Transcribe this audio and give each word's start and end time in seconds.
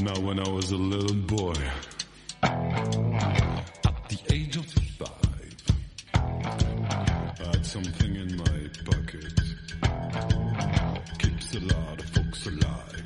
Now, 0.00 0.14
when 0.20 0.38
I 0.38 0.48
was 0.48 0.70
a 0.70 0.76
little 0.76 1.16
boy, 1.26 1.54
at 2.40 4.08
the 4.08 4.18
age 4.32 4.56
of 4.56 4.64
five, 4.96 5.56
I 6.14 7.44
had 7.44 7.66
something 7.66 8.14
in 8.14 8.36
my 8.36 8.68
pocket. 8.84 9.40
Keeps 11.18 11.54
a 11.56 11.60
lot 11.60 11.98
of 11.98 12.04
folks 12.10 12.46
alive. 12.46 13.04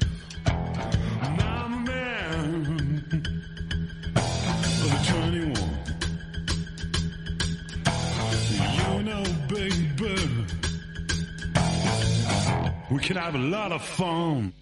Now, 1.39 1.65
I'm 1.65 1.73
a 1.73 1.81
man 1.81 3.25
of 4.85 5.09
21. 5.09 5.83
You 8.69 9.03
know, 9.03 9.25
baby, 9.49 10.17
we 12.91 12.99
can 13.01 13.17
have 13.17 13.35
a 13.35 13.39
lot 13.39 13.73
of 13.73 13.83
fun. 13.83 14.53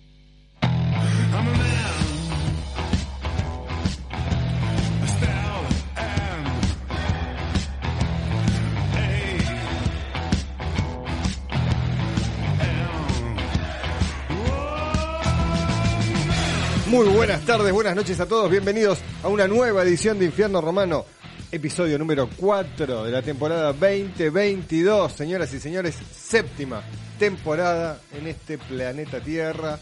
Muy 16.91 17.07
buenas 17.07 17.43
tardes, 17.43 17.73
buenas 17.73 17.95
noches 17.95 18.19
a 18.19 18.27
todos, 18.27 18.51
bienvenidos 18.51 18.99
a 19.23 19.29
una 19.29 19.47
nueva 19.47 19.85
edición 19.85 20.19
de 20.19 20.25
Infierno 20.25 20.61
Romano, 20.61 21.05
episodio 21.53 21.97
número 22.01 22.29
4 22.37 23.05
de 23.05 23.13
la 23.13 23.23
temporada 23.23 23.73
2022, 23.73 25.13
señoras 25.13 25.55
y 25.55 25.61
señores, 25.61 25.95
séptima 25.95 26.83
temporada 27.17 28.01
en 28.13 28.27
este 28.27 28.59
planeta 28.59 29.21
Tierra. 29.21 29.79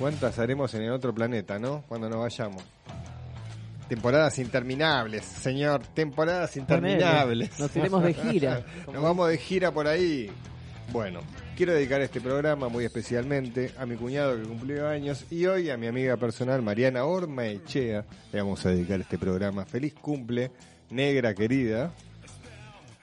¿Cuántas 0.00 0.36
haremos 0.40 0.74
en 0.74 0.82
el 0.82 0.90
otro 0.90 1.14
planeta, 1.14 1.60
no? 1.60 1.84
Cuando 1.86 2.10
nos 2.10 2.18
vayamos. 2.18 2.64
Temporadas 3.88 4.36
interminables, 4.40 5.24
señor, 5.24 5.82
temporadas 5.94 6.56
interminables. 6.56 7.56
Nos 7.56 7.76
iremos 7.76 8.02
de 8.02 8.14
gira. 8.14 8.66
Nos 8.92 9.00
vamos 9.00 9.28
de 9.28 9.38
gira 9.38 9.70
por 9.70 9.86
ahí. 9.86 10.28
Bueno, 10.92 11.20
quiero 11.56 11.72
dedicar 11.72 12.00
este 12.00 12.20
programa 12.20 12.68
muy 12.68 12.84
especialmente 12.84 13.72
a 13.78 13.86
mi 13.86 13.94
cuñado 13.94 14.36
que 14.36 14.42
cumplió 14.42 14.88
años 14.88 15.24
y 15.30 15.46
hoy 15.46 15.70
a 15.70 15.76
mi 15.76 15.86
amiga 15.86 16.16
personal 16.16 16.62
Mariana 16.62 17.04
Ormaechea. 17.04 18.04
Le 18.32 18.40
vamos 18.40 18.66
a 18.66 18.70
dedicar 18.70 19.00
este 19.00 19.16
programa. 19.16 19.64
Feliz 19.64 19.94
cumple, 19.94 20.50
negra 20.90 21.32
querida. 21.32 21.92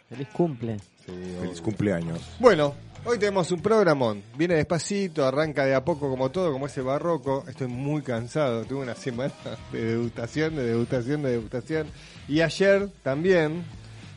Feliz 0.10 0.28
cumple. 0.34 0.80
Sí, 1.06 1.14
Feliz 1.40 1.62
cumpleaños. 1.62 2.20
Bueno, 2.40 2.76
hoy 3.06 3.18
tenemos 3.18 3.52
un 3.52 3.62
programón. 3.62 4.22
Viene 4.38 4.56
despacito, 4.56 5.26
arranca 5.26 5.66
de 5.66 5.74
a 5.74 5.86
poco 5.86 6.10
como 6.10 6.30
todo, 6.30 6.52
como 6.52 6.66
ese 6.66 6.82
barroco. 6.82 7.46
Estoy 7.48 7.68
muy 7.68 8.02
cansado. 8.02 8.66
Tuve 8.66 8.82
una 8.82 8.96
semana 8.96 9.34
de 9.72 9.86
degustación, 9.96 10.58
de 10.58 10.66
degustación, 10.66 11.24
de 11.24 11.32
degustación. 11.32 11.88
Y 12.28 12.42
ayer 12.42 12.90
también. 13.02 13.64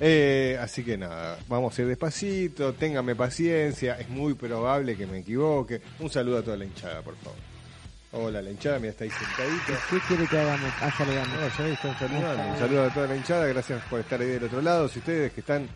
Eh, 0.01 0.59
así 0.61 0.83
que 0.83 0.97
nada, 0.97 1.39
vamos 1.49 1.79
a 1.79 1.83
ir 1.83 1.89
despacito. 1.89 2.73
Téngame 2.73 3.15
paciencia. 3.15 3.99
Es 4.01 4.09
muy 4.09 4.35
probable 4.35 4.97
que 4.97 5.07
me 5.07 5.19
equivoque. 5.19 5.81
Un 5.99 6.09
saludo 6.11 6.39
a 6.39 6.43
toda 6.43 6.57
la 6.57 6.65
hinchada, 6.65 7.03
por 7.03 7.17
favor. 7.17 7.39
Hola, 8.13 8.43
la 8.43 8.51
hinchada, 8.51 8.79
mira, 8.79 8.91
está 8.91 9.05
ahí 9.05 9.11
sentadita. 9.11 9.79
¿Qué 9.89 9.99
quiere 10.09 10.27
que 10.27 10.39
hagamos? 10.39 10.71
Ah, 10.81 10.93
saludamos. 10.97 11.29
No, 11.29 11.65
ya 11.65 11.73
están 11.73 11.99
saludando. 11.99 12.53
Un 12.53 12.59
saludo 12.59 12.85
a 12.85 12.95
toda 12.95 13.07
la 13.07 13.17
hinchada, 13.17 13.47
gracias 13.47 13.83
por 13.89 14.01
estar 14.01 14.21
ahí 14.21 14.27
del 14.29 14.45
otro 14.45 14.61
lado. 14.63 14.89
Si 14.89 14.99
ustedes 14.99 15.33
que 15.33 15.41
están 15.41 15.69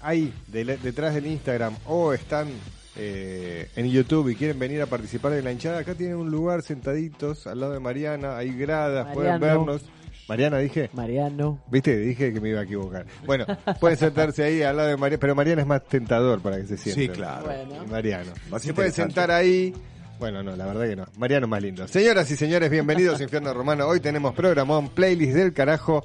ahí 0.00 0.32
de- 0.46 0.64
detrás 0.78 1.12
del 1.14 1.26
Instagram 1.26 1.76
o 1.86 2.14
están 2.14 2.48
eh, 2.96 3.68
en 3.76 3.90
YouTube 3.90 4.28
y 4.30 4.36
quieren 4.36 4.58
venir 4.58 4.80
a 4.80 4.86
participar 4.86 5.32
de 5.32 5.42
la 5.42 5.50
hinchada, 5.52 5.80
acá 5.80 5.94
tienen 5.94 6.16
un 6.16 6.30
lugar 6.30 6.62
sentaditos 6.62 7.46
al 7.48 7.60
lado 7.60 7.72
de 7.72 7.80
Mariana, 7.80 8.36
hay 8.38 8.56
gradas, 8.56 9.12
pueden 9.12 9.32
vernos. 9.40 9.82
Mariana 10.28 10.58
dije, 10.58 10.90
Mariano. 10.94 11.58
viste, 11.70 11.96
dije 11.98 12.32
que 12.32 12.40
me 12.40 12.48
iba 12.50 12.60
a 12.60 12.62
equivocar. 12.64 13.04
Bueno, 13.26 13.44
pueden 13.80 13.98
sentarse 13.98 14.44
ahí 14.44 14.62
al 14.62 14.76
lado 14.76 14.88
de 14.88 14.96
Mariana, 14.96 15.20
pero 15.20 15.34
Mariana 15.34 15.62
es 15.62 15.68
más 15.68 15.84
tentador 15.84 16.40
para 16.40 16.56
que 16.56 16.64
se 16.64 16.76
sienten. 16.76 17.04
Sí, 17.04 17.08
claro. 17.10 17.44
Bueno. 17.44 17.86
Mariano. 17.90 18.32
Se 18.58 18.72
pueden 18.72 18.92
sentar 18.92 19.30
ahí. 19.30 19.74
Bueno, 20.18 20.42
no, 20.42 20.56
la 20.56 20.66
verdad 20.66 20.88
que 20.88 20.96
no. 20.96 21.06
Mariano 21.18 21.46
más 21.46 21.60
lindo. 21.60 21.86
Señoras 21.88 22.30
y 22.30 22.36
señores, 22.36 22.70
bienvenidos 22.70 23.20
a 23.20 23.22
Infierno 23.24 23.52
Romano. 23.52 23.86
Hoy 23.86 24.00
tenemos 24.00 24.34
programón, 24.34 24.88
playlist 24.88 25.34
del 25.34 25.52
carajo. 25.52 26.04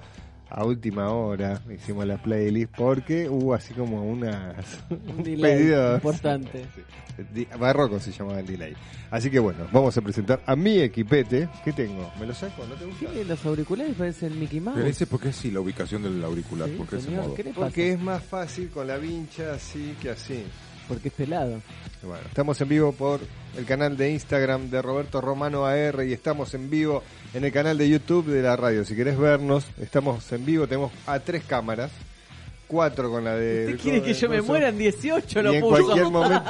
A 0.52 0.66
última 0.66 1.12
hora 1.12 1.62
hicimos 1.74 2.06
la 2.08 2.18
playlist 2.22 2.74
porque 2.76 3.30
hubo 3.30 3.54
así 3.54 3.74
como 3.74 4.04
unas 4.04 4.56
Un 4.90 5.24
delay 5.24 5.58
pedidos. 5.58 5.96
importante. 5.96 6.66
Barroco 7.60 8.00
se 8.00 8.12
llamaba 8.12 8.40
el 8.40 8.48
delay. 8.48 8.74
Así 9.12 9.30
que 9.30 9.40
bueno, 9.40 9.68
vamos 9.72 9.96
a 9.98 10.02
presentar 10.02 10.42
a 10.46 10.56
mi 10.56 10.80
equipete. 10.80 11.50
¿Qué 11.64 11.74
tengo? 11.74 12.12
¿Me 12.20 12.26
lo 12.26 12.34
saco? 12.34 12.66
¿No 12.68 12.76
te 12.76 12.86
gusta? 12.86 13.08
Tiene 13.12 13.26
los 13.26 13.46
auriculares, 13.46 13.96
parece 13.96 14.28
el 14.28 14.36
Mickey 14.36 14.60
Mouse. 14.60 14.78
Pero 14.78 14.90
ese 14.90 15.06
porque 15.08 15.32
sí, 15.34 15.52
la 15.52 15.60
ubicación 15.60 16.02
del 16.04 16.24
auricular, 16.24 16.68
Sí, 16.70 16.76
porque 16.78 16.96
ese 16.98 17.06
señor, 17.06 17.24
modo. 17.26 17.36
¿qué 17.36 17.44
le 17.44 17.50
pasa? 17.52 17.62
Porque 17.66 17.92
es 17.94 18.00
más 18.02 18.24
fácil 18.24 18.70
con 18.70 18.88
la 18.88 18.98
vincha 18.98 19.54
así 19.54 19.96
que 20.02 20.10
así. 20.12 20.44
Porque 20.88 21.10
es 21.10 21.14
pelado. 21.14 21.62
Bueno, 22.02 22.24
estamos 22.28 22.60
en 22.62 22.70
vivo 22.70 22.92
por 22.94 23.20
el 23.58 23.66
canal 23.66 23.98
de 23.98 24.12
Instagram 24.12 24.70
de 24.70 24.82
Roberto 24.82 25.22
Romano 25.22 25.66
AR 25.66 26.04
y 26.06 26.14
estamos 26.14 26.54
en 26.54 26.70
vivo 26.70 27.04
en 27.34 27.44
el 27.44 27.52
canal 27.52 27.78
de 27.78 27.90
YouTube 27.90 28.28
de 28.28 28.42
la 28.42 28.56
radio. 28.56 28.86
Si 28.86 28.96
querés 28.96 29.18
vernos, 29.18 29.66
estamos 29.82 30.32
en 30.32 30.46
vivo, 30.46 30.68
tenemos 30.68 30.92
a 31.08 31.20
tres 31.20 31.44
cámaras, 31.46 31.92
cuatro 32.68 33.10
con 33.10 33.24
la 33.24 33.36
de... 33.36 33.66
¿Usted 33.68 33.80
quiere 33.82 34.02
que 34.04 34.14
yo 34.14 34.30
me 34.30 34.42
muera 34.42 34.70
en 34.70 34.78
18? 34.78 35.42
Lo 35.42 35.54
y 35.54 35.56
en 35.58 35.62
puso. 35.62 35.84
cualquier 35.84 36.06
momento 36.12 36.44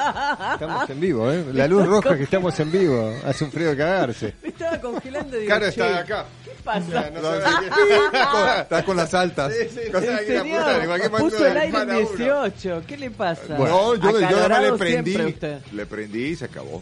estamos 0.53 0.89
en 0.89 0.99
vivo, 0.99 1.31
¿eh? 1.31 1.45
La 1.53 1.67
luz 1.67 1.85
roja 1.85 2.17
que 2.17 2.23
estamos 2.23 2.59
en 2.59 2.71
vivo, 2.71 3.13
hace 3.25 3.43
un 3.45 3.51
frío 3.51 3.69
de 3.69 3.77
cagarse. 3.77 4.33
Me 4.43 4.49
estaba 4.49 4.79
congelando 4.79 5.37
digo, 5.37 5.57
che, 5.59 5.67
está 5.67 5.87
de 5.89 5.97
acá. 5.97 6.25
¿Qué 6.73 6.79
O 6.81 6.91
pasa? 6.91 7.09
no 7.09 8.59
Está 8.61 8.83
con 8.85 8.97
las 8.97 9.13
altas. 9.13 9.53
Sí, 9.53 9.67
sí, 9.69 9.79
en 9.85 11.11
puso 11.11 11.47
el 11.47 11.53
le 11.53 11.59
aire 11.59 11.77
en 11.79 11.89
dispara 11.89 11.97
uno. 11.97 12.43
18. 12.43 12.83
¿Qué 12.87 12.97
le 12.97 13.11
pasa? 13.11 13.57
No, 13.57 13.95
yo, 13.95 14.19
yo 14.19 14.29
nada 14.29 14.49
más 14.49 14.61
le 14.63 14.77
prendí. 14.77 15.35
Le 15.73 15.85
prendí 15.85 16.25
y 16.25 16.35
se 16.35 16.45
acabó. 16.45 16.81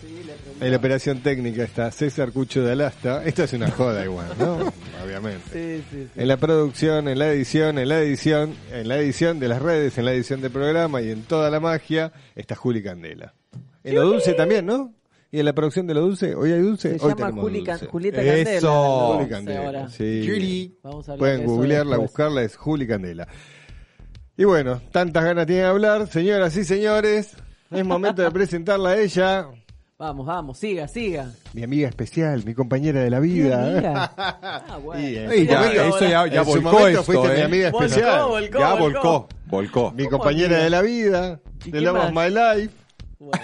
En 0.60 0.72
la 0.72 0.78
operación 0.78 1.22
técnica 1.22 1.64
está 1.64 1.92
César 1.92 2.32
Cucho 2.32 2.64
de 2.64 2.72
Alasta. 2.72 3.24
Esto 3.24 3.44
es 3.44 3.54
una 3.54 3.72
joda 3.72 4.04
igual, 4.04 4.28
¿no? 4.40 4.74
Obviamente. 5.06 5.44
Sí, 5.52 5.84
sí, 5.90 6.10
sí. 6.14 6.20
En 6.22 6.28
la 6.28 6.38
producción, 6.38 7.08
en 7.08 7.20
la 7.20 7.30
edición, 7.30 7.78
en 7.78 7.90
la 7.90 8.00
edición, 8.00 8.56
en 8.72 8.88
la 8.88 8.98
edición 8.98 9.40
de 9.40 9.48
las 9.48 9.62
redes, 9.62 9.98
en 9.98 10.06
la 10.06 10.14
edición 10.14 10.42
del 10.42 10.52
programa 10.52 11.02
y 11.02 11.12
en 11.12 11.24
toda 11.24 11.50
la 11.50 11.60
magia 11.60 12.12
está 12.36 12.56
Juli 12.56 12.84
Candela. 12.84 13.34
En 13.84 13.96
lo 13.96 14.04
dulce 14.04 14.34
también, 14.34 14.66
¿no? 14.66 14.94
Y 15.32 15.40
en 15.40 15.46
la 15.46 15.54
producción 15.54 15.88
de 15.88 15.94
lo 15.94 16.02
dulce, 16.02 16.36
hoy 16.36 16.52
hay 16.54 16.62
dulce, 16.62 16.98
Se 16.98 17.06
hoy 17.06 17.10
llama 17.12 17.16
tenemos 17.16 17.44
Juli 17.44 17.64
Can- 17.64 17.78
dulce. 17.80 17.92
Julieta 17.92 18.22
Eso. 18.22 18.28
Candela. 18.28 18.62
la 18.62 19.08
Juli 19.08 19.18
dulce 19.18 19.30
Candela, 19.30 19.66
ahora. 19.66 19.90
sí. 19.90 20.24
Juli. 20.26 20.78
Vamos 20.84 21.10
a 21.10 21.16
Pueden 21.18 21.38
de 21.40 21.44
eso 21.46 21.54
googlearla, 21.54 21.90
después. 21.98 22.10
buscarla, 22.12 22.42
es 22.44 22.56
Juli 22.56 22.88
Candela. 22.88 23.28
Y 24.38 24.44
bueno, 24.46 24.82
tantas 24.92 25.24
ganas 25.26 25.46
tiene 25.48 25.62
de 25.64 25.68
hablar, 25.68 26.08
señoras 26.08 26.56
y 26.56 26.64
señores, 26.64 27.34
es 27.72 27.86
momento 27.86 28.22
de 28.22 28.32
presentarla 28.32 28.90
a 28.92 28.98
ella, 29.00 29.48
Vamos, 30.00 30.28
vamos, 30.28 30.60
siga, 30.60 30.88
siga. 30.88 31.32
mi 31.54 31.64
amiga 31.64 31.90
especial, 31.90 32.46
mi 32.46 32.54
compañera 32.54 33.02
de 33.02 33.10
la 33.10 33.18
¿Qué 33.20 33.24
vida. 33.26 34.14
Ah, 34.18 34.78
bueno. 34.82 35.02
Y, 35.02 35.16
en 35.18 35.32
Ey, 35.32 35.40
su 35.40 35.46
ya, 35.52 35.60
momento- 35.60 35.82
eso 35.82 36.00
ya, 36.02 36.28
ya 36.28 36.40
en 36.40 36.46
su 36.46 36.52
volcó 36.52 36.62
momento 36.72 36.88
esto, 36.88 37.04
fuiste 37.04 37.28
mi 37.30 37.40
¿eh? 37.40 37.44
amiga 37.44 37.72
Volcó, 37.72 37.86
especial. 37.86 38.26
volcó. 38.28 38.60
ya 38.60 38.74
volcó, 38.76 39.28
volcó. 39.48 39.92
Mi 39.94 40.04
¿Cómo 40.06 40.18
compañera 40.20 40.48
amiga? 40.50 40.64
de 40.64 40.70
la 40.70 40.82
vida, 40.84 41.40
¿Y 41.66 41.72
de 41.72 41.82
Love 41.82 41.98
of? 41.98 42.12
My 42.12 42.30
Life. 42.30 42.74
Bueno, 43.18 43.44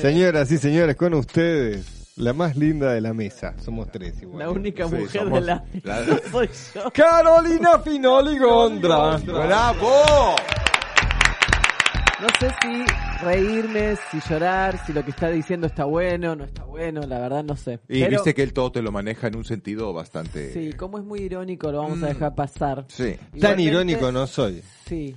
Señoras 0.00 0.50
y 0.52 0.58
señores, 0.58 0.96
con 0.96 1.14
ustedes, 1.14 2.12
la 2.16 2.32
más 2.32 2.56
linda 2.56 2.92
de 2.92 3.00
la 3.00 3.12
mesa. 3.14 3.54
Somos 3.62 3.90
tres 3.90 4.20
igual. 4.22 4.38
La 4.40 4.50
única 4.50 4.88
Sí, 4.88 4.94
mujer 4.94 5.22
somos 5.22 5.40
de 5.40 5.46
la... 5.46 5.64
la- 5.82 6.20
soy 6.30 6.48
yo. 6.74 6.90
Carolina 6.92 7.78
Finoli 7.84 8.38
Gondra. 8.38 9.16
¡Bravo! 9.18 10.36
No 12.20 12.28
sé 12.40 12.48
si 12.62 13.24
reírme, 13.24 13.96
si 14.10 14.18
llorar, 14.30 14.80
si 14.86 14.92
lo 14.92 15.04
que 15.04 15.10
está 15.10 15.28
diciendo 15.28 15.66
está 15.66 15.84
bueno, 15.84 16.34
no 16.36 16.44
está 16.44 16.62
bueno, 16.64 17.02
la 17.02 17.18
verdad 17.18 17.44
no 17.44 17.56
sé. 17.56 17.80
Y 17.88 18.00
Pero, 18.00 18.10
viste 18.12 18.34
que 18.34 18.42
él 18.42 18.52
todo 18.54 18.72
te 18.72 18.80
lo 18.80 18.92
maneja 18.92 19.26
en 19.26 19.36
un 19.36 19.44
sentido 19.44 19.92
bastante... 19.92 20.52
Sí, 20.52 20.72
como 20.72 20.98
es 20.98 21.04
muy 21.04 21.20
irónico, 21.20 21.70
lo 21.70 21.78
vamos 21.82 22.02
a 22.02 22.06
Mm. 22.06 22.08
dejar 22.08 22.34
pasar. 22.34 22.84
Sí. 22.88 23.16
Tan 23.16 23.28
Igualmente- 23.58 23.62
irónico 23.62 24.12
no 24.12 24.26
soy. 24.26 24.62
Sí. 24.86 25.14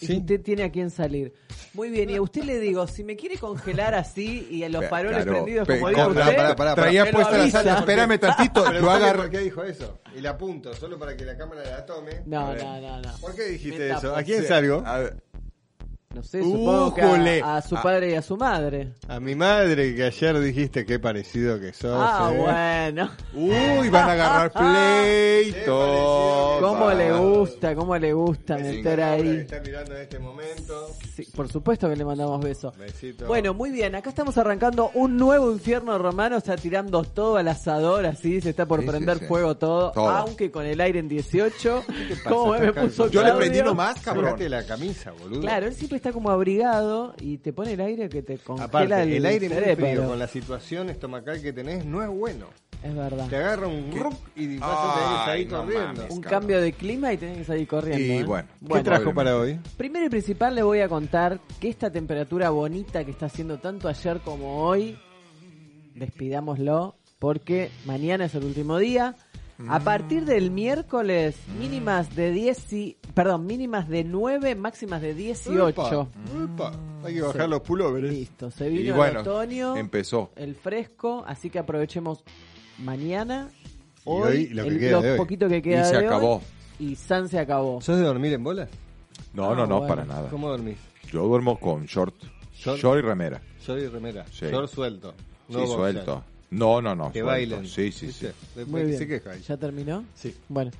Y 0.00 0.06
¿Sí? 0.06 0.16
usted 0.18 0.42
tiene 0.42 0.64
a 0.64 0.70
quién 0.70 0.90
salir. 0.90 1.32
Muy 1.72 1.88
bien, 1.88 2.10
y 2.10 2.16
a 2.16 2.22
usted 2.22 2.42
le 2.44 2.58
digo, 2.58 2.86
si 2.86 3.02
me 3.02 3.16
quiere 3.16 3.38
congelar 3.38 3.94
así 3.94 4.46
y 4.50 4.62
a 4.62 4.68
los 4.68 4.84
faroles 4.86 5.24
claro, 5.24 5.32
prendidos 5.32 5.68
como 5.68 5.88
dijo 5.88 6.08
usted, 6.08 6.20
pará, 6.20 6.36
pará, 6.36 6.56
pará. 6.56 6.74
Traía 6.74 7.10
puesta 7.10 7.38
la 7.38 7.50
sala. 7.50 7.78
Espérame 7.78 8.18
tantito, 8.18 8.64
Pero 8.64 8.80
yo 8.80 8.86
¿sabe 8.86 9.04
agarro... 9.04 9.22
¿Por 9.22 9.30
qué 9.30 9.38
dijo 9.38 9.62
eso? 9.64 9.98
Y 10.16 10.20
la 10.20 10.30
apunto, 10.30 10.74
solo 10.74 10.98
para 10.98 11.16
que 11.16 11.24
la 11.24 11.36
cámara 11.36 11.62
la 11.62 11.86
tome. 11.86 12.22
No, 12.26 12.54
no, 12.54 12.80
no, 12.80 13.00
no. 13.00 13.12
¿Por 13.20 13.34
qué 13.34 13.44
dijiste 13.44 13.90
eso? 13.90 14.14
¿A 14.14 14.22
quién 14.22 14.44
salgo? 14.44 14.82
a 14.84 14.98
ver, 14.98 15.16
No 16.16 16.22
sé, 16.22 16.42
supongo 16.42 16.94
que 16.94 17.02
a, 17.42 17.56
a 17.58 17.62
su 17.62 17.76
Ah. 17.76 17.82
padre 17.82 18.10
y 18.12 18.14
a 18.14 18.22
su 18.22 18.38
madre. 18.38 18.94
A 19.06 19.20
mi 19.20 19.34
madre 19.34 19.94
que 19.94 20.02
ayer 20.04 20.40
dijiste 20.40 20.86
qué 20.86 20.98
parecido 20.98 21.60
que 21.60 21.74
sos. 21.74 21.94
Ah, 21.94 22.30
eh. 22.32 22.38
bueno. 22.94 23.10
Uy, 23.34 23.90
van 23.90 24.08
a 24.08 24.12
agarrar 24.12 24.52
pleito. 25.52 26.58
¿Cómo 26.62 26.90
le 26.92 27.12
gusta? 27.12 27.74
¿Cómo 27.74 27.98
le 27.98 28.12
gusta 28.14 28.56
meter 28.56 29.00
a 29.02 29.10
Laura 29.10 29.22
que 29.22 29.28
ahí? 29.30 29.36
Está 29.40 29.60
mirando 29.60 29.94
en 29.94 30.02
este 30.02 30.18
momento. 30.18 30.88
Sí, 31.14 31.26
por 31.34 31.48
supuesto 31.50 31.86
que 31.88 31.96
le 31.96 32.04
mandamos 32.06 32.40
besos. 32.42 32.74
Besito. 32.78 33.26
Bueno, 33.26 33.52
muy 33.52 33.70
bien, 33.70 33.94
acá 33.94 34.08
estamos 34.08 34.38
arrancando 34.38 34.90
un 34.94 35.18
nuevo 35.18 35.52
infierno 35.52 35.98
romano, 35.98 36.38
está 36.38 36.56
tirando 36.56 37.02
todo 37.04 37.36
al 37.36 37.48
asador, 37.48 38.06
así, 38.06 38.40
se 38.40 38.50
está 38.50 38.64
por 38.64 38.80
Sí, 38.80 38.86
prender 38.86 39.18
sí. 39.18 39.26
fuego 39.26 39.56
todo, 39.56 39.92
Todo. 39.92 40.08
aunque 40.08 40.50
con 40.50 40.64
el 40.64 40.80
aire 40.80 40.98
en 40.98 41.08
18. 41.08 41.84
pasa? 41.86 42.22
¿Cómo 42.28 42.52
me 42.58 42.72
puso 42.72 43.08
Yo 43.10 43.22
le 43.22 43.32
prendí 43.32 43.60
nomás, 43.60 44.00
cabrón. 44.00 44.36
La 44.48 44.64
camisa, 44.64 45.12
boludo. 45.12 45.40
Claro, 45.42 45.66
él 45.66 45.74
siempre 45.74 45.96
está 46.06 46.14
como 46.14 46.30
abrigado 46.30 47.14
y 47.20 47.38
te 47.38 47.52
pone 47.52 47.72
el 47.72 47.80
aire 47.80 48.08
que 48.08 48.22
te 48.22 48.38
congela 48.38 48.66
Aparte, 48.66 49.02
el, 49.02 49.12
el, 49.14 49.26
aire 49.26 49.48
muy 49.48 49.58
cerebro. 49.58 49.86
frío 49.86 50.06
con 50.06 50.18
la 50.20 50.28
situación 50.28 50.88
estomacal 50.88 51.42
que 51.42 51.52
tenés 51.52 51.84
no 51.84 52.00
es 52.00 52.08
bueno. 52.08 52.46
Es 52.80 52.94
verdad. 52.94 53.26
Te 53.28 53.36
agarra 53.36 53.66
un 53.66 53.90
ruc 53.90 54.14
y 54.36 54.58
vas 54.58 54.70
a 54.70 54.94
tener 54.94 55.08
que 55.08 55.24
salir 55.24 55.50
no 55.50 55.58
corriendo. 55.58 55.86
mames. 55.86 56.14
Un 56.14 56.20
cabrón. 56.20 56.40
cambio 56.40 56.60
de 56.60 56.72
clima 56.74 57.12
y 57.12 57.16
tenés 57.16 57.38
que 57.38 57.44
salir 57.44 57.66
corriendo. 57.66 58.04
Y 58.14 58.18
¿eh? 58.18 58.24
bueno, 58.24 58.48
¿Qué 58.48 58.66
Bueno, 58.68 58.84
trajo 58.84 59.14
para 59.14 59.36
hoy? 59.36 59.58
Primero 59.76 60.06
y 60.06 60.08
principal 60.08 60.54
le 60.54 60.62
voy 60.62 60.78
a 60.78 60.88
contar 60.88 61.40
que 61.58 61.68
esta 61.68 61.90
temperatura 61.90 62.50
bonita 62.50 63.04
que 63.04 63.10
está 63.10 63.26
haciendo 63.26 63.58
tanto 63.58 63.88
ayer 63.88 64.20
como 64.20 64.62
hoy, 64.62 64.96
despidámoslo, 65.96 66.94
porque 67.18 67.72
mañana 67.84 68.26
es 68.26 68.34
el 68.36 68.44
último 68.44 68.78
día. 68.78 69.16
A 69.68 69.80
partir 69.80 70.24
del 70.26 70.50
miércoles, 70.50 71.36
mínimas 71.58 72.14
de 72.14 72.30
10 72.30 72.72
y, 72.74 72.96
perdón, 73.14 73.46
mínimas 73.46 73.88
de 73.88 74.04
9, 74.04 74.54
máximas 74.54 75.00
de 75.00 75.14
18. 75.14 75.68
Epa, 75.70 75.88
epa. 76.44 76.72
Hay 77.04 77.14
que 77.14 77.22
bajar 77.22 77.42
Sí. 77.44 77.48
los 77.50 77.60
pulóveres. 77.62 78.12
Listo, 78.12 78.50
se 78.50 78.68
Y 78.70 78.78
vino 78.78 79.02
el 79.04 79.16
otoño, 79.16 79.76
empezó. 79.76 80.30
el 80.36 80.54
fresco, 80.56 81.24
así 81.26 81.48
que 81.48 81.58
aprovechemos 81.58 82.22
mañana, 82.78 83.48
Y 83.54 84.00
hoy, 84.04 84.22
hoy 84.28 84.48
lo 84.48 84.62
que 84.64 84.68
el- 84.68 84.78
queda 84.78 85.00
de 85.00 85.10
hoy. 85.12 85.16
poquito 85.18 85.48
que 85.48 85.56
Y 85.58 85.62
queda 85.62 85.84
se 85.84 85.92
de 85.92 85.98
hoy, 86.00 86.04
acabó. 86.06 86.42
y 86.78 86.94
San 86.96 87.28
se 87.28 87.38
acabó. 87.38 87.80
¿Sos 87.80 87.96
de 87.98 88.04
dormir 88.04 88.32
en 88.34 88.44
bolas? 88.44 88.68
No, 89.32 89.50
Ah, 89.52 89.54
no, 89.54 89.66
no, 89.66 89.78
bueno. 89.78 89.86
para 89.88 90.04
nada. 90.04 90.28
¿Cómo 90.28 90.48
dormís? 90.50 90.76
Yo 91.10 91.22
duermo 91.26 91.58
con 91.58 91.86
short. 91.86 92.14
Short. 92.54 92.78
Short, 92.78 92.98
y 92.98 93.02
remera. 93.02 93.40
Yo 93.66 93.76
y 93.78 93.86
remera. 93.86 94.24
Sí. 94.30 94.46
Short 94.50 94.68
suelto. 94.70 95.14
No 95.48 95.60
sí, 95.60 95.66
boxer. 95.66 95.76
suelto. 95.76 96.24
No, 96.50 96.80
no, 96.80 96.94
no. 96.94 97.06
Que 97.12 97.20
suelto. 97.20 97.26
bailen. 97.26 97.66
Sí, 97.66 97.90
sí, 97.92 98.06
¿Viste? 98.06 98.28
sí. 98.30 98.36
Después 98.54 98.68
Muy 98.68 98.80
que 98.82 98.86
bien. 98.86 98.98
se 98.98 99.06
queja 99.08 99.30
ahí. 99.32 99.42
¿Ya 99.46 99.56
terminó? 99.56 100.04
Sí. 100.14 100.36
Bueno, 100.48 100.70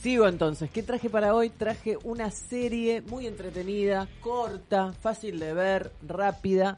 sigo 0.00 0.26
entonces. 0.26 0.70
¿Qué 0.70 0.82
traje 0.82 1.10
para 1.10 1.34
hoy? 1.34 1.50
Traje 1.50 1.98
una 2.04 2.30
serie 2.30 3.02
muy 3.02 3.26
entretenida, 3.26 4.08
corta, 4.20 4.92
fácil 5.00 5.38
de 5.38 5.52
ver, 5.52 5.92
rápida. 6.06 6.76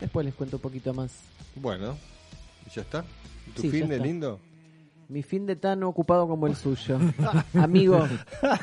Después 0.00 0.24
les 0.26 0.34
cuento 0.34 0.56
un 0.56 0.62
poquito 0.62 0.92
más. 0.94 1.12
Bueno, 1.56 1.96
¿y 2.66 2.70
ya 2.74 2.82
está? 2.82 3.04
¿Tu 3.54 3.62
Sí, 3.62 3.70
fin 3.70 3.88
de 3.88 3.96
está. 3.96 4.06
lindo? 4.06 4.40
Mi 5.06 5.22
fin 5.22 5.44
de 5.44 5.54
tan 5.54 5.82
ocupado 5.82 6.26
como 6.26 6.46
el 6.46 6.56
suyo. 6.56 6.98
Amigo. 7.54 7.96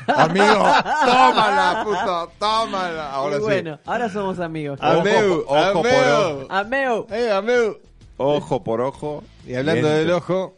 Amigo, 0.08 0.46
tómala, 1.06 1.82
puto, 1.84 2.32
tómala. 2.38 3.12
Ahora 3.12 3.36
y 3.36 3.38
sí. 3.38 3.44
bueno, 3.44 3.78
ahora 3.86 4.08
somos 4.10 4.40
amigos. 4.40 4.78
Ojo, 4.82 4.90
Ameu, 5.00 5.44
ojo 5.46 5.82
por 5.82 5.86
ameu. 5.86 6.38
ojo. 6.40 6.46
Ameo. 6.50 7.06
¡Eh, 7.10 7.30
ameu! 7.30 7.78
Ojo 8.22 8.62
por 8.64 8.80
ojo. 8.80 9.24
Y 9.46 9.54
hablando 9.54 9.88
del 9.88 10.10
ojo, 10.10 10.56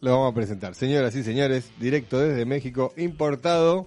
lo 0.00 0.10
vamos 0.12 0.32
a 0.32 0.34
presentar. 0.34 0.74
Señoras 0.74 1.14
y 1.14 1.22
señores, 1.22 1.70
directo 1.78 2.18
desde 2.18 2.44
México, 2.44 2.92
importado 2.96 3.86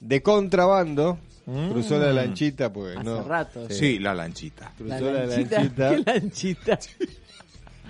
de 0.00 0.22
contrabando. 0.22 1.18
Cruzó 1.44 1.98
la 1.98 2.12
lanchita, 2.12 2.72
pues 2.72 2.96
Hace 2.96 3.04
no. 3.04 3.22
rato. 3.22 3.66
Sí, 3.70 3.98
la 4.00 4.14
lanchita. 4.14 4.72
Cruzó 4.76 4.94
La 5.00 5.12
la, 5.12 5.26
lanchita. 5.26 5.58
lanchita. 5.60 5.90
¿Qué 5.96 6.02
lanchita? 6.20 6.78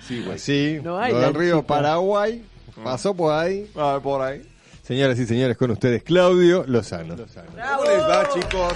Sí, 0.07 0.23
güey. 0.23 0.37
Sí, 0.37 0.79
No 0.83 0.99
hay 0.99 1.11
del 1.13 1.33
río 1.33 1.55
lanchita. 1.55 1.67
Paraguay. 1.67 2.43
Pasó 2.83 3.15
por 3.15 3.33
ahí. 3.33 3.67
Ah, 3.75 3.99
por 4.01 4.21
ahí. 4.21 4.43
Señoras 4.83 5.17
y 5.19 5.25
señores, 5.25 5.57
con 5.57 5.71
ustedes, 5.71 6.03
Claudio 6.03 6.63
Lozano. 6.67 7.15
¡Bravo! 7.15 7.83
¿Cómo 7.83 7.91
les 7.91 8.01
va, 8.03 8.29
chicos? 8.29 8.73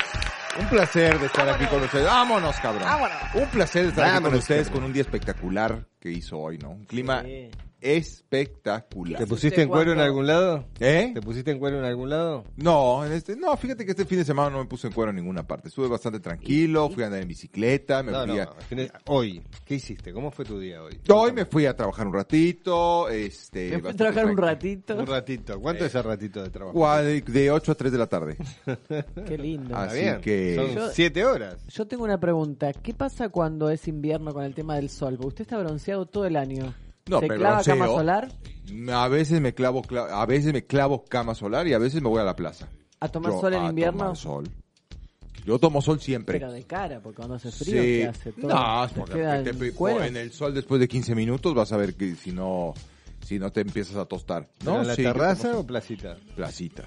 Un 0.59 0.67
placer 0.67 1.17
de 1.19 1.25
estar 1.27 1.47
aquí 1.49 1.65
con 1.65 1.81
ustedes. 1.81 2.05
Vámonos, 2.05 2.55
cabrón. 2.57 2.83
Vámonos. 2.83 3.17
Un 3.35 3.47
placer 3.47 3.83
de 3.83 3.89
estar 3.89 4.15
aquí 4.15 4.23
con 4.23 4.33
ustedes 4.35 4.67
cabrón. 4.67 4.81
con 4.81 4.83
un 4.87 4.93
día 4.93 5.01
espectacular 5.01 5.85
que 5.99 6.11
hizo 6.11 6.37
hoy, 6.37 6.57
¿no? 6.57 6.71
Un 6.71 6.85
clima 6.85 7.21
Sí. 7.23 7.49
Espectacular. 7.81 9.17
¿Te 9.19 9.25
¿Qué 9.25 9.29
pusiste 9.29 9.61
en 9.61 9.69
cuero 9.69 9.91
en 9.93 9.99
algún 9.99 10.27
lado? 10.27 10.65
¿Eh? 10.79 11.11
¿Te 11.13 11.21
pusiste 11.21 11.51
en 11.51 11.59
cuero 11.59 11.79
en 11.79 11.85
algún 11.85 12.09
lado? 12.09 12.43
No, 12.55 13.05
en 13.05 13.11
este, 13.11 13.35
no, 13.35 13.55
fíjate 13.57 13.83
que 13.85 13.91
este 13.91 14.05
fin 14.05 14.19
de 14.19 14.25
semana 14.25 14.49
no 14.49 14.59
me 14.59 14.65
puse 14.65 14.87
en 14.87 14.93
cuero 14.93 15.09
en 15.09 15.17
ninguna 15.17 15.45
parte. 15.45 15.67
Estuve 15.69 15.87
bastante 15.87 16.19
tranquilo, 16.19 16.89
fui 16.89 17.03
a 17.03 17.07
andar 17.07 17.21
en 17.21 17.27
bicicleta, 17.27 18.03
me 18.03 18.11
No, 18.11 18.25
fui 18.25 18.37
no. 18.77 18.83
a... 18.83 18.87
Hoy, 19.07 19.41
¿qué 19.65 19.75
hiciste? 19.75 20.13
¿Cómo 20.13 20.31
fue 20.31 20.45
tu 20.45 20.59
día 20.59 20.81
hoy? 20.83 20.99
Hoy 21.09 21.31
me 21.33 21.45
fui 21.45 21.65
a 21.65 21.75
trabajar 21.75 22.07
un 22.07 22.13
ratito, 22.13 23.09
este... 23.09 23.71
Me 23.71 23.79
fui 23.79 23.89
a 23.91 23.93
trabajar 23.95 24.25
un 24.25 24.37
ratito. 24.37 24.95
Un 24.97 25.07
ratito. 25.07 25.59
¿Cuánto 25.59 25.83
es 25.85 25.89
ese 25.91 26.01
ratito 26.01 26.41
de 26.43 26.49
trabajo? 26.49 26.95
De, 27.01 27.21
de 27.21 27.51
8 27.51 27.71
a 27.71 27.75
3 27.75 27.91
de 27.91 27.97
la 27.97 28.07
tarde. 28.07 28.37
Qué 29.27 29.37
lindo. 29.37 29.75
Ah, 29.75 29.85
Está 29.85 29.91
Así 29.93 30.01
bien. 30.01 30.21
que- 30.21 30.55
Son 30.55 30.75
Yo- 30.75 30.89
siete 30.91 31.25
horas. 31.25 31.57
Yo 31.67 31.85
tengo 31.87 32.03
una 32.03 32.19
pregunta. 32.19 32.71
¿Qué 32.73 32.93
pasa 32.93 33.29
cuando 33.29 33.69
es 33.69 33.87
invierno 33.87 34.33
con 34.33 34.43
el 34.43 34.53
tema 34.53 34.75
del 34.75 34.89
sol? 34.89 35.15
Porque 35.15 35.27
usted 35.27 35.41
está 35.43 35.57
bronceado 35.57 36.05
todo 36.05 36.25
el 36.25 36.35
año. 36.35 36.73
No, 37.07 37.19
¿Se 37.19 37.27
me 37.27 37.35
clava 37.35 37.55
bronceo. 37.55 37.73
cama 37.77 37.87
solar? 37.87 38.31
A 38.93 39.07
veces 39.07 39.41
me 39.41 39.53
clavo, 39.53 39.81
cla- 39.83 40.09
a 40.11 40.25
veces 40.25 40.53
me 40.53 40.63
clavo 40.65 41.03
cama 41.03 41.35
solar 41.35 41.67
y 41.67 41.73
a 41.73 41.77
veces 41.77 42.01
me 42.01 42.07
voy 42.09 42.21
a 42.21 42.23
la 42.23 42.35
plaza. 42.35 42.67
¿A 42.99 43.07
tomar 43.09 43.31
Yo 43.31 43.41
sol 43.41 43.53
en 43.53 43.63
a 43.63 43.69
invierno? 43.69 43.99
tomar 43.99 44.15
sol. 44.17 44.49
Yo 45.45 45.57
tomo 45.57 45.81
sol 45.81 45.99
siempre. 45.99 46.39
Pero 46.39 46.51
de 46.51 46.63
cara, 46.63 46.99
porque 47.01 47.17
cuando 47.17 47.35
hace 47.35 47.51
frío, 47.51 47.81
Sí. 47.81 47.87
¿qué 47.87 48.07
hace? 48.07 48.31
Todo, 48.33 48.53
No, 48.53 48.85
es 48.85 48.91
te 48.93 48.99
porque 48.99 49.13
queda 49.17 49.43
te- 49.43 49.49
el 49.49 49.57
te- 49.59 49.71
cuero. 49.73 50.03
en 50.03 50.15
el 50.17 50.31
sol 50.31 50.53
después 50.53 50.79
de 50.79 50.87
15 50.87 51.15
minutos 51.15 51.53
vas 51.55 51.71
a 51.71 51.77
ver 51.77 51.95
que 51.95 52.15
si 52.15 52.31
no 52.31 52.73
si 53.25 53.37
no 53.39 53.51
te 53.51 53.61
empiezas 53.61 53.95
a 53.97 54.05
tostar. 54.05 54.49
¿No? 54.63 54.75
¿No? 54.75 54.81
¿En 54.81 54.87
la 54.87 54.95
Sí, 54.95 55.03
terraza 55.03 55.57
o 55.57 55.65
placita? 55.65 56.17
Placita. 56.35 56.85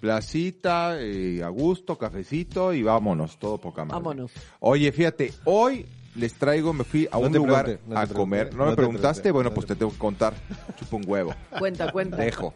Placita, 0.00 0.96
eh, 1.00 1.42
a 1.42 1.48
gusto, 1.48 1.98
cafecito 1.98 2.72
y 2.72 2.82
vámonos, 2.84 3.36
todo 3.38 3.58
poca 3.58 3.84
madre. 3.84 3.96
Vámonos. 4.02 4.30
Oye, 4.60 4.92
fíjate, 4.92 5.32
hoy 5.44 5.84
les 6.18 6.34
traigo, 6.34 6.72
me 6.72 6.84
fui 6.84 7.06
a 7.10 7.18
No 7.18 7.26
un 7.26 7.32
lugar 7.32 7.64
pregunté, 7.64 7.88
no 7.88 7.94
te 7.94 8.00
a 8.00 8.06
comer. 8.14 8.52
¿No, 8.52 8.58
no 8.58 8.64
me 8.66 8.70
te 8.72 8.76
preguntaste? 8.76 9.22
pregunté, 9.22 9.30
bueno, 9.32 9.50
no 9.50 9.54
pues 9.54 9.66
te 9.66 9.74
te 9.74 9.78
tengo 9.78 9.92
que 9.92 9.98
contar. 9.98 10.34
Chupa 10.78 10.96
un 10.96 11.04
huevo. 11.06 11.34
Cuenta, 11.58 11.90
cuenta. 11.92 12.16
Dejo. 12.16 12.54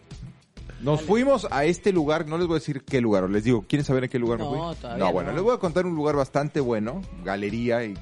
Nos 0.81 1.01
fuimos 1.03 1.47
a 1.51 1.65
este 1.65 1.93
lugar, 1.93 2.27
no 2.27 2.37
les 2.39 2.49
voy 2.49 2.57
a 2.57 2.59
decir 2.59 2.83
qué 2.83 3.01
lugar, 3.01 3.31
les 3.31 3.45
digo, 3.45 3.65
¿quieren 3.69 3.85
saber 3.85 4.03
en 4.05 4.11
qué 4.11 4.19
lugar 4.19 4.41
No, 4.41 4.51
me 4.51 4.59
fui? 4.75 4.77
todavía 4.81 5.05
no, 5.05 5.13
bueno, 5.13 5.31
no. 5.31 5.37
les 5.37 5.45
voy 5.45 5.55
a 5.55 5.59
contar 5.59 5.87
un 5.87 5.95
lugar 5.95 6.17
bastante 6.17 6.59
bueno, 6.59 7.03
galería, 7.25 7.85
y 7.85 7.95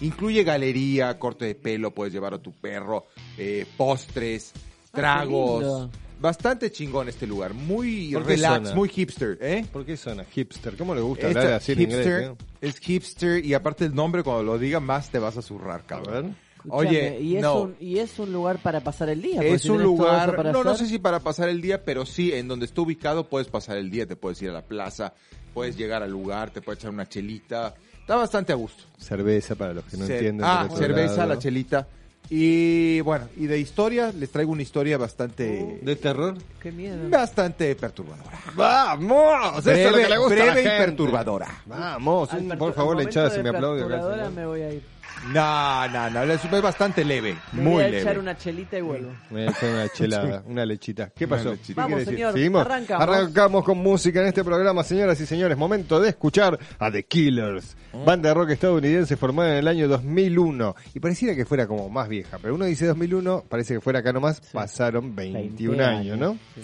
incluye 0.00 0.42
galería, 0.42 1.16
corte 1.20 1.44
de 1.44 1.54
pelo, 1.54 1.92
puedes 1.92 2.12
llevar 2.12 2.34
a 2.34 2.38
tu 2.38 2.50
perro, 2.52 3.06
eh, 3.38 3.66
postres, 3.76 4.52
Ah, 4.56 4.96
tragos. 4.96 5.88
Bastante 6.28 6.72
chingón 6.72 7.06
este 7.10 7.26
lugar, 7.26 7.52
muy 7.52 8.10
¿Por 8.14 8.22
qué 8.22 8.28
relax, 8.36 8.68
zona? 8.68 8.74
muy 8.74 8.88
hipster, 8.88 9.36
¿eh? 9.42 9.66
¿Por 9.70 9.84
qué 9.84 9.94
zona? 9.94 10.24
Hipster. 10.24 10.74
¿Cómo 10.74 10.94
le 10.94 11.02
gusta 11.02 11.28
Esta- 11.28 11.40
hablar 11.40 11.54
así 11.56 11.72
en 11.72 11.78
hipster, 11.80 12.00
inglés? 12.22 12.30
eh? 12.30 12.44
es 12.62 12.78
hipster 12.78 13.44
y 13.44 13.52
aparte 13.52 13.84
el 13.84 13.94
nombre 13.94 14.22
cuando 14.22 14.42
lo 14.42 14.58
diga 14.58 14.80
más 14.80 15.10
te 15.10 15.18
vas 15.18 15.36
a 15.36 15.42
zurrar, 15.42 15.84
cabrón. 15.84 16.34
Escuchame, 16.64 16.88
Oye, 16.88 17.20
y 17.20 17.36
es, 17.36 17.42
no. 17.42 17.60
un, 17.64 17.76
y 17.78 17.98
es 17.98 18.18
un 18.18 18.32
lugar 18.32 18.56
para 18.62 18.80
pasar 18.80 19.10
el 19.10 19.20
día. 19.20 19.42
Es 19.42 19.60
si 19.60 19.68
un 19.68 19.82
lugar, 19.82 20.34
para 20.34 20.50
no, 20.50 20.64
no 20.64 20.74
sé 20.74 20.86
si 20.86 20.98
para 20.98 21.20
pasar 21.20 21.50
el 21.50 21.60
día, 21.60 21.84
pero 21.84 22.06
sí, 22.06 22.32
en 22.32 22.48
donde 22.48 22.64
está 22.64 22.80
ubicado 22.80 23.28
puedes 23.28 23.48
pasar 23.48 23.76
el 23.76 23.90
día, 23.90 24.06
te 24.06 24.16
puedes 24.16 24.40
ir 24.40 24.48
a 24.48 24.54
la 24.54 24.62
plaza, 24.62 25.12
puedes 25.52 25.76
llegar 25.76 26.02
al 26.02 26.10
lugar, 26.10 26.52
te 26.52 26.62
puedes 26.62 26.78
echar 26.80 26.90
una 26.92 27.06
chelita, 27.06 27.74
está 28.00 28.16
bastante 28.16 28.54
a 28.54 28.56
gusto. 28.56 28.84
Cerveza 28.96 29.56
para 29.56 29.74
los 29.74 29.84
que 29.84 29.98
no 29.98 30.06
entienden. 30.06 30.40
ah, 30.42 30.70
cerveza, 30.74 31.16
lado. 31.18 31.34
la 31.34 31.38
chelita. 31.38 31.86
Y 32.30 33.00
bueno, 33.02 33.28
y 33.36 33.46
de 33.46 33.58
historia, 33.58 34.10
les 34.16 34.30
traigo 34.30 34.50
una 34.50 34.62
historia 34.62 34.96
bastante, 34.96 35.78
¿De 35.82 35.96
terror? 35.96 36.34
Qué 36.60 36.72
miedo. 36.72 37.08
bastante 37.10 37.74
perturbadora. 37.76 38.38
¡Vamos! 38.54 39.58
Eso 39.58 39.70
es 39.70 39.90
lo 39.90 39.96
que 39.98 40.08
le 40.08 40.18
gusta 40.18 40.34
a 40.42 40.46
la 40.46 40.52
breve 40.52 40.60
y 40.60 40.64
gente. 40.70 40.86
perturbadora. 40.86 41.62
Vamos, 41.66 42.32
Al 42.32 42.58
por 42.58 42.72
favor, 42.72 42.92
al 42.96 43.04
momento 43.04 43.30
si 43.30 43.36
de 43.36 43.42
me 43.42 43.48
aplaude. 43.50 43.80
perturbadora 43.84 44.16
señor. 44.16 44.32
me 44.32 44.46
voy 44.46 44.60
a 44.62 44.72
ir. 44.72 44.93
No, 45.32 45.88
no, 45.88 46.10
no, 46.10 46.22
es 46.34 46.62
bastante 46.62 47.04
leve, 47.04 47.34
Me 47.52 47.62
muy 47.62 47.72
voy 47.72 47.82
a 47.82 47.86
leve. 47.86 48.00
echar 48.02 48.18
una 48.18 48.36
chelita 48.36 48.76
y 48.76 48.82
vuelvo. 48.82 49.10
Me 49.30 49.40
voy 49.46 49.48
a 49.48 49.50
echar 49.50 49.70
una 49.70 49.88
chelada, 49.88 50.42
una 50.46 50.66
lechita. 50.66 51.10
¿Qué 51.16 51.24
Una 51.24 51.36
pasó? 51.36 51.50
lechita. 51.52 51.66
¿Qué 51.68 51.74
Vamos, 51.74 51.88
quiere 51.88 52.00
decir? 52.04 52.14
señor, 52.16 52.32
¿Seguimos? 52.34 52.66
arrancamos. 52.66 53.02
Arrancamos 53.08 53.64
con 53.64 53.78
música 53.78 54.20
en 54.20 54.26
este 54.26 54.44
programa, 54.44 54.84
señoras 54.84 55.18
y 55.20 55.26
señores. 55.26 55.56
Momento 55.56 55.98
de 55.98 56.10
escuchar 56.10 56.58
a 56.78 56.90
The 56.90 57.04
Killers, 57.04 57.76
Mm. 57.94 58.04
banda 58.04 58.28
de 58.28 58.34
rock 58.34 58.50
estadounidense 58.50 59.16
formada 59.16 59.52
en 59.52 59.56
el 59.58 59.68
año 59.68 59.88
2001. 59.88 60.74
Y 60.94 61.00
pareciera 61.00 61.34
que 61.34 61.44
fuera 61.46 61.66
como 61.66 61.88
más 61.88 62.08
vieja, 62.08 62.38
pero 62.42 62.54
uno 62.54 62.64
dice 62.66 62.86
2001, 62.86 63.44
parece 63.48 63.74
que 63.74 63.80
fuera 63.80 64.00
acá 64.00 64.12
nomás, 64.12 64.40
pasaron 64.52 65.14
21 65.14 65.78
20 65.78 65.84
años, 65.84 66.18
¿no? 66.18 66.32
Sí. 66.54 66.60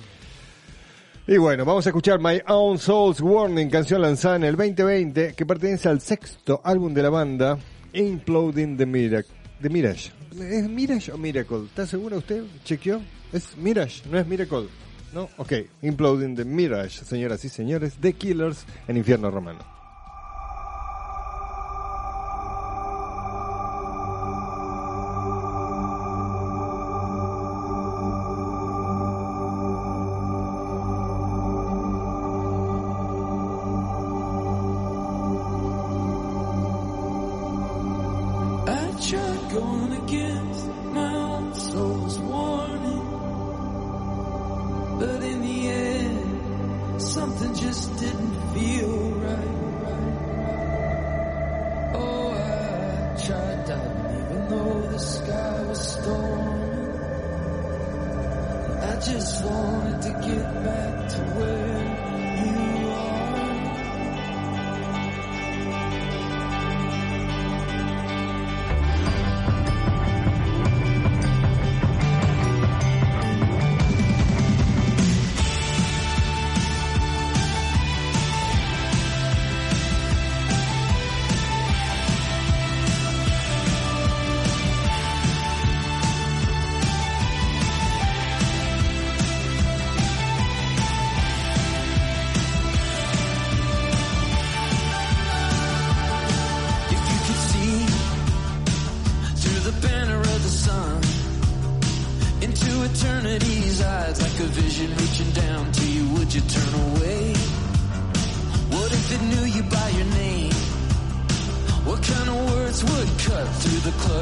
Y 1.29 1.37
bueno, 1.39 1.65
vamos 1.65 1.87
a 1.87 1.91
escuchar 1.91 2.19
My 2.19 2.43
Own 2.49 2.79
Soul's 2.79 3.21
Warning, 3.21 3.71
canción 3.71 4.03
lanzada 4.03 4.37
en 4.37 4.45
el 4.45 4.57
2020, 4.57 5.35
que 5.35 5.47
pertenece 5.47 5.89
al 5.89 6.01
sexto 6.01 6.61
álbum 6.65 6.93
de 6.93 7.03
la 7.05 7.11
banda, 7.11 7.57
Imploding 7.93 8.77
the 8.77 8.87
Mirage. 8.87 9.27
The 9.61 9.69
Mirage. 9.69 10.11
¿Es 10.39 10.69
Mirage 10.69 11.13
o 11.13 11.19
Miracle? 11.19 11.65
¿Está 11.65 11.87
seguro 11.87 12.19
usted? 12.19 12.45
¿Chequeó? 12.65 13.01
Es 13.33 13.57
Mirage, 13.57 14.03
no 14.11 14.19
es 14.19 14.27
Miracle. 14.27 14.69
¿No? 15.13 15.29
Ok, 15.39 15.53
Imploding 15.83 16.37
the 16.37 16.45
Mirage, 16.45 17.05
señoras 17.05 17.45
y 17.45 17.49
señores, 17.49 17.95
The 18.01 18.13
Killers 18.13 18.65
en 18.87 18.97
Infierno 18.97 19.31
Romano. 19.31 19.80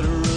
but 0.00 0.27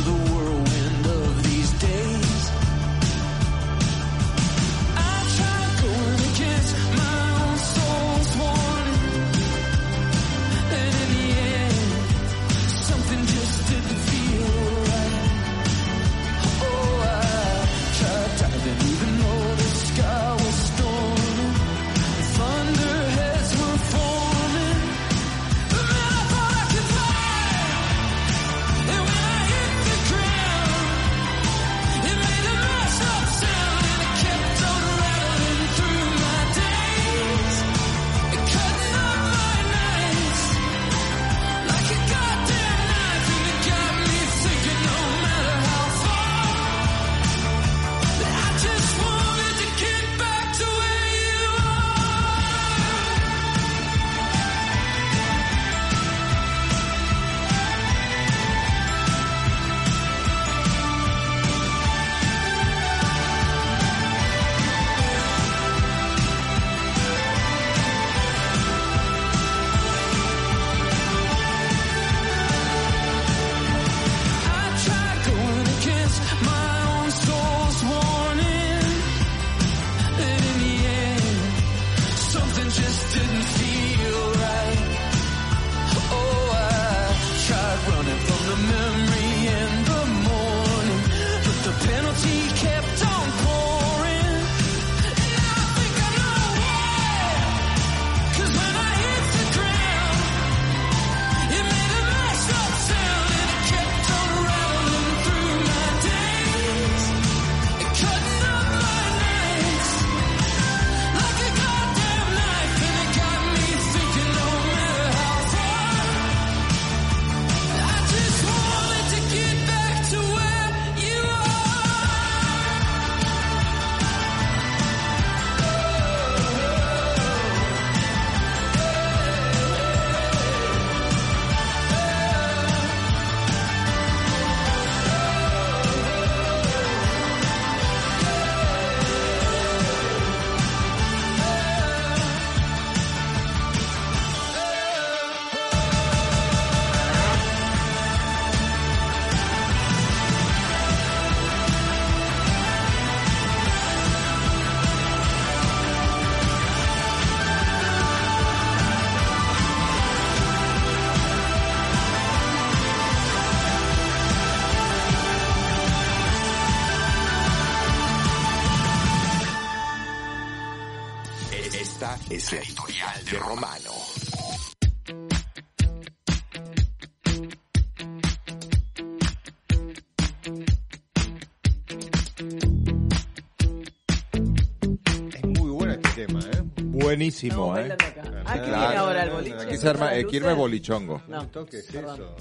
Buenísimo, 187.49 187.77
¿eh? 187.77 187.91
acá. 187.93 188.21
Ah, 188.45 188.53
¿qué 188.53 188.59
Claro. 188.61 188.79
viene 188.79 188.95
ahora 188.97 189.23
el 189.23 189.29
boliche? 189.31 189.55
Aquí 189.61 189.77
se 189.77 189.89
arma, 189.89 190.15
eh, 190.15 190.53
bolichongo. 190.55 191.21
No, 191.27 191.49
¿Qué 191.65 191.77
es 191.79 191.89
eso? 191.89 192.35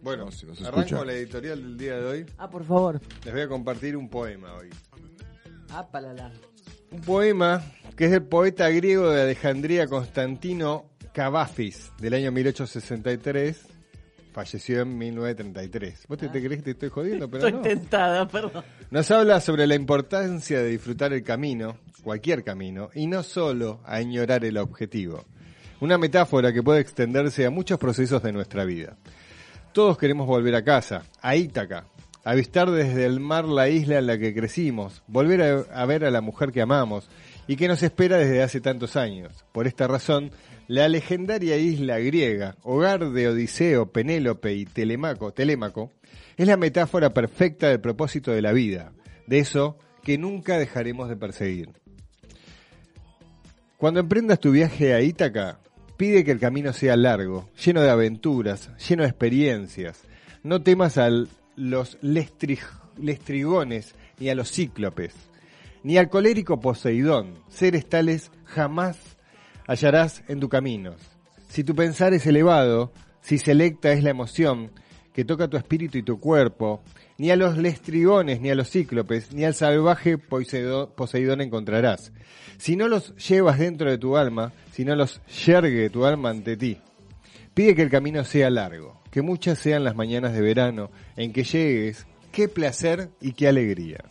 Bueno, 0.00 0.26
No, 0.26 0.30
si 0.32 0.46
no 0.46 0.54
se 0.54 0.62
arranco 0.64 0.80
escucha. 0.80 1.04
la 1.04 1.12
editorial 1.12 1.60
del 1.62 1.76
día 1.76 1.96
de 1.98 2.04
hoy. 2.06 2.26
Ah, 2.38 2.48
por 2.48 2.64
favor. 2.64 3.00
Les 3.24 3.34
voy 3.34 3.42
a 3.42 3.48
compartir 3.48 3.96
un 3.96 4.08
poema 4.08 4.54
hoy. 4.54 4.70
Ah, 5.70 5.86
palala. 5.90 6.32
Un 6.90 7.00
poema 7.00 7.62
que 7.96 8.04
es 8.06 8.10
del 8.12 8.22
poeta 8.22 8.68
griego 8.70 9.10
de 9.10 9.22
Alejandría 9.22 9.86
Constantino 9.88 10.86
Cavafis, 11.12 11.90
del 11.98 12.14
año 12.14 12.30
1863. 12.32 13.66
Falleció 14.38 14.82
en 14.82 14.96
1933. 14.96 16.06
¿Vos 16.06 16.16
te, 16.16 16.28
te 16.28 16.40
crees 16.40 16.58
que 16.58 16.66
te 16.66 16.70
estoy 16.70 16.90
jodiendo? 16.90 17.28
Pero 17.30 17.44
Estoy 17.44 17.52
no. 17.54 17.60
tentada, 17.60 18.28
perdón. 18.28 18.62
Nos 18.88 19.10
habla 19.10 19.40
sobre 19.40 19.66
la 19.66 19.74
importancia 19.74 20.60
de 20.60 20.68
disfrutar 20.68 21.12
el 21.12 21.24
camino, 21.24 21.78
cualquier 22.04 22.44
camino, 22.44 22.88
y 22.94 23.08
no 23.08 23.24
solo 23.24 23.80
a 23.84 24.00
ignorar 24.00 24.44
el 24.44 24.58
objetivo. 24.58 25.24
Una 25.80 25.98
metáfora 25.98 26.52
que 26.52 26.62
puede 26.62 26.78
extenderse 26.78 27.46
a 27.46 27.50
muchos 27.50 27.80
procesos 27.80 28.22
de 28.22 28.30
nuestra 28.30 28.64
vida. 28.64 28.96
Todos 29.72 29.98
queremos 29.98 30.28
volver 30.28 30.54
a 30.54 30.62
casa, 30.62 31.02
a 31.20 31.34
Ítaca, 31.34 31.86
avistar 32.22 32.70
desde 32.70 33.06
el 33.06 33.18
mar 33.18 33.44
la 33.44 33.68
isla 33.68 33.98
en 33.98 34.06
la 34.06 34.18
que 34.18 34.32
crecimos, 34.32 35.02
volver 35.08 35.42
a, 35.42 35.82
a 35.82 35.84
ver 35.84 36.04
a 36.04 36.12
la 36.12 36.20
mujer 36.20 36.52
que 36.52 36.62
amamos 36.62 37.10
y 37.48 37.56
que 37.56 37.66
nos 37.66 37.82
espera 37.82 38.18
desde 38.18 38.42
hace 38.42 38.60
tantos 38.60 38.94
años. 38.94 39.44
Por 39.52 39.66
esta 39.66 39.88
razón, 39.88 40.30
la 40.68 40.86
legendaria 40.88 41.56
isla 41.56 41.98
griega, 41.98 42.56
hogar 42.62 43.10
de 43.10 43.28
Odiseo, 43.28 43.90
Penélope 43.90 44.54
y 44.54 44.66
Telemaco, 44.66 45.32
Telémaco, 45.32 45.90
es 46.36 46.46
la 46.46 46.56
metáfora 46.56 47.12
perfecta 47.12 47.68
del 47.68 47.80
propósito 47.80 48.30
de 48.30 48.42
la 48.42 48.52
vida, 48.52 48.92
de 49.26 49.38
eso 49.40 49.78
que 50.04 50.18
nunca 50.18 50.58
dejaremos 50.58 51.08
de 51.08 51.16
perseguir. 51.16 51.70
Cuando 53.76 54.00
emprendas 54.00 54.40
tu 54.40 54.50
viaje 54.50 54.92
a 54.94 55.00
Ítaca, 55.00 55.58
pide 55.96 56.24
que 56.24 56.32
el 56.32 56.38
camino 56.40 56.72
sea 56.72 56.96
largo, 56.96 57.48
lleno 57.64 57.80
de 57.80 57.90
aventuras, 57.90 58.70
lleno 58.88 59.02
de 59.02 59.08
experiencias. 59.08 60.02
No 60.42 60.62
temas 60.62 60.98
a 60.98 61.08
los 61.56 62.00
lestri- 62.02 62.60
lestrigones 63.00 63.94
ni 64.18 64.28
a 64.28 64.34
los 64.34 64.50
cíclopes, 64.50 65.14
ni 65.82 65.98
al 65.98 66.08
colérico 66.08 66.60
Poseidón. 66.60 67.34
Seres 67.48 67.88
tales 67.88 68.30
jamás 68.44 69.16
hallarás 69.66 70.22
en 70.28 70.40
tu 70.40 70.48
camino. 70.48 70.94
Si 71.48 71.64
tu 71.64 71.74
pensar 71.74 72.14
es 72.14 72.26
elevado, 72.26 72.92
si 73.20 73.38
selecta 73.38 73.92
es 73.92 74.02
la 74.02 74.10
emoción 74.10 74.70
que 75.12 75.24
toca 75.24 75.48
tu 75.48 75.56
espíritu 75.56 75.98
y 75.98 76.02
tu 76.02 76.20
cuerpo, 76.20 76.80
ni 77.18 77.30
a 77.30 77.36
los 77.36 77.58
lestrigones, 77.58 78.40
ni 78.40 78.50
a 78.50 78.54
los 78.54 78.70
cíclopes, 78.70 79.32
ni 79.32 79.44
al 79.44 79.54
salvaje 79.54 80.16
Poseidón, 80.16 81.40
encontrarás. 81.40 82.12
Si 82.58 82.76
no 82.76 82.86
los 82.86 83.16
llevas 83.16 83.58
dentro 83.58 83.90
de 83.90 83.98
tu 83.98 84.16
alma, 84.16 84.52
si 84.72 84.84
no 84.84 84.94
los 84.94 85.20
yergue 85.26 85.90
tu 85.90 86.04
alma 86.04 86.30
ante 86.30 86.56
ti. 86.56 86.78
Pide 87.52 87.74
que 87.74 87.82
el 87.82 87.90
camino 87.90 88.22
sea 88.22 88.50
largo, 88.50 89.02
que 89.10 89.22
muchas 89.22 89.58
sean 89.58 89.82
las 89.82 89.96
mañanas 89.96 90.32
de 90.32 90.40
verano 90.40 90.90
en 91.16 91.32
que 91.32 91.42
llegues, 91.42 92.06
qué 92.30 92.46
placer 92.48 93.10
y 93.20 93.32
qué 93.32 93.48
alegría. 93.48 94.04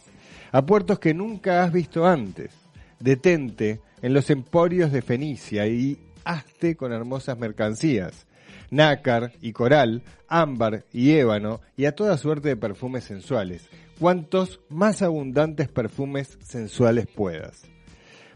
A 0.52 0.66
puertos 0.66 1.00
que 1.00 1.14
nunca 1.14 1.64
has 1.64 1.72
visto 1.72 2.06
antes. 2.06 2.52
Detente 3.00 3.82
en 4.02 4.14
los 4.14 4.30
emporios 4.30 4.92
de 4.92 5.02
Fenicia 5.02 5.68
y 5.68 6.00
hazte 6.24 6.76
con 6.76 6.92
hermosas 6.92 7.38
mercancías. 7.38 8.26
Nácar 8.70 9.34
y 9.42 9.54
coral, 9.54 10.04
ámbar 10.28 10.86
y 10.92 11.12
ébano 11.12 11.62
y 11.76 11.86
a 11.86 11.96
toda 11.96 12.18
suerte 12.18 12.50
de 12.50 12.58
perfumes 12.58 13.06
sensuales. 13.06 13.70
Cuantos 14.00 14.60
más 14.70 15.02
abundantes 15.02 15.70
perfumes 15.70 16.38
sensuales 16.42 17.08
puedas. 17.08 17.64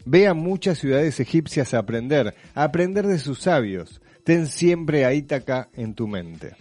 Ve 0.05 0.27
a 0.27 0.33
muchas 0.33 0.79
ciudades 0.79 1.19
egipcias 1.19 1.73
a 1.73 1.79
aprender, 1.79 2.33
a 2.55 2.63
aprender 2.63 3.05
de 3.05 3.19
sus 3.19 3.39
sabios. 3.39 4.01
Ten 4.23 4.47
siempre 4.47 5.05
a 5.05 5.13
Ítaca 5.13 5.69
en 5.73 5.93
tu 5.93 6.07
mente. 6.07 6.55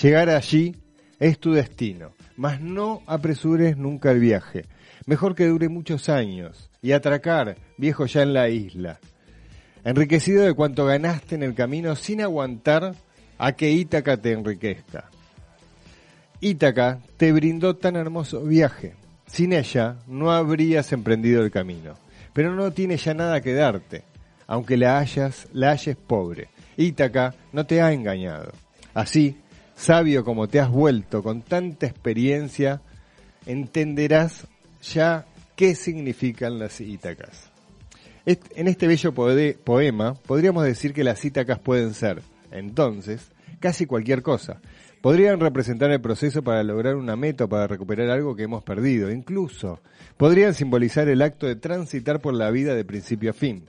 Llegar 0.00 0.28
allí 0.28 0.76
es 1.18 1.38
tu 1.38 1.52
destino, 1.52 2.12
mas 2.36 2.60
no 2.60 3.02
apresures 3.06 3.76
nunca 3.76 4.10
el 4.10 4.20
viaje. 4.20 4.66
Mejor 5.06 5.34
que 5.34 5.46
dure 5.46 5.68
muchos 5.68 6.08
años 6.08 6.70
y 6.80 6.92
atracar, 6.92 7.56
viejo 7.76 8.06
ya 8.06 8.22
en 8.22 8.32
la 8.32 8.48
isla. 8.48 9.00
Enriquecido 9.84 10.44
de 10.44 10.54
cuanto 10.54 10.86
ganaste 10.86 11.34
en 11.34 11.42
el 11.42 11.54
camino 11.54 11.94
sin 11.94 12.22
aguantar 12.22 12.94
a 13.36 13.52
que 13.52 13.70
Ítaca 13.70 14.16
te 14.16 14.32
enriquezca. 14.32 15.10
Ítaca 16.40 17.00
te 17.18 17.32
brindó 17.32 17.76
tan 17.76 17.96
hermoso 17.96 18.42
viaje. 18.42 18.94
Sin 19.26 19.52
ella 19.52 19.96
no 20.06 20.32
habrías 20.32 20.92
emprendido 20.92 21.42
el 21.42 21.50
camino. 21.50 21.94
Pero 22.32 22.54
no 22.54 22.70
tiene 22.72 22.96
ya 22.96 23.12
nada 23.14 23.40
que 23.42 23.52
darte, 23.52 24.04
aunque 24.46 24.76
la 24.76 24.98
hayas, 24.98 25.48
la 25.52 25.70
halles 25.70 25.96
pobre. 25.96 26.48
Ítaca 26.76 27.34
no 27.52 27.66
te 27.66 27.82
ha 27.82 27.92
engañado. 27.92 28.52
Así, 28.94 29.36
sabio 29.74 30.24
como 30.24 30.48
te 30.48 30.60
has 30.60 30.70
vuelto 30.70 31.22
con 31.22 31.42
tanta 31.42 31.86
experiencia, 31.86 32.80
entenderás 33.46 34.46
ya 34.92 35.26
qué 35.56 35.74
significan 35.74 36.58
las 36.58 36.80
Ítacas. 36.80 37.50
En 38.26 38.68
este 38.68 38.86
bello 38.86 39.12
poema 39.12 40.14
podríamos 40.14 40.64
decir 40.64 40.94
que 40.94 41.04
las 41.04 41.24
Ítacas 41.24 41.58
pueden 41.58 41.92
ser, 41.94 42.22
entonces, 42.50 43.30
casi 43.60 43.86
cualquier 43.86 44.22
cosa. 44.22 44.60
Podrían 45.00 45.38
representar 45.38 45.90
el 45.90 46.00
proceso 46.00 46.42
para 46.42 46.62
lograr 46.62 46.96
una 46.96 47.14
meta 47.14 47.46
para 47.46 47.66
recuperar 47.66 48.08
algo 48.08 48.34
que 48.34 48.44
hemos 48.44 48.64
perdido. 48.64 49.10
Incluso 49.10 49.82
podrían 50.16 50.54
simbolizar 50.54 51.08
el 51.08 51.20
acto 51.20 51.46
de 51.46 51.56
transitar 51.56 52.20
por 52.22 52.32
la 52.32 52.50
vida 52.50 52.74
de 52.74 52.86
principio 52.86 53.30
a 53.30 53.34
fin. 53.34 53.68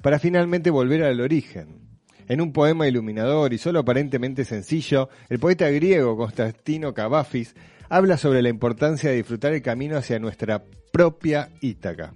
Para 0.00 0.18
finalmente 0.18 0.70
volver 0.70 1.02
al 1.02 1.20
origen. 1.20 1.80
En 2.28 2.40
un 2.40 2.54
poema 2.54 2.88
iluminador 2.88 3.52
y 3.52 3.58
solo 3.58 3.80
aparentemente 3.80 4.46
sencillo, 4.46 5.10
el 5.28 5.38
poeta 5.38 5.68
griego 5.68 6.16
Constantino 6.16 6.94
Cavafis 6.94 7.54
habla 7.88 8.16
sobre 8.16 8.42
la 8.42 8.48
importancia 8.48 9.10
de 9.10 9.16
disfrutar 9.16 9.52
el 9.52 9.62
camino 9.62 9.96
hacia 9.96 10.18
nuestra 10.18 10.62
propia 10.92 11.50
Ítaca, 11.60 12.12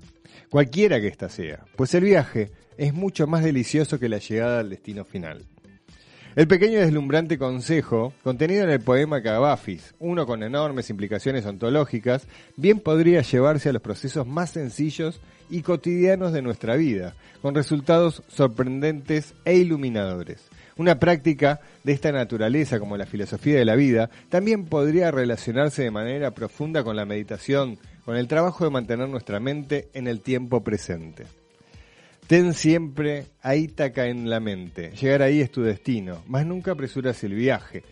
cualquiera 0.51 1.01
que 1.01 1.09
ésta 1.09 1.29
sea, 1.29 1.65
pues 1.77 1.95
el 1.95 2.05
viaje 2.05 2.51
es 2.77 2.95
mucho 2.95 3.27
más 3.27 3.45
delicioso 3.45 3.99
que 3.99 4.09
la 4.09 4.19
llegada 4.19 4.61
al 4.61 4.71
destino 4.71 5.05
final. 5.05 5.45
El 6.37 6.47
pequeño 6.47 6.79
deslumbrante 6.79 7.37
consejo, 7.37 8.13
contenido 8.23 8.63
en 8.63 8.71
el 8.71 8.81
poema 8.81 9.23
Cavafis, 9.23 9.95
uno 9.99 10.25
con 10.25 10.45
enormes 10.45 10.89
implicaciones 10.89 11.45
ontológicas, 11.47 12.29
bien 12.57 12.79
podría 12.79 13.23
llevarse 13.23 13.71
a 13.71 13.73
los 13.73 13.83
procesos 13.83 14.25
más 14.25 14.51
sencillos 14.51 15.21
y 15.51 15.63
cotidianos 15.63 16.33
de 16.33 16.43
nuestra 16.43 16.77
vida, 16.77 17.17
con 17.43 17.57
resultados 17.57 18.23
sorprendentes 18.29 19.35
e 19.45 19.57
iluminadores. 19.57 20.48
Una 20.79 21.01
práctica 21.01 21.61
de 21.83 21.93
esta 21.93 22.13
naturaleza, 22.13 22.79
como 22.79 22.97
la 22.97 23.05
filosofía 23.05 23.59
de 23.59 23.65
la 23.65 23.75
vida, 23.75 24.11
también 24.29 24.65
podría 24.65 25.11
relacionarse 25.11 25.83
de 25.83 25.91
manera 25.91 26.31
profunda 26.31 26.85
con 26.85 26.95
la 26.95 27.05
meditación, 27.05 27.79
con 28.05 28.17
el 28.17 28.29
trabajo 28.29 28.65
de 28.65 28.71
mantener 28.71 29.09
nuestra 29.09 29.41
mente 29.41 29.89
en 29.93 30.07
el 30.07 30.21
tiempo 30.21 30.63
presente. 30.63 31.27
Ten 32.29 32.55
siempre 32.55 33.27
a 33.43 33.57
Ítaca 33.57 34.07
en 34.07 34.31
la 34.31 34.39
mente. 34.39 34.93
Llegar 34.93 35.23
ahí 35.23 35.41
es 35.41 35.51
tu 35.51 35.63
destino, 35.63 36.23
mas 36.29 36.47
nunca 36.47 36.73
apresuras 36.73 37.25
el 37.25 37.35
viaje. 37.35 37.83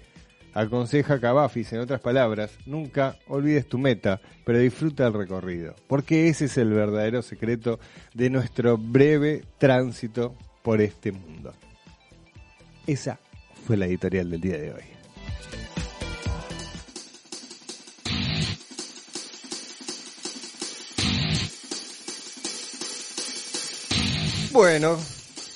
Aconseja 0.55 1.19
Cavafis, 1.19 1.73
en 1.73 1.81
otras 1.81 2.01
palabras, 2.01 2.57
nunca 2.67 3.19
olvides 3.27 3.67
tu 3.67 3.79
meta, 3.79 4.21
pero 4.45 4.61
disfruta 4.61 5.09
el 5.09 5.13
recorrido, 5.13 5.75
porque 5.89 6.29
ese 6.29 6.45
es 6.45 6.57
el 6.57 6.71
verdadero 6.71 7.21
secreto 7.21 7.81
de 8.15 8.31
nuestro 8.31 8.79
breve 8.79 9.43
tránsito 9.59 10.37
por 10.63 10.81
este 10.81 11.11
mundo. 11.11 11.53
Esa 12.87 13.19
fue 13.67 13.77
la 13.77 13.87
editorial 13.87 14.31
del 14.31 14.41
día 14.41 14.59
de 14.59 14.73
hoy. 14.73 14.83
Bueno, 24.53 24.99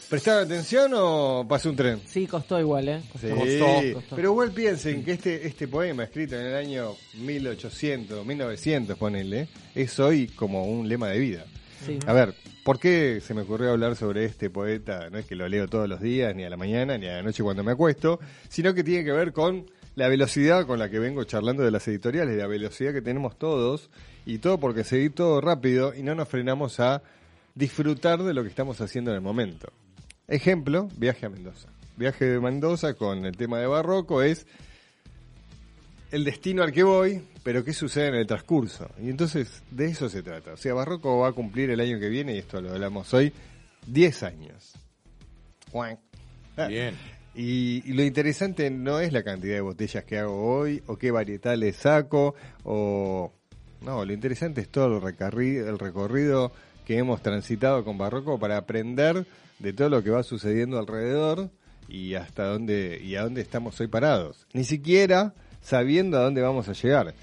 ¿prestaron 0.09 0.45
atención 0.45 0.93
o 0.95 1.47
pasó 1.49 1.71
un 1.71 1.77
tren? 1.77 2.01
Sí, 2.07 2.27
costó 2.27 2.61
igual, 2.61 2.89
¿eh? 2.89 3.01
Costó, 3.13 3.29
Sí, 3.29 3.35
costó, 3.35 3.95
costó. 3.95 4.17
pero 4.17 4.31
igual 4.31 4.53
piensen 4.53 5.05
que 5.05 5.13
este, 5.13 5.47
este 5.47 5.69
poema 5.69 6.05
escrito 6.05 6.37
en 6.39 6.47
el 6.47 6.55
año 6.55 6.93
1800, 7.15 8.27
1900, 8.27 8.99
ponele, 8.99 9.49
es 9.75 9.99
hoy 9.99 10.27
como 10.29 10.65
un 10.65 10.89
lema 10.89 11.09
de 11.09 11.19
vida. 11.19 11.47
Sí. 11.85 11.99
A 12.07 12.13
ver, 12.13 12.35
¿por 12.65 12.79
qué 12.79 13.21
se 13.21 13.33
me 13.35 13.43
ocurrió 13.43 13.71
hablar 13.71 13.97
sobre 13.97 14.25
este 14.25 14.51
poeta? 14.51 15.09
No 15.11 15.19
es 15.19 15.27
que 15.27 15.35
lo 15.35 15.49
leo 15.49 15.67
todos 15.67 15.89
los 15.89 16.01
días, 16.01 16.35
ni 16.35 16.45
a 16.45 16.51
la 16.51 16.57
mañana, 16.57 16.99
ni 16.99 17.07
a 17.07 17.17
la 17.17 17.23
noche 17.23 17.43
cuando 17.43 17.65
me 17.65 17.73
acuesto, 17.73 18.21
sino 18.49 18.75
que 18.75 18.85
tiene 18.85 19.05
que 19.05 19.13
ver 19.13 19.33
con 19.33 19.67
la 19.95 20.09
velocidad 20.09 20.67
con 20.67 20.79
la 20.79 20.91
que 20.91 20.99
vengo 20.99 21.25
charlando 21.25 21.63
de 21.63 21.71
las 21.71 21.87
editoriales, 21.89 22.37
la 22.37 22.47
velocidad 22.47 22.93
que 22.93 23.03
tenemos 23.03 23.39
todos, 23.39 23.91
y 24.27 24.39
todo 24.39 24.59
porque 24.59 24.85
seguir 24.85 25.15
todo 25.15 25.41
rápido 25.41 25.95
y 25.95 26.03
no 26.03 26.15
nos 26.15 26.29
frenamos 26.29 26.81
a 26.81 27.03
disfrutar 27.55 28.23
de 28.23 28.35
lo 28.35 28.43
que 28.43 28.49
estamos 28.49 28.81
haciendo 28.81 29.11
en 29.11 29.17
el 29.17 29.23
momento. 29.23 29.73
Ejemplo, 30.29 30.89
viaje 30.97 31.27
a 31.27 31.29
Mendoza. 31.29 31.69
Viaje 31.97 32.25
de 32.27 32.41
Mendoza 32.41 32.95
con 32.95 33.25
el 33.25 33.37
tema 33.37 33.59
de 33.59 33.67
barroco 33.67 34.23
es 34.23 34.47
el 36.11 36.25
destino 36.25 36.63
al 36.63 36.73
que 36.73 36.83
voy, 36.83 37.23
pero 37.43 37.65
qué 37.65 37.73
sucede 37.73 38.09
en 38.09 38.15
el 38.17 38.27
transcurso. 38.27 38.91
Y 39.01 39.11
entonces 39.11 39.63
de 39.71 39.87
eso 39.87 40.09
se 40.09 40.23
trata. 40.23 40.53
O 40.53 40.57
sea, 40.57 40.75
Barroco 40.75 41.19
va 41.19 41.29
a 41.29 41.33
cumplir 41.33 41.71
el 41.71 41.81
año 41.81 41.99
que 41.99 42.09
viene, 42.09 42.35
y 42.35 42.39
esto 42.39 42.61
lo 42.61 42.73
hablamos 42.73 43.13
hoy, 43.15 43.33
10 43.87 44.23
años. 44.25 44.73
Ah, 46.57 46.67
Bien. 46.67 46.95
Y, 47.35 47.89
y 47.89 47.93
lo 47.93 48.03
interesante 48.03 48.71
no 48.71 48.99
es 48.99 49.13
la 49.13 49.23
cantidad 49.23 49.55
de 49.55 49.61
botellas 49.61 50.05
que 50.05 50.19
hago 50.19 50.59
hoy, 50.59 50.83
o 50.87 50.97
qué 50.97 51.11
varietales 51.11 51.77
saco, 51.77 52.35
o... 52.65 53.33
No, 53.83 54.05
lo 54.05 54.13
interesante 54.13 54.61
es 54.61 54.69
todo 54.69 54.97
el 54.97 55.01
recorrido, 55.01 55.71
el 55.71 55.79
recorrido 55.79 56.53
que 56.85 56.99
hemos 56.99 57.23
transitado 57.23 57.83
con 57.83 57.97
Barroco 57.97 58.39
para 58.39 58.59
aprender 58.59 59.25
de 59.59 59.73
todo 59.73 59.89
lo 59.89 60.03
que 60.03 60.11
va 60.11 60.23
sucediendo 60.23 60.79
alrededor 60.79 61.51
y 61.89 62.15
hasta 62.15 62.45
dónde 62.45 63.01
y 63.03 63.17
a 63.17 63.23
dónde 63.23 63.41
estamos 63.41 63.81
hoy 63.81 63.87
parados. 63.87 64.47
Ni 64.53 64.65
siquiera 64.65 65.35
sabiendo 65.63 66.19
a 66.19 66.23
dónde 66.23 66.43
vamos 66.43 66.69
a 66.69 66.73
llegar, 66.73 67.15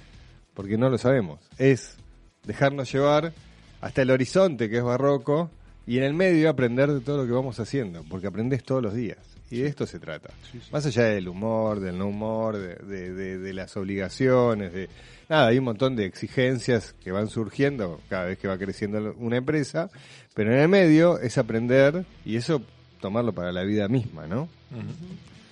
porque 0.54 0.78
no 0.78 0.90
lo 0.90 0.98
sabemos. 0.98 1.40
Es 1.58 1.96
dejarnos 2.44 2.92
llevar 2.92 3.34
hasta 3.82 4.02
el 4.02 4.12
horizonte 4.12 4.70
que 4.70 4.78
es 4.78 4.84
Barroco 4.84 5.50
y 5.86 5.98
en 5.98 6.04
el 6.04 6.14
medio 6.14 6.50
aprender 6.50 6.92
de 6.92 7.00
todo 7.02 7.18
lo 7.18 7.26
que 7.26 7.32
vamos 7.32 7.60
haciendo, 7.60 8.04
porque 8.10 8.28
aprendes 8.28 8.64
todos 8.64 8.82
los 8.84 8.94
días. 8.94 9.18
Y 9.50 9.60
de 9.60 9.68
esto 9.68 9.86
se 9.88 9.98
trata. 10.00 10.30
Más 10.74 10.86
allá 10.86 11.04
del 11.06 11.30
humor, 11.30 11.80
del 11.80 11.98
no 11.98 12.08
humor, 12.08 12.58
de, 12.58 12.76
de- 12.76 13.14
de- 13.14 13.38
de 13.38 13.54
las 13.54 13.78
obligaciones, 13.78 14.74
de 14.74 14.90
nada, 15.30 15.48
hay 15.48 15.58
un 15.60 15.64
montón 15.64 15.96
de 15.96 16.06
exigencias 16.06 16.94
que 17.02 17.14
van 17.14 17.30
surgiendo 17.30 18.02
cada 18.10 18.26
vez 18.26 18.38
que 18.38 18.50
va 18.50 18.58
creciendo 18.58 19.16
una 19.18 19.38
empresa, 19.38 19.90
pero 20.34 20.52
en 20.54 20.60
el 20.60 20.68
medio 20.68 21.18
es 21.20 21.38
aprender 21.38 22.06
y 22.26 22.36
eso 22.36 22.62
tomarlo 23.00 23.32
para 23.32 23.54
la 23.54 23.64
vida 23.64 23.88
misma, 23.88 24.28
¿no? 24.28 24.50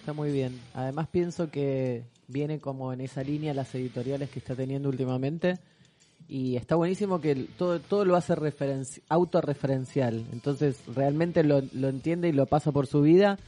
Está 0.05 0.13
muy 0.13 0.31
bien. 0.31 0.59
Además 0.75 1.07
pienso 1.07 1.49
que 1.49 2.03
viene 2.27 2.59
como 2.59 2.93
en 2.93 3.01
esa 3.01 3.23
línea 3.23 3.55
las 3.55 3.73
editoriales 3.73 4.29
que 4.29 4.37
está 4.37 4.53
teniendo 4.53 4.87
últimamente 4.87 5.57
y 6.29 6.57
está 6.57 6.75
buenísimo 6.75 7.19
que 7.19 7.33
todo, 7.57 7.79
todo 7.79 8.05
lo 8.05 8.15
hace 8.15 8.35
referenci- 8.35 9.01
autorreferencial. 9.09 10.23
Entonces 10.31 10.77
realmente 10.93 11.43
lo, 11.43 11.63
lo 11.73 11.89
entiende 11.89 12.29
y 12.29 12.33
lo 12.33 12.45
pasa 12.45 12.71
por 12.71 12.85
su 12.85 13.01
vida 13.01 13.39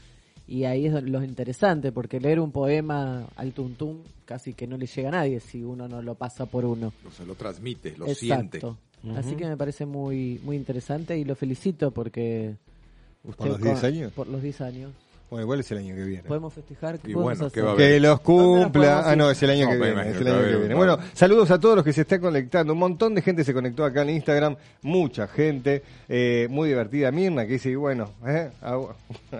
y 0.47 0.63
ahí 0.63 0.87
es 0.87 0.93
lo 1.03 1.23
interesante 1.23 1.91
porque 1.91 2.19
leer 2.19 2.39
un 2.39 2.51
poema 2.51 3.27
al 3.35 3.53
tuntún 3.53 4.01
casi 4.25 4.55
que 4.55 4.65
no 4.65 4.77
le 4.77 4.87
llega 4.87 5.09
a 5.09 5.11
nadie 5.11 5.39
si 5.39 5.63
uno 5.63 5.87
no 5.87 6.01
lo 6.01 6.15
pasa 6.15 6.47
por 6.47 6.65
uno. 6.65 6.91
O 7.07 7.11
sea, 7.11 7.23
lo 7.27 7.35
transmite, 7.35 7.95
lo 7.95 8.07
siente. 8.15 8.57
Exacto. 8.57 8.77
Así 9.15 9.35
que 9.35 9.45
me 9.45 9.55
parece 9.57 9.85
muy 9.85 10.41
muy 10.43 10.55
interesante 10.55 11.15
y 11.19 11.23
lo 11.23 11.35
felicito 11.35 11.91
porque 11.91 12.55
usted 13.23 13.45
los 13.45 13.59
con- 13.59 13.67
10 13.67 13.83
años? 13.83 14.11
Por 14.13 14.27
los 14.27 14.41
10 14.41 14.59
años. 14.61 14.91
Bueno, 15.29 15.43
igual 15.43 15.59
es 15.59 15.69
el 15.71 15.79
año 15.79 15.93
que 15.93 16.03
viene. 16.05 16.23
Podemos 16.23 16.53
festejar. 16.53 16.99
¿Qué 16.99 17.11
Y 17.11 17.13
podemos 17.13 17.37
bueno. 17.37 17.51
Que 17.51 17.59
los 17.61 17.69
¿Dónde 17.77 17.99
nos 17.99 18.19
cumpla. 18.21 19.03
Ah, 19.09 19.15
no, 19.15 19.29
es 19.29 19.43
el 19.43 19.49
año 19.49 19.65
No, 19.65 19.71
que 19.71 19.77
viene. 19.77 19.91
imagino 19.91 20.11
Es 20.13 20.17
el 20.19 20.23
que 20.23 20.29
va 20.31 20.35
año 20.37 20.39
a 20.39 20.41
que 20.43 20.47
haber 20.55 20.59
viene. 20.59 20.73
un- 20.75 20.79
Bueno, 20.79 20.97
saludos 21.13 21.51
a 21.51 21.59
todos 21.59 21.75
los 21.75 21.83
que 21.85 21.91
se 21.93 22.01
están 22.01 22.21
conectando. 22.21 22.71
Un 22.73 22.79
montón 22.79 23.13
de 23.13 23.21
gente 23.21 23.43
se 23.43 23.53
conectó 23.53 23.83
acá 23.83 24.03
en 24.03 24.11
Instagram. 24.11 24.55
Mucha 24.83 25.27
gente. 25.27 25.83
eh, 26.09 26.47
muy 26.49 26.69
divertida. 26.69 27.11
Mirna, 27.11 27.45
que 27.45 27.53
dice, 27.53 27.69
y 27.71 27.75
bueno, 27.75 28.13
eh, 28.25 28.49
a, 28.61 28.79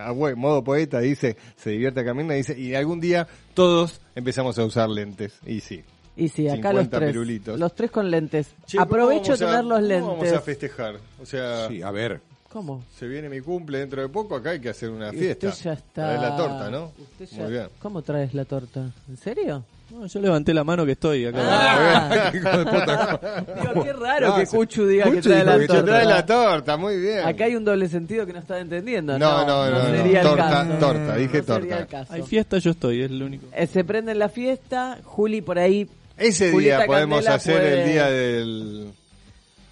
a 0.10 0.14
modo 0.14 0.62
poeta, 0.64 1.00
dice, 1.00 1.38
se 1.56 1.70
divierte 1.70 2.02
acá 2.02 2.14
Mirna. 2.14 2.34
Dice, 2.34 2.60
y 2.60 2.76
algún 2.76 3.00
día 3.00 3.26
todos 3.54 4.02
empezamos 4.16 4.60
a 4.60 4.66
usar 4.66 4.90
lentes. 4.90 5.40
Y 5.46 5.62
sí. 5.62 5.84
Y 6.18 6.30
sí, 6.30 6.48
acá 6.50 6.74
los 6.74 6.82
50 6.86 6.98
tres. 6.98 7.12
pirulitos. 7.12 7.60
Los 7.60 7.76
tres 7.76 7.92
con 7.92 8.10
lentes. 8.12 8.48
Che, 8.66 8.78
¿cómo 8.78 8.84
Aprovecho 8.84 9.34
a- 9.34 9.38
tener 9.38 9.64
los 9.64 9.82
lentes. 9.82 10.08
vamos 10.08 10.32
a 10.34 10.42
festejar? 10.42 10.96
O 11.22 11.26
sea, 11.26 11.68
Sí, 11.70 11.82
a 11.82 11.92
ver. 11.92 12.20
¿Cómo? 12.52 12.84
se 12.98 13.08
viene 13.08 13.30
mi 13.30 13.42
cumple 13.42 13.80
dentro 13.80 14.02
de 14.02 14.10
poco. 14.10 14.36
Acá 14.36 14.52
hay 14.52 14.60
que 14.60 14.70
hacer 14.70 14.90
una 14.90 15.12
fiesta. 15.12 15.48
Usted 15.50 15.64
ya 15.66 15.74
está. 15.74 15.94
Traer 15.94 16.20
la 16.22 16.36
torta, 16.38 16.70
¿no? 16.72 16.92
Usted 16.98 17.28
ya- 17.38 17.44
Muy 17.44 17.52
bien. 17.52 17.68
¿Cómo 17.80 18.02
traes 18.02 18.34
la 18.34 18.46
torta? 18.46 18.90
¿En 19.10 19.18
serio? 19.18 19.64
No, 19.90 20.06
yo 20.06 20.20
levanté 20.20 20.54
la 20.54 20.64
mano 20.66 20.86
que 20.86 20.94
estoy 20.94 21.26
acá. 21.26 21.40
Ah. 21.42 22.32
Digo, 22.34 23.84
qué 23.84 23.94
raro 23.94 24.28
No, 24.28 24.36
que 24.36 24.46
Cuchu 24.48 24.86
diga 24.86 25.10
que 25.10 25.22
trae 25.22 25.44
la 25.46 25.58
que 25.60 25.68
torta. 25.68 25.86
trae 25.86 26.06
la 26.06 26.26
torta, 26.26 26.78
muy 26.78 26.98
bien. 27.00 27.20
Acá 27.26 27.46
hay 27.46 27.56
un 27.56 27.64
doble 27.64 27.88
sentido 27.88 28.26
que 28.26 28.34
no 28.34 28.40
estaba 28.40 28.60
entendiendo. 28.60 29.18
No, 29.18 29.46
no, 29.46 29.70
no, 29.70 29.80
no. 29.84 29.86
sería 29.98 30.22
el 30.22 30.28
Torta, 30.28 30.50
caso. 30.50 30.74
torta, 30.80 31.16
dije 31.16 31.38
No 31.38 31.44
sería 31.44 31.46
torta. 31.60 31.80
el 31.80 31.88
caso. 31.88 32.14
Hay 32.14 32.22
fiesta, 32.24 32.58
yo 32.58 32.72
estoy, 32.72 33.02
es 33.04 33.12
lo 33.12 33.26
único. 33.28 33.46
Eh, 33.54 33.68
se 33.68 33.84
prende 33.86 34.12
en 34.12 34.20
la 34.20 34.30
fiesta, 34.30 35.00
Juli 35.04 35.42
por 35.42 35.58
ahí 35.58 35.88
Ese 36.18 36.52
Julieta 36.52 36.78
día 36.80 36.86
podemos 36.88 37.18
Candela 37.20 37.36
hacer 37.36 37.56
puede- 37.58 37.82
el 37.84 37.90
día 37.92 38.06
del... 38.10 38.92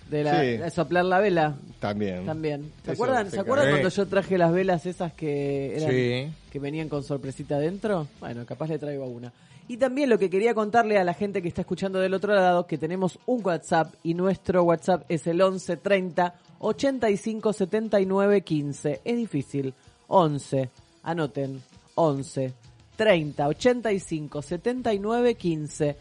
de, 0.10 0.24
la, 0.24 0.42
Sí. 0.42 0.48
de 0.58 0.70
soplar 0.72 1.06
la 1.06 1.20
vela. 1.20 1.56
También. 1.80 2.26
También. 2.26 2.72
¿Se 2.84 2.92
Eso 2.92 3.04
acuerdan, 3.04 3.26
se 3.30 3.36
¿se 3.36 3.40
acuerdan 3.42 3.70
cuando 3.70 3.90
yo 3.90 4.06
traje 4.08 4.38
las 4.38 4.52
velas 4.52 4.86
esas 4.86 5.14
que 5.14 5.76
eran 5.78 5.92
Sí. 5.92 6.34
que 6.52 6.60
venían 6.60 6.90
con 6.90 7.04
sorpresita 7.04 7.56
adentro? 7.56 8.08
Bueno, 8.20 8.46
capaz 8.46 8.68
le 8.70 8.80
traigo 8.80 9.06
una. 9.06 9.32
Y 9.68 9.78
también 9.78 10.10
lo 10.12 10.20
que 10.20 10.30
quería 10.30 10.54
contarle 10.54 11.00
a 11.00 11.04
la 11.04 11.16
gente 11.16 11.42
que 11.42 11.48
está 11.48 11.62
escuchando 11.62 12.00
del 12.00 12.14
otro 12.14 12.36
lado, 12.36 12.68
que 12.68 12.78
tenemos 12.78 13.18
un 13.26 13.42
WhatsApp 13.44 13.94
y 14.04 14.14
nuestro 14.14 14.62
WhatsApp 14.64 15.04
es 15.10 15.26
el 15.26 15.42
11 15.42 15.78
30 15.78 16.36
85 16.60 17.52
79 17.54 18.42
15. 18.42 19.02
Es 19.04 19.18
difícil. 19.18 19.74
11, 20.08 20.70
anoten, 21.02 21.62
11 21.96 22.54
30 22.96 23.48
85 23.48 24.42
79 24.44 25.34
15. 25.36 25.96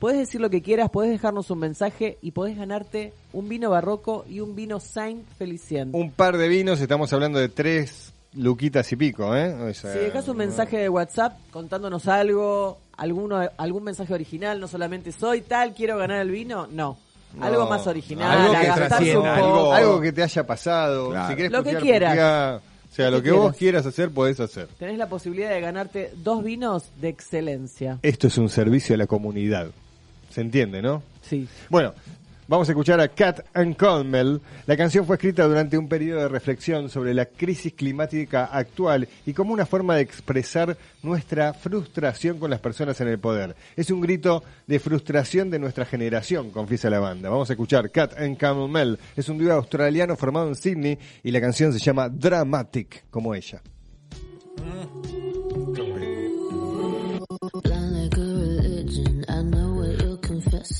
Puedes 0.00 0.18
decir 0.18 0.40
lo 0.40 0.50
que 0.50 0.62
quieras, 0.62 0.90
puedes 0.90 1.12
dejarnos 1.12 1.50
un 1.50 1.58
mensaje 1.60 2.18
y 2.22 2.32
podés 2.32 2.56
ganarte 2.56 3.12
un 3.34 3.48
vino 3.48 3.70
barroco 3.70 4.24
y 4.28 4.40
un 4.40 4.56
vino 4.56 4.80
Saint 4.80 5.24
Felicien. 5.38 5.90
Un 5.92 6.10
par 6.10 6.36
de 6.38 6.48
vinos, 6.48 6.80
estamos 6.80 7.12
hablando 7.12 7.38
de 7.38 7.48
tres 7.50 8.12
luquitas 8.34 8.90
y 8.92 8.96
pico, 8.96 9.36
¿eh? 9.36 9.52
O 9.52 9.74
sea, 9.74 9.92
Si 9.92 9.98
dejas 9.98 10.26
un 10.28 10.38
mensaje 10.38 10.78
de 10.78 10.88
WhatsApp 10.88 11.38
contándonos 11.52 12.08
algo, 12.08 12.78
alguno, 12.96 13.46
algún 13.58 13.84
mensaje 13.84 14.14
original, 14.14 14.58
no 14.58 14.68
solamente 14.68 15.12
soy 15.12 15.42
tal, 15.42 15.74
quiero 15.74 15.98
ganar 15.98 16.22
el 16.22 16.30
vino, 16.30 16.66
no. 16.66 16.96
No. 17.34 17.44
Algo 17.44 17.68
más 17.68 17.86
original, 17.86 18.38
Algo 18.40 18.50
que 18.52 18.56
agastarse 18.56 18.88
trascienda, 18.88 19.34
un 19.34 19.38
poco. 19.40 19.46
algo- 19.54 19.72
Algo 19.74 20.00
que 20.00 20.10
te 20.12 20.22
haya 20.24 20.44
pasado. 20.46 21.10
Claro. 21.10 21.28
Si 21.28 21.36
querés 21.36 21.52
Lo 21.52 21.62
que 21.62 21.76
quieras. 21.76 22.60
O 22.90 22.92
sea, 22.92 23.04
Lo 23.10 23.18
lo 23.18 23.22
que 23.22 23.28
que 23.28 23.30
vos 23.30 23.40
quieras. 23.42 23.56
quieras 23.84 23.86
hacer, 23.86 24.10
podés 24.10 24.40
hacer. 24.40 24.66
Tenés 24.78 24.98
la 24.98 25.08
posibilidad 25.08 25.50
de 25.50 25.60
ganarte 25.60 26.10
dos 26.16 26.42
vinos 26.42 26.84
de 27.00 27.08
excelencia. 27.08 27.98
Esto 28.02 28.26
es 28.26 28.36
un 28.38 28.48
servicio 28.48 28.96
a 28.96 28.98
la 28.98 29.06
comunidad. 29.06 29.68
¿Se 30.30 30.40
entiende, 30.40 30.80
no? 30.80 31.02
Sí. 31.22 31.46
Bueno, 31.68 31.92
vamos 32.46 32.68
a 32.68 32.72
escuchar 32.72 33.00
a 33.00 33.08
Cat 33.08 33.40
and 33.52 33.76
Conmel. 33.76 34.40
La 34.66 34.76
canción 34.76 35.04
fue 35.04 35.16
escrita 35.16 35.46
durante 35.46 35.76
un 35.76 35.88
periodo 35.88 36.22
de 36.22 36.28
reflexión 36.28 36.88
sobre 36.88 37.14
la 37.14 37.26
crisis 37.26 37.72
climática 37.74 38.46
actual 38.46 39.08
y 39.26 39.32
como 39.32 39.52
una 39.52 39.66
forma 39.66 39.96
de 39.96 40.02
expresar 40.02 40.76
nuestra 41.02 41.52
frustración 41.52 42.38
con 42.38 42.50
las 42.50 42.60
personas 42.60 43.00
en 43.00 43.08
el 43.08 43.18
poder. 43.18 43.56
Es 43.76 43.90
un 43.90 44.00
grito 44.00 44.42
de 44.66 44.78
frustración 44.78 45.50
de 45.50 45.58
nuestra 45.58 45.84
generación, 45.84 46.50
confiesa 46.50 46.90
la 46.90 47.00
banda. 47.00 47.28
Vamos 47.28 47.50
a 47.50 47.54
escuchar 47.54 47.90
Cat 47.90 48.18
and 48.18 48.38
Conmel. 48.38 48.98
Es 49.16 49.28
un 49.28 49.38
dúo 49.38 49.52
australiano 49.52 50.16
formado 50.16 50.48
en 50.48 50.54
Sydney 50.54 50.98
y 51.22 51.30
la 51.30 51.40
canción 51.40 51.72
se 51.72 51.80
llama 51.80 52.08
Dramatic, 52.08 53.04
como 53.10 53.34
ella. 53.34 53.60
Blind 57.50 57.79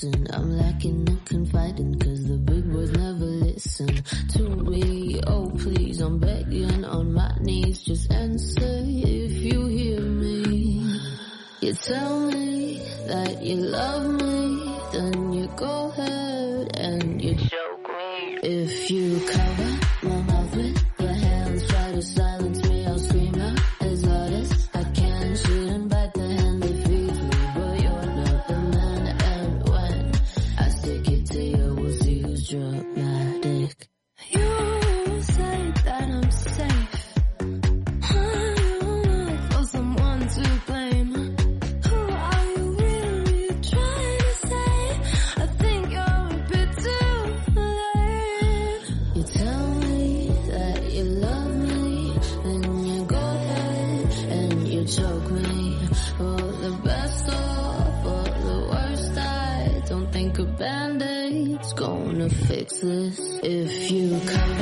confessing. 0.01 0.27
I'm 0.33 0.57
lacking 0.57 1.09
in 1.09 1.21
confiding, 1.25 1.99
cause 1.99 2.27
the 2.27 2.37
big 2.37 2.73
boys 2.73 2.93
never 2.93 3.25
listen 3.25 4.03
to 4.35 4.43
me. 4.43 5.21
Oh, 5.27 5.51
please, 5.59 6.01
I'm 6.01 6.19
begging 6.19 6.85
on 6.85 7.13
my 7.13 7.35
knees. 7.41 7.83
Just 7.83 8.13
answer 8.13 8.83
if 8.87 9.33
you 9.33 9.67
hear 9.67 10.01
me. 10.01 11.01
You 11.61 11.75
tell 11.75 12.21
me 12.21 12.79
that 13.07 13.43
you 13.43 13.57
love 13.57 14.11
me, 14.11 14.77
then 14.93 15.33
you 15.33 15.47
go 15.57 15.93
ahead 15.97 16.77
and 16.77 17.23
you 17.23 17.35
choke 17.35 17.89
me. 17.89 18.39
If 18.43 18.91
you 18.91 19.21
cover 19.27 19.70
If 62.83 63.91
you 63.91 64.19
cover 64.27 64.60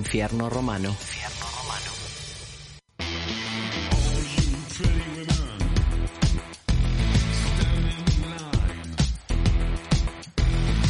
Infierno 0.00 0.48
Romano. 0.48 0.96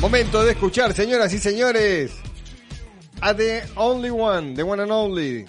Momento 0.01 0.45
de 0.45 0.53
escuchar, 0.53 0.95
señoras 0.95 1.33
y 1.35 1.41
señores. 1.41 2.13
A 3.21 3.35
The 3.35 3.65
Only 3.75 4.11
One, 4.11 4.55
The 4.55 4.63
One 4.63 4.85
and 4.85 4.93
Only. 4.93 5.45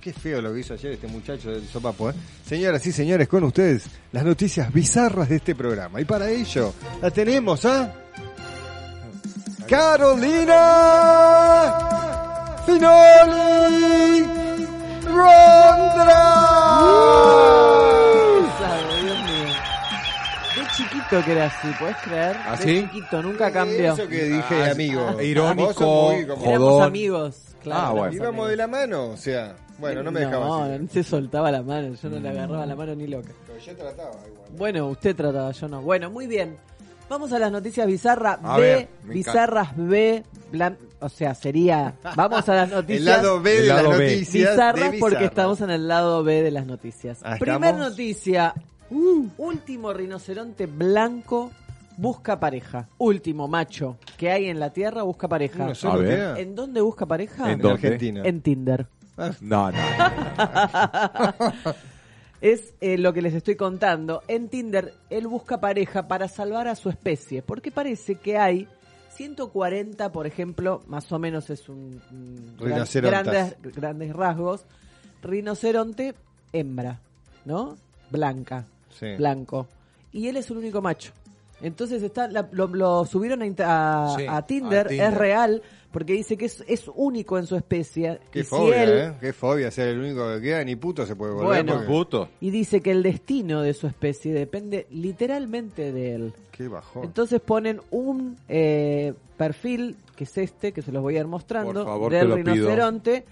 Qué 0.00 0.12
feo 0.12 0.40
lo 0.40 0.54
que 0.54 0.60
hizo 0.60 0.74
ayer 0.74 0.92
este 0.92 1.08
muchacho 1.08 1.50
del 1.50 1.66
sopapo, 1.66 2.10
¿eh? 2.10 2.14
Señoras 2.48 2.86
y 2.86 2.92
señores, 2.92 3.26
con 3.26 3.42
ustedes 3.42 3.86
las 4.12 4.24
noticias 4.24 4.72
bizarras 4.72 5.28
de 5.28 5.36
este 5.36 5.56
programa. 5.56 6.00
Y 6.00 6.04
para 6.04 6.30
ello 6.30 6.72
la 7.02 7.10
tenemos 7.10 7.64
a... 7.64 7.92
Carolina 9.66 10.46
Finoli 12.66 14.26
Rondra. 15.04 16.22
Dios 19.02 19.18
mío. 19.22 19.54
De 20.56 20.62
chiquito 20.76 21.24
que 21.24 21.32
era 21.32 21.46
así, 21.46 21.68
¿puedes 21.78 21.96
creer? 21.98 22.36
¿Ah, 22.44 22.56
de 22.56 22.64
chiquito, 22.82 23.22
nunca 23.22 23.50
cambió. 23.52 23.92
Eso 23.94 24.08
que 24.08 24.24
dije, 24.24 24.62
Ah, 24.64 24.70
amigo. 24.72 25.20
irónico, 25.22 25.66
Vos 25.68 25.76
sos 25.76 26.14
muy 26.14 26.26
como- 26.26 26.44
Éramos 26.44 26.68
jodón. 26.70 26.82
amigos, 26.86 27.36
claro. 27.62 27.80
Ah, 27.80 27.90
bueno. 27.90 28.04
éramos 28.06 28.14
Íbamos 28.16 28.28
amigos. 28.34 28.48
de 28.50 28.56
la 28.56 28.66
mano, 28.66 29.04
o 29.10 29.16
sea... 29.16 29.56
Bueno, 29.78 30.02
no 30.02 30.10
me 30.10 30.20
dejaba 30.20 30.46
No, 30.46 30.62
así. 30.64 30.78
no 30.82 30.88
se 30.88 31.04
soltaba 31.04 31.50
la 31.52 31.62
mano, 31.62 31.94
yo 32.02 32.08
no 32.08 32.18
le 32.18 32.28
agarraba 32.30 32.64
la 32.64 32.74
mano 32.74 32.94
ni 32.94 33.06
loca. 33.06 33.28
Pero 33.46 33.58
yo 33.58 33.76
trataba 33.76 34.10
igual. 34.26 34.48
Bueno, 34.56 34.86
usted 34.88 35.14
trataba, 35.14 35.50
yo 35.52 35.68
no. 35.68 35.82
Bueno, 35.82 36.10
muy 36.10 36.26
bien. 36.26 36.56
Vamos 37.10 37.30
a 37.34 37.38
las 37.38 37.52
noticias 37.52 37.86
bizarras 37.86 38.38
A 38.42 38.56
B, 38.56 38.62
ver, 38.62 38.88
me 39.04 39.12
bizarras 39.14 39.68
B, 39.76 40.24
blan- 40.50 40.78
o 41.00 41.08
sea, 41.08 41.34
sería, 41.34 41.94
vamos 42.16 42.48
a 42.48 42.54
las 42.54 42.70
noticias 42.70 42.98
El 43.16 43.22
lado 43.22 43.40
B 43.42 43.50
de 43.52 43.58
El 43.60 43.68
las 43.68 43.76
lado 43.82 43.90
B. 43.98 44.04
noticias. 44.04 44.50
bizarras 44.52 44.92
de 44.92 44.98
porque 44.98 45.24
estamos 45.24 45.60
en 45.60 45.70
el 45.70 45.88
lado 45.88 46.22
B 46.24 46.42
de 46.42 46.50
las 46.50 46.66
noticias. 46.66 47.18
Ah, 47.22 47.36
Primer 47.38 47.70
¿estamos? 47.74 47.90
noticia, 47.90 48.54
uh, 48.90 49.26
último 49.38 49.92
rinoceronte 49.92 50.66
blanco 50.66 51.50
busca 51.98 52.38
pareja. 52.40 52.88
Último 52.98 53.48
macho 53.48 53.96
que 54.16 54.30
hay 54.30 54.46
en 54.46 54.58
la 54.60 54.70
Tierra 54.70 55.02
busca 55.02 55.28
pareja. 55.28 55.62
Uno 55.64 55.72
A 55.72 55.74
solo 55.74 55.98
ver. 56.00 56.16
queda. 56.18 56.38
¿En 56.40 56.54
dónde 56.54 56.80
busca 56.80 57.06
pareja? 57.06 57.44
¿En 57.46 57.50
En 57.52 57.58
dónde? 57.60 57.86
Argentina. 57.86 58.22
En 58.24 58.40
Tinder. 58.42 58.86
No, 59.40 59.72
no. 59.72 59.78
es 62.40 62.74
eh, 62.80 62.98
lo 62.98 63.12
que 63.12 63.22
les 63.22 63.34
estoy 63.34 63.56
contando. 63.56 64.22
En 64.28 64.48
Tinder, 64.48 64.92
él 65.10 65.26
busca 65.26 65.58
pareja 65.60 66.06
para 66.06 66.28
salvar 66.28 66.68
a 66.68 66.74
su 66.76 66.90
especie, 66.90 67.42
porque 67.42 67.70
parece 67.70 68.16
que 68.16 68.36
hay 68.36 68.68
140, 69.16 70.12
por 70.12 70.26
ejemplo, 70.26 70.82
más 70.88 71.10
o 71.12 71.18
menos 71.18 71.48
es 71.50 71.68
un, 71.68 72.00
un 72.10 72.56
gran- 72.58 72.86
grandes, 73.02 73.56
grandes 73.74 74.12
rasgos, 74.14 74.64
rinoceronte 75.22 76.14
hembra, 76.52 77.00
¿no? 77.44 77.76
Blanca, 78.10 78.66
Sí. 78.98 79.14
blanco. 79.16 79.66
Y 80.12 80.28
él 80.28 80.36
es 80.36 80.50
el 80.50 80.58
único 80.58 80.80
macho. 80.82 81.12
Entonces 81.62 82.02
está, 82.02 82.28
la- 82.28 82.48
lo, 82.52 82.66
lo 82.68 83.04
subieron 83.06 83.42
a, 83.42 83.46
inter- 83.46 83.66
a- 83.68 84.14
Sí, 84.16 84.26
a 84.28 84.42
Tinder, 84.42 84.86
a 84.86 84.88
Tinder. 84.88 85.08
es 85.08 85.14
real, 85.14 85.62
porque 85.90 86.12
dice 86.14 86.36
que 86.36 86.46
es, 86.46 86.62
es 86.66 86.84
único 86.94 87.38
en 87.38 87.46
su 87.46 87.56
especie. 87.56 88.20
Qué 88.30 88.40
y 88.40 88.42
si 88.42 88.48
fobia, 88.48 88.82
él- 88.82 88.90
¿eh? 88.98 89.12
Qué 89.20 89.32
fobia 89.32 89.70
ser 89.70 89.88
el 89.88 90.00
único 90.00 90.28
que 90.34 90.40
queda, 90.42 90.64
ni 90.64 90.76
puto 90.76 91.06
se 91.06 91.16
puede 91.16 91.32
volver. 91.32 91.46
Bueno. 91.48 91.72
porque- 91.74 91.86
Puto. 91.88 92.28
y 92.40 92.50
dice 92.50 92.80
que 92.80 92.90
el 92.90 93.02
destino 93.02 93.62
de 93.62 93.72
su 93.74 93.86
especie 93.86 94.32
depende 94.34 94.86
literalmente 94.90 95.92
de 95.92 96.14
él. 96.14 96.32
Qué 96.50 96.68
bajón. 96.68 97.04
Entonces 97.04 97.40
ponen 97.40 97.80
un 97.90 98.36
eh, 98.48 99.14
perfil, 99.36 99.96
que 100.14 100.24
es 100.24 100.38
este, 100.38 100.72
que 100.72 100.82
se 100.82 100.92
los 100.92 101.02
voy 101.02 101.16
a 101.16 101.20
ir 101.20 101.26
mostrando, 101.26 101.72
Por 101.72 101.84
favor, 101.84 102.10
te 102.10 102.16
del 102.18 102.32
rinoceronte, 102.34 103.24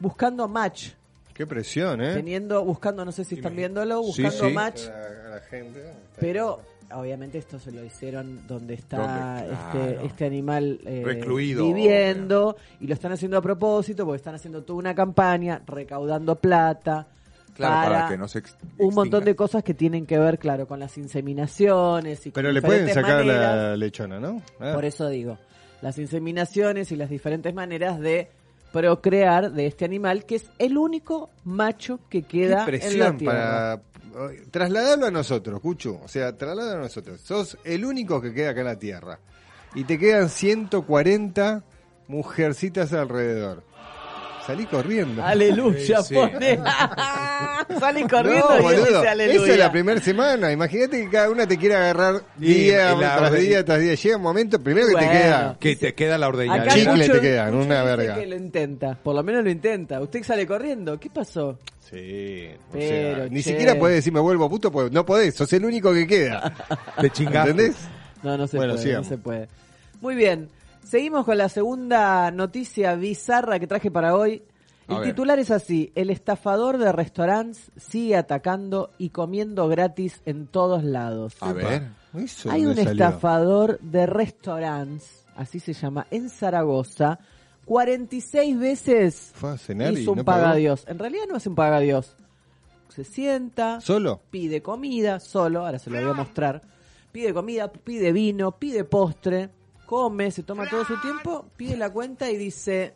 buscando 0.00 0.46
match, 0.48 0.90
Qué 1.34 1.46
presión, 1.46 2.00
¿eh? 2.02 2.14
teniendo, 2.14 2.64
buscando, 2.64 3.04
no 3.04 3.12
sé 3.12 3.24
si 3.24 3.36
están 3.36 3.54
viéndolo, 3.54 4.02
Sí, 4.02 4.22
buscando 4.22 4.48
sí. 4.48 4.52
match, 4.54 4.86
A 4.86 4.90
la, 4.90 5.26
a 5.26 5.30
la 5.36 5.40
gente. 5.42 5.84
pero 6.18 6.60
obviamente 6.92 7.38
esto 7.38 7.58
se 7.58 7.72
lo 7.72 7.84
hicieron 7.84 8.46
donde 8.46 8.74
está 8.74 9.44
este, 9.44 9.94
claro. 9.94 10.06
este 10.06 10.26
animal 10.26 10.80
eh, 10.84 11.02
Recluido, 11.04 11.66
viviendo, 11.66 12.56
y 12.80 12.86
lo 12.86 12.94
están 12.94 13.12
haciendo 13.12 13.38
a 13.38 13.42
propósito, 13.42 14.04
porque 14.04 14.16
están 14.16 14.34
haciendo 14.34 14.62
toda 14.62 14.78
una 14.78 14.94
campaña, 14.94 15.62
recaudando 15.66 16.36
plata. 16.36 17.06
Claro, 17.54 17.92
para, 17.92 18.08
que 18.08 18.16
no 18.16 18.28
se 18.28 18.40
un 18.78 18.94
montón 18.94 19.24
de 19.24 19.34
cosas 19.34 19.64
que 19.64 19.74
tienen 19.74 20.06
que 20.06 20.16
ver, 20.16 20.38
claro, 20.38 20.68
con 20.68 20.78
las 20.78 20.96
inseminaciones 20.96 22.24
y 22.24 22.30
con 22.30 22.40
Pero 22.40 22.52
le 22.52 22.62
pueden 22.62 22.88
sacar 22.88 23.24
maneras. 23.24 23.56
la 23.56 23.76
lechona, 23.76 24.20
¿no? 24.20 24.40
Ah. 24.60 24.72
Por 24.74 24.84
eso 24.84 25.08
digo, 25.08 25.38
las 25.82 25.98
inseminaciones 25.98 26.92
y 26.92 26.96
las 26.96 27.10
diferentes 27.10 27.52
maneras 27.54 27.98
de 27.98 28.30
procrear 28.72 29.52
de 29.52 29.66
este 29.66 29.84
animal, 29.84 30.24
que 30.24 30.36
es 30.36 30.46
el 30.58 30.76
único 30.76 31.30
macho 31.44 32.00
que 32.08 32.22
Qué 32.22 32.46
queda 32.46 32.66
en 32.68 32.98
la 32.98 33.16
tierra. 33.16 33.32
para 33.32 33.82
trasladarlo 34.50 35.06
a 35.06 35.10
nosotros, 35.10 35.60
Cuchu. 35.60 35.98
O 36.02 36.08
sea, 36.08 36.36
trasladarlo 36.36 36.80
a 36.80 36.84
nosotros. 36.84 37.20
Sos 37.20 37.58
el 37.64 37.84
único 37.84 38.20
que 38.20 38.32
queda 38.32 38.50
acá 38.50 38.60
en 38.60 38.66
la 38.66 38.78
Tierra. 38.78 39.18
Y 39.74 39.84
te 39.84 39.98
quedan 39.98 40.28
140 40.28 41.62
mujercitas 42.08 42.92
alrededor. 42.92 43.62
Salí 44.48 44.64
corriendo. 44.64 45.22
Aleluya, 45.22 46.02
Sí. 46.02 46.14
pone. 46.14 46.58
Salí 47.78 48.02
corriendo 48.08 48.48
No, 48.48 48.58
y 48.58 48.62
boludo, 48.62 48.86
dice 48.86 49.08
aleluya. 49.08 49.42
Esa 49.44 49.52
es 49.52 49.58
la 49.58 49.70
primera 49.72 50.00
semana. 50.00 50.50
Imagínate 50.52 51.04
que 51.04 51.10
cada 51.10 51.28
una 51.30 51.46
te 51.46 51.58
quiere 51.58 51.74
agarrar 51.76 52.22
Y- 52.40 52.54
día 52.54 52.94
tras 52.98 53.32
día 53.34 53.64
tras 53.64 53.80
día. 53.80 53.94
Llega 53.94 54.16
un 54.16 54.22
momento, 54.22 54.58
primero 54.62 54.86
que 54.88 54.94
te 54.94 55.00
queda. 55.10 55.56
Que 55.60 55.76
te 55.76 55.94
queda 55.94 56.16
la. 56.16 56.28
Acá 56.28 56.68
Chicle 56.74 56.92
mucho- 56.94 57.12
te 57.12 57.20
quedan, 57.20 57.54
una 57.54 57.82
verga. 57.82 58.14
que 58.14 58.26
lo 58.26 58.36
intenta, 58.36 58.94
por 59.02 59.14
lo 59.14 59.22
menos 59.22 59.44
lo 59.44 59.50
intenta. 59.50 60.00
Usted 60.00 60.22
sale 60.24 60.46
corriendo, 60.46 60.98
¿qué 60.98 61.10
pasó? 61.10 61.58
Sí, 61.80 62.48
o 62.70 62.72
Pero, 62.72 63.16
sea, 63.16 63.28
ni 63.28 63.42
siquiera 63.42 63.74
podés 63.78 63.96
decir 63.96 64.12
me 64.14 64.20
vuelvo 64.20 64.48
puto, 64.48 64.72
pues 64.72 64.90
no 64.92 65.04
podés, 65.06 65.34
sos 65.34 65.52
el 65.52 65.64
único 65.64 65.92
que 65.92 66.06
queda. 66.06 66.54
Te 67.00 67.10
chingaste. 67.10 67.50
¿Entendés? 67.50 67.76
No, 68.22 68.36
no 68.38 68.46
se 68.46 68.56
Bueno, 68.56 68.72
puede, 68.74 68.84
sigamos. 68.84 69.06
no 69.06 69.16
se 69.16 69.18
puede. 69.18 69.48
Muy 70.00 70.14
bien, 70.14 70.48
seguimos 70.88 71.24
con 71.24 71.36
la 71.36 71.48
segunda 71.48 72.30
noticia 72.30 72.94
bizarra 72.94 73.58
que 73.58 73.66
traje 73.66 73.90
para 73.90 74.16
hoy. 74.16 74.42
El 74.88 75.02
titular 75.02 75.38
es 75.38 75.50
así, 75.50 75.92
el 75.94 76.08
estafador 76.08 76.78
de 76.78 76.90
restaurantes 76.92 77.70
sigue 77.76 78.16
atacando 78.16 78.90
y 78.96 79.10
comiendo 79.10 79.68
gratis 79.68 80.22
en 80.24 80.46
todos 80.46 80.82
lados. 80.82 81.36
A 81.40 81.52
ver. 81.52 81.88
Eso 82.14 82.50
Hay 82.50 82.64
un 82.64 82.78
estafador 82.78 83.78
de 83.80 84.06
restaurantes, 84.06 85.26
así 85.36 85.60
se 85.60 85.74
llama, 85.74 86.06
en 86.10 86.30
Zaragoza, 86.30 87.18
46 87.66 88.58
veces 88.58 89.32
Fue 89.34 89.50
a 89.50 89.58
cenar 89.58 89.92
y 89.92 90.00
hizo 90.00 90.12
un 90.12 90.18
no 90.18 90.24
pagadios. 90.24 90.86
En 90.88 90.98
realidad 90.98 91.24
no 91.28 91.36
es 91.36 91.46
un 91.46 91.54
pagadios. 91.54 92.16
Se 92.88 93.04
sienta, 93.04 93.82
¿Solo? 93.82 94.22
pide 94.30 94.62
comida 94.62 95.20
solo, 95.20 95.66
ahora 95.66 95.78
se 95.78 95.90
lo 95.90 96.00
voy 96.00 96.10
a 96.10 96.14
mostrar. 96.14 96.62
Pide 97.12 97.34
comida, 97.34 97.70
pide 97.70 98.10
vino, 98.10 98.52
pide 98.52 98.84
postre, 98.84 99.50
come, 99.88 100.30
se 100.30 100.42
toma 100.42 100.68
todo 100.68 100.84
su 100.84 101.00
tiempo, 101.00 101.46
pide 101.56 101.76
la 101.76 101.90
cuenta 101.90 102.30
y 102.30 102.36
dice... 102.36 102.94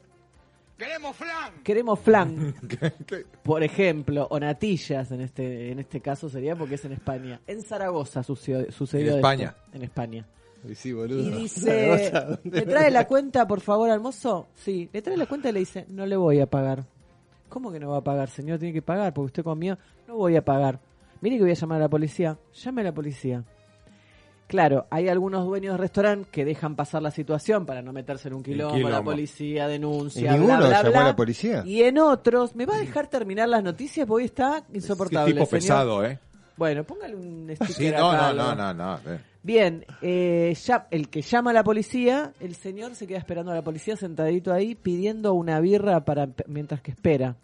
Queremos 1.65 1.99
flan. 2.01 2.55
Por 3.43 3.63
ejemplo, 3.63 4.27
o 4.31 4.39
natillas 4.39 5.11
en 5.13 5.21
este 5.21 5.71
en 5.71 5.79
este 5.79 6.01
caso 6.01 6.29
sería 6.29 6.55
porque 6.57 6.75
es 6.75 6.85
en 6.85 6.93
España. 6.93 7.41
En 7.47 7.63
Zaragoza 7.63 8.23
sucedió, 8.23 8.71
sucedió 8.71 9.13
En 9.13 9.17
esto. 9.17 9.19
España. 9.19 9.57
En 9.73 9.83
España. 9.83 10.27
Y 10.69 10.75
sí, 10.75 10.93
boludo. 10.93 11.23
Y 11.23 11.31
dice, 11.43 11.61
Zaragoza, 11.61 12.21
¿dónde? 12.43 12.61
¿le 12.61 12.67
trae 12.67 12.91
la 12.91 13.07
cuenta, 13.07 13.47
por 13.47 13.61
favor, 13.61 13.91
al 13.91 14.01
mozo? 14.01 14.49
Sí, 14.55 14.91
le 14.93 15.03
trae 15.03 15.17
la 15.17 15.27
cuenta 15.27 15.49
y 15.49 15.53
le 15.53 15.61
dice, 15.61 15.87
no 15.89 16.05
le 16.05 16.17
voy 16.17 16.41
a 16.41 16.47
pagar. 16.47 16.85
¿Cómo 17.49 17.71
que 17.71 17.79
no 17.79 17.91
va 17.91 17.99
a 17.99 18.05
pagar, 18.05 18.29
señor? 18.29 18.59
Tiene 18.59 18.75
que 18.75 18.83
pagar 18.83 19.15
porque 19.15 19.27
usted 19.27 19.45
comió. 19.45 19.79
No 20.09 20.17
voy 20.17 20.37
a 20.37 20.45
pagar. 20.45 20.81
Mire 21.21 21.37
que 21.37 21.43
voy 21.43 21.53
a 21.53 21.55
llamar 21.55 21.79
a 21.79 21.83
la 21.83 21.89
policía. 21.89 22.39
Llame 22.55 22.81
a 22.81 22.85
la 22.85 22.93
policía. 22.93 23.45
Claro, 24.53 24.87
hay 24.91 25.09
algunos 25.09 25.47
dueños 25.47 25.73
de 25.73 25.79
restaurante 25.79 26.29
que 26.31 26.45
dejan 26.45 26.77
pasar 26.77 27.01
la 27.01 27.11
situación 27.11 27.65
para 27.65 27.81
no 27.81 27.91
meterse 27.91 28.29
en 28.29 28.35
un 28.35 28.43
quilombo, 28.43 28.87
la 28.91 29.03
policía 29.03 29.67
¿Y 29.67 29.73
denuncia, 29.73 30.33
ninguno 30.35 30.59
bla, 30.59 30.67
bla, 30.69 30.77
llamó 30.83 30.91
bla. 30.91 31.01
a 31.01 31.05
la 31.05 31.17
policía? 31.17 31.63
Y 31.65 31.83
en 31.85 31.97
otros, 31.97 32.55
¿me 32.55 32.67
va 32.67 32.75
a 32.77 32.79
dejar 32.81 33.07
terminar 33.07 33.49
las 33.49 33.65
noticias? 33.65 34.07
Porque 34.07 34.25
hoy 34.25 34.27
está 34.27 34.63
insoportable. 34.75 35.33
tipo 35.33 35.47
señor. 35.47 35.59
pesado, 35.63 36.05
¿eh? 36.05 36.19
Bueno, 36.59 36.85
póngale 36.85 37.17
un 37.17 37.49
sticker 37.57 37.75
Sí, 37.75 37.91
no, 37.97 38.11
acá, 38.11 38.35
no, 38.35 38.55
no, 38.55 38.75
no, 38.75 38.99
no. 38.99 39.11
eh. 39.11 39.21
Bien, 39.43 39.87
eh, 40.03 40.55
ya, 40.67 40.87
el 40.91 41.09
que 41.09 41.23
llama 41.23 41.51
a 41.53 41.55
la 41.55 41.65
policía, 41.65 42.35
el 42.39 42.55
señor 42.55 42.95
se 42.95 43.07
queda 43.07 43.17
esperando 43.17 43.53
a 43.53 43.55
la 43.55 43.63
policía 43.63 43.97
sentadito 43.97 44.53
ahí 44.53 44.75
pidiendo 44.75 45.33
una 45.33 45.61
birra 45.61 46.05
para 46.05 46.29
mientras 46.47 46.83
que 46.83 46.91
espera. 46.91 47.37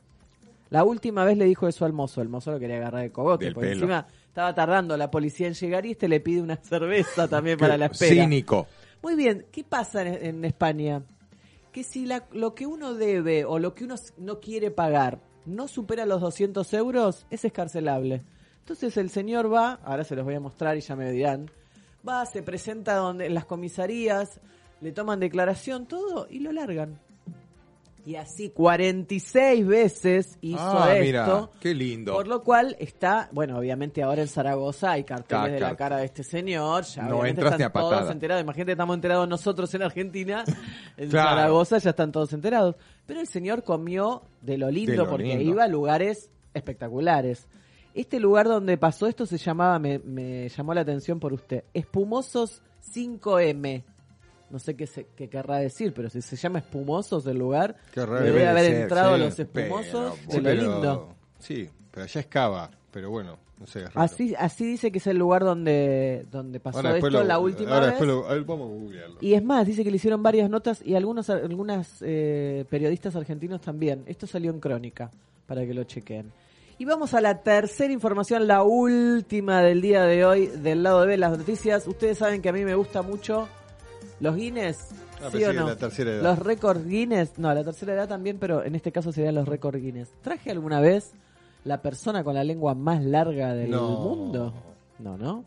La 0.69 0.85
última 0.85 1.25
vez 1.25 1.39
le 1.39 1.47
dijo 1.47 1.67
eso 1.67 1.87
al 1.87 1.95
mozo, 1.95 2.21
el 2.21 2.29
mozo 2.29 2.53
lo 2.53 2.59
quería 2.61 2.77
agarrar 2.77 3.01
de 3.01 3.11
cogote, 3.11 3.47
Del 3.47 3.55
porque 3.55 3.71
pelo. 3.71 3.81
encima 3.87 4.07
estaba 4.39 4.55
tardando 4.55 4.97
la 4.97 5.11
policía 5.11 5.49
en 5.49 5.55
llegar 5.55 5.85
y 5.85 5.91
este 5.93 6.07
le 6.07 6.21
pide 6.21 6.41
una 6.41 6.55
cerveza 6.57 7.27
también 7.27 7.59
para 7.59 7.77
la 7.77 7.87
espera. 7.87 8.23
Cínico. 8.23 8.69
Muy 9.03 9.17
bien, 9.17 9.47
¿qué 9.51 9.65
pasa 9.65 10.03
en, 10.03 10.25
en 10.25 10.45
España? 10.45 11.03
Que 11.73 11.83
si 11.83 12.07
la- 12.07 12.25
lo 12.31 12.55
que 12.55 12.65
uno 12.65 12.95
debe 12.95 13.45
o 13.45 13.59
lo 13.59 13.75
que 13.75 13.83
uno 13.85 13.97
no 14.17 14.39
quiere 14.39 14.71
pagar 14.71 15.19
no 15.45 15.67
supera 15.67 16.07
los 16.07 16.21
200 16.21 16.73
euros, 16.75 17.27
es 17.31 17.45
escarcelable. 17.45 18.23
Entonces 18.61 18.97
el 18.97 19.11
señor 19.11 19.53
va, 19.53 19.81
ahora 19.83 20.05
se 20.05 20.15
los 20.15 20.25
voy 20.25 20.35
a 20.37 20.41
mostrar 20.41 20.77
y 20.77 20.83
ya 20.83 20.95
me 20.95 21.11
dirán, 21.11 21.51
va, 22.09 22.25
se 22.25 22.45
presenta 22.45 22.95
donde 22.95 23.27
en 23.27 23.35
las 23.35 23.45
comisarías, 23.45 24.39
le 24.81 24.93
toman 24.93 25.19
declaración, 25.19 25.87
todo, 25.87 26.29
y 26.31 26.39
lo 26.39 26.53
largan. 26.53 27.01
Y 28.09 28.17
así 28.17 28.49
46 28.49 29.67
veces 29.67 30.39
hizo 30.41 30.59
Ah, 30.59 30.95
esto. 30.95 31.05
mira, 31.05 31.51
qué 31.61 31.75
lindo. 31.75 32.15
Por 32.15 32.27
lo 32.27 32.43
cual 32.43 32.75
está, 32.79 33.29
bueno, 33.33 33.59
obviamente 33.59 34.03
ahora 34.03 34.23
en 34.23 34.29
Zaragoza 34.29 34.93
hay 34.93 35.05
carteles 35.05 35.53
de 35.53 35.61
la 35.61 35.77
cara 35.77 35.99
de 35.99 36.07
este 36.07 36.23
señor. 36.25 36.85
Ya 36.85 37.03
No 37.03 37.27
entras 37.27 37.51
ni 37.51 37.55
están 37.57 37.63
a 37.67 37.73
patada. 37.73 37.99
todos 38.01 38.11
enterados. 38.13 38.43
Imagínate, 38.43 38.73
estamos 38.73 38.95
enterados 38.95 39.29
nosotros 39.29 39.75
en 39.75 39.83
Argentina. 39.83 40.43
En 40.97 41.11
Claro. 41.11 41.29
Zaragoza 41.37 41.77
ya 41.79 41.91
están 41.91 42.11
todos 42.11 42.33
enterados. 42.33 42.77
Pero 43.05 43.21
el 43.21 43.27
señor 43.27 43.63
comió 43.63 44.23
de 44.41 44.57
lo 44.57 44.71
lindo 44.71 44.93
De 44.93 44.97
lo 44.99 45.09
porque 45.11 45.37
lindo. 45.37 45.43
iba 45.45 45.65
a 45.65 45.69
lugares 45.69 46.31
espectaculares. 46.55 47.47
Este 47.95 48.21
lugar 48.21 48.47
donde 48.49 48.79
pasó 48.79 49.07
esto 49.07 49.27
se 49.27 49.37
llamaba, 49.37 49.79
me, 49.79 49.99
me 49.99 50.49
llamó 50.49 50.73
la 50.73 50.81
atención 50.81 51.21
por 51.21 51.35
usted, 51.35 51.65
Espumosos 51.75 52.63
5M. 52.91 53.83
No 54.51 54.59
sé 54.59 54.75
qué, 54.77 54.87
se, 54.87 55.07
qué 55.17 55.29
querrá 55.29 55.59
decir, 55.59 55.93
pero 55.95 56.09
si 56.09 56.23
se 56.23 56.37
llama 56.37 56.61
Espumosos 56.61 57.27
el 57.27 57.37
lugar, 57.39 57.77
debe 57.95 58.47
haber 58.49 58.65
ser, 58.67 58.83
entrado 58.83 59.15
sí, 59.17 59.21
los 59.23 59.39
espumosos 59.39 60.15
pero- 60.29 60.43
de 60.43 60.55
lo 60.55 60.61
pero- 60.61 60.63
lindo. 60.73 61.15
Sí, 61.39 61.69
pero 61.91 62.05
allá 62.05 62.21
es 62.21 62.27
cava, 62.27 62.71
pero 62.91 63.11
bueno, 63.11 63.39
no 63.61 63.67
sé. 63.67 63.85
Así, 63.95 64.35
así 64.39 64.65
dice 64.67 64.91
que 64.91 64.99
es 64.99 65.07
el 65.07 65.19
lugar 65.19 65.45
donde, 65.45 66.25
donde 66.31 66.61
pasó 66.61 66.79
Ahora 66.79 66.97
esto 66.97 67.11
lo- 67.11 67.25
la 67.25 67.39
última 67.39 67.75
ahora 67.75 67.87
vez. 67.93 68.01
después 68.01 68.09
lo- 68.09 68.45
vamos 68.47 68.71
a 68.71 68.73
googlearlo. 68.75 69.19
Y 69.21 69.35
es 69.35 69.45
más, 69.45 69.67
dice 69.67 69.85
que 69.85 69.91
le 69.91 69.97
hicieron 69.97 70.23
varias 70.23 70.49
notas 70.49 70.81
y 70.85 70.95
algunos 70.95 71.29
algunas 71.29 71.97
eh, 72.01 72.65
periodistas 72.71 73.15
argentinos 73.17 73.61
también. 73.61 74.03
Esto 74.07 74.27
salió 74.27 74.51
en 74.51 74.61
Crónica, 74.61 75.11
para 75.47 75.67
que 75.67 75.75
lo 75.75 75.85
chequen. 75.85 76.33
Y 76.81 76.85
vamos 76.85 77.13
a 77.13 77.21
la 77.21 77.43
tercera 77.43 77.93
información, 77.93 78.47
la 78.47 78.63
última 78.63 79.61
del 79.63 79.81
día 79.83 80.05
de 80.05 80.25
hoy, 80.25 80.47
del 80.47 80.83
lado 80.85 81.05
de 81.07 81.17
las 81.17 81.37
noticias. 81.37 81.87
Ustedes 81.89 82.19
saben 82.19 82.41
que 82.41 82.49
a 82.49 82.53
mí 82.53 82.65
me 82.65 82.77
gusta 82.77 83.03
mucho 83.03 83.49
los 84.21 84.37
Guinness, 84.37 84.89
Ah, 85.23 85.29
¿sí 85.33 85.43
o 85.45 85.53
no? 85.53 85.67
la 85.67 85.77
tercera 85.77 86.11
edad. 86.13 86.23
Los 86.23 86.39
récords 86.39 86.87
Guinness, 86.87 87.39
no, 87.39 87.53
la 87.53 87.65
tercera 87.65 87.95
edad 87.95 88.09
también, 88.09 88.39
pero 88.39 88.65
en 88.65 88.75
este 88.75 88.93
caso 88.93 89.13
serían 89.13 89.35
los 89.35 89.49
récords 89.49 89.81
Guinness. 89.81 90.13
¿Traje 90.23 90.51
alguna 90.51 90.81
vez 90.81 91.13
la 91.65 91.83
persona 91.83 92.23
con 92.25 92.35
la 92.35 92.45
lengua 92.45 92.75
más 92.75 93.03
larga 93.05 93.55
del 93.55 93.71
No. 93.71 93.89
mundo? 93.91 94.53
No, 94.99 95.17
¿no? 95.17 95.45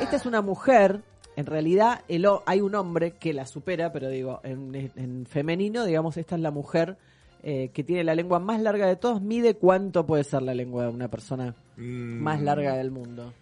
Esta 0.00 0.16
es 0.16 0.26
una 0.26 0.40
mujer, 0.42 1.02
en 1.36 1.46
realidad 1.46 2.02
el 2.08 2.26
o- 2.26 2.42
hay 2.46 2.60
un 2.60 2.74
hombre 2.76 3.12
que 3.12 3.32
la 3.32 3.46
supera, 3.46 3.92
pero 3.92 4.08
digo, 4.08 4.40
en, 4.44 4.74
en 4.96 5.26
femenino, 5.26 5.84
digamos, 5.84 6.16
esta 6.16 6.36
es 6.36 6.40
la 6.40 6.50
mujer 6.52 6.96
eh, 7.42 7.70
que 7.72 7.84
tiene 7.84 8.02
la 8.04 8.14
lengua 8.16 8.38
más 8.40 8.60
larga 8.60 8.86
de 8.86 8.96
todos. 8.96 9.20
Mide 9.22 9.54
cuánto 9.54 10.06
puede 10.06 10.24
ser 10.24 10.42
la 10.42 10.54
lengua 10.54 10.84
de 10.84 10.88
una 10.90 11.08
persona 11.08 11.54
Mm, 11.76 12.20
más 12.22 12.40
larga 12.42 12.76
del 12.76 12.90
mundo. 12.90 13.32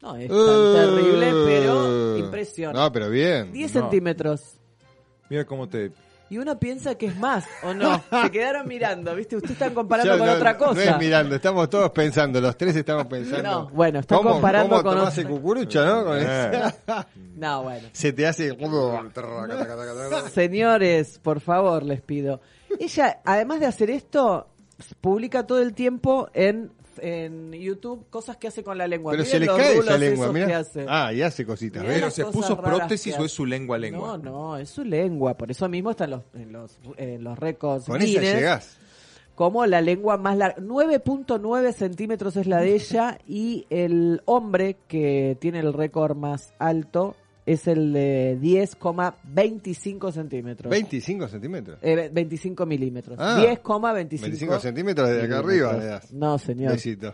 No 0.00 0.16
es 0.16 0.28
tan 0.28 0.36
Eh, 0.38 0.72
terrible, 0.74 1.32
pero 1.44 2.16
impresiona. 2.18 2.80
No, 2.80 2.92
pero 2.92 3.10
bien. 3.10 3.52
10 3.52 3.74
no. 3.74 3.80
centímetros. 3.80 4.54
Mira 5.28 5.44
cómo 5.44 5.68
te... 5.68 5.90
Y 6.30 6.36
uno 6.36 6.58
piensa 6.58 6.94
que 6.96 7.06
es 7.06 7.16
más, 7.16 7.46
¿o 7.62 7.72
no? 7.72 8.02
Se 8.22 8.30
quedaron 8.30 8.68
mirando, 8.68 9.14
¿viste? 9.14 9.34
Ustedes 9.36 9.54
están 9.54 9.72
comparando 9.72 10.12
Ya 10.12 10.18
con 10.18 10.26
no- 10.26 10.34
otra 10.34 10.52
No 10.52 10.58
cosa. 10.58 10.84
es 10.84 10.98
mirando, 10.98 11.34
estamos 11.34 11.70
todos 11.70 11.90
pensando, 11.90 12.38
los 12.38 12.54
tres 12.54 12.76
estamos 12.76 13.06
pensando. 13.06 13.42
No, 13.42 13.68
bueno, 13.70 14.00
están 14.00 14.18
¿Cómo, 14.18 14.32
comparando 14.32 14.68
cómo 14.76 14.82
con 14.82 14.94
tomás 14.98 15.12
otra- 15.18 15.22
el 15.22 15.28
cucurucho, 15.28 15.84
no? 15.86 16.04
Con 16.04 16.18
Eh. 16.20 16.62
No, 17.36 17.62
bueno. 17.62 17.88
Se 17.92 18.12
te 18.12 18.26
hace... 18.26 18.54
Señores, 20.32 21.18
por 21.22 21.40
favor, 21.40 21.82
les 21.82 22.00
pido. 22.02 22.40
Ella, 22.78 23.20
además 23.24 23.60
de 23.60 23.66
hacer 23.66 23.90
esto, 23.90 24.48
publica 25.00 25.46
todo 25.46 25.60
el 25.60 25.72
tiempo 25.74 26.28
en, 26.34 26.70
en 27.02 27.52
YouTube 27.52 28.06
cosas 28.10 28.36
que 28.36 28.48
hace 28.48 28.62
con 28.62 28.78
la 28.78 28.86
lengua. 28.86 29.12
Pero 29.12 29.24
Miren 29.24 29.40
se 29.40 29.40
le 29.40 29.46
cae 29.46 29.78
esa 29.78 29.98
lengua, 29.98 30.32
mira. 30.32 30.64
Ah, 30.88 31.12
y 31.12 31.22
hace 31.22 31.44
cositas. 31.44 31.84
Pero 31.84 32.10
se 32.10 32.24
puso 32.26 32.60
prótesis 32.60 33.16
o 33.18 33.24
es 33.24 33.32
su 33.32 33.46
lengua 33.46 33.78
lengua. 33.78 34.18
No, 34.18 34.30
no, 34.30 34.58
es 34.58 34.70
su 34.70 34.84
lengua. 34.84 35.36
Por 35.36 35.50
eso 35.50 35.68
mismo 35.68 35.90
están 35.90 36.10
los, 36.10 36.22
en 36.34 36.52
los, 36.52 36.78
en 36.96 37.24
los 37.24 37.38
récords. 37.38 37.86
Con 37.86 38.00
esa 38.02 38.20
llegás. 38.20 38.78
Como 39.34 39.66
la 39.66 39.80
lengua 39.80 40.16
más 40.16 40.36
larga. 40.36 40.60
9.9 40.60 41.72
centímetros 41.72 42.36
es 42.36 42.46
la 42.46 42.60
de 42.60 42.74
ella. 42.74 43.18
Y 43.26 43.66
el 43.70 44.22
hombre 44.24 44.76
que 44.88 45.36
tiene 45.40 45.60
el 45.60 45.72
récord 45.72 46.16
más 46.16 46.52
alto 46.58 47.14
es 47.52 47.66
el 47.66 47.92
de 47.92 48.38
10,25 48.40 50.12
centímetros. 50.12 50.70
25 50.70 51.28
centímetros. 51.28 51.78
Eh, 51.82 52.10
25 52.12 52.66
milímetros. 52.66 53.18
Ah, 53.18 53.38
10,25 53.40 54.20
25 54.20 54.58
centímetros 54.60 55.08
desde 55.08 55.24
acá 55.24 55.38
arriba 55.38 55.72
le 55.72 55.84
das. 55.86 56.12
No, 56.12 56.38
señor. 56.38 56.72
Besito. 56.72 57.12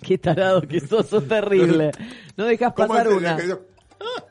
Qué 0.00 0.16
tarado 0.16 0.62
que 0.62 0.80
sos, 0.80 1.06
sos 1.06 1.26
terrible. 1.28 1.90
No 2.36 2.46
dejas 2.46 2.72
¿Cómo 2.72 2.88
pasar 2.88 3.08
una. 3.08 3.36
que- 3.36 3.58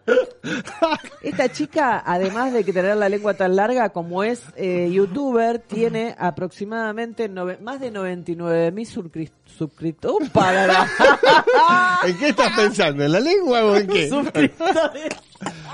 Esta 1.21 1.51
chica, 1.51 2.03
además 2.05 2.53
de 2.53 2.63
que 2.63 2.73
tener 2.73 2.95
la 2.97 3.09
lengua 3.09 3.33
tan 3.33 3.55
larga 3.55 3.89
como 3.89 4.23
es 4.23 4.41
eh, 4.55 4.89
youtuber, 4.91 5.59
tiene 5.59 6.15
aproximadamente 6.17 7.29
más 7.29 7.79
de 7.79 7.91
99 7.91 8.71
mil 8.71 8.87
suscriptores. 8.87 10.29
¿En 12.05 12.17
qué 12.17 12.29
estás 12.29 12.55
pensando? 12.55 13.03
¿En 13.03 13.11
la 13.11 13.19
lengua 13.19 13.65
o 13.65 13.75
en 13.75 13.87
qué? 13.87 14.09
suscriptores. 14.09 15.13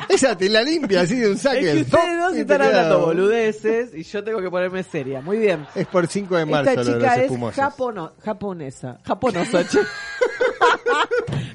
Esa 0.10 0.38
te 0.38 0.50
la 0.50 0.62
limpia 0.62 1.02
así 1.02 1.15
de 1.15 1.32
un 1.32 1.38
saque. 1.38 1.71
Es 1.71 1.76
que 1.76 1.82
ustedes 1.82 2.19
dos 2.19 2.36
están 2.36 2.62
hablando 2.62 3.06
boludeces 3.06 3.95
y 3.95 4.04
yo 4.04 4.24
tengo 4.24 4.39
que 4.39 4.50
ponerme 4.50 4.84
seria. 4.84 5.21
Muy 5.21 5.38
bien. 5.39 5.65
Es 5.74 5.88
por 5.88 6.08
5 6.08 6.38
de 6.38 6.45
marzo 6.45 6.69
Esta 6.69 6.84
lo 6.84 6.86
de 6.86 6.91
los 6.91 7.13
chica 7.13 7.24
es 7.24 7.56
japono, 7.56 8.13
japonesa. 8.24 9.00
Japonosa, 9.04 9.67
che. 9.67 9.80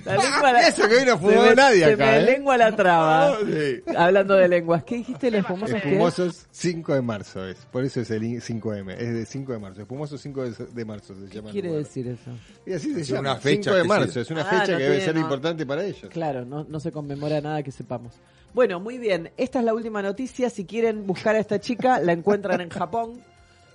La 0.05 0.17
lengua 0.17 0.53
la- 0.53 0.67
Eso 0.69 0.89
que 0.89 0.95
hoy 0.97 1.05
no 1.05 1.13
se 1.13 1.19
fumó 1.19 1.43
me- 1.43 1.55
nadie 1.55 1.85
se 1.85 1.93
acá, 1.93 2.07
me 2.07 2.17
¿eh? 2.19 2.23
lengua 2.23 2.57
la 2.57 2.75
traba. 2.75 3.37
Sí. 3.41 3.83
Hablando 3.97 4.35
de 4.35 4.49
lenguas. 4.49 4.83
¿Qué 4.85 4.97
dijiste? 4.97 5.31
¿La 5.31 5.39
espumosa 5.39 5.73
qué 5.75 5.79
es? 5.79 5.85
Espumosos 5.87 6.47
5 6.51 6.95
de 6.95 7.03
marzo 7.03 7.47
es. 7.47 7.59
Por 7.71 7.85
eso 7.85 8.01
es 8.01 8.11
el 8.11 8.25
in- 8.25 8.41
5M. 8.41 8.95
Es 8.95 9.13
de 9.15 9.27
5 9.27 9.53
de 9.53 9.59
marzo. 9.59 9.81
Espumosos 9.83 10.21
5 10.21 10.43
de, 10.43 10.85
marzo 10.85 11.15
se 11.15 11.27
¿Qué 11.29 11.37
llama. 11.37 11.49
el 11.49 11.53
quiere 11.53 11.73
decir 11.73 12.09
eso? 12.09 12.31
Y 12.67 12.73
así 12.73 12.95
se 12.95 13.03
Es 13.03 13.09
llama. 13.09 13.21
una 13.33 13.37
fecha 13.37 13.71
5 13.71 13.77
de 13.77 13.83
que 13.83 13.89
marzo. 13.89 14.21
Es 14.21 14.31
una 14.31 14.43
Ah, 14.43 14.45
fecha 14.47 14.73
no 14.73 14.79
que 14.79 14.83
debe 14.85 14.89
tiene, 14.97 15.05
ser 15.05 15.15
no. 15.15 15.21
importante 15.21 15.67
para 15.67 15.85
ellos. 15.85 16.11
Claro, 16.11 16.45
no, 16.45 16.65
no 16.65 16.81
se 16.81 16.91
conmemora 16.91 17.41
nada 17.41 17.63
que 17.63 17.71
sepamos. 17.71 18.15
Bueno, 18.53 18.81
muy 18.81 18.99
bien. 18.99 19.31
Esta 19.37 19.61
es 19.61 19.65
la 19.65 19.75
última 19.75 20.03
noticia. 20.03 20.51
Si 20.51 20.65
quieren 20.65 21.07
buscar 21.07 21.37
a 21.37 21.39
esta 21.39 21.61
chica, 21.61 22.01
la 22.01 22.13
encuentran 22.13 22.61
en 22.61 22.71
Japón. 22.71 23.21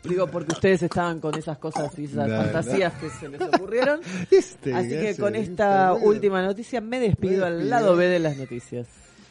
Digo, 0.08 0.28
porque 0.28 0.54
ustedes 0.54 0.84
estaban 0.84 1.20
con 1.20 1.36
esas 1.36 1.58
cosas 1.58 1.92
y 1.98 2.06
esas 2.06 2.28
No, 2.28 2.38
fantasías 2.38 2.94
que 2.94 3.10
se 3.10 3.30
les 3.30 3.42
ocurrieron. 3.42 4.02
Este, 4.32 4.74
Así 4.74 4.90
que 4.90 5.16
con 5.18 5.36
esta 5.36 5.94
última 5.94 6.42
noticia 6.42 6.82
me 6.82 7.00
despido 7.00 7.42
Me 7.42 7.48
al 7.48 7.70
lado 7.70 7.96
B 7.96 8.08
de 8.08 8.20
las 8.20 8.38
noticias. 8.38 8.88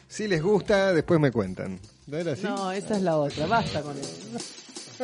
Si 0.07 0.27
les 0.27 0.41
gusta, 0.41 0.93
después 0.93 1.19
me 1.19 1.31
cuentan. 1.31 1.79
¿No 2.07 2.17
era 2.17 2.33
así? 2.33 2.43
No, 2.43 2.71
esa 2.71 2.95
es 2.95 3.01
la 3.01 3.17
otra. 3.17 3.47
Basta 3.47 3.81
con 3.81 3.97
eso. 3.97 4.11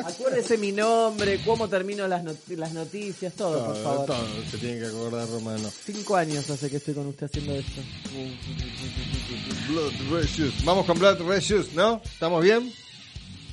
Acuérdese 0.05 0.57
mi 0.57 0.71
nombre, 0.71 1.41
cómo 1.43 1.67
termino 1.67 2.07
las, 2.07 2.23
not- 2.23 2.47
las 2.51 2.71
noticias, 2.71 3.33
todo, 3.33 3.65
por 3.65 3.75
favor. 3.83 4.05
todo 4.05 4.25
se 4.49 4.57
tiene 4.57 4.79
que 4.79 4.85
acordar, 4.85 5.27
Romano. 5.27 5.69
Cinco 5.83 6.15
años 6.15 6.49
hace 6.49 6.69
que 6.69 6.77
estoy 6.77 6.93
con 6.93 7.07
usted 7.07 7.25
haciendo 7.25 7.53
esto. 7.55 7.81
Blood. 9.67 9.91
Vamos 10.63 10.85
con 10.85 10.97
Blood 10.97 11.21
Red 11.27 11.41
Shoes, 11.41 11.73
¿no? 11.73 12.01
¿Estamos 12.05 12.41
bien? 12.43 12.71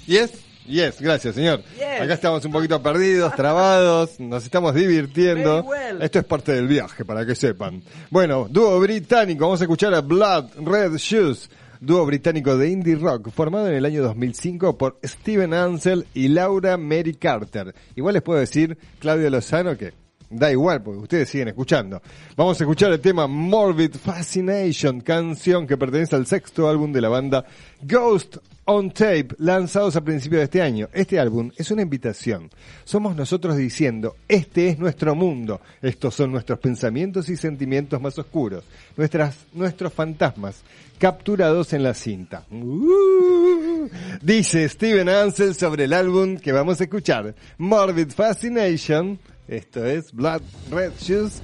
¿Yes? 0.07 0.31
Yes, 0.69 1.01
gracias, 1.01 1.35
señor. 1.35 1.63
Yes. 1.77 2.03
Acá 2.03 2.15
estamos 2.15 2.45
un 2.45 2.53
poquito 2.53 2.83
perdidos, 2.83 3.35
trabados, 3.35 4.21
nos 4.21 4.45
estamos 4.45 4.75
divirtiendo. 4.75 5.63
Well. 5.63 6.03
Esto 6.03 6.19
es 6.19 6.27
parte 6.27 6.53
del 6.53 6.69
viaje, 6.69 7.07
para 7.07 7.25
que 7.25 7.35
sepan. 7.35 7.83
Bueno, 8.11 8.47
dúo 8.51 8.79
británico, 8.79 9.47
vamos 9.47 9.63
a 9.63 9.65
escuchar 9.65 9.95
a 9.95 10.03
Blood 10.03 10.51
Red 10.59 10.97
Shoes. 10.97 11.49
Dúo 11.81 12.05
británico 12.05 12.59
de 12.59 12.69
indie 12.69 12.97
rock, 12.97 13.31
formado 13.31 13.69
en 13.69 13.77
el 13.77 13.85
año 13.87 14.03
2005 14.03 14.77
por 14.77 14.99
Steven 15.03 15.55
Ansel 15.55 16.07
y 16.13 16.29
Laura 16.29 16.77
Mary 16.77 17.15
Carter. 17.15 17.75
Igual 17.97 18.15
les 18.15 18.23
puedo 18.23 18.39
decir, 18.39 18.77
Claudio 18.99 19.31
Lozano, 19.31 19.77
que 19.77 19.95
da 20.29 20.51
igual, 20.51 20.83
porque 20.83 21.01
ustedes 21.01 21.29
siguen 21.31 21.49
escuchando. 21.49 22.03
Vamos 22.37 22.61
a 22.61 22.65
escuchar 22.65 22.93
el 22.93 23.01
tema 23.01 23.27
Morbid 23.27 23.95
Fascination, 23.95 25.01
canción 25.01 25.67
que 25.67 25.79
pertenece 25.79 26.17
al 26.17 26.27
sexto 26.27 26.69
álbum 26.69 26.93
de 26.93 27.01
la 27.01 27.09
banda 27.09 27.45
Ghost 27.81 28.37
on 28.69 28.91
Tape, 28.91 29.29
lanzados 29.39 29.97
a 29.97 30.03
principios 30.03 30.41
de 30.41 30.45
este 30.45 30.63
año. 30.63 30.89
Este 30.93 31.19
álbum 31.19 31.51
es 31.57 31.71
una 31.71 31.83
invitación. 31.83 32.51
Somos 32.85 33.17
nosotros 33.17 33.57
diciendo, 33.57 34.17
este 34.29 34.69
es 34.69 34.79
nuestro 34.79 35.15
mundo, 35.15 35.63
estos 35.81 36.15
son 36.15 36.33
nuestros 36.33 36.59
pensamientos 36.59 37.31
y 37.31 37.37
sentimientos 37.37 38.01
más 38.01 38.19
oscuros, 38.19 38.65
nuestras, 38.97 39.37
nuestros 39.55 39.93
fantasmas, 39.93 40.63
capturados 40.99 41.73
en 41.73 41.83
la 41.83 41.95
cinta. 41.95 42.45
Uh, 42.51 43.89
dice 44.21 44.69
Steven 44.69 45.09
Ansel 45.09 45.55
sobre 45.55 45.85
el 45.85 45.95
álbum 45.95 46.37
que 46.37 46.53
vamos 46.53 46.79
a 46.81 46.85
escuchar, 46.85 47.35
Morbid 47.57 48.11
Fascination, 48.11 49.19
esto 49.49 49.87
es 49.87 50.13
Blood 50.13 50.43
Red 50.71 50.93
Shoes 51.01 51.41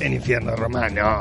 en 0.00 0.14
Infierno 0.14 0.56
Romano. 0.56 1.18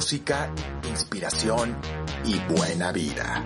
música, 0.00 0.50
inspiración 0.88 1.76
y 2.24 2.38
buena 2.54 2.90
vida. 2.90 3.44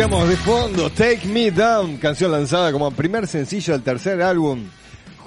escuchamos 0.00 0.28
de 0.30 0.36
fondo 0.36 0.88
Take 0.88 1.26
Me 1.26 1.50
Down, 1.50 1.98
canción 1.98 2.32
lanzada 2.32 2.72
como 2.72 2.90
primer 2.90 3.26
sencillo 3.26 3.74
del 3.74 3.82
tercer 3.82 4.22
álbum 4.22 4.64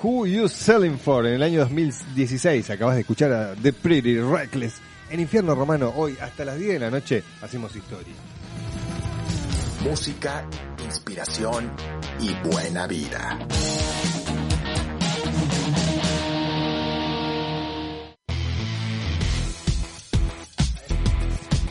Who 0.02 0.26
You 0.26 0.50
Selling 0.50 0.98
For 0.98 1.28
en 1.28 1.36
el 1.36 1.44
año 1.44 1.60
2016. 1.60 2.72
Acabas 2.72 2.96
de 2.96 3.02
escuchar 3.02 3.32
a 3.34 3.54
The 3.54 3.72
Pretty 3.72 4.20
Reckless 4.20 4.82
en 5.12 5.20
Infierno 5.20 5.54
Romano 5.54 5.94
hoy 5.96 6.18
hasta 6.20 6.44
las 6.44 6.58
10 6.58 6.74
de 6.74 6.80
la 6.80 6.90
noche 6.90 7.24
hacemos 7.44 7.76
historia. 7.76 8.16
Música, 9.84 10.44
inspiración 10.84 11.72
y 12.20 12.34
buena 12.50 12.88
vida. 12.88 13.38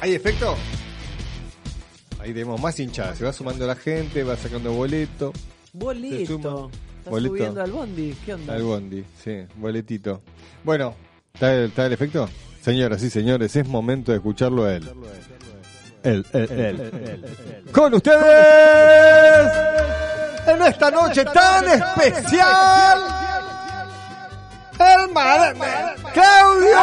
¿Hay 0.00 0.14
efecto? 0.14 0.56
Ahí 2.22 2.32
tenemos 2.32 2.60
más 2.60 2.78
hinchadas. 2.78 3.18
Se 3.18 3.24
va 3.24 3.32
sumando 3.32 3.66
la 3.66 3.74
gente, 3.74 4.22
va 4.22 4.36
sacando 4.36 4.72
boleto. 4.72 5.32
Bolito. 5.72 6.70
Boleto. 7.04 7.34
subiendo 7.34 7.62
al 7.62 7.72
bondi. 7.72 8.14
¿Qué 8.24 8.34
onda? 8.34 8.54
Al 8.54 8.62
bondi, 8.62 9.04
sí. 9.24 9.44
Boletito. 9.56 10.22
Bueno, 10.62 10.94
¿está 11.34 11.52
el, 11.52 11.92
efecto? 11.92 12.28
Señoras 12.62 13.02
y 13.02 13.10
señores, 13.10 13.56
es 13.56 13.66
momento 13.66 14.12
de 14.12 14.18
escucharlo 14.18 14.66
a 14.66 14.76
él. 14.76 14.88
Él, 16.04 16.24
él, 16.32 16.50
él. 16.52 17.24
Con 17.72 17.94
ustedes, 17.94 19.52
en 20.46 20.62
esta 20.62 20.92
noche 20.92 21.24
tan 21.24 21.68
especial, 21.68 22.98
el 24.78 25.12
mar, 25.12 25.56
Claudio. 26.12 26.78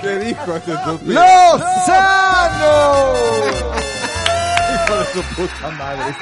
¿Qué 0.00 0.18
dijo 0.18 0.56
ese 0.56 0.72
suspiro? 0.84 1.20
Hijo 4.74 4.96
de 4.96 5.04
su 5.12 5.22
puta 5.34 5.70
madre. 5.76 6.16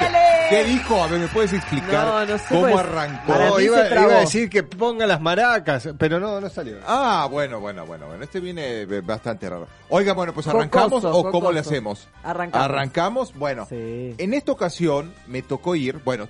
¿Qué 0.49 0.63
dijo? 0.63 1.03
A 1.03 1.07
ver, 1.07 1.19
¿me 1.19 1.27
puedes 1.27 1.53
explicar 1.53 2.27
cómo 2.49 2.77
arrancó? 2.77 3.59
iba, 3.59 3.87
iba 3.89 4.15
a 4.15 4.19
decir 4.21 4.49
que 4.49 4.63
ponga 4.63 5.05
las 5.05 5.19
maracas, 5.21 5.89
pero 5.97 6.19
no, 6.19 6.39
no 6.39 6.49
salió. 6.49 6.77
Ah, 6.87 7.27
bueno, 7.29 7.59
bueno, 7.59 7.85
bueno, 7.85 8.07
bueno. 8.07 8.23
Este 8.23 8.39
viene 8.39 8.85
bastante 9.01 9.49
raro. 9.49 9.67
Oiga, 9.89 10.13
bueno, 10.13 10.33
pues 10.33 10.47
arrancamos 10.47 11.03
o 11.03 11.31
cómo 11.31 11.51
le 11.51 11.59
hacemos. 11.59 12.07
Arrancamos. 12.23 12.65
Arrancamos, 12.65 13.33
bueno. 13.35 13.67
En 13.69 14.33
esta 14.33 14.51
ocasión 14.51 15.13
me 15.27 15.41
tocó 15.41 15.75
ir, 15.75 15.99
bueno, 16.03 16.27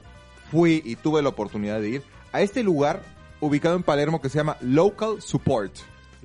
fui 0.51 0.81
y 0.83 0.95
tuve 0.95 1.21
la 1.21 1.29
oportunidad 1.29 1.79
de 1.79 1.89
ir 1.89 2.03
a 2.31 2.41
este 2.41 2.63
lugar 2.63 3.01
ubicado 3.39 3.75
en 3.75 3.83
Palermo 3.83 4.19
que 4.21 4.29
se 4.29 4.37
llama 4.37 4.57
Local 4.61 5.21
Support. 5.21 5.73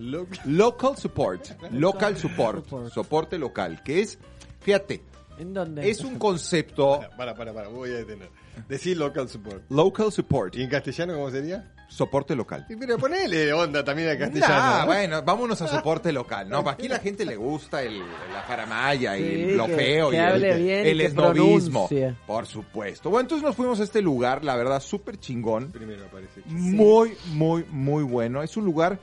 Local 0.03 0.97
Support. 0.97 1.71
Local 1.73 2.17
Support. 2.17 2.91
Soporte 2.93 3.39
local. 3.39 3.83
Que 3.83 4.03
es, 4.03 4.19
fíjate, 4.61 5.03
¿En 5.39 5.55
dónde? 5.55 5.89
es 5.89 6.01
un 6.01 6.19
concepto. 6.19 7.01
Para, 7.17 7.35
para, 7.35 7.53
para, 7.53 7.69
voy 7.69 7.91
a 7.91 7.95
detener. 7.95 8.29
Decir 8.69 8.99
local 8.99 9.29
support. 9.31 9.63
Local 9.71 10.13
Support. 10.13 10.57
¿Y 10.57 10.63
en 10.63 10.69
castellano 10.69 11.15
cómo 11.15 11.31
sería? 11.31 11.73
Soporte 11.89 12.35
local. 12.35 12.65
Sí, 12.69 12.77
pero 12.79 12.97
ponele 12.99 13.53
onda 13.53 13.83
también 13.85 14.09
a 14.11 14.19
castellano. 14.19 14.55
Nah, 14.55 14.85
bueno, 14.87 15.23
vámonos 15.23 15.61
a 15.63 15.69
soporte 15.69 16.11
local. 16.13 16.49
No, 16.49 16.59
aquí 16.69 16.89
la 16.89 16.99
gente 16.99 17.25
le 17.27 17.37
gusta 17.37 17.83
el, 17.83 17.99
la 17.99 18.43
faramaya 18.47 19.17
y 19.19 19.23
Sí, 19.51 19.55
lo 19.55 19.67
que- 19.67 19.75
feo 19.77 20.11
que 20.11 20.17
y 20.17 20.21
hable 20.21 20.53
el, 20.53 20.63
bien 20.63 20.87
el 20.87 21.01
esnovismo. 21.03 21.87
pronuncie. 21.89 22.15
Por 22.27 22.47
supuesto. 22.47 23.09
Bueno, 23.11 23.23
entonces 23.23 23.45
nos 23.47 23.57
fuimos 23.57 23.81
a 23.81 23.85
este 23.85 24.01
lugar, 24.03 24.43
la 24.45 24.57
verdad, 24.57 24.81
súper 24.81 25.19
chingón. 25.19 25.71
Primero 25.73 26.05
aparece. 26.07 26.41
Muy, 26.47 27.15
muy, 27.33 27.65
muy 27.71 28.03
bueno. 28.05 28.43
Es 28.43 28.57
un 28.57 28.65
lugar 28.65 28.99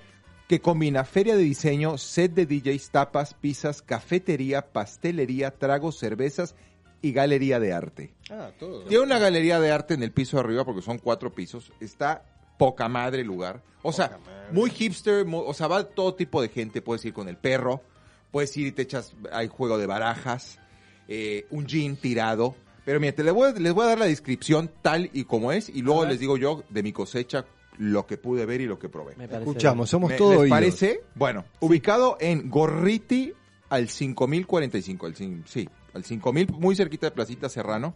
que 0.50 0.60
combina 0.62 1.06
feria 1.06 1.38
de 1.38 1.44
diseño, 1.44 1.98
set 2.00 2.34
de 2.34 2.48
DJs, 2.48 2.90
tapas, 2.90 3.36
pizzas, 3.36 3.84
cafetería, 3.84 4.74
pastelería, 4.74 5.52
tragos, 5.52 6.00
cervezas 6.00 6.56
y 7.04 7.12
galería 7.12 7.60
de 7.60 7.72
arte. 7.72 8.14
Ah, 8.32 8.50
todo. 8.60 8.84
Tiene 8.86 9.04
una 9.04 9.20
galería 9.20 9.60
de 9.60 9.70
arte 9.72 9.94
en 9.94 10.02
el 10.02 10.12
piso 10.12 10.38
de 10.38 10.44
arriba 10.44 10.66
porque 10.66 10.82
son 10.82 10.98
cuatro 10.98 11.32
pisos. 11.36 11.72
Está 11.80 12.26
poca 12.58 12.90
madre 12.90 13.22
el 13.22 13.28
lugar. 13.28 13.62
O 13.84 13.94
sea, 13.94 14.18
muy 14.52 14.72
hipster, 14.72 15.24
o 15.32 15.54
sea, 15.54 15.68
va 15.68 15.84
todo 15.84 16.16
tipo 16.16 16.42
de 16.42 16.50
gente. 16.50 16.82
Puedes 16.82 17.06
ir 17.06 17.14
con 17.14 17.30
el 17.30 17.38
perro, 17.38 17.84
puedes 18.32 18.58
ir 18.58 18.66
y 18.66 18.72
te 18.72 18.82
echas, 18.82 19.14
hay 19.32 19.48
juego 19.50 19.78
de 19.78 19.86
barajas, 19.86 20.60
eh, 21.08 21.46
un 21.52 21.68
gin 21.68 21.96
tirado. 21.96 22.56
Pero 22.86 23.00
mira, 23.00 23.14
te 23.14 23.24
les 23.24 23.36
voy, 23.36 23.50
a- 23.52 23.54
les 23.54 23.72
voy 23.72 23.86
a 23.86 23.90
dar 23.90 24.00
la 24.00 24.06
descripción 24.08 24.72
tal 24.82 25.12
y 25.14 25.26
como 25.26 25.52
es 25.52 25.70
y 25.70 25.84
luego 25.84 26.06
les 26.08 26.20
digo 26.20 26.38
yo 26.38 26.64
de 26.70 26.82
mi 26.82 26.92
cosecha 26.92 27.46
lo 27.80 28.06
que 28.06 28.18
pude 28.18 28.46
ver 28.46 28.62
y 28.62 28.66
lo 28.68 28.78
que 28.78 28.90
probé. 28.90 29.16
Me 29.16 29.26
Escuchamos, 29.26 29.90
somos 29.90 30.12
¿Me- 30.12 30.18
todos 30.18 30.32
¿Les 30.34 30.40
oídos. 30.42 30.56
parece? 30.58 31.02
Bueno, 31.16 31.46
ubicado 31.62 32.18
en 32.20 32.50
Gorriti 32.50 33.34
al 33.70 33.90
5045, 33.90 35.06
al, 35.06 35.16
sí, 35.16 35.68
al 35.94 36.04
5000, 36.04 36.52
muy 36.54 36.76
cerquita 36.76 37.08
de 37.08 37.12
Placita 37.12 37.50
Serrano. 37.50 37.96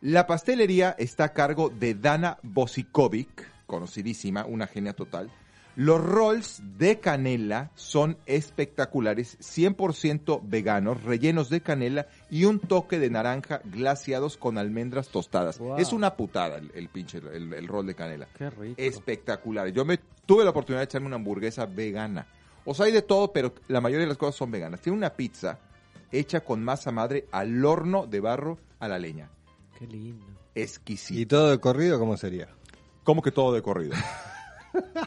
La 0.00 0.26
pastelería 0.26 0.94
está 0.98 1.24
a 1.24 1.32
cargo 1.32 1.68
de 1.68 1.94
Dana 1.94 2.38
Bosikovic, 2.42 3.50
conocidísima, 3.66 4.44
una 4.46 4.66
genia 4.66 4.92
total. 4.94 5.30
Los 5.74 6.04
rolls 6.04 6.60
de 6.76 7.00
canela 7.00 7.70
son 7.74 8.18
espectaculares, 8.26 9.38
100% 9.40 10.40
veganos, 10.44 11.02
rellenos 11.02 11.48
de 11.48 11.62
canela 11.62 12.08
y 12.30 12.44
un 12.44 12.58
toque 12.58 12.98
de 12.98 13.08
naranja 13.08 13.62
glaciados 13.64 14.36
con 14.36 14.58
almendras 14.58 15.08
tostadas. 15.08 15.58
Wow. 15.58 15.78
Es 15.78 15.94
una 15.94 16.14
putada 16.14 16.58
el, 16.58 16.70
el 16.74 16.88
pinche, 16.88 17.18
el, 17.18 17.54
el 17.54 17.68
roll 17.68 17.86
de 17.86 17.94
canela 17.94 18.28
Qué 18.36 18.50
rico. 18.50 18.74
espectacular. 18.76 19.68
Yo 19.68 19.84
me 19.86 19.98
tuve 20.26 20.44
la 20.44 20.50
oportunidad 20.50 20.80
de 20.80 20.84
echarme 20.84 21.06
una 21.06 21.16
hamburguesa 21.16 21.64
vegana. 21.64 22.26
O 22.64 22.74
sea, 22.74 22.86
hay 22.86 22.92
de 22.92 23.02
todo, 23.02 23.32
pero 23.32 23.54
la 23.68 23.80
mayoría 23.80 24.04
de 24.04 24.08
las 24.10 24.18
cosas 24.18 24.36
son 24.36 24.50
veganas. 24.50 24.80
Tiene 24.82 24.98
una 24.98 25.14
pizza 25.14 25.58
hecha 26.12 26.40
con 26.40 26.62
masa 26.62 26.92
madre 26.92 27.26
al 27.32 27.64
horno 27.64 28.06
de 28.06 28.20
barro 28.20 28.58
a 28.78 28.88
la 28.88 28.98
leña. 28.98 29.30
Qué 29.78 29.86
lindo. 29.86 30.26
Exquisito. 30.54 31.18
¿Y 31.18 31.24
todo 31.24 31.50
de 31.50 31.58
corrido 31.58 31.98
cómo 31.98 32.16
sería? 32.18 32.48
¿Cómo 33.04 33.22
que 33.22 33.32
todo 33.32 33.54
de 33.54 33.62
corrido? 33.62 33.94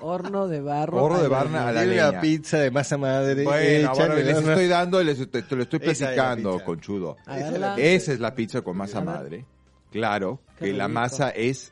Horno 0.01 0.47
de 0.47 0.61
barro. 0.61 1.03
Horno 1.03 1.22
de 1.22 1.28
barro 1.28 1.49
a 1.57 1.72
la 1.72 1.82
Tiene 1.82 1.88
leña. 1.95 2.09
una 2.11 2.22
pizza 2.22 2.57
de 2.59 2.72
masa 2.72 2.97
madre. 2.97 3.43
Bueno, 3.43 3.59
hecha 3.91 3.91
bueno, 3.93 4.13
en 4.13 4.20
el 4.20 4.26
les 4.28 4.38
horno. 4.38 4.49
estoy 4.51 4.68
dando, 4.68 5.03
les, 5.03 5.32
te, 5.32 5.41
te 5.43 5.55
lo 5.55 5.63
estoy 5.63 5.80
Esa 5.84 5.91
es 5.91 5.99
la 6.01 6.05
platicando, 6.07 6.51
pizza. 6.53 6.66
conchudo. 6.66 7.18
A 7.26 7.39
Esa 7.78 8.13
es 8.13 8.20
la 8.20 8.36
pizza 8.36 8.61
con 8.61 8.78
masa 8.78 8.97
A 8.99 9.01
ver. 9.01 9.09
madre. 9.16 9.45
Claro, 9.91 10.39
Qué 10.59 10.66
que 10.66 10.74
la 10.74 10.88
rico. 10.88 10.99
masa 10.99 11.30
es 11.30 11.72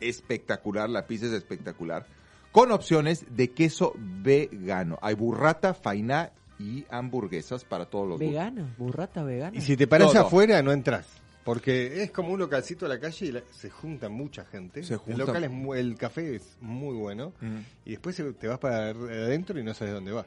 espectacular, 0.00 0.88
la 0.90 1.06
pizza 1.06 1.26
es 1.26 1.32
espectacular. 1.32 2.06
Con 2.52 2.70
opciones 2.70 3.24
de 3.30 3.50
queso 3.50 3.94
vegano. 3.96 4.98
Hay 5.02 5.14
burrata, 5.14 5.74
fainá 5.74 6.30
y 6.58 6.84
hamburguesas 6.88 7.64
para 7.64 7.86
todos 7.86 8.06
los 8.06 8.18
gustos. 8.20 8.28
Vegano, 8.30 8.68
burrata 8.78 9.24
vegana. 9.24 9.56
Y 9.56 9.60
si 9.60 9.76
te 9.76 9.86
paras 9.88 10.12
Todo. 10.12 10.22
afuera, 10.26 10.62
no 10.62 10.70
entras. 10.72 11.06
Porque 11.44 12.02
es 12.02 12.10
como 12.10 12.30
un 12.32 12.38
localcito 12.38 12.86
a 12.86 12.88
la 12.88 12.98
calle 12.98 13.26
y 13.26 13.32
la- 13.32 13.42
se 13.52 13.68
junta 13.70 14.08
mucha 14.08 14.44
gente. 14.46 14.82
Se 14.82 14.94
El 14.94 14.98
junta. 15.00 15.24
local 15.26 15.44
es 15.44 15.50
mu- 15.50 15.74
el 15.74 15.96
café 15.96 16.36
es 16.36 16.56
muy 16.60 16.94
bueno. 16.96 17.32
Mm. 17.40 17.58
Y 17.84 17.90
después 17.90 18.16
se- 18.16 18.32
te 18.32 18.48
vas 18.48 18.58
para 18.58 18.88
adentro 18.90 19.58
y 19.58 19.62
no 19.62 19.74
sabes 19.74 19.92
dónde 19.94 20.12
vas. 20.12 20.26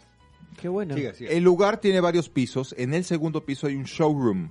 Qué 0.61 0.67
bueno. 0.69 0.95
Siga, 0.95 1.13
siga. 1.13 1.31
El 1.31 1.43
lugar 1.43 1.79
tiene 1.79 1.99
varios 2.01 2.29
pisos. 2.29 2.75
En 2.77 2.93
el 2.93 3.03
segundo 3.03 3.43
piso 3.45 3.67
hay 3.67 3.75
un 3.75 3.83
showroom. 3.85 4.49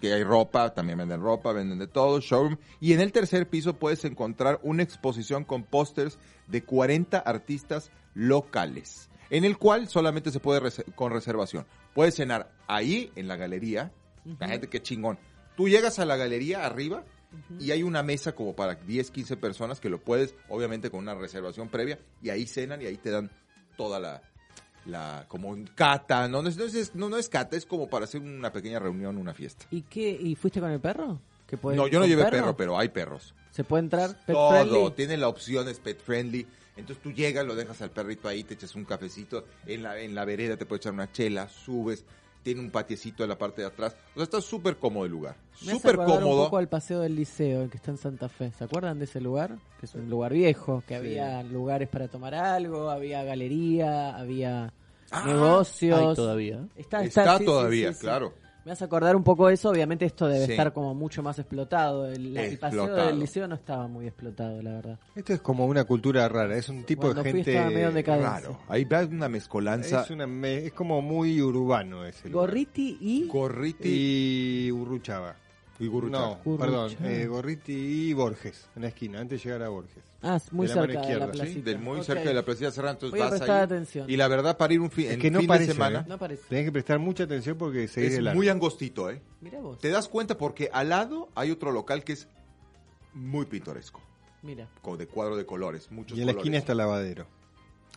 Que 0.00 0.14
hay 0.14 0.24
ropa, 0.24 0.72
también 0.72 0.96
venden 0.98 1.20
ropa, 1.20 1.52
venden 1.52 1.78
de 1.78 1.86
todo, 1.86 2.20
showroom. 2.20 2.56
Y 2.80 2.94
en 2.94 3.00
el 3.00 3.12
tercer 3.12 3.46
piso 3.50 3.74
puedes 3.76 4.02
encontrar 4.06 4.58
una 4.62 4.82
exposición 4.82 5.44
con 5.44 5.62
pósters 5.64 6.18
de 6.46 6.62
40 6.64 7.18
artistas 7.18 7.90
locales. 8.14 9.10
En 9.28 9.44
el 9.44 9.58
cual 9.58 9.88
solamente 9.88 10.30
se 10.30 10.40
puede 10.40 10.60
rese- 10.60 10.84
con 10.94 11.12
reservación. 11.12 11.66
Puedes 11.94 12.14
cenar 12.16 12.50
ahí, 12.66 13.12
en 13.16 13.28
la 13.28 13.36
galería. 13.36 13.92
La 14.38 14.48
gente, 14.48 14.68
qué 14.68 14.80
chingón. 14.82 15.18
Tú 15.60 15.68
llegas 15.68 15.98
a 15.98 16.06
la 16.06 16.16
galería 16.16 16.64
arriba 16.64 17.04
y 17.58 17.70
hay 17.70 17.82
una 17.82 18.02
mesa 18.02 18.34
como 18.34 18.56
para 18.56 18.76
10, 18.76 19.10
15 19.10 19.36
personas 19.36 19.78
que 19.78 19.90
lo 19.90 20.00
puedes, 20.00 20.34
obviamente 20.48 20.90
con 20.90 21.00
una 21.00 21.14
reservación 21.14 21.68
previa, 21.68 21.98
y 22.22 22.30
ahí 22.30 22.46
cenan 22.46 22.80
y 22.80 22.86
ahí 22.86 22.96
te 22.96 23.10
dan 23.10 23.30
toda 23.76 24.00
la, 24.00 24.22
la 24.86 25.26
como 25.28 25.50
un 25.50 25.66
cata, 25.66 26.28
no, 26.28 26.40
no, 26.40 26.48
es, 26.48 26.94
no, 26.94 27.10
no, 27.10 27.18
es 27.18 27.28
cata, 27.28 27.58
es 27.58 27.66
como 27.66 27.90
para 27.90 28.06
hacer 28.06 28.22
una 28.22 28.50
pequeña 28.50 28.78
reunión, 28.78 29.18
una 29.18 29.34
fiesta. 29.34 29.66
¿Y 29.70 29.82
qué? 29.82 30.08
¿Y 30.18 30.34
fuiste 30.34 30.60
con 30.60 30.70
el 30.70 30.80
perro? 30.80 31.20
¿Que 31.46 31.58
puedes 31.58 31.76
No, 31.76 31.88
yo 31.88 32.00
no 32.00 32.06
llevé 32.06 32.24
perro, 32.30 32.56
pero 32.56 32.78
hay 32.78 32.88
perros. 32.88 33.34
¿Se 33.50 33.62
puede 33.62 33.82
entrar 33.82 34.16
pet 34.24 34.34
Todo, 34.34 34.50
friendly? 34.52 34.90
tiene 34.92 35.18
la 35.18 35.28
opción, 35.28 35.68
es 35.68 35.78
pet 35.78 36.00
friendly. 36.00 36.46
Entonces 36.74 37.02
tú 37.02 37.12
llegas, 37.12 37.44
lo 37.44 37.54
dejas 37.54 37.82
al 37.82 37.90
perrito 37.90 38.28
ahí, 38.28 38.44
te 38.44 38.54
echas 38.54 38.74
un 38.76 38.86
cafecito, 38.86 39.44
en 39.66 39.82
la, 39.82 40.00
en 40.00 40.14
la 40.14 40.24
vereda 40.24 40.56
te 40.56 40.64
puedes 40.64 40.80
echar 40.80 40.94
una 40.94 41.12
chela, 41.12 41.50
subes, 41.50 42.06
tiene 42.42 42.60
un 42.60 42.70
patiecito 42.70 43.22
en 43.22 43.28
la 43.28 43.38
parte 43.38 43.62
de 43.62 43.68
atrás. 43.68 43.96
O 44.12 44.14
sea, 44.14 44.24
está 44.24 44.40
súper 44.40 44.76
cómodo 44.78 45.04
el 45.04 45.10
lugar. 45.12 45.36
Súper 45.54 45.94
acordar 45.94 46.18
un 46.18 46.22
cómodo. 46.24 46.44
poco 46.44 46.56
al 46.58 46.68
paseo 46.68 47.00
del 47.00 47.14
liceo, 47.16 47.62
el 47.62 47.70
que 47.70 47.76
está 47.76 47.90
en 47.90 47.98
Santa 47.98 48.28
Fe. 48.28 48.50
¿Se 48.56 48.64
acuerdan 48.64 48.98
de 48.98 49.04
ese 49.04 49.20
lugar? 49.20 49.58
Que 49.78 49.86
es 49.86 49.94
un 49.94 50.08
lugar 50.08 50.32
viejo, 50.32 50.82
que 50.86 50.94
había 50.94 51.42
lugares 51.42 51.88
para 51.88 52.08
tomar 52.08 52.34
algo, 52.34 52.90
había 52.90 53.22
galería, 53.24 54.16
había 54.16 54.72
Ah, 55.12 55.24
negocios. 55.26 55.98
Hay 56.00 56.14
todavía. 56.14 56.60
Está, 56.76 57.02
Está 57.02 57.38
sí, 57.38 57.44
todavía, 57.44 57.88
sí, 57.92 57.94
sí. 57.94 58.00
claro. 58.06 58.32
Me 58.70 58.74
hace 58.74 58.84
acordar 58.84 59.16
un 59.16 59.24
poco 59.24 59.48
de 59.48 59.54
eso, 59.54 59.68
obviamente 59.68 60.04
esto 60.04 60.28
debe 60.28 60.46
Sí. 60.46 60.52
estar 60.52 60.72
como 60.72 60.94
mucho 60.94 61.24
más 61.24 61.36
explotado. 61.40 62.06
El, 62.06 62.36
el 62.36 62.56
paseo 62.56 62.84
Explotado. 62.84 63.06
del 63.08 63.18
liceo 63.18 63.48
no 63.48 63.56
estaba 63.56 63.88
muy 63.88 64.06
explotado, 64.06 64.62
la 64.62 64.70
verdad. 64.74 64.98
Esto 65.16 65.32
es 65.32 65.40
como 65.40 65.66
una 65.66 65.82
cultura 65.82 66.28
rara. 66.28 66.56
Es 66.56 66.68
un 66.68 66.84
tipo 66.84 67.02
Cuando 67.02 67.24
de 67.24 67.32
gente 67.32 67.50
estaba 67.50 67.68
medio. 67.68 67.90
Raro. 68.22 68.60
Ahí 68.68 68.84
va 68.84 69.00
una 69.04 69.28
mezcolanza. 69.28 70.02
Es, 70.02 70.10
una 70.10 70.28
me- 70.28 70.66
es 70.66 70.72
como 70.72 71.02
muy 71.02 71.42
urbano 71.42 72.04
ese 72.06 72.28
lugar. 72.28 72.46
Gorriti 72.46 72.96
y... 73.00 73.26
Gorriti 73.26 73.88
y 74.68 74.70
Urruchaba. 74.70 75.34
Y 75.80 75.86
Gurruchaga. 75.88 76.26
No, 76.28 76.38
Gurruchaga. 76.44 76.88
perdón. 76.88 77.06
eh, 77.10 77.26
Gorriti 77.26 77.72
y 77.72 78.12
Borges, 78.12 78.68
en 78.76 78.82
la 78.82 78.88
esquina, 78.88 79.20
antes 79.20 79.42
de 79.42 79.48
llegar 79.48 79.62
a 79.64 79.68
Borges. 79.70 80.04
Ah, 80.22 80.36
es 80.36 80.52
muy 80.52 80.66
de 80.68 80.74
la 80.74 80.80
mano 80.82 80.92
cerca 80.92 81.00
de 81.00 81.06
la 81.08 81.12
izquierda, 81.14 81.32
placita. 81.32 81.54
Sí, 81.54 81.62
del 81.62 81.78
muy 81.78 82.04
cerca 82.04 82.24
de 82.28 82.34
la 82.34 82.42
Plaza 82.44 82.70
Serrano, 82.70 82.92
entonces 82.92 83.10
Voy 83.12 83.20
a 83.20 83.24
vas 83.24 83.30
prestar 83.40 83.56
ahí. 83.58 83.64
atención. 83.64 84.10
Y 84.10 84.16
la 84.16 84.28
verdad, 84.28 84.56
para 84.58 84.74
ir 84.74 84.80
un 84.80 84.90
fin, 84.90 85.06
Es 85.10 85.24
en 85.24 85.32
no 85.32 85.38
fin 85.40 85.48
parece, 85.48 85.66
de 85.68 85.72
semana, 85.72 86.00
¿eh? 86.00 86.04
No 86.06 86.18
parece. 86.18 86.42
Tenés 86.48 86.64
que 86.66 86.72
prestar 86.72 86.98
mucha 86.98 87.24
atención 87.24 87.56
porque 87.56 87.88
seguir 87.88 88.12
es 88.12 88.18
el 88.18 88.34
muy 88.34 88.48
angostito, 88.50 89.08
¿eh? 89.10 89.20
Mira 89.40 89.60
vos. 89.60 89.78
Te 89.78 89.88
das 89.88 90.08
cuenta 90.08 90.36
porque 90.36 90.68
al 90.72 90.90
lado 90.90 91.28
hay 91.34 91.50
otro 91.50 91.72
local 91.72 92.04
que 92.04 92.12
es 92.12 92.28
muy 93.14 93.46
pintoresco, 93.46 94.00
Mira. 94.42 94.68
con 94.82 94.98
de 94.98 95.06
cuadro 95.06 95.36
de 95.36 95.46
colores, 95.46 95.90
muchos 95.90 96.16
Y 96.16 96.20
en 96.20 96.26
la 96.26 96.32
colores. 96.34 96.44
esquina 96.46 96.58
está 96.58 96.72
el 96.72 96.78
lavadero. 96.78 97.26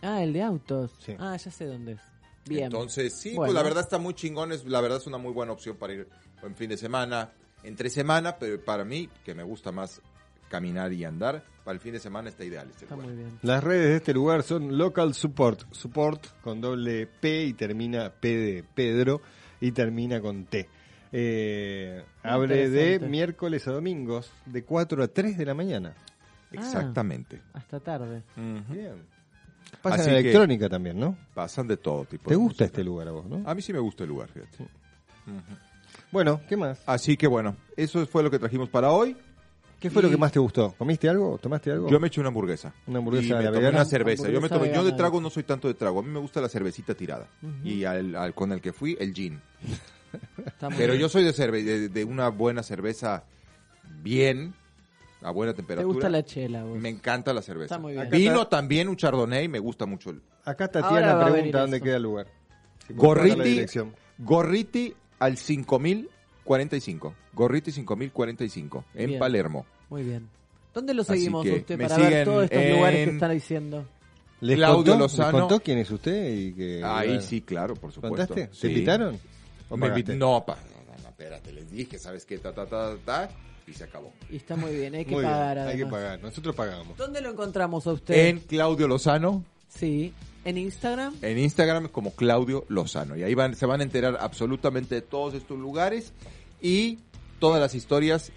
Ah, 0.02 0.22
el 0.22 0.32
de 0.32 0.42
autos. 0.42 0.92
Sí. 0.98 1.14
Ah, 1.18 1.36
ya 1.36 1.50
sé 1.50 1.66
dónde 1.66 1.92
es. 1.92 2.00
Bien. 2.46 2.64
Entonces, 2.64 3.14
sí, 3.14 3.30
Bueno. 3.34 3.52
pues 3.52 3.54
la 3.54 3.62
verdad 3.62 3.82
está 3.84 3.98
muy 3.98 4.12
chingón, 4.14 4.52
es, 4.52 4.64
la 4.66 4.80
verdad 4.82 4.98
es 4.98 5.06
una 5.06 5.16
muy 5.18 5.32
buena 5.32 5.52
opción 5.52 5.76
para 5.76 5.92
ir 5.94 6.08
en 6.42 6.54
fin 6.56 6.68
de 6.68 6.76
semana, 6.76 7.32
entre 7.64 7.90
semana, 7.90 8.36
pero 8.38 8.62
para 8.64 8.84
mí, 8.84 9.08
que 9.24 9.34
me 9.34 9.42
gusta 9.42 9.72
más 9.72 10.00
caminar 10.48 10.92
y 10.92 11.04
andar, 11.04 11.42
para 11.64 11.74
el 11.74 11.80
fin 11.80 11.92
de 11.94 11.98
semana 12.00 12.28
está 12.28 12.44
ideal 12.44 12.68
este 12.70 12.84
Está 12.84 12.94
lugar. 12.94 13.08
muy 13.10 13.16
bien. 13.18 13.38
Las 13.42 13.64
redes 13.64 13.88
de 13.88 13.96
este 13.96 14.12
lugar 14.14 14.42
son 14.42 14.76
Local 14.78 15.14
Support. 15.14 15.72
Support 15.72 16.40
con 16.42 16.60
doble 16.60 17.06
P 17.06 17.44
y 17.44 17.52
termina 17.54 18.10
P 18.10 18.28
de 18.36 18.62
Pedro 18.74 19.20
y 19.60 19.72
termina 19.72 20.20
con 20.20 20.44
T. 20.44 20.68
Eh, 21.16 22.04
abre 22.22 22.68
de 22.68 22.98
miércoles 23.00 23.66
a 23.68 23.72
domingos 23.72 24.30
de 24.46 24.64
4 24.64 25.02
a 25.04 25.08
3 25.08 25.38
de 25.38 25.44
la 25.46 25.54
mañana. 25.54 25.94
Exactamente. 26.52 27.40
Hasta 27.52 27.80
tarde. 27.80 28.22
Bien. 28.68 29.02
Pasa 29.82 30.02
Así 30.02 30.10
electrónica 30.10 30.68
también, 30.68 30.98
¿no? 30.98 31.16
Pasan 31.34 31.66
de 31.66 31.76
todo 31.76 32.04
tipo. 32.04 32.24
¿Te 32.24 32.30
de 32.30 32.36
gusta 32.36 32.64
música. 32.64 32.64
este 32.66 32.84
lugar 32.84 33.08
a 33.08 33.12
vos, 33.12 33.26
no? 33.26 33.42
A 33.48 33.54
mí 33.54 33.62
sí 33.62 33.72
me 33.72 33.78
gusta 33.80 34.04
el 34.04 34.10
lugar, 34.10 34.28
fíjate. 34.28 34.62
Ujú. 34.62 35.40
Bueno, 36.14 36.40
¿qué 36.48 36.56
más? 36.56 36.78
Así 36.86 37.16
que 37.16 37.26
bueno, 37.26 37.56
eso 37.76 38.06
fue 38.06 38.22
lo 38.22 38.30
que 38.30 38.38
trajimos 38.38 38.68
para 38.68 38.92
hoy. 38.92 39.16
¿Qué 39.80 39.90
fue 39.90 40.00
lo 40.00 40.08
que 40.08 40.16
más 40.16 40.30
te 40.30 40.38
gustó? 40.38 40.72
¿Comiste 40.78 41.08
algo? 41.08 41.38
¿Tomaste 41.38 41.72
algo? 41.72 41.90
Yo 41.90 41.98
me 41.98 42.06
eché 42.06 42.20
una 42.20 42.28
hamburguesa. 42.28 42.72
Una 42.86 43.00
hamburguesa 43.00 43.26
y 43.42 43.44
me 43.44 43.50
tomé 43.50 43.68
una 43.68 43.84
cerveza. 43.84 44.28
Yo, 44.30 44.40
me 44.40 44.48
tomé, 44.48 44.72
yo 44.72 44.84
de 44.84 44.92
trago 44.92 45.20
no 45.20 45.28
soy 45.28 45.42
tanto 45.42 45.66
de 45.66 45.74
trago. 45.74 45.98
A 45.98 46.02
mí 46.04 46.08
me 46.10 46.20
gusta 46.20 46.40
la 46.40 46.48
cervecita 46.48 46.94
tirada. 46.94 47.26
Y 47.64 47.82
al, 47.84 48.14
al- 48.14 48.32
con 48.32 48.52
el 48.52 48.60
que 48.60 48.72
fui, 48.72 48.96
el 49.00 49.12
gin. 49.12 49.40
Pero 50.78 50.92
bien. 50.92 51.00
yo 51.00 51.08
soy 51.08 51.24
de, 51.24 51.32
cerve- 51.34 51.64
de, 51.64 51.88
de 51.88 52.04
una 52.04 52.28
buena 52.28 52.62
cerveza 52.62 53.24
bien, 54.02 54.54
a 55.20 55.32
buena 55.32 55.52
¿Te 55.52 55.56
temperatura. 55.56 55.92
gusta 55.92 56.08
la 56.08 56.24
chela, 56.24 56.62
vos? 56.62 56.78
Me 56.78 56.88
encanta 56.90 57.34
la 57.34 57.42
cerveza. 57.42 57.74
Está 57.74 57.78
muy 57.78 57.94
bien. 57.94 58.08
Vino 58.10 58.46
también, 58.46 58.88
un 58.88 58.96
chardonnay, 58.96 59.48
me 59.48 59.58
gusta 59.58 59.84
mucho. 59.86 60.10
el- 60.10 60.22
Acá 60.44 60.68
Tatiana 60.68 61.24
pregunta 61.26 61.60
dónde 61.62 61.80
queda 61.80 61.96
el 61.96 62.02
lugar. 62.04 62.28
Si 62.86 62.94
Gorriti. 62.94 63.66
Gorriti 64.18 64.94
al 65.18 65.36
5045. 65.36 67.14
Gorriti 67.32 67.72
5045, 67.72 68.84
en 68.94 69.06
Bien. 69.08 69.18
Palermo. 69.20 69.66
Muy 69.90 70.02
bien. 70.02 70.28
¿Dónde 70.72 70.94
lo 70.94 71.04
seguimos 71.04 71.46
usted 71.46 71.78
me 71.78 71.84
para 71.84 71.96
ver 71.98 72.06
siguen 72.08 72.24
todos 72.24 72.44
estos 72.44 72.58
en- 72.62 72.76
lugares 72.76 73.08
que 73.08 73.14
están 73.14 73.30
diciendo? 73.32 73.84
¿Les 74.40 74.56
Claudio 74.56 74.92
contó, 74.92 74.98
Lozano. 74.98 75.32
¿Les 75.32 75.40
contó 75.40 75.60
quién 75.60 75.78
es 75.78 75.90
usted? 75.90 76.34
Y 76.34 76.52
que, 76.52 76.82
Ahí 76.84 77.20
sí, 77.20 77.40
claro, 77.40 77.74
por 77.74 77.92
supuesto. 77.92 78.16
¿Contaste? 78.16 78.48
Sí. 78.52 78.60
¿Te 78.62 78.68
invitaron? 78.68 79.18
¿O 79.70 79.76
Me 79.76 79.88
pagaste? 79.88 80.12
invi- 80.14 80.18
no, 80.18 80.44
pa, 80.44 80.56
no, 80.56 81.02
no, 81.02 81.08
espérate, 81.08 81.52
les 81.52 81.70
dije, 81.70 81.98
¿sabes 81.98 82.26
qué? 82.26 82.38
Ta, 82.38 82.52
ta, 82.52 82.66
ta, 82.66 82.96
ta, 83.04 83.30
y 83.66 83.72
se 83.72 83.84
acabó. 83.84 84.12
Y 84.28 84.36
está 84.36 84.56
muy 84.56 84.74
bien, 84.74 84.94
hay 84.94 85.04
que 85.04 85.12
Muy 85.12 85.20
bien, 85.22 85.32
pagar. 85.32 85.58
hay 85.60 85.76
que 85.78 85.86
pagar. 85.86 86.20
Nosotros 86.20 86.54
pagamos. 86.54 86.96
¿Dónde 86.98 87.20
lo 87.22 87.30
encontramos 87.30 87.86
a 87.86 87.92
usted? 87.92 88.26
En 88.28 88.40
Claudio 88.40 88.86
Lozano, 88.88 89.42
Sí, 89.68 90.12
en 90.44 90.58
Instagram. 90.58 91.14
en 91.22 91.38
Instagram 91.38 91.88
como 91.88 92.12
Claudio 92.14 92.64
Lozano. 92.68 93.16
Y 93.16 93.22
ahí 93.22 93.34
van, 93.34 93.54
se 93.56 93.66
van 93.66 93.80
a 93.80 93.84
enterar 93.84 94.18
absolutamente 94.20 94.94
de 94.96 95.02
todos 95.02 95.34
estos 95.34 95.58
lugares 95.58 96.12
y 96.60 96.98
todas 97.38 97.60
las 97.60 97.74
historias, 97.74 98.30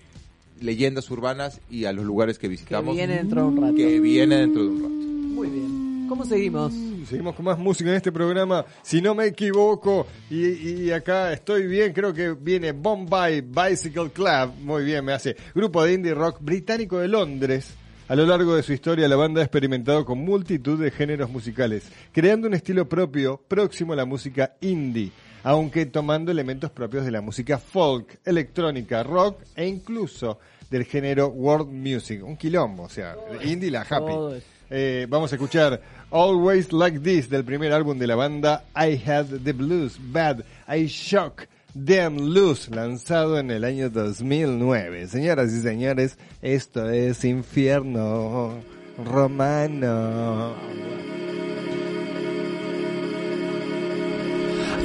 leyendas 0.61 1.09
urbanas 1.11 1.61
y 1.69 1.85
a 1.85 1.93
los 1.93 2.05
lugares 2.05 2.37
que 2.37 2.47
Que 2.47 2.49
visitamos. 2.51 2.95
viene 2.95 3.15
dentro 3.17 3.41
de 3.41 3.47
un 3.47 3.61
rato. 3.61 3.75
que 3.75 3.99
viene 3.99 4.37
dentro 4.37 4.63
de 4.63 4.67
un 4.69 4.81
rato. 4.81 4.89
Muy 4.93 5.49
bien. 5.49 6.05
¿Cómo 6.09 6.23
seguimos? 6.25 6.73
Seguimos 7.09 7.35
con 7.35 7.43
más 7.45 7.59
música 7.59 7.89
en 7.89 7.97
este 7.97 8.11
programa. 8.13 8.65
Si 8.81 9.01
no 9.01 9.13
me 9.13 9.25
equivoco, 9.25 10.07
y, 10.29 10.45
y 10.85 10.91
acá 10.91 11.31
estoy 11.33 11.67
bien, 11.67 11.91
creo 11.93 12.13
que 12.13 12.31
viene 12.33 12.71
Bombay 12.71 13.41
Bicycle 13.41 14.09
Club. 14.11 14.53
Muy 14.61 14.83
bien, 14.85 15.03
me 15.03 15.11
hace. 15.13 15.35
Grupo 15.53 15.83
de 15.83 15.93
indie 15.93 16.13
rock 16.13 16.37
británico 16.41 16.97
de 16.99 17.09
Londres. 17.09 17.73
A 18.09 18.15
lo 18.15 18.25
largo 18.25 18.55
de 18.55 18.63
su 18.63 18.71
historia, 18.71 19.05
la 19.09 19.17
banda 19.17 19.41
ha 19.41 19.43
experimentado 19.43 20.05
con 20.05 20.19
multitud 20.19 20.81
de 20.81 20.91
géneros 20.91 21.29
musicales, 21.29 21.91
creando 22.13 22.47
un 22.47 22.53
estilo 22.53 22.87
propio 22.87 23.41
próximo 23.49 23.91
a 23.91 23.97
la 23.97 24.05
música 24.05 24.53
indie, 24.61 25.11
aunque 25.43 25.85
tomando 25.87 26.31
elementos 26.31 26.71
propios 26.71 27.03
de 27.03 27.11
la 27.11 27.19
música 27.19 27.57
folk, 27.57 28.19
electrónica, 28.23 29.03
rock 29.03 29.41
e 29.57 29.67
incluso 29.67 30.39
del 30.69 30.85
género 30.85 31.27
world 31.27 31.67
music. 31.69 32.23
Un 32.23 32.37
quilombo, 32.37 32.83
o 32.83 32.89
sea, 32.89 33.17
indie 33.43 33.69
la 33.69 33.81
happy. 33.81 34.41
Eh, 34.69 35.05
vamos 35.09 35.33
a 35.33 35.35
escuchar 35.35 35.81
Always 36.09 36.71
Like 36.71 36.99
This 36.99 37.29
del 37.29 37.43
primer 37.43 37.73
álbum 37.73 37.99
de 37.99 38.07
la 38.07 38.15
banda 38.15 38.63
I 38.73 39.01
Had 39.05 39.41
the 39.43 39.51
Blues 39.51 39.97
Bad 39.99 40.45
I 40.69 40.85
Shock 40.87 41.45
Them 41.85 42.33
Loose 42.33 42.71
lanzado 42.71 43.37
en 43.37 43.51
el 43.51 43.63
año 43.63 43.91
2009. 43.91 45.07
Señoras 45.07 45.53
y 45.53 45.61
señores, 45.61 46.17
esto 46.41 46.89
es 46.89 47.23
Infierno 47.23 48.59
Romano. 49.05 50.55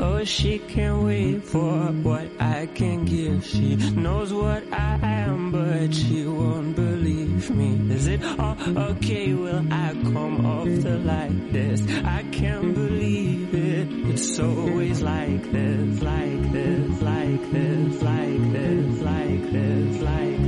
Oh, 0.05 0.25
she 0.25 0.59
can't 0.59 1.05
wait 1.05 1.45
for 1.45 1.77
what 2.03 2.27
I 2.41 2.67
can 2.75 3.05
give. 3.05 3.47
She 3.47 3.77
knows 3.77 4.33
what 4.33 4.65
I 4.73 4.99
am, 5.01 5.53
but 5.53 5.95
she 5.95 6.27
won't 6.27 6.75
believe 6.75 7.49
me. 7.51 7.95
Is 7.95 8.09
it 8.09 8.21
all 8.25 8.57
okay? 8.91 9.33
Will 9.33 9.65
I 9.71 9.93
come 10.13 10.45
off 10.45 10.65
the 10.67 10.99
like 10.99 11.53
this? 11.53 11.81
I 12.05 12.25
can't 12.33 12.75
believe 12.75 13.55
it. 13.55 13.87
It's 14.11 14.41
always 14.41 15.03
like 15.03 15.53
this, 15.53 16.03
like 16.03 16.53
this, 16.53 17.01
like 17.01 17.53
this, 17.53 18.03
like 18.03 18.53
this, 18.53 19.03
like 19.03 19.53
this, 19.53 20.03
like 20.03 20.03
this, 20.03 20.42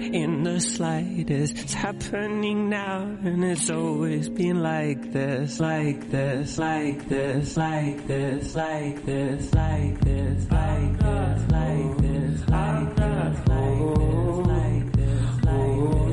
in 0.00 0.42
the 0.42 0.60
slightest. 0.60 1.58
It's 1.58 1.74
happening 1.74 2.68
now, 2.68 3.02
and 3.02 3.44
it's 3.44 3.70
always 3.70 4.28
been 4.28 4.62
like 4.62 5.12
this, 5.12 5.60
like 5.60 6.10
this, 6.10 6.58
like 6.58 7.08
this, 7.08 7.56
like 7.56 8.06
this, 8.06 8.54
like 8.56 9.04
this, 9.04 9.52
like 9.54 10.00
this, 10.00 10.50
like 10.50 10.50
this, 10.50 10.50
like 10.50 10.98
this, 10.98 11.50
like 11.50 11.96
this, 11.98 12.48
like 12.48 12.96
this, 12.96 12.96
like 12.96 12.96
this, 12.96 14.46
like 14.46 14.92
this. 14.92 15.18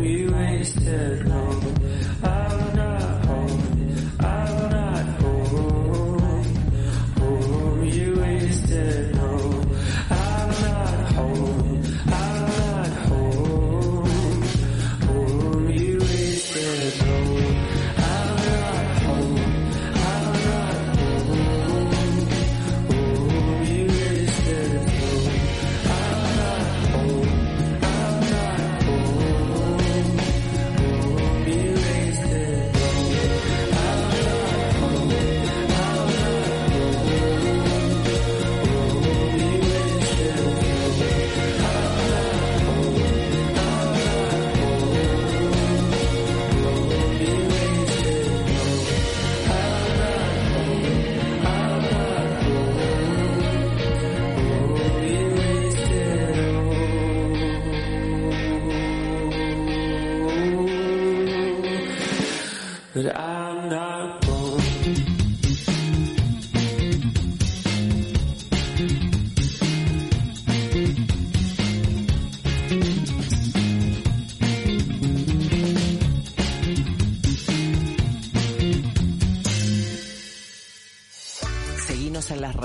You 0.06 0.32
wasted 0.32 1.35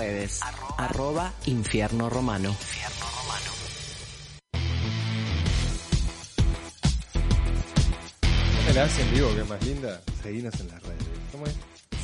Redes. 0.01 0.41
Arroba 0.79 1.31
Infierno 1.45 2.09
Romano. 2.09 2.57
¿No 8.57 8.63
me 8.67 8.73
la 8.73 8.85
hacen 8.85 9.13
vivo, 9.13 9.35
que 9.35 9.43
es 9.43 9.49
más 9.49 9.63
linda? 9.63 10.01
Seguinos 10.23 10.59
en 10.61 10.69
las 10.69 10.83
redes. 10.83 11.05
¿Cómo 11.33 11.45
es? 11.47 11.55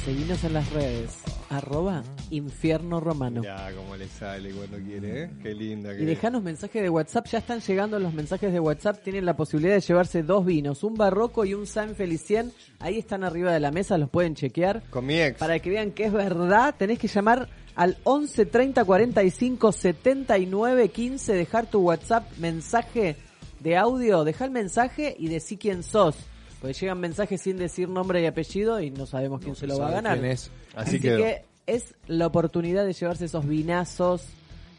Seguinos 0.05 0.44
en 0.44 0.53
las 0.53 0.70
redes. 0.72 1.11
Arroba 1.51 2.03
Infierno 2.30 3.01
Romano. 3.01 3.42
Ya, 3.42 3.72
como 3.74 3.97
le 3.97 4.09
sale 4.09 4.51
cuando 4.51 4.78
quiere, 4.78 5.22
¿eh? 5.22 5.30
Qué 5.42 5.55
linda 5.55 5.94
que 5.94 6.03
Y 6.03 6.05
dejanos 6.07 6.42
mensajes 6.42 6.82
de 6.82 6.90
WhatsApp, 6.90 7.26
ya 7.26 7.38
están 7.38 7.61
llegando 7.61 7.99
los 7.99 8.12
mensajes 8.12 8.53
de 8.53 8.61
WhatsApp, 8.61 9.03
tienen 9.03 9.24
la 9.24 9.36
posibilidad 9.36 9.74
de 9.74 9.80
llevarse 9.80 10.22
dos 10.22 10.44
vinos, 10.44 10.84
un 10.84 10.94
barroco 10.94 11.44
y 11.44 11.55
un 11.55 11.66
San 11.66 11.94
Felicien, 11.94 12.53
ahí 12.78 12.99
están 12.99 13.24
arriba 13.24 13.53
de 13.53 13.61
la 13.61 13.70
mesa, 13.70 13.99
los 13.99 14.11
pueden 14.11 14.34
chequear. 14.34 14.82
Con 14.90 15.07
mi 15.07 15.20
ex. 15.20 15.38
Para 15.38 15.59
que 15.59 15.70
vean 15.70 15.92
que 15.92 16.05
es 16.05 16.12
verdad, 16.12 16.74
tenés 16.76 16.99
que 16.99 17.09
llamar 17.09 17.49
al 17.74 17.97
11 18.05 18.47
30 18.47 18.84
45 18.84 19.72
79 19.72 20.88
15, 20.88 21.34
dejar 21.34 21.66
tu 21.66 21.80
WhatsApp 21.80 22.30
mensaje 22.38 23.16
de 23.61 23.76
audio, 23.76 24.24
deja 24.24 24.44
el 24.44 24.51
mensaje 24.51 25.14
y 25.18 25.28
decí 25.28 25.57
quién 25.57 25.82
sos. 25.82 26.16
Porque 26.61 26.72
llegan 26.74 26.98
mensajes 27.00 27.40
sin 27.42 27.57
decir 27.59 27.88
nombre 27.88 28.22
y 28.22 28.26
apellido 28.26 28.80
y 28.80 28.90
no 28.90 29.07
sabemos 29.07 29.40
quién 29.42 29.54
se 29.57 29.66
lo 29.66 29.78
va 29.78 29.88
a 29.88 29.92
ganar. 29.92 30.18
quién 30.18 30.30
es. 30.32 30.50
Así, 30.74 30.98
que 31.00 31.42
es 31.66 31.94
la 32.07 32.26
oportunidad 32.26 32.84
de 32.86 32.92
llevarse 32.92 33.24
esos 33.26 33.46
vinazos 33.46 34.22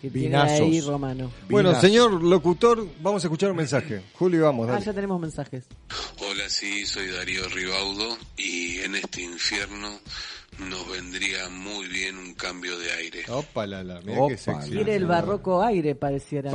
que 0.01 0.09
Vinazos. 0.09 0.57
tiene 0.59 0.75
ahí 0.75 0.81
Romano. 0.81 1.31
Bueno, 1.49 1.79
señor 1.81 2.21
locutor, 2.23 2.87
vamos 3.01 3.23
a 3.23 3.27
escuchar 3.27 3.49
un 3.51 3.57
mensaje. 3.57 4.01
Julio, 4.13 4.43
vamos, 4.43 4.69
Ah, 4.69 4.79
ya 4.79 4.93
tenemos 4.93 5.19
mensajes. 5.19 5.65
Hola, 6.19 6.49
sí, 6.49 6.85
soy 6.85 7.07
Darío 7.07 7.47
Ribaudo 7.49 8.15
y 8.37 8.77
en 8.79 8.95
este 8.95 9.23
infierno 9.23 9.89
nos 10.59 10.89
vendría 10.89 11.49
muy 11.49 11.87
bien 11.87 12.17
un 12.17 12.33
cambio 12.33 12.77
de 12.79 12.91
aire. 12.93 13.23
Opa, 13.29 13.67
la, 13.67 13.83
la, 13.83 13.99
Opa, 13.99 14.29
qué 14.29 14.37
sexy. 14.37 14.79
El 14.79 15.05
barroco 15.05 15.61
aire, 15.63 15.95
pareciera. 15.95 16.51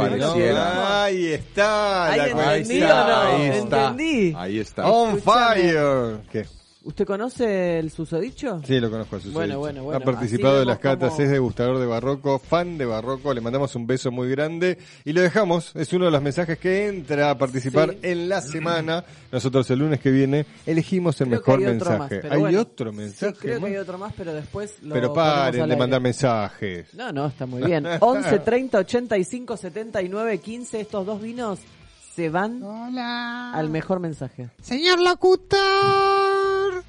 Ahí 1.04 1.26
está. 1.28 2.10
Ahí 2.10 2.18
la 2.18 2.56
entendí 2.56 2.80
cuestión. 2.80 2.90
o 2.90 3.06
no? 3.06 3.20
Ahí 3.20 3.48
está. 3.58 3.94
Ahí 4.42 4.58
está. 4.58 4.86
On 4.90 5.18
Escúchame. 5.18 5.54
fire. 5.54 6.20
¿Qué? 6.30 6.46
¿Usted 6.84 7.06
conoce 7.06 7.78
el 7.78 7.90
susodicho? 7.90 8.60
Sí, 8.66 8.80
lo 8.80 8.90
conozco 8.90 9.16
a 9.16 9.18
Susodicho. 9.20 9.38
Bueno, 9.38 9.58
bueno, 9.60 9.82
bueno, 9.84 9.98
Ha 10.00 10.04
participado 10.04 10.58
de 10.58 10.64
las 10.64 10.78
catas, 10.78 11.10
cómo- 11.10 11.22
es 11.22 11.30
degustador 11.30 11.78
de 11.78 11.86
barroco, 11.86 12.38
fan 12.38 12.76
de 12.76 12.84
barroco. 12.86 13.32
Le 13.32 13.40
mandamos 13.40 13.74
un 13.76 13.86
beso 13.86 14.10
muy 14.10 14.28
grande 14.28 14.78
y 15.04 15.12
lo 15.12 15.20
dejamos. 15.20 15.70
Es 15.76 15.92
uno 15.92 16.06
de 16.06 16.10
los 16.10 16.22
mensajes 16.22 16.58
que 16.58 16.88
entra 16.88 17.30
a 17.30 17.38
participar 17.38 17.90
Sí. 17.92 17.98
en 18.02 18.28
la 18.28 18.40
semana. 18.40 19.04
Nosotros 19.30 19.70
el 19.70 19.78
lunes 19.78 20.00
que 20.00 20.10
viene 20.10 20.44
elegimos 20.66 21.20
el 21.20 21.28
Creo 21.28 21.38
mejor 21.40 21.58
hay 21.60 21.64
mensaje. 21.66 22.22
más, 22.22 22.32
¿Hay 22.32 22.40
bueno. 22.40 22.60
otro 22.60 22.92
mensaje? 22.92 23.32
Sí, 23.32 23.38
creo 23.40 23.60
más? 23.60 23.68
que 23.70 23.76
hay 23.76 23.80
otro 23.82 23.98
más, 23.98 24.12
pero 24.16 24.34
después 24.34 24.74
lo 24.82 24.94
Pero 24.94 25.12
paren 25.14 25.68
de 25.68 25.76
mandar 25.76 26.00
mensajes. 26.00 26.92
No, 26.94 27.12
no, 27.12 27.26
está 27.28 27.46
muy 27.46 27.62
bien. 27.62 27.86
11 28.00 28.38
30 28.40 28.78
85 28.78 29.56
79 29.56 30.38
15. 30.38 30.80
Estos 30.80 31.06
dos 31.06 31.20
vinos 31.22 31.58
se 32.14 32.28
van 32.28 32.62
al 32.62 33.70
mejor 33.70 34.00
mensaje. 34.00 34.50
Señor 34.60 35.00
locutor. 35.00 36.84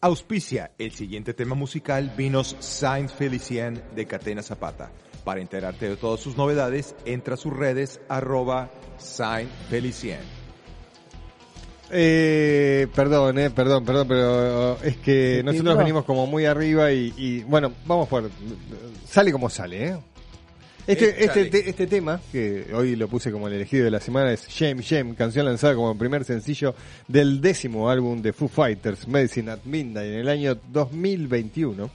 Auspicia 0.00 0.70
el 0.78 0.92
siguiente 0.92 1.34
tema 1.34 1.54
musical 1.54 2.12
Vinos 2.16 2.56
Saint 2.60 3.10
Felicien 3.10 3.82
de 3.94 4.06
Catena 4.06 4.42
Zapata. 4.42 4.90
Para 5.24 5.40
enterarte 5.40 5.88
de 5.88 5.96
todas 5.96 6.20
sus 6.20 6.36
novedades, 6.36 6.94
entra 7.04 7.34
a 7.34 7.36
sus 7.36 7.52
redes 7.52 8.00
arroba 8.08 8.70
Saint 8.96 9.50
Felicien. 9.68 10.20
Eh, 11.92 12.86
perdón, 12.94 13.38
eh, 13.38 13.50
perdón, 13.50 13.84
perdón, 13.84 14.08
pero 14.08 14.80
es 14.80 14.96
que 14.98 15.38
¿Se 15.38 15.42
nosotros 15.42 15.76
venimos 15.76 16.04
como 16.04 16.26
muy 16.26 16.46
arriba 16.46 16.92
y, 16.92 17.12
y, 17.16 17.42
bueno, 17.42 17.72
vamos 17.84 18.08
por... 18.08 18.30
Sale 19.04 19.32
como 19.32 19.50
sale, 19.50 19.88
¿eh? 19.88 19.98
Este, 20.86 21.10
Eh, 21.10 21.30
este, 21.34 21.70
este 21.70 21.86
tema, 21.86 22.20
que 22.32 22.66
hoy 22.74 22.96
lo 22.96 23.08
puse 23.08 23.30
como 23.30 23.48
el 23.48 23.54
elegido 23.54 23.84
de 23.84 23.90
la 23.90 24.00
semana, 24.00 24.32
es 24.32 24.48
Shame 24.48 24.82
Shame, 24.82 25.14
canción 25.14 25.46
lanzada 25.46 25.74
como 25.74 25.96
primer 25.96 26.24
sencillo 26.24 26.74
del 27.06 27.40
décimo 27.40 27.90
álbum 27.90 28.22
de 28.22 28.32
Foo 28.32 28.48
Fighters, 28.48 29.06
Medicine 29.06 29.50
at 29.52 29.60
Midnight, 29.64 30.12
en 30.12 30.18
el 30.20 30.28
año 30.28 30.58
2021. 30.72 31.90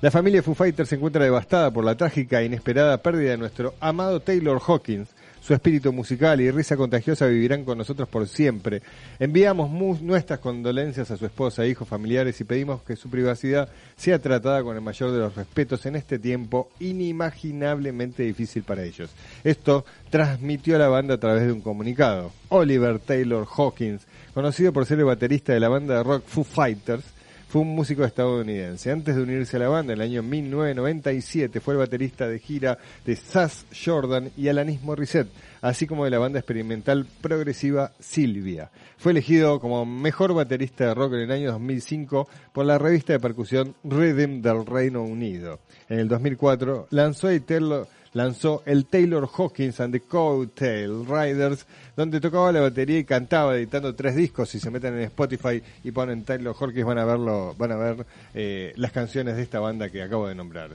La 0.00 0.10
familia 0.10 0.42
Foo 0.42 0.54
Fighters 0.54 0.88
se 0.88 0.94
encuentra 0.94 1.24
devastada 1.24 1.70
por 1.70 1.84
la 1.84 1.94
trágica 1.96 2.40
e 2.40 2.46
inesperada 2.46 3.02
pérdida 3.02 3.32
de 3.32 3.36
nuestro 3.36 3.74
amado 3.80 4.20
Taylor 4.20 4.60
Hawkins. 4.66 5.08
Su 5.40 5.54
espíritu 5.54 5.92
musical 5.92 6.40
y 6.40 6.50
risa 6.50 6.76
contagiosa 6.76 7.26
vivirán 7.26 7.64
con 7.64 7.78
nosotros 7.78 8.08
por 8.08 8.28
siempre. 8.28 8.82
Enviamos 9.18 9.70
nuestras 10.02 10.38
condolencias 10.38 11.10
a 11.10 11.16
su 11.16 11.24
esposa, 11.24 11.66
hijos, 11.66 11.88
familiares 11.88 12.40
y 12.40 12.44
pedimos 12.44 12.82
que 12.82 12.94
su 12.94 13.08
privacidad 13.08 13.68
sea 13.96 14.18
tratada 14.18 14.62
con 14.62 14.76
el 14.76 14.82
mayor 14.82 15.12
de 15.12 15.18
los 15.18 15.34
respetos 15.34 15.86
en 15.86 15.96
este 15.96 16.18
tiempo 16.18 16.68
inimaginablemente 16.78 18.22
difícil 18.22 18.62
para 18.64 18.84
ellos. 18.84 19.10
Esto 19.42 19.84
transmitió 20.10 20.78
la 20.78 20.88
banda 20.88 21.14
a 21.14 21.20
través 21.20 21.46
de 21.46 21.52
un 21.52 21.62
comunicado. 21.62 22.32
Oliver 22.50 22.98
Taylor 22.98 23.46
Hawkins, 23.56 24.06
conocido 24.34 24.72
por 24.72 24.84
ser 24.84 24.98
el 24.98 25.06
baterista 25.06 25.54
de 25.54 25.60
la 25.60 25.68
banda 25.68 25.96
de 25.96 26.02
rock 26.02 26.24
Foo 26.26 26.44
Fighters, 26.44 27.04
fue 27.50 27.62
un 27.62 27.74
músico 27.74 28.04
estadounidense. 28.04 28.92
Antes 28.92 29.16
de 29.16 29.22
unirse 29.22 29.56
a 29.56 29.60
la 29.60 29.68
banda 29.68 29.92
en 29.92 30.00
el 30.00 30.06
año 30.06 30.22
1997 30.22 31.58
fue 31.58 31.74
el 31.74 31.78
baterista 31.78 32.28
de 32.28 32.38
gira 32.38 32.78
de 33.04 33.16
Sass 33.16 33.66
Jordan 33.74 34.30
y 34.36 34.46
Alanis 34.46 34.80
Morissette, 34.82 35.32
así 35.60 35.88
como 35.88 36.04
de 36.04 36.12
la 36.12 36.20
banda 36.20 36.38
experimental 36.38 37.08
progresiva 37.20 37.90
Silvia. 37.98 38.70
Fue 38.98 39.10
elegido 39.10 39.58
como 39.58 39.84
mejor 39.84 40.32
baterista 40.32 40.86
de 40.86 40.94
rock 40.94 41.14
en 41.14 41.20
el 41.22 41.32
año 41.32 41.50
2005 41.50 42.28
por 42.52 42.66
la 42.66 42.78
revista 42.78 43.14
de 43.14 43.18
percusión 43.18 43.74
Rhythm 43.82 44.42
del 44.42 44.64
Reino 44.64 45.02
Unido. 45.02 45.58
En 45.88 45.98
el 45.98 46.06
2004 46.06 46.86
lanzó 46.90 47.30
el 47.30 47.42
Taylor, 47.42 47.88
lanzó 48.12 48.62
el 48.66 48.86
Taylor 48.86 49.28
Hawkins 49.36 49.78
and 49.80 49.92
the 49.92 50.00
Coattail 50.00 51.06
Riders, 51.06 51.64
donde 51.96 52.20
tocaba 52.20 52.50
la 52.52 52.60
batería 52.60 52.98
y 52.98 53.04
cantaba, 53.04 53.56
editando 53.56 53.94
tres 53.94 54.16
discos. 54.16 54.48
Si 54.48 54.58
se 54.58 54.70
meten 54.70 54.94
en 54.94 55.00
Spotify 55.02 55.62
y 55.84 55.90
ponen 55.92 56.24
Taylor 56.24 56.54
Hawkins 56.58 56.84
van 56.84 56.98
a 56.98 57.04
verlo, 57.04 57.54
van 57.56 57.72
a 57.72 57.76
ver 57.76 58.06
eh, 58.34 58.72
las 58.76 58.90
canciones 58.92 59.36
de 59.36 59.42
esta 59.42 59.60
banda 59.60 59.88
que 59.90 60.02
acabo 60.02 60.26
de 60.28 60.34
nombrar. 60.34 60.70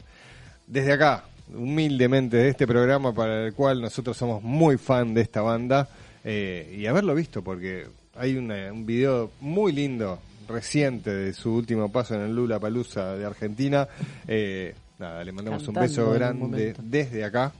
Desde 0.67 0.93
acá, 0.93 1.25
humildemente 1.53 2.37
de 2.37 2.49
este 2.49 2.65
programa 2.65 3.13
para 3.13 3.45
el 3.45 3.53
cual 3.53 3.81
nosotros 3.81 4.15
somos 4.17 4.41
muy 4.41 4.77
fan 4.77 5.13
de 5.13 5.21
esta 5.21 5.41
banda 5.41 5.87
eh, 6.23 6.75
y 6.79 6.87
haberlo 6.87 7.13
visto 7.13 7.43
porque 7.43 7.85
hay 8.15 8.35
una- 8.37 8.71
un 8.71 8.85
video 8.85 9.29
muy 9.41 9.71
lindo 9.73 10.19
reciente 10.47 11.11
de 11.13 11.33
su 11.33 11.53
último 11.53 11.91
paso 11.91 12.15
en 12.15 12.21
el 12.21 12.35
Lula 12.35 12.59
Palusa 12.59 13.15
de 13.15 13.25
Argentina. 13.25 13.87
Eh, 14.27 14.73
nada, 14.99 15.23
le 15.23 15.31
mandamos 15.31 15.63
Cantando 15.63 15.79
un 15.81 15.87
beso 15.87 16.11
grande 16.11 16.75
desde 16.81 17.23
acá 17.23 17.53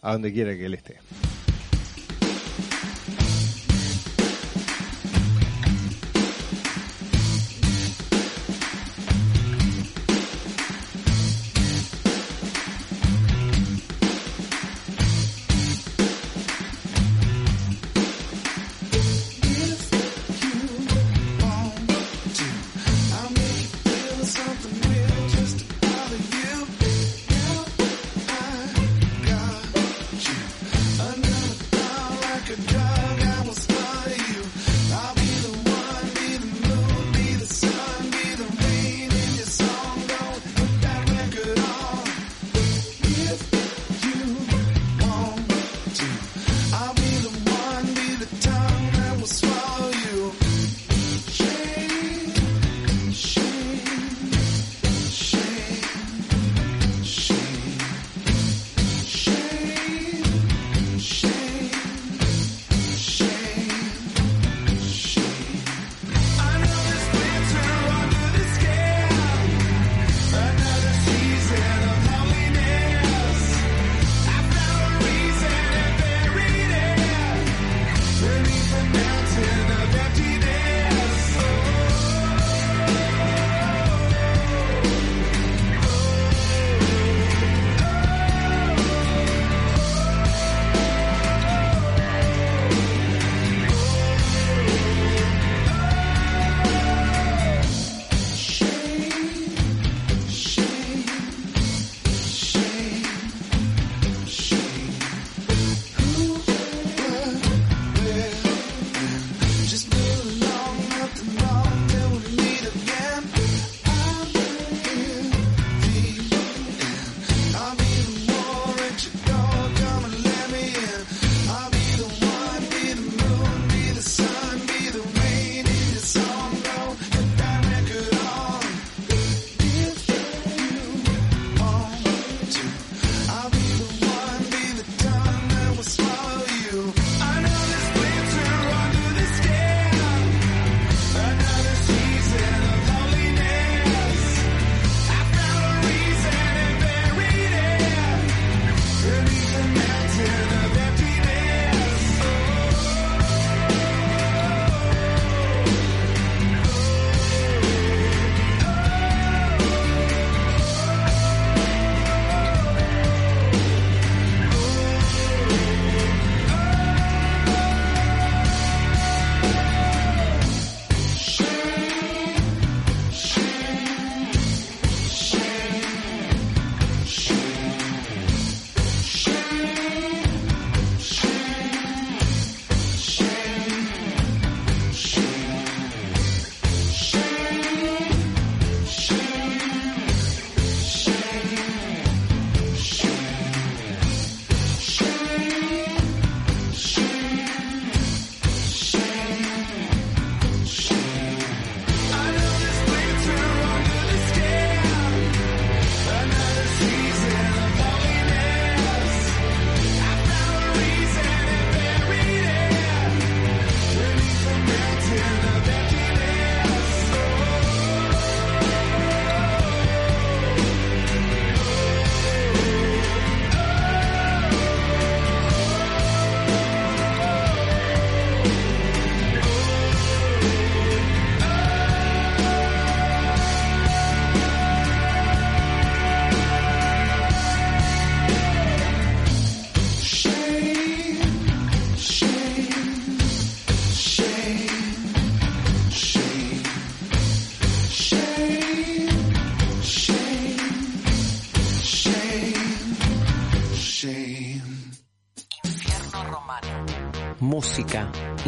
a 0.00 0.12
donde 0.12 0.32
quiera 0.32 0.52
que 0.52 0.66
él 0.66 0.74
esté. 0.74 0.96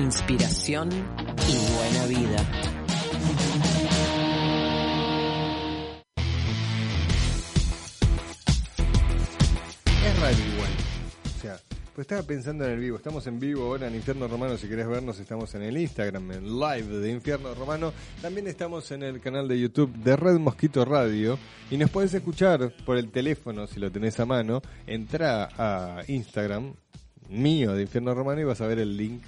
Inspiración 0.04 0.90
y 0.92 1.72
buena 1.76 2.06
vida. 2.06 2.36
Es 10.04 10.20
raro 10.20 10.36
igual. 10.36 10.70
O 11.24 11.40
sea, 11.40 11.56
pues 11.94 12.04
estaba 12.04 12.22
pensando 12.22 12.66
en 12.66 12.72
el 12.72 12.80
vivo. 12.80 12.98
Estamos 12.98 13.26
en 13.26 13.40
vivo 13.40 13.64
ahora 13.64 13.88
en 13.88 13.94
Infierno 13.94 14.28
Romano. 14.28 14.58
Si 14.58 14.68
querés 14.68 14.86
vernos, 14.86 15.18
estamos 15.18 15.54
en 15.54 15.62
el 15.62 15.78
Instagram, 15.78 16.32
en 16.32 16.60
live 16.60 16.98
de 16.98 17.10
Infierno 17.10 17.54
Romano. 17.54 17.94
También 18.20 18.46
estamos 18.46 18.90
en 18.90 19.04
el 19.04 19.22
canal 19.22 19.48
de 19.48 19.58
YouTube 19.58 19.90
de 19.94 20.16
Red 20.16 20.38
Mosquito 20.38 20.84
Radio. 20.84 21.38
Y 21.70 21.78
nos 21.78 21.88
podés 21.88 22.12
escuchar 22.12 22.74
por 22.84 22.98
el 22.98 23.10
teléfono, 23.10 23.66
si 23.66 23.80
lo 23.80 23.90
tenés 23.90 24.20
a 24.20 24.26
mano. 24.26 24.60
Entra 24.86 25.48
a 25.56 26.02
Instagram 26.08 26.74
mío 27.30 27.72
de 27.72 27.82
Infierno 27.82 28.12
Romano 28.12 28.42
y 28.42 28.44
vas 28.44 28.60
a 28.60 28.66
ver 28.66 28.80
el 28.80 28.98
link 28.98 29.22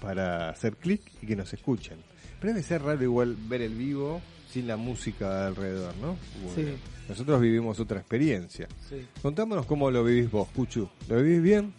para 0.00 0.50
hacer 0.50 0.76
clic 0.76 1.00
y 1.22 1.26
que 1.26 1.36
nos 1.36 1.52
escuchen. 1.52 1.98
Pero 2.40 2.52
debe 2.52 2.62
ser 2.66 2.82
raro 2.82 3.02
igual 3.02 3.36
ver 3.48 3.62
el 3.62 3.74
vivo 3.74 4.20
sin 4.52 4.66
la 4.66 4.76
música 4.76 5.46
alrededor, 5.46 5.94
¿no? 5.96 6.16
Bueno, 6.42 6.54
Sí. 6.54 6.76
Nosotros 7.08 7.40
vivimos 7.40 7.78
otra 7.78 8.00
experiencia. 8.00 8.66
Sí. 8.88 9.06
Contámonos 9.22 9.64
cómo 9.66 9.90
lo 9.92 10.02
vivís 10.02 10.28
vos, 10.30 10.48
Cuchu. 10.48 10.88
¿Lo 11.08 11.22
vivís 11.22 11.40
bien? 11.42 11.72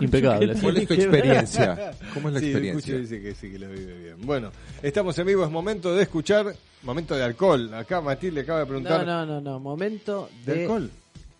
Impecable. 0.00 0.54
¿Cuál 0.60 0.76
es 0.76 0.86
tu 0.88 0.94
experiencia? 0.94 1.92
¿Cómo 2.14 2.28
es 2.28 2.34
la 2.34 2.40
Sí, 2.40 2.46
experiencia? 2.46 2.92
Cuchu 2.94 3.02
dice 3.02 3.22
que 3.22 3.34
sí, 3.34 3.50
que 3.50 3.58
lo 3.58 3.68
vive 3.70 3.98
bien. 3.98 4.16
Bueno, 4.20 4.52
estamos 4.82 5.18
en 5.18 5.26
vivo, 5.26 5.44
es 5.44 5.50
momento 5.50 5.94
de 5.96 6.02
escuchar, 6.02 6.54
momento 6.82 7.16
de 7.16 7.24
alcohol. 7.24 7.72
Acá 7.74 8.00
Matilde 8.00 8.42
acaba 8.42 8.58
de 8.60 8.64
No, 8.64 8.68
preguntar. 8.68 9.06
no, 9.06 9.26
no, 9.26 9.40
no. 9.40 9.58
Momento 9.58 10.28
¿De 10.44 10.54
de, 10.54 10.62
alcohol? 10.62 10.90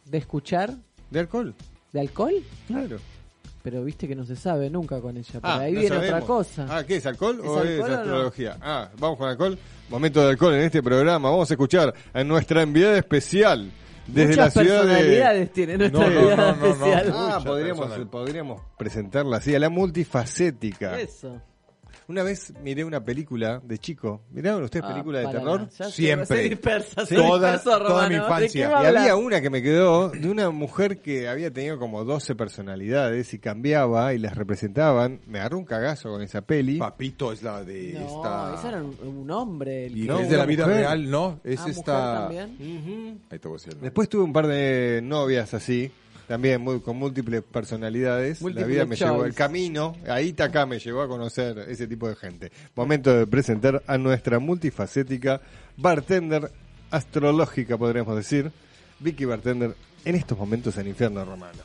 de 0.06 0.18
escuchar. 0.18 0.74
¿De 1.10 1.20
alcohol? 1.20 1.54
¿De 1.92 2.00
alcohol? 2.00 2.34
Claro. 2.66 2.98
Pero 3.70 3.84
viste 3.84 4.08
que 4.08 4.14
no 4.14 4.24
se 4.24 4.34
sabe 4.34 4.70
nunca 4.70 5.00
con 5.00 5.16
ella. 5.16 5.28
Pero 5.32 5.46
Ah, 5.46 5.58
ahí 5.58 5.72
no 5.72 5.80
viene 5.80 5.96
sabemos. 5.96 6.14
otra 6.22 6.26
cosa. 6.26 6.66
Ah, 6.70 6.84
¿qué 6.84 6.96
es 6.96 7.04
alcohol 7.06 7.38
¿Es 7.42 7.46
o 7.48 7.62
es 7.62 7.68
alcohol 7.70 7.84
o 7.84 7.88
no? 7.94 8.00
astrología? 8.00 8.56
Ah, 8.62 8.88
vamos 8.98 9.18
con 9.18 9.28
alcohol. 9.28 9.58
Momento 9.90 10.22
de 10.22 10.30
alcohol 10.30 10.54
en 10.54 10.60
este 10.62 10.82
programa. 10.82 11.28
Vamos 11.30 11.50
a 11.50 11.54
escuchar 11.54 11.92
a 12.12 12.24
nuestra 12.24 12.62
enviada 12.62 12.96
especial 12.96 13.70
desde 14.06 14.30
Muchas 14.30 14.56
la 14.56 14.62
ciudad 14.62 14.82
de 14.82 14.88
personalidades 14.88 15.52
tiene 15.52 15.76
nuestra 15.78 16.00
No, 16.00 16.10
no, 16.10 16.20
enviada 16.20 16.52
no, 16.52 16.56
no, 16.56 16.60
no. 16.66 16.72
especial. 16.72 17.12
Ah, 17.14 17.40
podríamos, 17.44 17.98
podríamos 18.10 18.62
presentarla 18.78 19.36
así, 19.36 19.54
a 19.54 19.58
la 19.58 19.68
multifacética. 19.68 20.98
Eso. 20.98 21.40
Una 22.08 22.22
vez 22.22 22.54
miré 22.62 22.84
una 22.84 23.04
película 23.04 23.60
de 23.62 23.76
chico. 23.78 24.22
¿Miraron 24.30 24.62
ustedes 24.64 24.84
Ah, 24.86 24.92
películas 24.92 25.26
de 25.26 25.38
terror? 25.38 25.68
Ya 25.78 25.90
Siempre. 25.90 26.26
se 26.26 26.42
dispersa, 26.48 27.04
se 27.06 27.14
Toda- 27.14 27.52
dispersa, 27.52 27.78
toda 27.78 28.08
mi 28.08 28.16
Romano. 28.16 28.36
¿De 28.38 28.46
infancia. 28.46 28.70
Y 28.82 28.86
había 28.86 29.16
una 29.16 29.40
que 29.42 29.50
me 29.50 29.60
quedó 29.62 30.08
de 30.08 30.30
una 30.30 30.48
mujer 30.50 31.02
que 31.02 31.28
había 31.28 31.52
tenido 31.52 31.78
como 31.78 32.04
12 32.04 32.34
personalidades 32.34 33.34
y 33.34 33.38
cambiaba 33.38 34.14
y 34.14 34.18
las 34.18 34.36
representaban. 34.36 35.20
Me 35.26 35.38
agarró 35.40 35.58
un 35.58 35.64
cagazo 35.66 36.08
con 36.10 36.22
esa 36.22 36.40
peli. 36.40 36.78
Papito 36.78 37.30
es 37.30 37.42
la 37.42 37.62
de 37.62 37.92
No, 38.00 38.06
esta... 38.06 38.54
ese 38.58 38.68
era 38.68 38.82
un, 38.82 38.96
un 39.06 39.30
hombre. 39.30 39.86
el 39.86 39.98
Y 39.98 40.06
No, 40.06 40.18
es 40.20 40.30
de 40.30 40.36
la 40.38 40.46
vida 40.46 40.64
mujer. 40.66 40.80
real, 40.80 41.10
¿no? 41.10 41.40
Es 41.44 41.58
Ah, 41.60 41.62
mujer 41.66 41.78
esta... 41.78 42.18
también. 42.20 42.56
Ujú. 42.58 43.18
Ahí 43.30 43.38
te 43.38 43.48
voy 43.48 43.54
a 43.54 43.58
decir. 43.58 43.68
el 43.68 43.74
nombre. 43.74 43.86
Después 43.90 44.08
tuve 44.08 44.22
un 44.22 44.32
par 44.32 44.46
de 44.46 45.00
novias 45.02 45.52
así, 45.52 45.90
también 46.28 46.60
muy, 46.60 46.80
con 46.80 46.96
múltiples 46.98 47.42
personalidades. 47.42 48.42
La 48.42 48.64
vida 48.64 48.84
me 48.84 48.96
choice. 48.96 49.10
llevó 49.10 49.24
el 49.24 49.34
camino, 49.34 49.96
ahí 50.06 50.34
acá 50.38 50.66
me 50.66 50.78
llevó 50.78 51.00
a 51.00 51.08
conocer 51.08 51.58
ese 51.68 51.86
tipo 51.86 52.06
de 52.06 52.14
gente. 52.14 52.52
Momento 52.76 53.12
de 53.12 53.26
presentar 53.26 53.82
a 53.86 53.96
nuestra 53.96 54.38
multifacética 54.38 55.40
bartender 55.76 56.52
astrológica, 56.90 57.78
podríamos 57.78 58.14
decir, 58.14 58.52
Vicky 59.00 59.24
Bartender, 59.24 59.74
en 60.04 60.14
estos 60.14 60.36
momentos 60.36 60.76
en 60.76 60.88
Infierno 60.88 61.24
Romano. 61.24 61.62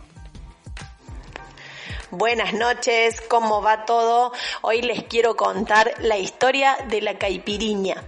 Buenas 2.12 2.54
noches, 2.54 3.22
¿cómo 3.28 3.62
va 3.62 3.86
todo? 3.86 4.32
Hoy 4.62 4.82
les 4.82 5.04
quiero 5.04 5.36
contar 5.36 5.94
la 6.00 6.18
historia 6.18 6.78
de 6.88 7.02
la 7.02 7.18
caipiriña. 7.18 8.04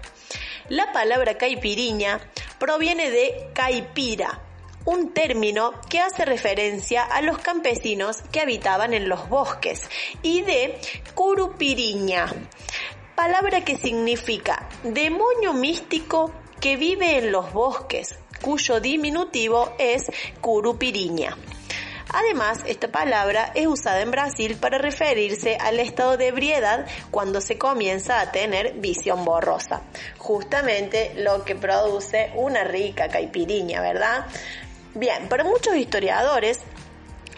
La 0.70 0.94
palabra 0.94 1.38
caipiriña 1.38 2.20
proviene 2.60 3.12
de 3.12 3.50
caipira, 3.54 4.42
un 4.86 5.14
término 5.14 5.74
que 5.90 6.00
hace 6.00 6.26
referencia 6.26 7.04
a 7.04 7.22
los 7.22 7.40
campesinos 7.40 8.22
que 8.32 8.40
habitaban 8.40 8.94
en 8.94 9.10
los 9.10 9.28
bosques, 9.30 9.82
y 10.22 10.42
de 10.42 10.80
curupiriña, 11.14 12.32
palabra 13.16 13.64
que 13.64 13.78
significa 13.78 14.70
demonio 14.84 15.54
místico 15.54 16.32
que 16.60 16.78
vive 16.78 17.18
en 17.18 17.32
los 17.32 17.52
bosques, 17.52 18.16
cuyo 18.42 18.80
diminutivo 18.80 19.74
es 19.80 20.12
curupiriña. 20.42 21.36
Además, 22.10 22.60
esta 22.66 22.88
palabra 22.88 23.52
es 23.56 23.68
usada 23.68 24.02
en 24.02 24.12
Brasil 24.12 24.56
para 24.56 24.78
referirse 24.78 25.58
al 25.60 25.80
estado 25.80 26.18
de 26.18 26.28
ebriedad 26.28 26.86
cuando 27.12 27.42
se 27.42 27.58
comienza 27.58 28.22
a 28.22 28.32
tener 28.32 28.74
visión 28.76 29.26
borrosa. 29.26 29.82
Justamente 30.18 31.14
lo 31.18 31.44
que 31.44 31.56
produce 31.56 32.32
una 32.36 32.64
rica 32.64 33.10
caipiriña, 33.10 33.82
¿verdad? 33.82 34.28
Bien, 34.96 35.28
para 35.28 35.44
muchos 35.44 35.76
historiadores, 35.76 36.62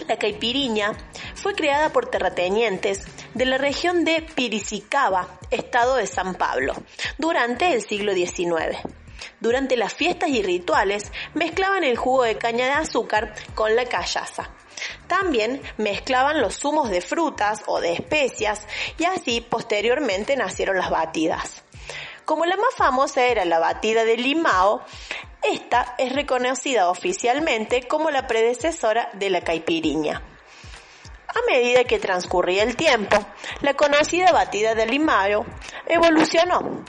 la 0.07 0.17
caipiriña 0.17 0.91
fue 1.33 1.55
creada 1.55 1.91
por 1.91 2.05
terratenientes 2.05 3.01
de 3.33 3.45
la 3.45 3.57
región 3.57 4.05
de 4.05 4.21
Piricicaba, 4.21 5.39
estado 5.49 5.95
de 5.95 6.05
San 6.05 6.35
Pablo, 6.35 6.75
durante 7.17 7.73
el 7.73 7.81
siglo 7.81 8.13
XIX. 8.13 8.77
Durante 9.39 9.75
las 9.75 9.95
fiestas 9.95 10.29
y 10.29 10.43
rituales 10.43 11.11
mezclaban 11.33 11.83
el 11.83 11.97
jugo 11.97 12.23
de 12.23 12.37
caña 12.37 12.65
de 12.65 12.73
azúcar 12.73 13.33
con 13.55 13.75
la 13.75 13.85
callaza. 13.85 14.51
También 15.07 15.59
mezclaban 15.77 16.39
los 16.39 16.59
zumos 16.59 16.91
de 16.91 17.01
frutas 17.01 17.63
o 17.65 17.81
de 17.81 17.93
especias 17.93 18.67
y 18.99 19.05
así 19.05 19.41
posteriormente 19.41 20.35
nacieron 20.35 20.77
las 20.77 20.91
batidas. 20.91 21.63
Como 22.27 22.45
la 22.45 22.57
más 22.57 22.75
famosa 22.75 23.23
era 23.23 23.45
la 23.45 23.57
batida 23.57 24.03
de 24.03 24.17
limao, 24.17 24.81
esta 25.41 25.95
es 25.97 26.11
reconocida 26.11 26.89
oficialmente 26.89 27.87
como 27.87 28.11
la 28.11 28.27
predecesora 28.27 29.09
de 29.13 29.29
la 29.29 29.39
caipiriña. 29.39 30.21
A 31.29 31.49
medida 31.49 31.85
que 31.85 31.99
transcurría 31.99 32.63
el 32.63 32.75
tiempo, 32.75 33.15
la 33.61 33.75
conocida 33.75 34.33
batida 34.33 34.75
de 34.75 34.87
limao 34.87 35.45
evolucionó, 35.85 36.83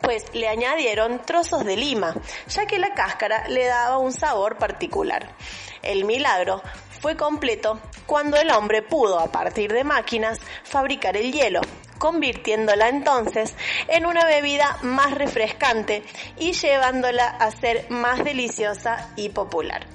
pues 0.00 0.24
le 0.32 0.48
añadieron 0.48 1.20
trozos 1.26 1.62
de 1.66 1.76
lima, 1.76 2.14
ya 2.48 2.64
que 2.64 2.78
la 2.78 2.94
cáscara 2.94 3.48
le 3.48 3.66
daba 3.66 3.98
un 3.98 4.14
sabor 4.14 4.56
particular. 4.56 5.36
El 5.82 6.06
milagro 6.06 6.62
fue 7.02 7.18
completo 7.18 7.78
cuando 8.06 8.38
el 8.38 8.50
hombre 8.50 8.80
pudo, 8.80 9.20
a 9.20 9.30
partir 9.30 9.74
de 9.74 9.84
máquinas, 9.84 10.40
fabricar 10.64 11.18
el 11.18 11.32
hielo, 11.32 11.60
convirtiéndola 12.00 12.88
entonces 12.88 13.54
en 13.86 14.06
una 14.06 14.24
bebida 14.24 14.78
más 14.82 15.14
refrescante 15.14 16.02
y 16.38 16.52
llevándola 16.52 17.28
a 17.28 17.52
ser 17.52 17.88
más 17.90 18.24
deliciosa 18.24 19.10
y 19.14 19.28
popular. 19.28 19.86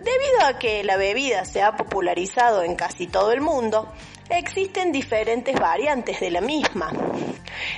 Debido 0.00 0.44
a 0.44 0.58
que 0.58 0.82
la 0.82 0.96
bebida 0.96 1.44
se 1.44 1.62
ha 1.62 1.76
popularizado 1.76 2.62
en 2.62 2.74
casi 2.74 3.06
todo 3.06 3.32
el 3.32 3.40
mundo, 3.40 3.92
existen 4.28 4.92
diferentes 4.92 5.54
variantes 5.58 6.20
de 6.20 6.30
la 6.30 6.40
misma. 6.40 6.90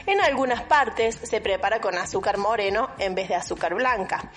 En 0.06 0.20
algunas 0.20 0.62
partes 0.62 1.18
se 1.22 1.40
prepara 1.40 1.80
con 1.80 1.98
azúcar 1.98 2.38
moreno 2.38 2.90
en 2.98 3.14
vez 3.14 3.28
de 3.28 3.34
azúcar 3.34 3.74
blanca. 3.74 4.30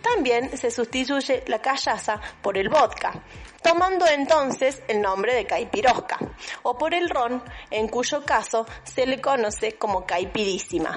También 0.00 0.56
se 0.56 0.70
sustituye 0.70 1.44
la 1.46 1.60
callaza 1.60 2.20
por 2.40 2.56
el 2.56 2.68
vodka, 2.68 3.22
tomando 3.62 4.06
entonces 4.06 4.82
el 4.88 5.00
nombre 5.00 5.34
de 5.34 5.46
caipirosca, 5.46 6.18
o 6.62 6.78
por 6.78 6.94
el 6.94 7.08
ron, 7.08 7.42
en 7.70 7.88
cuyo 7.88 8.24
caso 8.24 8.66
se 8.84 9.06
le 9.06 9.20
conoce 9.20 9.72
como 9.72 10.06
caipirísima. 10.06 10.94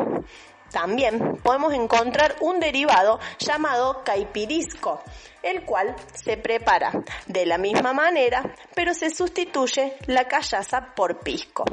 También 0.72 1.38
podemos 1.43 1.74
encontrar 1.74 2.36
un 2.41 2.60
derivado 2.60 3.20
llamado 3.39 4.04
caipirisco, 4.04 5.02
el 5.41 5.64
cual 5.64 5.96
se 6.14 6.38
prepara 6.38 6.91
de 7.28 7.46
la 7.46 7.58
misma 7.58 7.93
manera, 7.93 8.56
pero 8.74 8.93
se 8.93 9.10
sustituye 9.10 9.96
la 10.08 10.28
callaza 10.28 10.93
por 10.96 11.20
pisco. 11.20 11.64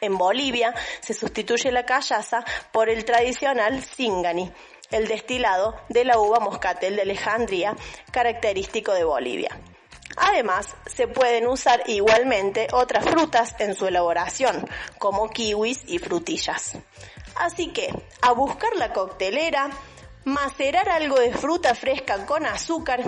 En 0.00 0.16
Bolivia 0.16 0.74
se 1.00 1.14
sustituye 1.14 1.70
la 1.70 1.84
callaza 1.84 2.44
por 2.72 2.88
el 2.88 3.04
tradicional 3.04 3.82
singani, 3.82 4.50
el 4.92 5.08
destilado 5.08 5.74
de 5.88 6.04
la 6.04 6.18
uva 6.18 6.38
moscatel 6.38 6.96
de 6.96 7.02
Alejandría, 7.02 7.76
característico 8.10 8.92
de 8.92 9.04
Bolivia. 9.04 9.58
Además, 10.16 10.76
se 10.86 11.08
pueden 11.08 11.46
usar 11.46 11.82
igualmente 11.86 12.68
otras 12.72 13.04
frutas 13.04 13.54
en 13.58 13.74
su 13.74 13.86
elaboración, 13.86 14.68
como 14.98 15.30
kiwis 15.30 15.84
y 15.86 15.98
frutillas. 15.98 16.72
Así 17.34 17.68
que, 17.68 17.88
a 18.20 18.32
buscar 18.32 18.76
la 18.76 18.92
coctelera, 18.92 19.70
macerar 20.24 20.88
algo 20.88 21.18
de 21.18 21.32
fruta 21.32 21.74
fresca 21.74 22.24
con 22.26 22.46
azúcar, 22.46 23.02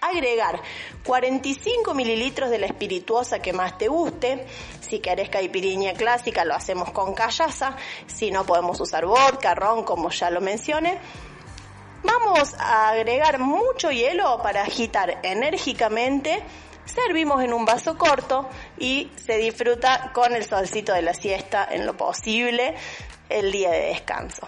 agregar 0.00 0.60
45 1.04 1.94
mililitros 1.94 2.50
de 2.50 2.58
la 2.58 2.66
espirituosa 2.66 3.38
que 3.38 3.52
más 3.52 3.78
te 3.78 3.88
guste, 3.88 4.46
si 4.80 4.98
querés 4.98 5.28
caipiriña 5.28 5.94
clásica 5.94 6.44
lo 6.44 6.54
hacemos 6.54 6.90
con 6.90 7.14
callaza, 7.14 7.76
si 8.06 8.30
no 8.30 8.44
podemos 8.44 8.80
usar 8.80 9.06
vodka, 9.06 9.54
ron 9.54 9.84
como 9.84 10.10
ya 10.10 10.30
lo 10.30 10.40
mencioné. 10.40 10.98
Vamos 12.02 12.54
a 12.58 12.90
agregar 12.90 13.38
mucho 13.38 13.90
hielo 13.90 14.40
para 14.42 14.62
agitar 14.62 15.18
enérgicamente, 15.22 16.42
servimos 16.84 17.42
en 17.42 17.52
un 17.52 17.64
vaso 17.64 17.98
corto 17.98 18.48
y 18.78 19.10
se 19.16 19.38
disfruta 19.38 20.12
con 20.12 20.34
el 20.34 20.44
solcito 20.44 20.92
de 20.92 21.02
la 21.02 21.14
siesta 21.14 21.66
en 21.68 21.84
lo 21.84 21.96
posible 21.96 22.74
el 23.28 23.50
día 23.50 23.70
de 23.70 23.86
descanso. 23.86 24.46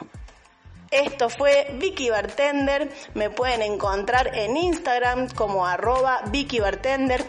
Esto 0.91 1.28
fue 1.28 1.68
Vicky 1.74 2.09
Bartender. 2.09 2.91
Me 3.14 3.28
pueden 3.28 3.62
encontrar 3.62 4.34
en 4.34 4.57
Instagram 4.57 5.28
como 5.28 5.66
arroba 5.66 6.22
Vicky 6.30 6.61
Bartender. 6.61 7.24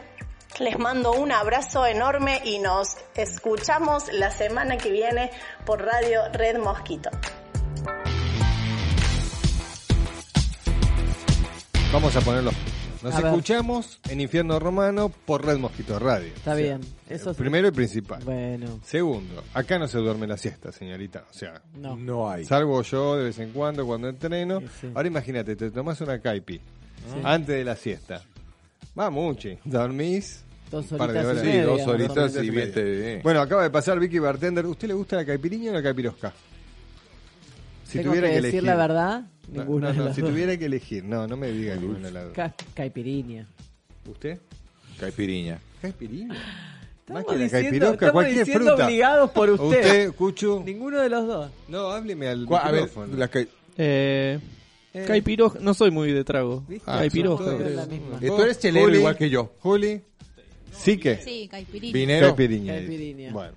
Les 0.59 0.79
mando 0.79 1.11
un 1.11 1.31
abrazo 1.31 1.85
enorme 1.85 2.41
y 2.45 2.59
nos 2.59 2.97
escuchamos 3.15 4.11
la 4.13 4.31
semana 4.31 4.77
que 4.77 4.89
viene 4.89 5.31
por 5.65 5.83
Radio 5.85 6.21
Red 6.31 6.59
Mosquito. 6.59 7.09
Vamos 11.91 12.15
a 12.15 12.21
ponerlo. 12.21 12.51
Nos 13.01 13.13
A 13.15 13.17
ver. 13.21 13.27
escuchamos 13.27 13.99
en 14.09 14.19
Infierno 14.19 14.59
Romano 14.59 15.09
por 15.25 15.45
Red 15.45 15.57
Mosquito 15.57 15.97
Radio. 15.99 16.27
Está 16.35 16.53
bien. 16.53 16.81
Eso 17.09 17.33
sí. 17.33 17.39
Primero 17.39 17.69
y 17.69 17.71
principal. 17.71 18.21
Bueno, 18.25 18.79
Segundo, 18.83 19.41
acá 19.53 19.79
no 19.79 19.87
se 19.87 19.99
duerme 19.99 20.27
la 20.27 20.35
siesta, 20.37 20.71
señorita. 20.73 21.25
O 21.29 21.33
sea, 21.33 21.61
no. 21.75 21.95
No 21.95 22.29
hay. 22.29 22.43
salvo 22.43 22.81
yo 22.81 23.15
de 23.15 23.25
vez 23.25 23.39
en 23.39 23.51
cuando 23.51 23.85
cuando 23.85 24.09
entreno. 24.09 24.59
Sí, 24.59 24.67
sí. 24.81 24.87
Ahora 24.93 25.07
imagínate, 25.07 25.55
te 25.55 25.71
tomás 25.71 26.01
una 26.01 26.19
caipi 26.19 26.59
antes 27.23 27.55
de 27.55 27.63
la 27.63 27.75
siesta. 27.77 28.21
Va 28.99 29.09
mucho. 29.09 29.49
Dormís. 29.63 30.43
Dos 30.69 30.91
horitas 30.91 31.15
y 31.15 31.25
horas. 31.25 31.39
Sí, 31.41 31.47
media, 31.47 31.65
dos 31.65 31.87
horitas 31.87 32.35
y 32.43 32.49
bien 32.51 32.71
te 32.73 32.83
bien. 32.83 33.21
Bueno, 33.23 33.41
acaba 33.41 33.63
de 33.63 33.69
pasar 33.71 33.97
Vicky 33.99 34.19
Bartender. 34.19 34.65
¿Usted 34.65 34.89
le 34.89 34.93
gusta 34.93 35.15
la 35.15 35.25
caipiriña 35.25 35.71
o 35.71 35.73
la 35.73 35.81
caipirosca? 35.81 36.31
Si 37.89 37.97
Tengo 37.97 38.11
tuviera 38.11 38.27
que 38.27 38.33
que, 38.35 38.41
decir 38.41 38.59
elegir. 38.59 38.63
la 38.63 38.75
verdad, 38.75 39.21
No, 39.51 39.59
ninguna 39.63 39.87
no, 39.87 39.93
de 39.93 39.97
no, 39.99 40.05
las 40.05 40.15
si 40.15 40.21
dos. 40.21 40.29
tuviera 40.29 40.57
que 40.57 40.65
elegir. 40.65 41.03
No, 41.03 41.27
no 41.27 41.35
me 41.37 41.51
diga 41.51 41.75
ninguna 41.75 42.07
de 42.07 42.11
las 42.11 42.23
dos. 42.25 42.33
Ca- 42.33 42.53
Caipiriña. 42.75 43.47
¿Usted? 44.07 44.37
Caipiriña. 44.99 45.59
¿Caipiriña? 45.81 46.27
Más 46.29 46.37
Estamos 47.21 47.25
que 47.25 47.37
la 47.37 47.43
diciendo, 47.43 47.69
caipirosca, 47.69 47.93
estamos 48.05 48.13
cualquier 48.13 48.45
diciendo 48.45 48.67
fruta. 48.67 48.85
obligados 48.85 49.31
por 49.31 49.49
usted. 49.49 49.67
Usted, 49.79 50.11
Cuchu. 50.13 50.63
Ninguno 50.65 50.99
de 51.01 51.09
los 51.09 51.27
dos. 51.27 51.51
No, 51.67 51.89
hábleme 51.89 52.27
al 52.27 52.45
Cu- 52.45 52.55
A 52.55 52.71
ver, 52.71 52.89
la 53.17 53.29
Eh, 53.77 54.39
Eh. 54.93 55.05
Caipirosca, 55.07 55.59
no 55.59 55.73
soy 55.73 55.89
muy 55.91 56.11
de 56.11 56.23
trago. 56.23 56.63
¿Viste? 56.67 56.85
Caipirosca. 56.85 57.51
Eh, 58.21 58.27
tú 58.27 58.41
eres 58.43 58.59
chelero 58.59 58.85
Juli. 58.85 58.97
igual 58.99 59.17
que 59.17 59.29
yo. 59.29 59.53
Juli. 59.59 60.01
Sí 60.71 60.97
que. 60.99 61.17
Sí, 61.17 61.47
caipirinha. 61.49 61.93
Vinero. 61.93 62.27
Caipiriña. 62.27 62.73
dice. 62.75 62.87
Caipiriña. 62.87 63.31
Bueno. 63.33 63.53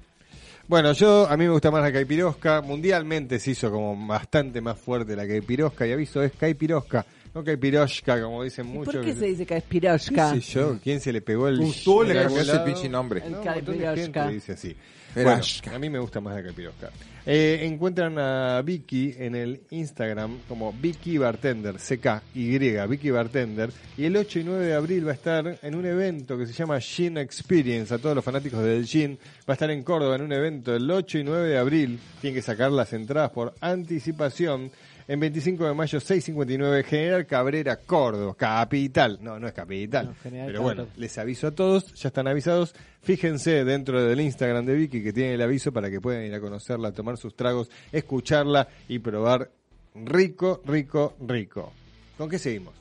Bueno, 0.72 0.94
yo, 0.94 1.28
a 1.28 1.36
mí 1.36 1.44
me 1.44 1.50
gusta 1.50 1.70
más 1.70 1.82
la 1.82 1.92
caipirosca. 1.92 2.62
Mundialmente 2.62 3.38
se 3.38 3.50
hizo 3.50 3.70
como 3.70 4.06
bastante 4.06 4.62
más 4.62 4.78
fuerte 4.78 5.14
la 5.14 5.28
caipirosca. 5.28 5.86
Y 5.86 5.92
aviso, 5.92 6.22
es 6.22 6.32
caipirosca, 6.32 7.04
no 7.34 7.44
caipirosca, 7.44 8.22
como 8.22 8.42
dicen 8.42 8.66
¿Y 8.68 8.78
muchos. 8.78 8.94
¿Por 8.94 9.04
qué 9.04 9.12
se 9.12 9.26
dice 9.26 9.44
¿Qué 9.44 9.60
Caipirosca? 9.60 10.30
sé 10.30 10.40
yo? 10.40 10.78
¿Quién 10.82 11.02
se 11.02 11.12
le 11.12 11.20
pegó 11.20 11.48
el 11.48 11.58
Tú 11.84 12.02
le 12.02 12.18
el 12.22 12.62
pinche 12.64 12.88
nombre. 12.88 13.22
El 13.22 13.32
No, 13.32 13.40
un 13.40 13.44
montón 13.44 13.64
de 13.76 13.84
gente 13.84 14.12
caipirosca. 14.12 14.28
dice 14.28 14.52
así. 14.52 14.74
Bueno, 15.14 15.40
a 15.72 15.78
mí 15.78 15.90
me 15.90 15.98
gusta 15.98 16.20
más 16.20 16.34
la 16.34 16.42
caipirosca. 16.42 16.90
Eh, 17.24 17.60
encuentran 17.62 18.18
a 18.18 18.60
Vicky 18.62 19.14
en 19.16 19.36
el 19.36 19.60
Instagram 19.70 20.40
como 20.48 20.72
Vicky 20.72 21.18
Bartender, 21.18 21.76
CK-Y, 21.76 22.58
Vicky 22.88 23.10
Bartender. 23.10 23.70
Y 23.96 24.06
el 24.06 24.16
8 24.16 24.40
y 24.40 24.44
9 24.44 24.66
de 24.66 24.74
abril 24.74 25.06
va 25.06 25.12
a 25.12 25.14
estar 25.14 25.58
en 25.62 25.74
un 25.74 25.86
evento 25.86 26.36
que 26.36 26.46
se 26.46 26.52
llama 26.52 26.80
Gin 26.80 27.18
Experience. 27.18 27.94
A 27.94 27.98
todos 27.98 28.16
los 28.16 28.24
fanáticos 28.24 28.64
del 28.64 28.86
Gin. 28.86 29.18
Va 29.48 29.52
a 29.52 29.52
estar 29.52 29.70
en 29.70 29.84
Córdoba 29.84 30.16
en 30.16 30.22
un 30.22 30.32
evento 30.32 30.74
el 30.74 30.90
8 30.90 31.18
y 31.18 31.24
9 31.24 31.48
de 31.48 31.58
abril. 31.58 32.00
Tienen 32.20 32.34
que 32.34 32.42
sacar 32.42 32.72
las 32.72 32.92
entradas 32.92 33.30
por 33.30 33.54
anticipación. 33.60 34.70
En 35.12 35.20
25 35.20 35.66
de 35.66 35.74
mayo, 35.74 36.00
659, 36.00 36.84
General 36.84 37.26
Cabrera, 37.26 37.76
Córdoba, 37.76 38.34
capital. 38.34 39.18
No, 39.20 39.38
no 39.38 39.46
es 39.46 39.52
capital. 39.52 40.06
No, 40.06 40.14
General 40.22 40.46
pero 40.46 40.62
bueno, 40.62 40.86
les 40.96 41.18
aviso 41.18 41.48
a 41.48 41.50
todos, 41.50 41.92
ya 41.92 42.08
están 42.08 42.28
avisados. 42.28 42.74
Fíjense 43.02 43.62
dentro 43.66 44.02
del 44.02 44.22
Instagram 44.22 44.64
de 44.64 44.74
Vicky 44.74 45.02
que 45.02 45.12
tiene 45.12 45.34
el 45.34 45.42
aviso 45.42 45.70
para 45.70 45.90
que 45.90 46.00
puedan 46.00 46.24
ir 46.24 46.32
a 46.34 46.40
conocerla, 46.40 46.92
tomar 46.92 47.18
sus 47.18 47.36
tragos, 47.36 47.68
escucharla 47.92 48.68
y 48.88 49.00
probar 49.00 49.50
rico, 49.94 50.62
rico, 50.64 51.14
rico. 51.20 51.74
¿Con 52.16 52.30
qué 52.30 52.38
seguimos? 52.38 52.72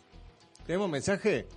¿Tenemos 0.65 0.89
mensaje? 0.89 1.47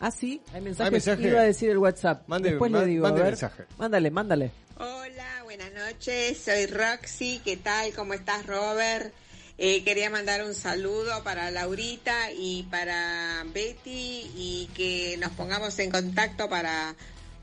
Ah, 0.00 0.10
sí, 0.10 0.42
hay 0.52 0.60
mensajes. 0.62 0.86
¿Hay 0.86 0.90
mensaje? 0.90 1.28
Iba 1.28 1.40
a 1.42 1.44
decir 1.44 1.70
el 1.70 1.78
WhatsApp. 1.78 2.26
Mande- 2.28 2.50
Después 2.50 2.72
ma- 2.72 2.80
le 2.80 2.86
digo, 2.86 3.04
mande 3.04 3.20
a 3.20 3.24
ver. 3.24 3.32
mensaje. 3.34 3.62
Mándale, 3.78 4.10
mándale. 4.10 4.50
Hola, 4.78 5.42
buenas 5.44 5.72
noches, 5.72 6.38
soy 6.38 6.66
Roxy, 6.66 7.40
¿qué 7.44 7.56
tal? 7.56 7.92
¿Cómo 7.94 8.14
estás, 8.14 8.44
Robert? 8.46 9.14
Eh, 9.56 9.84
quería 9.84 10.10
mandar 10.10 10.44
un 10.44 10.54
saludo 10.54 11.22
para 11.22 11.50
Laurita 11.52 12.32
y 12.32 12.64
para 12.64 13.44
Betty 13.54 14.30
y 14.36 14.68
que 14.74 15.16
nos 15.18 15.30
pongamos 15.32 15.78
en 15.78 15.90
contacto 15.90 16.48
para, 16.48 16.96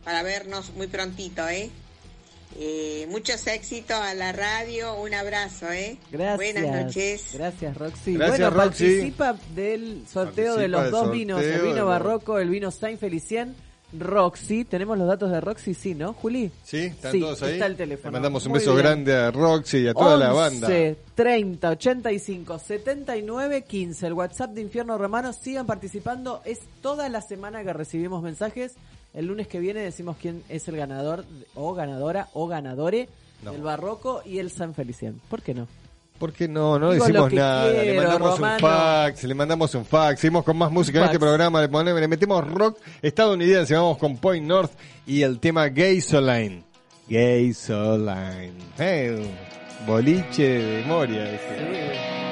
para 0.03 0.21
vernos 0.21 0.71
muy 0.71 0.87
prontito, 0.87 1.47
¿eh? 1.47 1.69
Eh, 2.59 3.07
muchos 3.09 3.47
éxitos 3.47 3.95
a 3.95 4.13
la 4.13 4.33
radio, 4.33 4.95
un 4.95 5.13
abrazo, 5.13 5.71
¿eh? 5.71 5.97
Gracias. 6.11 6.35
Buenas 6.35 6.83
noches. 6.83 7.29
Gracias, 7.33 7.77
Roxy. 7.77 8.13
Gracias, 8.15 8.39
bueno, 8.39 8.49
Roxy. 8.49 8.83
participa 8.83 9.37
del 9.55 10.03
sorteo 10.11 10.57
de 10.57 10.67
los 10.67 10.91
dos 10.91 11.11
vinos, 11.11 11.41
el 11.41 11.61
vino 11.61 11.85
barroco, 11.85 12.39
el 12.39 12.49
vino 12.49 12.69
Saint 12.71 12.99
Felicien. 12.99 13.55
Roxy, 13.97 14.63
tenemos 14.65 14.97
los 14.97 15.07
datos 15.07 15.29
de 15.31 15.41
Roxy, 15.41 15.73
sí, 15.73 15.93
¿no, 15.95 16.13
Juli? 16.13 16.49
¿Sí? 16.63 16.77
¿Están 16.77 17.11
Sí, 17.11 17.19
todos 17.19 17.41
ahí? 17.43 17.53
está 17.53 17.65
el 17.65 17.75
teléfono. 17.75 18.09
Le 18.09 18.13
mandamos 18.13 18.45
un 18.45 18.51
Muy 18.51 18.59
beso 18.59 18.71
bien. 18.73 18.85
grande 18.85 19.15
a 19.15 19.31
Roxy 19.31 19.79
y 19.79 19.87
a 19.87 19.93
toda 19.93 20.17
la 20.17 20.33
11 20.33 20.59
banda. 20.59 20.95
30 21.15 21.69
85 21.69 22.59
79 22.59 23.63
15 23.63 24.07
el 24.07 24.13
WhatsApp 24.13 24.51
de 24.51 24.61
Infierno 24.61 24.97
Romano 24.97 25.33
sigan 25.33 25.65
participando 25.65 26.41
es 26.45 26.59
toda 26.81 27.09
la 27.09 27.21
semana 27.21 27.63
que 27.63 27.73
recibimos 27.73 28.23
mensajes 28.23 28.73
el 29.13 29.25
lunes 29.27 29.47
que 29.47 29.59
viene 29.59 29.81
decimos 29.81 30.15
quién 30.21 30.41
es 30.49 30.67
el 30.69 30.77
ganador 30.77 31.25
o 31.55 31.73
ganadora 31.73 32.29
o 32.33 32.47
ganadore 32.47 33.09
No. 33.43 33.51
del 33.51 33.61
Barroco 33.61 34.21
y 34.25 34.39
el 34.39 34.51
San 34.51 34.73
Felicien 34.73 35.19
¿por 35.29 35.41
qué 35.41 35.53
no? 35.53 35.67
Porque 36.21 36.47
no, 36.47 36.77
no 36.77 36.91
Digo 36.91 37.03
decimos 37.03 37.33
nada. 37.33 37.71
Le 37.71 37.95
mandamos 37.95 38.39
un 38.39 38.59
fax, 38.59 39.23
le 39.23 39.33
mandamos 39.33 39.73
un 39.73 39.85
fax. 39.85 40.19
Seguimos 40.19 40.43
con 40.43 40.55
más 40.55 40.71
música 40.71 40.99
en 40.99 41.05
este 41.05 41.17
programa. 41.17 41.59
Le, 41.61 41.67
ponemos, 41.67 41.99
le 41.99 42.07
metemos 42.07 42.47
rock 42.47 42.77
estadounidense. 43.01 43.73
Vamos 43.73 43.97
con 43.97 44.17
Point 44.17 44.45
North 44.45 44.71
y 45.07 45.23
el 45.23 45.39
tema 45.39 45.67
Gay 45.69 45.99
Soline. 45.99 46.63
Gay 47.09 47.51
Soline. 47.55 48.53
Hey, 48.77 49.17
eh, 49.17 49.31
boliche 49.87 50.43
de 50.43 50.81
memoria. 50.83 52.30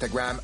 Instagram 0.00 0.40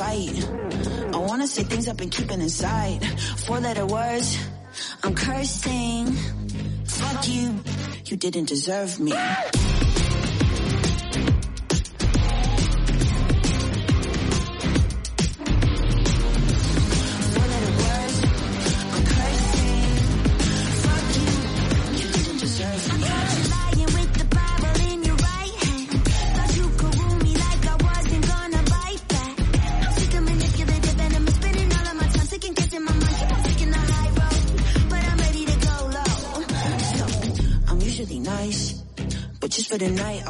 fight. 0.00 0.48
I 1.14 1.18
wanna 1.18 1.46
say 1.46 1.62
things 1.62 1.86
I've 1.86 1.96
been 1.98 2.08
keeping 2.08 2.40
inside. 2.40 3.04
Four 3.44 3.60
letter 3.60 3.84
words, 3.84 4.38
I'm 5.04 5.14
cursing. 5.14 6.06
Fuck 6.86 7.28
you, 7.28 7.46
you 8.06 8.16
didn't 8.16 8.46
deserve 8.46 8.98
me. 8.98 9.12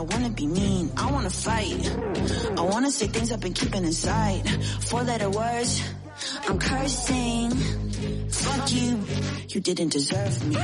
I 0.01 0.03
wanna 0.03 0.31
be 0.31 0.47
mean. 0.47 0.91
I 0.97 1.13
wanna 1.13 1.29
fight. 1.29 1.95
I 2.57 2.63
wanna 2.63 2.91
say 2.91 3.07
things 3.07 3.31
I've 3.33 3.41
been 3.41 3.53
keeping 3.53 3.85
inside. 3.85 4.49
Four 4.89 5.03
letter 5.03 5.29
words. 5.29 5.83
I'm 6.49 6.59
cursing. 6.59 7.51
Fuck 8.31 8.73
you. 8.73 9.05
You 9.51 9.61
didn't 9.61 9.93
deserve 9.93 10.47
me. 10.47 10.57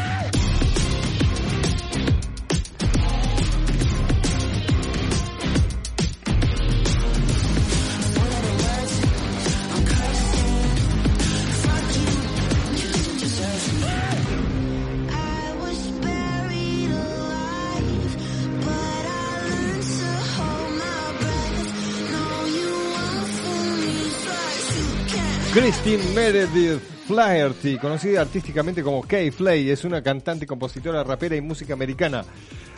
Christine 25.67 26.15
Meredith 26.15 26.81
Flaherty, 27.09 27.77
conocida 27.77 28.21
artísticamente 28.21 28.85
como 28.85 29.03
Kay 29.03 29.33
Flay, 29.33 29.69
es 29.69 29.85
una 29.85 30.01
cantante, 30.01 30.47
compositora, 30.47 31.03
rapera 31.03 31.35
y 31.35 31.41
música 31.41 31.73
americana. 31.73 32.25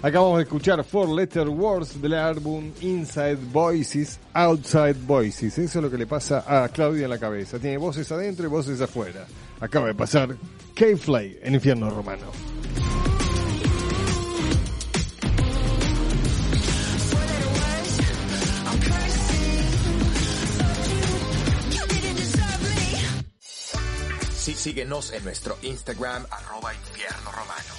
Acabamos 0.00 0.38
de 0.38 0.44
escuchar 0.44 0.82
Four 0.82 1.10
Letter 1.10 1.50
Words 1.50 2.00
del 2.00 2.14
álbum 2.14 2.72
Inside 2.80 3.36
Voices, 3.52 4.18
Outside 4.32 4.96
Voices. 5.06 5.58
Eso 5.58 5.78
es 5.80 5.82
lo 5.82 5.90
que 5.90 5.98
le 5.98 6.06
pasa 6.06 6.42
a 6.46 6.66
Claudia 6.70 7.04
en 7.04 7.10
la 7.10 7.18
cabeza. 7.18 7.58
Tiene 7.58 7.76
voces 7.76 8.10
adentro 8.10 8.46
y 8.46 8.48
voces 8.48 8.80
afuera. 8.80 9.26
Acaba 9.60 9.88
de 9.88 9.94
pasar 9.94 10.34
Kay 10.74 10.96
Flay 10.96 11.38
en 11.42 11.56
Infierno 11.56 11.90
Romano. 11.90 12.47
Sí, 24.48 24.54
síguenos 24.54 25.12
en 25.12 25.22
nuestro 25.24 25.58
Instagram, 25.60 26.24
arroba 26.30 26.72
infierno 26.72 27.30
romano. 27.32 27.74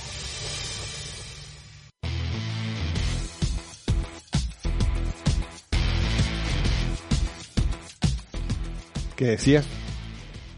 ¿Qué 9.15 9.25
decías? 9.25 9.65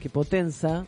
que 0.02 0.10
Potenza, 0.10 0.86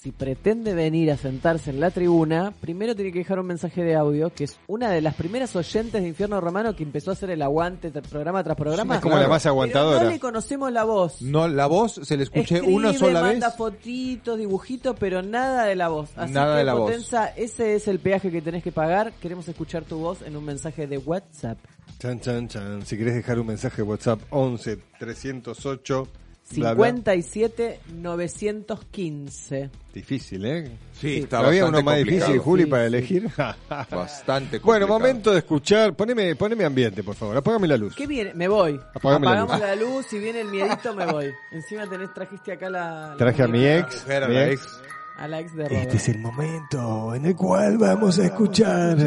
si 0.00 0.12
pretende 0.12 0.72
venir 0.72 1.10
a 1.12 1.16
sentarse 1.18 1.68
en 1.70 1.78
la 1.78 1.90
tribuna, 1.90 2.54
primero 2.58 2.94
tiene 2.94 3.12
que 3.12 3.18
dejar 3.18 3.38
un 3.38 3.46
mensaje 3.46 3.82
de 3.84 3.94
audio, 3.96 4.32
que 4.32 4.44
es 4.44 4.58
una 4.66 4.90
de 4.90 5.02
las 5.02 5.14
primeras 5.14 5.54
oyentes 5.54 6.00
de 6.00 6.08
Infierno 6.08 6.40
Romano 6.40 6.74
que 6.74 6.82
empezó 6.82 7.10
a 7.10 7.12
hacer 7.12 7.28
el 7.28 7.42
aguante 7.42 7.90
programa 7.90 8.42
tras 8.42 8.56
programa. 8.56 8.94
Es 8.96 9.00
como 9.02 9.18
la 9.18 9.28
más 9.28 9.42
Pero 9.42 9.52
aguantadora. 9.52 10.04
no 10.04 10.10
le 10.10 10.18
conocemos 10.18 10.72
la 10.72 10.84
voz. 10.84 11.20
No, 11.20 11.48
la 11.48 11.66
voz 11.66 12.00
se 12.02 12.16
le 12.16 12.22
escuché 12.22 12.56
Escribe, 12.56 12.74
una 12.74 12.94
sola 12.94 13.20
vez. 13.20 13.32
manda 13.32 13.50
fotitos, 13.50 14.38
dibujitos, 14.38 14.96
pero 14.98 15.20
nada 15.20 15.64
de 15.66 15.76
la 15.76 15.88
voz. 15.88 16.10
Así 16.16 16.32
Nada 16.32 16.54
que, 16.54 16.58
de 16.60 16.64
la 16.64 16.74
voz. 16.74 16.90
Potenza, 16.90 17.26
ese 17.36 17.74
es 17.74 17.86
el 17.86 17.98
peaje 17.98 18.30
que 18.30 18.40
tenés 18.40 18.62
que 18.62 18.72
pagar. 18.72 19.12
Queremos 19.20 19.46
escuchar 19.48 19.84
tu 19.84 19.98
voz 19.98 20.22
en 20.22 20.34
un 20.34 20.44
mensaje 20.46 20.86
de 20.86 20.96
WhatsApp. 20.96 21.58
Chan, 21.98 22.20
chan, 22.20 22.48
chan. 22.48 22.86
Si 22.86 22.96
querés 22.96 23.16
dejar 23.16 23.38
un 23.38 23.48
mensaje 23.48 23.78
de 23.78 23.82
WhatsApp, 23.82 24.20
11 24.30 24.78
308 24.98 26.08
bla, 26.56 26.74
bla. 26.74 26.86
57 26.86 27.80
915. 27.94 29.70
Difícil, 29.94 30.44
¿eh? 30.46 30.70
Sí, 30.92 31.16
está 31.18 31.38
Había 31.40 31.64
bastante 31.64 31.78
uno 31.78 31.82
más 31.84 31.98
difícil, 31.98 32.38
Juli, 32.38 32.62
Sí, 32.64 32.68
para 32.70 32.82
sí. 32.82 32.86
elegir. 32.88 33.28
Bastante 33.90 34.58
bueno, 34.58 34.86
complicado. 34.86 34.88
momento 34.88 35.32
de 35.32 35.38
escuchar. 35.38 35.94
Poneme, 35.94 36.36
poneme 36.36 36.64
ambiente, 36.64 37.02
por 37.02 37.14
favor. 37.16 37.36
Apágame 37.36 37.66
la 37.68 37.76
luz. 37.76 37.94
¿Qué 37.96 38.06
viene? 38.06 38.32
Me 38.34 38.46
voy. 38.48 38.80
Apagame 38.94 39.26
la 39.26 39.32
Apagamos 39.42 39.58
luz. 39.58 39.60
la 39.68 39.76
luz. 39.76 40.06
Si 40.06 40.18
viene 40.18 40.40
el 40.42 40.48
miedito, 40.48 40.94
me 40.94 41.06
voy. 41.06 41.30
Encima 41.52 41.88
tenés, 41.88 42.12
trajiste 42.14 42.52
acá 42.52 42.70
la. 42.70 43.08
la 43.10 43.16
Traje 43.16 43.42
a 43.42 43.48
mi 43.48 43.66
ex. 43.66 44.02
Mujer 44.02 44.24
a 44.24 44.28
mi 44.28 44.34
la 44.34 44.48
ex. 44.50 44.62
ex. 44.62 44.80
A 45.18 45.28
la 45.28 45.40
ex 45.40 45.54
de 45.56 45.64
Robert. 45.68 45.82
Este 45.82 45.96
es 45.96 46.08
el 46.08 46.18
momento 46.18 47.14
en 47.14 47.26
el 47.26 47.36
cual 47.36 47.76
vamos 47.78 48.18
a 48.18 48.24
escuchar 48.26 48.98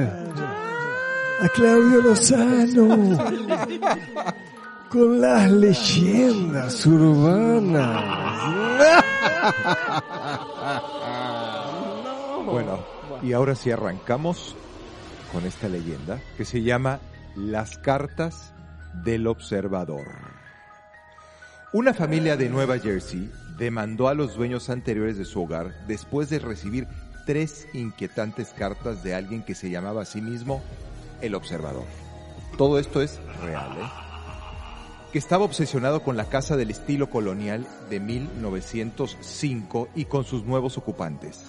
a 1.40 1.50
Claudio 1.50 2.02
Lozano 2.02 3.18
con 4.94 5.20
las 5.20 5.52
leyendas 5.52 6.86
urbanas. 6.86 8.04
Bueno, 12.46 12.86
y 13.24 13.34
ahora 13.34 13.56
sí 13.56 13.72
arrancamos 13.72 14.56
con 15.32 15.44
esta 15.46 15.68
leyenda 15.68 16.22
que 16.38 16.46
se 16.46 16.62
llama 16.62 17.00
Las 17.36 17.80
cartas 17.80 18.54
del 19.04 19.26
observador. 19.26 20.06
Una 21.72 21.96
familia 21.96 22.38
de 22.38 22.50
Nueva 22.50 22.78
Jersey 22.78 23.32
demandó 23.58 24.08
a 24.08 24.14
los 24.14 24.36
dueños 24.36 24.70
anteriores 24.70 25.18
de 25.18 25.26
su 25.26 25.42
hogar 25.42 25.74
después 25.88 26.30
de 26.30 26.38
recibir 26.38 26.88
tres 27.26 27.68
inquietantes 27.74 28.50
cartas 28.50 29.04
de 29.04 29.16
alguien 29.16 29.42
que 29.42 29.56
se 29.56 29.72
llamaba 29.72 30.04
a 30.04 30.06
sí 30.06 30.22
mismo 30.22 30.62
el 31.22 31.34
observador. 31.34 31.86
Todo 32.56 32.78
esto 32.78 33.02
es 33.02 33.20
real, 33.42 33.72
¿eh? 33.82 34.03
Que 35.14 35.20
estaba 35.20 35.46
obsesionado 35.46 36.02
con 36.02 36.18
la 36.18 36.26
casa 36.26 36.58
del 36.58 36.72
estilo 36.72 37.08
colonial 37.08 37.68
de 37.88 38.00
1905 38.00 39.90
y 39.94 40.06
con 40.06 40.24
sus 40.24 40.44
nuevos 40.44 40.80
ocupantes. 40.80 41.44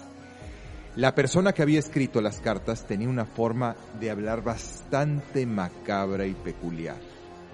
La 0.97 1.15
persona 1.15 1.55
que 1.55 1.63
había 1.63 1.79
escrito 1.79 2.21
las 2.21 2.41
cartas 2.41 2.87
tenía 2.87 3.09
una 3.09 3.25
forma 3.25 3.75
de 3.99 4.11
hablar 4.11 4.45
bastante 4.45 5.47
macabra 5.47 6.27
y 6.27 6.35
peculiar, 6.35 6.99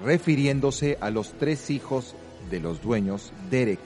refiriéndose 0.05 0.99
a 1.01 1.11
los 1.11 1.33
tres 1.35 1.71
hijos 1.71 2.17
de 2.51 2.59
los 2.59 2.83
dueños, 2.83 3.33
Derek 3.49 3.79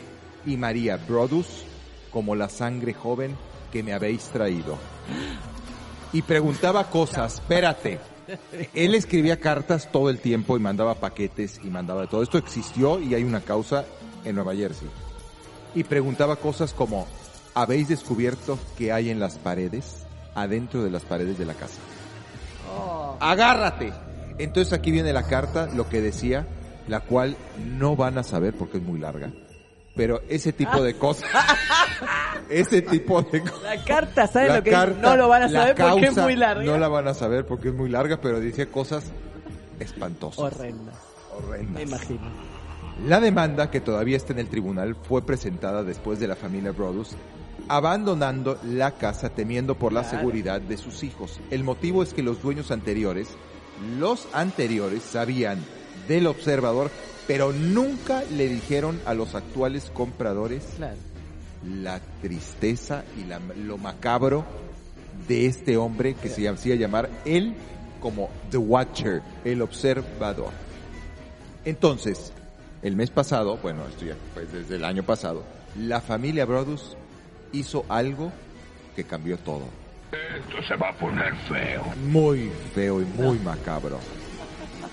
y 0.47 0.57
María 0.57 0.97
Brodus, 0.97 1.67
como 2.11 2.35
la 2.35 2.49
sangre 2.49 2.95
joven 2.95 3.37
que 3.71 3.83
me 3.83 3.93
habéis 3.93 4.25
traído. 4.31 4.79
Y 6.15 6.23
preguntaba 6.23 6.89
cosas, 6.89 7.35
espérate, 7.35 8.01
él 8.75 8.95
escribía 8.95 9.39
cartas 9.39 9.91
todo 9.91 10.11
el 10.11 10.19
tiempo 10.19 10.57
y 10.57 10.61
mandaba 10.61 10.95
paquetes 10.95 11.61
y 11.63 11.69
mandaba 11.69 12.03
de 12.03 12.07
todo. 12.09 12.23
Esto 12.23 12.39
existió 12.39 13.01
y 13.01 13.15
hay 13.15 13.25
una 13.25 13.41
causa 13.41 13.85
en 14.25 14.35
Nueva 14.35 14.55
Jersey. 14.55 14.89
Y 15.75 15.85
preguntaba 15.85 16.37
cosas 16.37 16.73
como, 16.73 17.07
¿habéis 17.55 17.89
descubierto 17.89 18.59
qué 18.77 18.93
hay 18.93 19.11
en 19.11 19.21
las 19.21 19.39
paredes? 19.39 20.07
Adentro 20.35 20.83
de 20.83 20.91
las 20.91 21.03
paredes 21.03 21.39
de 21.39 21.45
la 21.45 21.55
casa. 21.55 21.81
Agárrate. 23.21 23.93
Entonces 24.39 24.73
aquí 24.73 24.91
viene 24.91 25.13
la 25.13 25.25
carta, 25.25 25.67
lo 25.67 25.89
que 25.89 26.01
decía, 26.01 26.47
la 26.89 27.01
cual 27.01 27.37
no 27.65 27.97
van 27.97 28.19
a 28.19 28.25
saber 28.25 28.55
porque 28.55 28.79
es 28.79 28.83
muy 28.83 28.99
larga. 28.99 29.31
Pero 29.95 30.23
ese 30.29 30.53
tipo 30.53 30.83
de 30.83 30.95
cosas, 30.95 31.31
ese 32.49 32.83
tipo 32.83 33.23
de 33.23 33.41
cosas. 33.43 33.63
La 33.63 33.85
carta, 33.85 34.27
¿sabes 34.27 34.49
La 34.49 34.57
lo 34.57 34.63
que 34.65 34.71
carta, 34.71 35.01
No 35.01 35.17
lo 35.17 35.29
van 35.29 35.45
a 35.45 35.49
saber 35.49 35.75
porque 35.77 36.07
es 36.07 36.17
muy 36.17 36.37
larga. 36.37 36.65
No 36.65 36.79
la 36.79 36.89
van 36.89 37.07
a 37.09 37.15
saber 37.15 37.47
porque 37.47 37.69
es 37.69 37.75
muy 37.75 37.89
larga, 37.89 38.21
pero 38.21 38.41
dice 38.41 38.69
cosas 38.69 39.05
espantosas. 39.79 40.39
Horrenda. 40.41 40.93
horrendas. 41.37 41.75
Me 41.75 41.83
imagino. 41.83 42.55
La 43.07 43.21
demanda, 43.21 43.71
que 43.71 43.81
todavía 43.81 44.17
está 44.17 44.33
en 44.33 44.39
el 44.41 44.49
tribunal, 44.49 44.97
fue 44.97 45.25
presentada 45.25 45.83
después 45.83 46.19
de 46.21 46.29
la 46.29 46.37
familia 46.37 46.73
Brodus 46.73 47.17
abandonando 47.69 48.59
la 48.65 48.93
casa 48.93 49.31
temiendo 49.31 49.75
por 49.77 49.93
la 49.93 50.03
Claro. 50.03 50.19
seguridad 50.19 50.61
de 50.61 50.77
sus 50.77 51.03
hijos. 51.03 51.41
El 51.51 51.65
motivo 51.65 52.03
es 52.03 52.13
que 52.13 52.23
los 52.23 52.43
dueños 52.43 52.71
anteriores, 52.71 53.29
los 53.99 54.29
anteriores 54.35 55.03
sabían 55.03 55.65
del 56.07 56.27
observador, 56.27 56.91
pero 57.27 57.53
nunca 57.53 58.23
le 58.37 58.49
dijeron 58.49 59.01
a 59.07 59.15
los 59.15 59.35
actuales 59.35 59.91
compradores 59.95 60.65
Claro. 60.77 60.97
la 61.67 62.01
tristeza 62.21 63.05
y 63.21 63.25
la- 63.25 63.41
lo 63.65 63.79
macabro 63.79 64.45
de 65.29 65.47
este 65.47 65.77
hombre 65.77 66.15
que 66.15 66.29
se 66.29 66.49
hacía 66.49 66.75
llamar 66.75 67.09
él 67.25 67.55
como 68.01 68.29
The 68.51 68.59
Watcher, 68.59 69.23
el 69.45 69.63
observador. 69.63 70.51
Entonces, 71.65 72.33
el 72.83 72.97
mes 72.97 73.11
pasado, 73.11 73.57
bueno, 73.63 73.87
esto 73.89 74.05
ya 74.05 74.17
fue 74.35 74.45
desde 74.45 74.77
el 74.77 74.85
año 74.85 75.03
pasado, 75.03 75.43
la 75.79 76.01
familia 76.03 76.45
Brodus 76.45 76.97
hizo 77.53 77.87
algo 77.89 78.31
que 78.95 79.05
cambió 79.05 79.39
todo. 79.39 79.63
Esto 80.13 80.63
se 80.69 80.77
va 80.77 80.91
a 80.91 80.99
poner 80.99 81.35
feo. 81.49 81.83
Muy 82.09 82.51
feo 82.75 83.01
y 83.01 83.05
muy 83.07 83.39
macabro. 83.39 83.99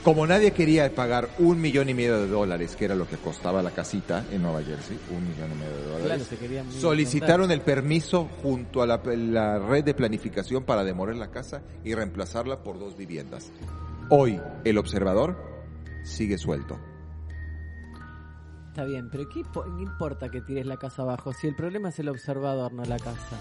Como 0.04 0.26
nadie 0.26 0.52
quería 0.52 0.94
pagar 0.96 1.30
un 1.38 1.62
millón 1.62 1.88
y 1.90 1.94
medio 1.94 2.20
de 2.20 2.28
dólares, 2.28 2.76
que 2.76 2.86
era 2.86 2.96
lo 2.96 3.08
que 3.08 3.18
costaba 3.18 3.62
la 3.62 3.70
casita 3.70 4.26
en 4.32 4.42
Nueva 4.42 4.64
Jersey, 4.64 4.98
un 5.16 5.28
millón 5.30 5.52
y 5.52 5.56
medio 5.56 5.76
de 5.78 5.84
dólares, 5.84 6.28
Claro, 6.28 6.72
solicitaron 6.72 7.52
el 7.52 7.62
permiso 7.62 8.28
junto 8.42 8.82
a 8.82 8.88
la, 8.88 9.00
la 9.06 9.60
red 9.60 9.84
de 9.84 9.94
planificación 9.94 10.64
para 10.64 10.84
demoler 10.84 11.18
la 11.18 11.30
casa 11.30 11.62
y 11.84 11.94
reemplazarla 11.94 12.64
por 12.64 12.80
dos 12.80 12.98
viviendas. 12.98 13.52
Hoy, 14.10 14.42
el 14.64 14.80
observador 14.80 15.38
sigue 16.04 16.40
suelto. 16.40 16.80
Está 18.70 18.86
bien, 18.86 19.10
pero 19.12 19.30
¿qué, 19.30 19.44
po- 19.54 19.64
qué 19.66 19.84
importa 19.84 20.30
que 20.30 20.42
tires 20.42 20.66
la 20.66 20.78
casa 20.78 21.04
abajo 21.04 21.32
si 21.34 21.46
el 21.46 21.56
problema 21.56 21.90
es 21.90 22.00
el 22.00 22.10
observador, 22.10 22.74
no 22.74 22.84
la 22.86 22.98
casa? 22.98 23.38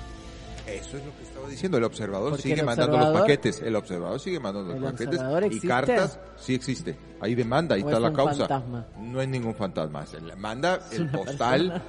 Eso 0.77 0.97
es 0.97 1.05
lo 1.05 1.17
que 1.17 1.23
estaba 1.23 1.49
diciendo. 1.49 1.79
El 1.79 1.85
observador 1.85 2.31
Porque 2.31 2.43
sigue 2.43 2.61
el 2.61 2.67
mandando 2.67 2.99
los 2.99 3.21
paquetes. 3.21 3.61
El 3.63 3.77
observador 3.77 4.21
sigue 4.21 4.41
mandando 4.41 4.75
¿El 4.75 4.81
los 4.81 4.93
paquetes. 4.93 5.21
Y 5.51 5.67
cartas, 5.67 6.19
sí 6.37 6.55
existe. 6.55 6.97
Ahí 7.21 7.35
demanda, 7.35 7.75
ahí 7.75 7.83
¿O 7.83 7.87
está 7.87 7.97
es 7.97 8.03
la 8.03 8.13
causa. 8.13 8.49
fantasma? 8.49 8.87
No 8.99 9.21
es 9.21 9.29
ningún 9.29 9.55
fantasma. 9.55 10.07
Se 10.07 10.21
le 10.21 10.37
manda 10.37 10.81
el 10.93 11.09
postal 11.11 11.83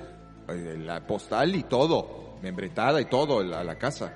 persona. 0.48 0.72
eh, 0.72 0.78
la 0.84 1.06
postal 1.08 1.56
y 1.56 1.64
todo, 1.64 2.38
membretada 2.42 3.00
y 3.02 3.06
todo, 3.06 3.44
la, 3.44 3.64
la 3.64 3.78
casa, 3.78 4.14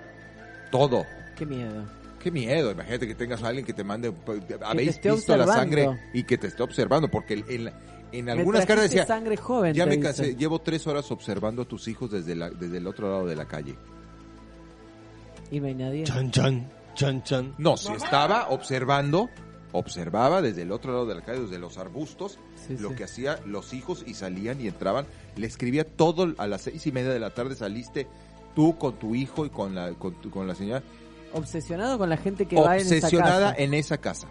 todo. 0.72 1.06
Qué 1.36 1.46
miedo. 1.46 1.84
Qué 2.20 2.32
miedo, 2.32 2.72
imagínate 2.72 3.08
que 3.08 3.14
tengas 3.14 3.44
a 3.44 3.50
alguien 3.50 3.64
que 3.68 3.74
te 3.74 3.84
mande, 3.84 4.12
habéis 4.64 4.90
esté 4.96 5.12
visto 5.12 5.38
la 5.38 5.46
sangre 5.46 5.88
y 6.12 6.24
que 6.24 6.40
te 6.40 6.48
esté 6.48 6.64
observando, 6.64 7.08
porque 7.08 7.36
en, 7.48 7.72
en 8.12 8.30
algunas 8.30 8.66
cartas 8.66 8.86
decía, 8.90 9.06
sangre 9.06 9.38
joven. 9.38 9.76
ya 9.76 9.86
me 9.86 9.98
dice. 9.98 10.08
casé, 10.08 10.36
llevo 10.36 10.58
tres 10.60 10.88
horas 10.88 11.12
observando 11.12 11.62
a 11.62 11.66
tus 11.66 11.88
hijos 11.88 12.10
desde, 12.10 12.34
la, 12.36 12.50
desde 12.50 12.78
el 12.80 12.88
otro 12.88 13.12
lado 13.12 13.28
de 13.28 13.36
la 13.36 13.46
calle. 13.46 13.76
Y 15.52 15.60
no 15.60 15.68
hay 15.68 15.76
nadie. 15.76 16.04
Chan, 16.04 16.32
chan, 16.32 16.70
chan, 16.96 17.24
chan. 17.24 17.54
No, 17.58 17.78
si 17.78 17.94
estaba 17.94 18.50
observando, 18.50 19.30
observaba 19.72 20.42
desde 20.42 20.64
el 20.64 20.72
otro 20.72 20.92
lado 20.94 21.06
de 21.06 21.16
la 21.16 21.22
calle, 21.22 21.42
desde 21.42 21.60
los 21.60 21.78
arbustos, 21.78 22.40
Sí, 22.68 22.78
lo 22.80 22.90
sí. 22.90 22.96
que 22.96 23.04
hacía 23.04 23.40
los 23.46 23.74
hijos 23.74 24.04
y 24.08 24.14
salían 24.16 24.60
y 24.62 24.68
entraban. 24.68 25.06
Le 25.36 25.48
escribía 25.48 25.84
todo 25.86 26.34
a 26.38 26.48
las 26.48 26.62
seis 26.64 26.86
y 26.88 26.92
media 26.92 27.10
de 27.12 27.20
la 27.20 27.30
tarde, 27.34 27.56
saliste 27.56 28.08
tú 28.56 28.78
con 28.78 28.98
tu 28.98 29.14
hijo 29.16 29.46
y 29.46 29.50
con 29.50 29.76
la, 29.76 29.92
con, 29.94 30.14
tu- 30.22 30.30
con 30.32 30.48
la 30.48 30.56
señora, 30.56 30.82
Obsesionado 31.34 31.98
con 31.98 32.10
la 32.10 32.16
gente 32.18 32.46
que 32.46 32.56
va 32.56 32.76
en 32.78 32.82
esa 32.84 32.96
obsesionada 32.96 33.50
casa. 33.52 33.62
en 33.64 33.74
esa 33.74 33.98
casa. 33.98 34.28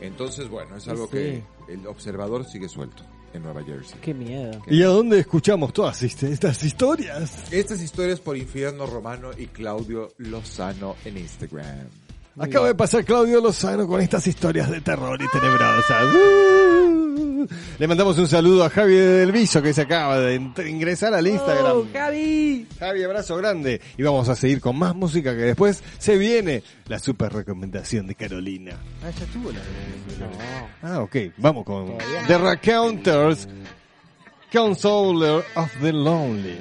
Entonces, 0.00 0.48
bueno, 0.48 0.76
es 0.76 0.82
Sí, 0.84 0.90
algo 0.90 1.04
sí. 1.06 1.10
que 1.12 1.42
el 1.68 1.86
observador 1.86 2.44
sigue 2.44 2.68
suelto 2.68 3.02
en 3.36 3.42
Nueva 3.44 3.62
Jersey. 3.62 3.98
Qué 4.00 4.12
miedo. 4.14 4.62
¿Y 4.66 4.82
a 4.82 4.86
dónde 4.88 5.18
escuchamos 5.20 5.72
todas 5.72 6.02
este- 6.02 6.32
estas 6.32 6.62
historias? 6.64 7.52
Estas 7.52 7.80
historias 7.82 8.20
por 8.20 8.36
Infierno 8.36 8.86
Romano 8.86 9.30
y 9.36 9.46
Claudio 9.46 10.12
Lozano 10.18 10.96
en 11.04 11.18
Instagram. 11.18 11.88
Acaba 12.38 12.66
de 12.68 12.74
pasar 12.74 13.04
Claudio 13.04 13.40
Lozano 13.40 13.86
con 13.86 14.00
estas 14.00 14.26
historias 14.26 14.70
de 14.70 14.80
terror 14.82 15.18
y 15.20 15.26
tenebrosas. 15.28 16.14
Uh. 16.14 17.46
Le 17.78 17.86
mandamos 17.86 18.18
un 18.18 18.28
saludo 18.28 18.64
a 18.64 18.70
Javi 18.70 18.94
del 18.94 19.32
Viso 19.32 19.62
que 19.62 19.72
se 19.72 19.82
acaba 19.82 20.18
de 20.18 20.34
ingresar 20.68 21.14
al 21.14 21.26
Instagram. 21.26 21.76
¡Oh, 21.76 21.86
Javi! 21.92 22.66
Javi, 22.78 23.04
abrazo 23.04 23.36
grande. 23.36 23.80
Y 23.96 24.02
vamos 24.02 24.28
a 24.28 24.34
seguir 24.34 24.60
con 24.60 24.76
más 24.78 24.94
música 24.94 25.34
que 25.34 25.42
después 25.42 25.82
se 25.98 26.18
viene 26.18 26.62
la 26.88 26.98
super 26.98 27.32
recomendación 27.32 28.06
de 28.06 28.14
Carolina. 28.14 28.72
Ah, 29.02 29.10
ya 29.10 29.24
estuvo 29.24 29.50
la 29.50 29.60
Ah, 30.82 31.00
ok. 31.00 31.16
Vamos 31.38 31.64
con 31.64 31.86
Todavía 31.86 32.22
no. 32.22 32.26
The 32.26 32.38
Recounters, 32.38 33.48
Consoler 34.52 35.44
of 35.54 35.70
the 35.80 35.92
Lonely. 35.92 36.58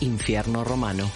Infierno 0.00 0.62
Romano. 0.62 1.10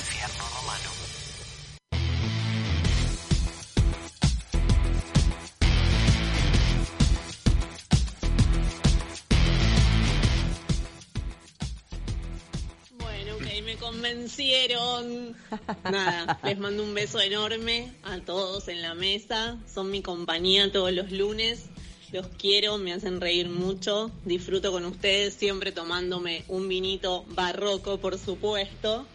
Bueno, 12.99 13.35
ok, 13.37 13.43
me 13.65 13.77
convencieron. 13.77 15.37
Nada, 15.85 16.41
les 16.43 16.59
mando 16.59 16.83
un 16.83 16.95
beso 16.95 17.21
enorme 17.21 17.93
a 18.03 18.19
todos 18.21 18.67
en 18.67 18.83
la 18.83 18.95
mesa. 18.95 19.57
Son 19.73 19.91
mi 19.91 20.03
compañía 20.03 20.73
todos 20.73 20.93
los 20.93 21.13
lunes. 21.13 21.67
Los 22.13 22.27
quiero, 22.39 22.79
me 22.79 22.93
hacen 22.93 23.21
reír 23.21 23.49
mucho. 23.49 24.11
Disfruto 24.25 24.73
con 24.73 24.85
ustedes, 24.87 25.35
siempre 25.35 25.73
tomándome 25.73 26.45
un 26.49 26.69
vinito 26.69 27.25
barroco, 27.35 27.99
por 27.99 28.19
supuesto. 28.19 29.07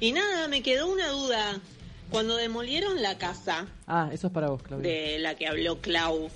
Y 0.00 0.12
nada, 0.12 0.46
me 0.48 0.62
quedó 0.62 0.86
una 0.92 1.08
duda. 1.08 1.60
Cuando 2.10 2.36
demolieron 2.36 3.02
la 3.02 3.16
casa 3.18 3.66
Ah, 3.86 4.10
eso 4.12 4.26
es 4.28 4.32
para 4.32 4.48
vos, 4.50 4.62
Claudia. 4.62 4.88
de 4.92 5.18
la 5.18 5.34
que 5.36 5.46
habló 5.48 5.80
Clau, 5.80 6.28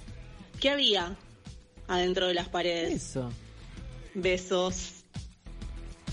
¿qué 0.61 0.71
había 0.71 1.15
adentro 1.87 2.27
de 2.27 2.35
las 2.35 2.49
paredes? 2.49 2.95
Eso. 2.95 3.31
Besos. 4.15 4.95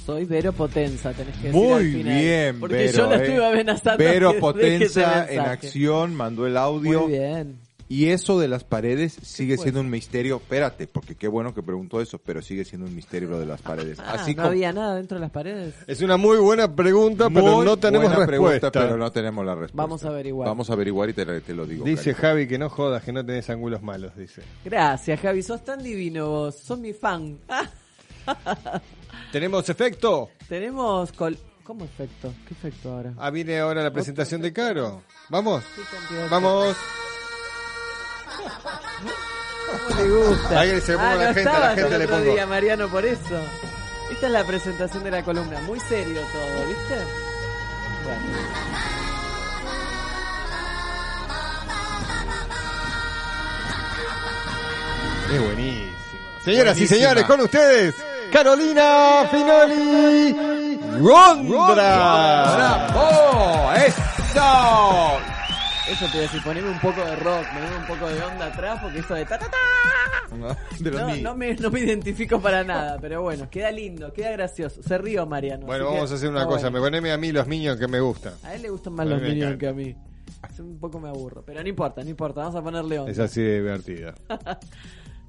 Soy 0.05 0.25
Vero 0.25 0.51
Potenza, 0.53 1.13
tenés 1.13 1.35
que 1.37 1.47
decir 1.47 1.55
al 1.73 1.81
Muy 1.83 1.91
final. 1.93 2.19
bien, 2.21 2.59
Porque 2.59 2.75
Vero. 2.75 2.97
yo 2.97 3.09
la 3.09 3.15
eh. 3.15 3.23
estuve 3.27 3.45
amenazando. 3.45 4.03
Vero 4.03 4.39
Potenza 4.39 5.25
en 5.31 5.39
acción, 5.39 6.13
mandó 6.13 6.45
el 6.45 6.57
audio. 6.57 7.03
Muy 7.03 7.13
bien. 7.13 7.57
Y 7.87 8.07
eso 8.09 8.39
de 8.39 8.47
las 8.47 8.63
paredes 8.63 9.13
sigue 9.21 9.57
siendo 9.57 9.79
un 9.79 9.89
misterio. 9.91 10.37
Espérate, 10.37 10.87
porque 10.87 11.13
qué 11.15 11.27
bueno 11.27 11.53
que 11.53 11.61
preguntó 11.61 12.01
eso, 12.01 12.17
pero 12.17 12.41
sigue 12.41 12.65
siendo 12.65 12.87
un 12.87 12.95
misterio 12.95 13.29
lo 13.29 13.39
de 13.39 13.45
las 13.45 13.61
paredes. 13.61 13.99
Ah, 13.99 14.13
Así 14.13 14.31
no 14.33 14.37
como 14.43 14.47
había 14.49 14.73
nada 14.73 14.95
dentro 14.95 15.17
de 15.17 15.21
las 15.21 15.29
paredes. 15.31 15.75
Es 15.85 16.01
una 16.01 16.17
muy 16.17 16.37
buena 16.39 16.73
pregunta, 16.75 17.29
pero 17.29 17.63
no 17.63 17.77
tenemos 17.77 18.07
buena 18.07 18.25
respuesta. 18.25 18.71
pregunta, 18.71 18.71
pero 18.71 18.97
no 18.97 19.11
tenemos 19.11 19.45
la 19.45 19.53
respuesta. 19.53 19.81
Vamos 19.81 20.03
a 20.03 20.07
averiguar. 20.07 20.47
Vamos 20.47 20.69
a 20.69 20.73
averiguar 20.73 21.09
y 21.09 21.13
te, 21.13 21.41
te 21.41 21.53
lo 21.53 21.65
digo. 21.67 21.85
Dice 21.85 22.13
cariño. 22.15 22.21
Javi 22.21 22.47
que 22.47 22.57
no 22.57 22.69
jodas, 22.69 23.03
que 23.03 23.11
no 23.13 23.23
tenés 23.23 23.49
ángulos 23.51 23.83
malos, 23.83 24.15
dice. 24.17 24.41
Gracias, 24.63 25.19
Javi. 25.19 25.43
Sos 25.43 25.63
tan 25.63 25.83
divino 25.83 26.27
vos. 26.29 26.55
Sos 26.55 26.79
mi 26.79 26.91
fan. 26.93 27.37
¿Tenemos 29.31 29.69
efecto? 29.69 30.29
Tenemos... 30.47 31.11
Col 31.11 31.37
¿Cómo 31.63 31.83
efecto? 31.85 32.31
¿Qué 32.47 32.53
efecto 32.53 32.91
ahora? 32.93 33.13
Ah, 33.17 33.31
viene 33.31 33.57
ahora 33.59 33.81
la 33.83 33.91
presentación 33.91 34.39
de 34.41 34.53
Caro. 34.53 35.01
¿Vamos? 35.29 35.63
¿Qué 35.75 35.81
cantidad 35.97 36.23
de- 36.23 36.29
Vamos. 36.29 36.75
¿Cómo 39.89 40.01
le 40.01 40.09
gusta? 40.09 40.59
Ahí 40.59 40.81
se 40.81 40.91
le 40.91 40.97
pongo 40.97 41.09
ah, 41.09 41.11
a 41.11 41.15
la 41.15 41.27
no 41.27 41.33
gente, 41.33 41.43
la 41.59 41.75
gente 41.75 41.97
le 41.99 42.07
pongo. 42.07 42.33
día, 42.33 42.45
Mariano, 42.45 42.87
por 42.87 43.05
eso. 43.05 43.41
Esta 44.11 44.27
es 44.27 44.31
la 44.31 44.43
presentación 44.43 45.03
de 45.03 45.11
la 45.11 45.23
columna. 45.23 45.59
Muy 45.61 45.79
serio 45.79 46.21
todo, 46.31 46.67
¿viste? 46.67 46.95
Bueno. 48.03 48.25
Es 55.33 55.41
buenísimo. 55.41 55.93
Señoras 56.43 56.77
y 56.77 56.81
Buenísima. 56.81 56.87
señores, 56.87 57.23
con 57.25 57.41
ustedes, 57.41 57.95
Carolina 58.31 59.27
Finoli 59.31 60.79
Gondra. 60.99 62.55
¡Bravo! 62.55 63.73
¡Eso! 63.73 65.34
Eso 65.89 66.05
te 66.07 66.11
voy 66.11 66.19
a 66.19 66.21
decir, 66.23 66.43
poneme 66.43 66.69
un 66.69 66.79
poco 66.79 67.01
de 67.01 67.15
rock, 67.17 67.45
poneme 67.53 67.77
un 67.77 67.85
poco 67.85 68.07
de 68.07 68.21
onda 68.23 68.47
atrás, 68.47 68.79
porque 68.81 68.99
eso 68.99 69.13
de 69.13 69.25
ta 69.25 69.37
ta 69.37 69.49
ta. 69.49 69.57
De 70.79 70.91
los 70.91 70.99
No, 71.01 71.15
no 71.17 71.35
me, 71.35 71.53
no 71.55 71.69
me 71.69 71.79
identifico 71.79 72.41
para 72.41 72.63
nada, 72.63 72.97
pero 72.99 73.21
bueno, 73.21 73.47
queda 73.49 73.71
lindo, 73.71 74.11
queda 74.11 74.31
gracioso. 74.31 74.81
Se 74.83 74.97
río 74.97 75.25
Mariano. 75.25 75.65
Bueno, 75.65 75.87
que 75.87 75.93
vamos 75.93 76.11
a 76.11 76.15
hacer 76.15 76.29
una 76.29 76.45
cosa. 76.45 76.69
Me 76.69 76.79
poneme 76.79 77.11
a 77.11 77.17
mí 77.17 77.31
los 77.31 77.47
niños 77.47 77.77
que 77.77 77.87
me 77.87 77.99
gustan. 77.99 78.33
A 78.43 78.55
él 78.55 78.63
le 78.63 78.69
gustan 78.69 78.93
más 78.93 79.07
los 79.07 79.21
Minions 79.21 79.57
que 79.57 79.67
a 79.67 79.73
mí. 79.73 79.95
Un 80.59 80.79
poco 80.79 80.99
me 80.99 81.09
aburro, 81.09 81.43
pero 81.45 81.61
no 81.61 81.69
importa, 81.69 82.03
no 82.03 82.09
importa, 82.09 82.41
vamos 82.41 82.55
a 82.55 82.61
ponerle 82.61 82.99
onda. 82.99 83.11
Es 83.11 83.19
así 83.19 83.41
de 83.41 83.55
divertida. 83.57 84.15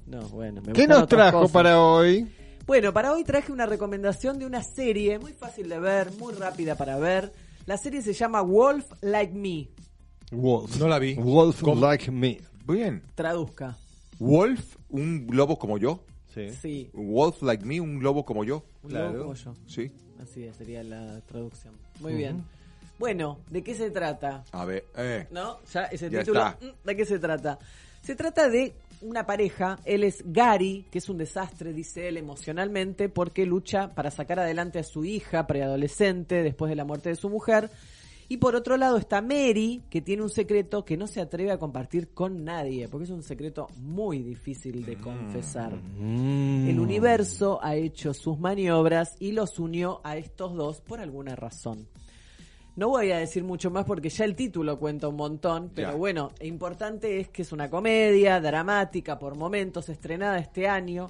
No, 0.07 0.21
bueno, 0.29 0.61
me 0.65 0.71
¿Qué 0.71 0.87
nos 0.87 1.05
trajo 1.05 1.39
cosas. 1.41 1.51
para 1.51 1.81
hoy? 1.81 2.25
Bueno, 2.65 2.93
para 2.93 3.11
hoy 3.11 3.25
traje 3.25 3.51
una 3.51 3.65
recomendación 3.65 4.39
de 4.39 4.45
una 4.45 4.63
serie 4.63 5.19
muy 5.19 5.33
fácil 5.33 5.67
de 5.67 5.79
ver, 5.79 6.13
muy 6.13 6.33
rápida 6.33 6.75
para 6.75 6.97
ver. 6.97 7.33
La 7.65 7.75
serie 7.77 8.01
se 8.01 8.13
llama 8.13 8.41
Wolf 8.41 8.85
Like 9.01 9.33
Me. 9.33 9.67
Wolf. 10.31 10.77
No 10.77 10.87
la 10.87 10.99
vi. 10.99 11.15
Wolf 11.15 11.61
¿Cómo? 11.61 11.81
Like 11.85 12.11
Me. 12.11 12.39
Bien. 12.67 13.01
Traduzca. 13.15 13.77
Wolf, 14.19 14.75
un 14.89 15.27
lobo 15.31 15.57
como 15.57 15.77
yo. 15.77 16.03
Sí. 16.33 16.49
Sí, 16.61 16.89
Wolf 16.93 17.41
like 17.41 17.65
me, 17.65 17.79
un 17.81 18.01
lobo 18.03 18.25
como 18.25 18.43
yo. 18.43 18.63
un 18.83 18.89
Claro. 18.89 19.11
lobo 19.13 19.23
como 19.23 19.33
yo. 19.35 19.55
Sí. 19.67 19.91
Así 20.21 20.43
es, 20.43 20.55
sería 20.55 20.83
la 20.83 21.21
traducción. 21.21 21.73
Muy 21.99 22.13
bien. 22.15 22.43
Bueno, 22.99 23.39
¿de 23.49 23.63
qué 23.63 23.75
se 23.75 23.91
trata? 23.91 24.43
A 24.51 24.65
ver, 24.65 24.83
eh. 24.97 25.27
¿No? 25.31 25.59
Ya 25.71 25.83
ese 25.85 26.09
Ya 26.09 26.19
título. 26.19 26.45
está. 26.47 26.65
mm, 26.65 26.87
¿De 26.87 26.95
qué 26.95 27.05
se 27.05 27.19
trata? 27.19 27.59
Se 28.01 28.15
trata 28.15 28.49
de 28.49 28.73
una 29.01 29.25
pareja. 29.25 29.77
Él 29.85 30.03
es 30.03 30.23
Gary, 30.25 30.85
que 30.91 30.97
es 30.97 31.07
un 31.07 31.17
desastre, 31.19 31.73
dice 31.73 32.07
él, 32.07 32.17
emocionalmente, 32.17 33.07
porque 33.09 33.45
lucha 33.45 33.93
para 33.93 34.09
sacar 34.09 34.39
adelante 34.39 34.79
a 34.79 34.83
su 34.83 35.05
hija 35.05 35.45
preadolescente 35.45 36.41
después 36.41 36.69
de 36.69 36.75
la 36.75 36.85
muerte 36.85 37.09
de 37.09 37.15
su 37.15 37.29
mujer. 37.29 37.69
Y 38.29 38.37
por 38.37 38.55
otro 38.55 38.75
lado 38.75 38.97
está 38.97 39.21
Mary, 39.21 39.83
que 39.89 40.01
tiene 40.01 40.21
un 40.21 40.29
secreto 40.29 40.83
que 40.83 40.97
no 40.97 41.07
se 41.07 41.21
atreve 41.21 41.51
a 41.51 41.57
compartir 41.57 42.09
con 42.09 42.43
nadie, 42.43 42.89
porque 42.89 43.05
es 43.05 43.09
un 43.09 43.23
secreto 43.23 43.67
muy 43.77 44.21
difícil 44.21 44.85
de 44.85 44.97
confesar. 44.97 45.73
Mm. 45.97 46.67
El 46.67 46.79
universo 46.79 47.59
ha 47.63 47.75
hecho 47.75 48.13
sus 48.13 48.37
maniobras 48.37 49.15
y 49.19 49.31
los 49.31 49.59
unió 49.59 50.01
a 50.03 50.17
estos 50.17 50.53
dos 50.55 50.81
por 50.81 50.99
alguna 50.99 51.35
razón. 51.37 51.87
No 52.75 52.89
voy 52.89 53.11
a 53.11 53.17
decir 53.17 53.43
mucho 53.43 53.71
más 53.71 53.85
porque 53.85 54.09
ya 54.09 54.25
el 54.25 54.35
título 54.35 54.77
cuenta 54.77 55.07
un 55.07 55.15
montón, 55.15 55.71
pero 55.73 55.91
Ya. 55.91 55.95
bueno, 55.95 56.31
importante 56.41 57.19
es 57.21 57.29
que 57.29 57.41
es 57.41 57.51
una 57.51 57.69
comedia 57.69 58.39
dramática 58.41 59.17
por 59.17 59.35
momentos, 59.35 59.89
estrenada 59.89 60.37
este 60.37 60.67
año, 60.67 61.09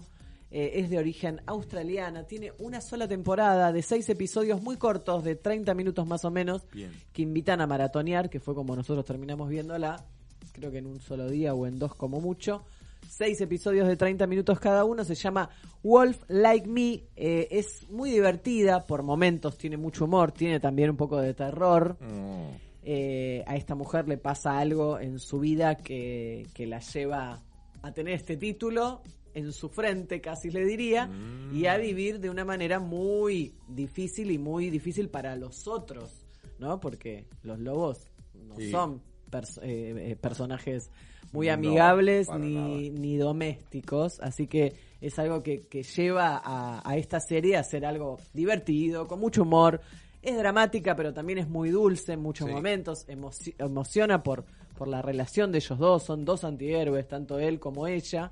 eh, 0.50 0.72
es 0.76 0.90
de 0.90 0.98
origen 0.98 1.42
australiana, 1.46 2.24
tiene 2.24 2.54
una 2.60 2.80
sola 2.80 3.08
temporada 3.08 3.74
de 3.74 3.82
seis 3.82 4.08
episodios 4.10 4.62
muy 4.62 4.78
cortos, 4.78 5.24
de 5.24 5.36
30 5.36 5.74
minutos 5.74 6.08
más 6.08 6.24
o 6.24 6.32
menos, 6.32 6.66
Bien. 6.72 6.92
que 7.12 7.22
invitan 7.22 7.60
a 7.60 7.68
maratonear, 7.68 8.30
que 8.30 8.40
fue 8.40 8.56
como 8.56 8.76
nosotros 8.76 9.04
terminamos 9.04 9.50
viéndola, 9.50 10.06
creo 10.54 10.72
que 10.72 10.78
en 10.78 10.88
un 10.88 11.02
solo 11.02 11.30
día 11.30 11.54
o 11.54 11.68
en 11.68 11.78
dos 11.78 11.96
como 11.96 12.22
mucho. 12.22 12.64
Seis 13.10 13.40
episodios 13.42 13.88
de 13.88 13.96
30 13.96 14.26
minutos 14.26 14.60
cada 14.60 14.84
uno, 14.86 15.04
se 15.04 15.16
llama 15.16 15.50
Wolf 15.84 16.24
Like 16.30 16.68
Me, 16.68 17.04
eh, 17.16 17.48
es 17.52 17.90
muy 17.90 18.10
divertida, 18.12 18.86
por 18.86 19.04
momentos 19.04 19.58
tiene 19.58 19.78
mucho 19.78 20.06
humor, 20.06 20.32
tiene 20.32 20.60
también 20.60 20.90
un 20.90 20.98
poco 20.98 21.20
de 21.20 21.34
terror. 21.34 21.98
Mm. 22.00 22.68
Eh, 22.84 23.44
a 23.46 23.58
esta 23.58 23.76
mujer 23.76 24.08
le 24.08 24.18
pasa 24.18 24.58
algo 24.58 24.98
en 24.98 25.20
su 25.20 25.40
vida 25.40 25.76
que, 25.76 26.48
que 26.54 26.66
la 26.66 26.80
lleva 26.80 27.42
a 27.82 27.92
tener 27.92 28.14
este 28.14 28.38
título 28.38 29.02
en 29.38 29.52
su 29.54 29.70
frente, 29.70 30.20
casi 30.22 30.50
le 30.50 30.66
diría, 30.66 31.10
y 31.52 31.66
a 31.68 31.78
vivir 31.78 32.20
de 32.20 32.30
una 32.30 32.44
manera 32.44 32.80
muy 32.80 33.54
difícil 33.68 34.32
y 34.32 34.38
muy 34.38 34.70
difícil 34.70 35.10
para 35.10 35.36
los 35.36 35.68
otros, 35.68 36.12
¿no? 36.60 36.80
Porque 36.80 37.26
los 37.44 37.60
lobos 37.60 38.08
no 38.34 38.56
Sí. 38.58 38.72
son 38.72 39.02
pers- 39.32 39.60
eh, 39.62 40.12
eh, 40.12 40.16
personajes 40.16 40.90
muy 41.32 41.50
amigables 41.50 42.30
ni, 42.40 42.90
ni 42.90 43.18
domésticos, 43.18 44.20
así 44.22 44.48
que 44.48 44.74
es 45.02 45.20
algo 45.20 45.44
que, 45.44 45.68
que 45.68 45.84
lleva 45.84 46.42
a, 46.44 46.82
a 46.90 46.98
esta 46.98 47.20
serie 47.20 47.58
a 47.58 47.64
ser 47.64 47.86
algo 47.86 48.18
divertido, 48.34 49.08
con 49.08 49.20
mucho 49.20 49.44
humor. 49.44 49.82
Es 50.22 50.36
dramática, 50.38 50.96
pero 50.96 51.14
también 51.14 51.38
es 51.40 51.48
muy 51.48 51.70
dulce 51.70 52.14
en 52.14 52.22
muchos 52.22 52.48
Sí. 52.48 52.54
momentos, 52.54 53.08
emoci- 53.08 53.54
emociona 53.60 54.24
por, 54.24 54.46
por 54.78 54.88
la 54.88 55.02
relación 55.02 55.52
de 55.52 55.60
ellos 55.60 55.78
dos, 55.78 56.04
son 56.04 56.26
dos 56.26 56.44
antihéroes, 56.44 57.08
tanto 57.08 57.40
él 57.40 57.60
como 57.60 57.88
ella. 57.88 58.32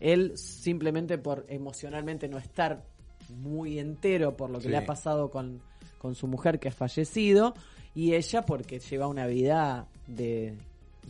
Él 0.00 0.36
simplemente 0.36 1.18
por 1.18 1.44
emocionalmente 1.48 2.28
no 2.28 2.38
estar 2.38 2.84
muy 3.40 3.78
entero 3.78 4.36
por 4.36 4.50
lo 4.50 4.58
que 4.58 4.64
Sí. 4.64 4.70
le 4.70 4.76
ha 4.78 4.86
pasado 4.86 5.30
con, 5.30 5.60
con 5.98 6.14
su 6.14 6.26
mujer 6.26 6.58
que 6.60 6.68
ha 6.68 6.72
fallecido, 6.72 7.54
y 7.94 8.14
ella 8.14 8.42
porque 8.46 8.78
lleva 8.78 9.06
una 9.08 9.26
vida 9.26 9.88
de, 10.06 10.54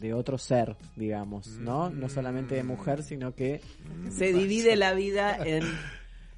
de 0.01 0.15
otro 0.15 0.39
ser, 0.39 0.77
digamos, 0.97 1.49
¿no? 1.59 1.91
No 1.91 2.09
solamente 2.09 2.55
de 2.55 2.63
mujer, 2.65 3.03
sino 3.03 3.35
que 3.35 3.61
se 4.11 4.33
divide 4.33 4.75
la 4.77 4.95
vida 4.95 5.37
en, 5.45 5.65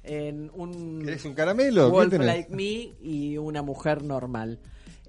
en 0.03 0.51
un 0.53 1.01
¿Querés 1.05 1.23
un 1.25 1.33
caramelo? 1.33 1.85
¿Qué 1.85 1.91
Wolf? 1.91 2.13
Like 2.19 2.53
Me 2.53 2.91
y 3.01 3.37
una 3.37 3.61
mujer 3.61 4.03
normal. 4.03 4.59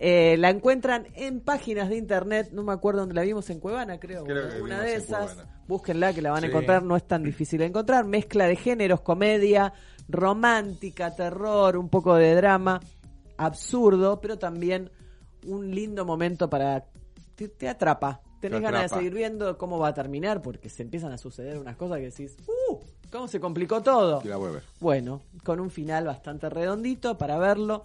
Eh, 0.04 0.36
la 0.36 0.50
encuentran 0.50 1.06
en 1.14 1.38
páginas 1.38 1.88
de 1.88 1.96
internet, 1.96 2.48
no 2.50 2.64
me 2.64 2.72
acuerdo 2.72 3.02
dónde 3.02 3.14
la 3.14 3.22
vimos, 3.22 3.48
en 3.50 3.60
Cuevana 3.60 4.00
creo, 4.00 4.24
Creo 4.24 4.48
que 4.48 4.60
una 4.60 4.80
de 4.80 4.96
esas. 4.96 5.36
Búsquenla 5.68 6.12
que 6.12 6.20
la 6.20 6.32
van 6.32 6.42
a 6.42 6.48
encontrar, 6.48 6.82
no 6.82 6.96
es 6.96 7.06
tan 7.06 7.22
difícil 7.22 7.60
de 7.60 7.66
encontrar. 7.66 8.04
Mezcla 8.04 8.48
de 8.48 8.56
géneros, 8.56 9.02
comedia, 9.02 9.72
romántica, 10.08 11.14
terror, 11.14 11.76
un 11.76 11.88
poco 11.88 12.16
de 12.16 12.34
drama, 12.34 12.80
absurdo, 13.36 14.20
pero 14.20 14.40
también 14.40 14.90
un 15.46 15.72
lindo 15.72 16.04
momento 16.04 16.50
para... 16.50 16.84
te, 17.36 17.46
te 17.46 17.68
atrapa. 17.68 18.22
Tenés 18.40 18.58
Te 18.58 18.64
ganas 18.64 18.90
de 18.90 18.96
seguir 18.96 19.14
viendo 19.14 19.56
cómo 19.56 19.78
va 19.78 19.88
a 19.88 19.94
terminar 19.94 20.42
porque 20.42 20.68
se 20.68 20.82
empiezan 20.82 21.12
a 21.12 21.16
suceder 21.16 21.58
unas 21.58 21.76
cosas 21.76 21.98
que 21.98 22.10
decís, 22.10 22.36
¡uh! 22.48 22.78
¿Cómo 23.12 23.28
se 23.28 23.38
complicó 23.38 23.80
todo? 23.80 24.20
Y 24.24 24.28
la 24.28 24.36
vuelve. 24.36 24.62
Bueno, 24.80 25.22
con 25.44 25.60
un 25.60 25.70
final 25.70 26.06
bastante 26.06 26.50
redondito 26.50 27.16
para 27.16 27.38
verlo. 27.38 27.84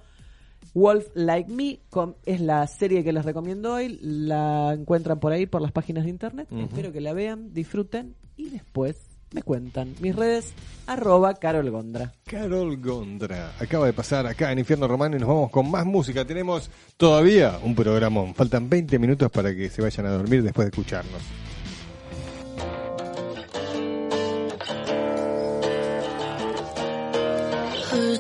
Wolf 0.74 1.08
Like 1.16 1.52
Me 1.52 1.80
com- 1.90 2.14
es 2.26 2.40
la 2.42 2.66
serie 2.68 3.04
que 3.04 3.12
les 3.14 3.26
recomiendo 3.26 3.74
hoy. 3.74 3.98
La 4.02 4.74
encuentran 4.74 5.20
por 5.20 5.32
ahí, 5.32 5.46
por 5.46 5.62
las 5.62 5.72
páginas 5.72 6.04
de 6.04 6.10
internet. 6.12 6.48
Espero 6.52 6.92
que 6.92 7.02
la 7.02 7.14
vean, 7.14 7.54
disfruten 7.54 8.16
y 8.36 8.50
después 8.50 8.98
me 9.34 9.42
cuentan. 9.42 9.94
Mis 10.00 10.16
redes, 10.16 10.54
arroba 10.86 11.34
Carol 11.34 11.70
Gondra. 11.70 12.14
Carol 12.26 12.78
Gondra 12.78 13.54
acaba 13.60 13.86
de 13.88 13.94
pasar 13.94 14.26
acá 14.28 14.52
en 14.52 14.60
Infierno 14.60 14.88
Romano 14.88 15.18
y 15.18 15.20
nos 15.20 15.28
vamos 15.28 15.50
con 15.52 15.70
más 15.70 15.86
música. 15.86 16.24
Tenemos 16.26 16.70
todavía 16.96 17.60
un 17.64 17.74
programón. 17.76 18.34
Faltan 18.36 18.70
20 18.70 19.00
minutos 19.00 19.32
para 19.32 19.54
que 19.56 19.70
se 19.70 19.82
vayan 19.82 20.06
a 20.06 20.12
dormir 20.12 20.44
después 20.44 20.66
de 20.66 20.70
escucharnos. 20.70 21.22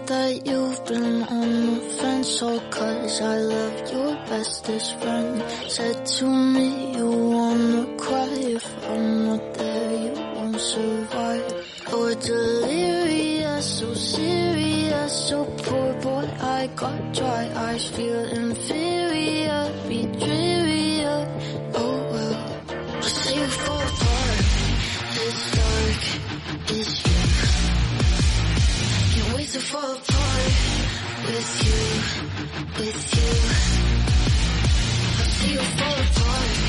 that 0.08 0.46
you've 0.46 0.86
been 0.86 1.24
on 1.24 1.50
the 1.66 1.82
fence 2.00 2.42
All 2.42 2.56
oh, 2.56 2.70
cause 2.70 3.22
I 3.22 3.38
love 3.38 3.92
your 3.92 4.16
bestest 4.30 5.00
friend. 5.00 5.44
Said 5.68 6.06
to 6.06 6.26
me 6.26 6.96
you 6.96 7.10
wanna 7.36 7.98
cry 7.98 8.30
If 8.58 8.66
I'm 8.90 9.26
not 9.26 9.54
there 9.56 9.94
you 10.06 10.14
won't 10.36 10.60
survive. 10.60 11.46
Oh, 11.92 12.14
delirious, 12.14 13.80
so 13.80 13.94
serious 13.94 15.12
So 15.30 15.46
poor 15.64 15.94
boy 16.02 16.26
I 16.42 16.68
got 16.76 17.14
dry 17.14 17.44
eyes 17.68 17.88
Feel 17.90 18.24
inferior, 18.42 19.62
be 19.90 20.00
drearier. 20.24 21.20
Oh 21.76 21.98
well, 22.12 22.36
I 22.98 23.08
see 23.08 23.36
you 23.40 23.48
fall 23.48 23.82
apart. 23.92 24.40
It's 25.26 25.44
dark, 25.58 26.02
it's 26.70 27.17
to 29.58 29.64
fall 29.64 29.92
a 29.92 29.96
with 31.26 31.50
you, 31.66 31.82
with 32.78 33.02
you. 33.18 33.32
I 35.18 35.28
see 35.30 35.54
you 35.54 35.60
fall 35.60 35.94
apart. 35.94 36.67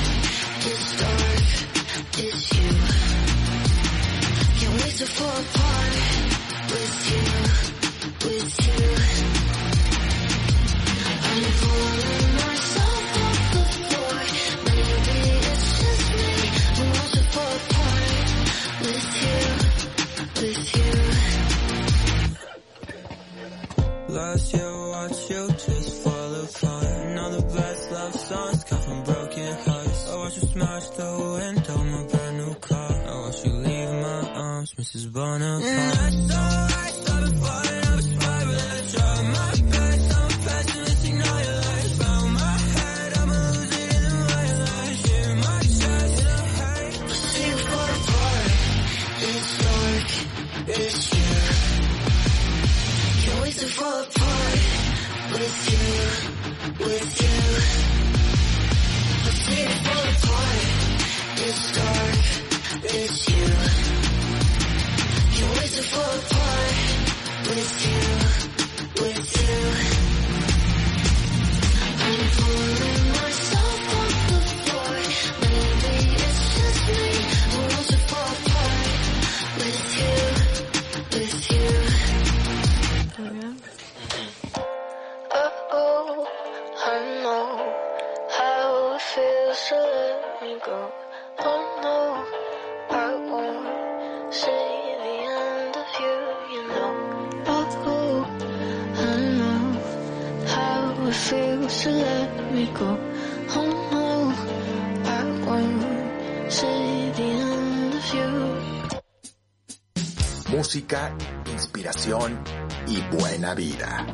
vida. 113.59 114.08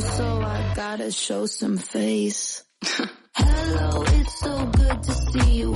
so 0.00 0.40
I 0.42 0.72
gotta 0.74 1.10
show 1.10 1.46
some 1.46 1.78
face. 1.78 2.62
Hello, 3.36 4.02
it's 4.06 4.40
so 4.40 4.66
good 4.66 5.02
to 5.02 5.12
see 5.12 5.52
you. 5.58 5.74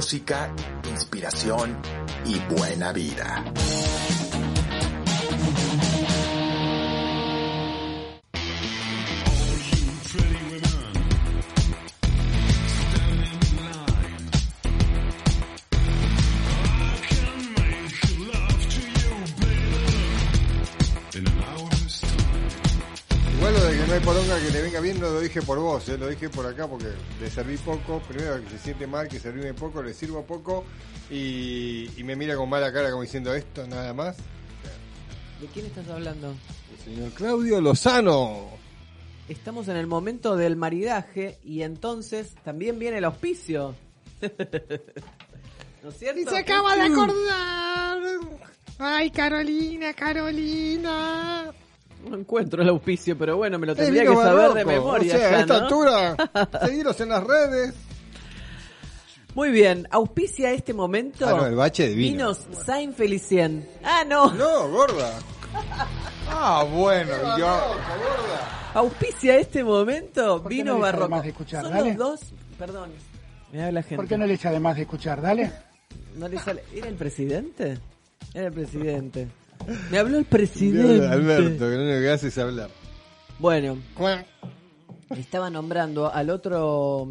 música, 0.00 0.50
inspiración 0.88 1.76
y 2.24 2.38
buena 2.54 2.90
vida. 2.90 3.44
Que 24.80 24.84
bien 24.84 25.00
no 25.00 25.10
lo 25.10 25.20
dije 25.20 25.42
por 25.42 25.58
vos, 25.58 25.88
eh, 25.88 25.98
lo 25.98 26.08
dije 26.08 26.28
por 26.28 26.46
acá 26.46 26.66
porque 26.66 26.88
le 27.20 27.30
serví 27.30 27.56
poco. 27.58 28.00
Primero 28.08 28.42
que 28.42 28.50
se 28.50 28.58
siente 28.58 28.86
mal, 28.86 29.08
que 29.08 29.20
servirme 29.20 29.52
poco, 29.54 29.82
le 29.82 29.92
sirvo 29.92 30.24
poco 30.24 30.64
y, 31.10 31.90
y 31.96 32.04
me 32.04 32.16
mira 32.16 32.36
con 32.36 32.48
mala 32.48 32.72
cara 32.72 32.90
como 32.90 33.02
diciendo 33.02 33.34
esto 33.34 33.66
nada 33.66 33.92
más. 33.92 34.16
¿De 35.40 35.46
quién 35.52 35.66
estás 35.66 35.88
hablando? 35.88 36.34
El 36.72 36.84
señor 36.84 37.10
Claudio 37.12 37.60
Lozano. 37.60 38.48
Estamos 39.28 39.68
en 39.68 39.76
el 39.76 39.86
momento 39.86 40.36
del 40.36 40.56
maridaje 40.56 41.38
y 41.44 41.62
entonces 41.62 42.34
también 42.42 42.78
viene 42.78 42.98
el 42.98 43.04
auspicio. 43.04 43.74
¿No 45.82 45.90
es 45.90 45.96
cierto? 45.98 46.20
Y 46.20 46.24
se 46.24 46.38
acaba 46.38 46.76
de 46.76 46.82
acordar. 46.82 47.98
Ay, 48.78 49.10
Carolina, 49.10 49.92
Carolina. 49.94 51.52
No 52.08 52.16
encuentro 52.16 52.62
el 52.62 52.68
auspicio, 52.68 53.16
pero 53.16 53.36
bueno, 53.36 53.58
me 53.58 53.66
lo 53.66 53.74
tendría 53.76 54.04
que 54.04 54.14
saber 54.14 54.52
de 54.54 54.64
memoria. 54.64 55.14
O 55.14 55.18
sea, 55.18 55.30
ya, 55.30 55.36
a 55.36 55.40
esta 55.40 55.58
¿no? 55.58 55.64
altura, 55.64 56.16
seguiros 56.66 57.00
en 57.00 57.08
las 57.10 57.24
redes. 57.24 57.74
Muy 59.34 59.50
bien, 59.50 59.86
auspicia 59.90 60.50
este 60.52 60.74
momento. 60.74 61.26
Ah, 61.26 61.32
no, 61.32 61.46
el 61.46 61.54
bache 61.54 61.88
de 61.88 61.94
vino. 61.94 62.10
Vinos 62.10 62.46
Saint 62.64 62.96
Felicien. 62.96 63.68
Ah, 63.84 64.02
no. 64.06 64.32
No, 64.32 64.68
gorda. 64.68 65.18
Ah, 66.28 66.64
bueno, 66.70 67.12
yo. 67.38 67.60
Auspicia 68.74 69.36
este 69.36 69.64
momento 69.64 70.42
¿Por 70.42 70.50
qué 70.50 70.56
vino 70.58 70.74
no 70.74 70.80
barroco. 70.80 71.20
de 71.22 71.28
escuchar? 71.28 71.64
Son 71.64 71.72
Dale. 71.72 71.88
los 71.90 71.96
dos. 71.96 72.20
Perdón. 72.58 72.90
Me 73.52 73.64
habla 73.64 73.82
gente. 73.82 73.96
¿Por 73.96 74.06
qué 74.06 74.16
no 74.16 74.26
le 74.26 74.34
echa 74.34 74.48
además 74.50 74.76
de 74.76 74.82
escuchar? 74.82 75.20
Dale. 75.20 75.52
No 76.16 76.28
le 76.28 76.38
sale. 76.38 76.62
¿Era 76.74 76.88
el 76.88 76.94
presidente? 76.94 77.78
Era 78.34 78.46
el 78.46 78.52
presidente. 78.52 79.28
Me 79.90 79.98
habló 79.98 80.18
el 80.18 80.24
presidente. 80.24 81.06
Alberto, 81.06 81.68
que 81.68 81.76
lo 81.76 81.82
único 81.82 82.00
que 82.00 82.10
hace 82.10 82.28
es 82.28 82.38
hablar. 82.38 82.70
Bueno, 83.38 83.78
estaba 85.16 85.50
nombrando 85.50 86.12
al 86.12 86.30
otro 86.30 87.08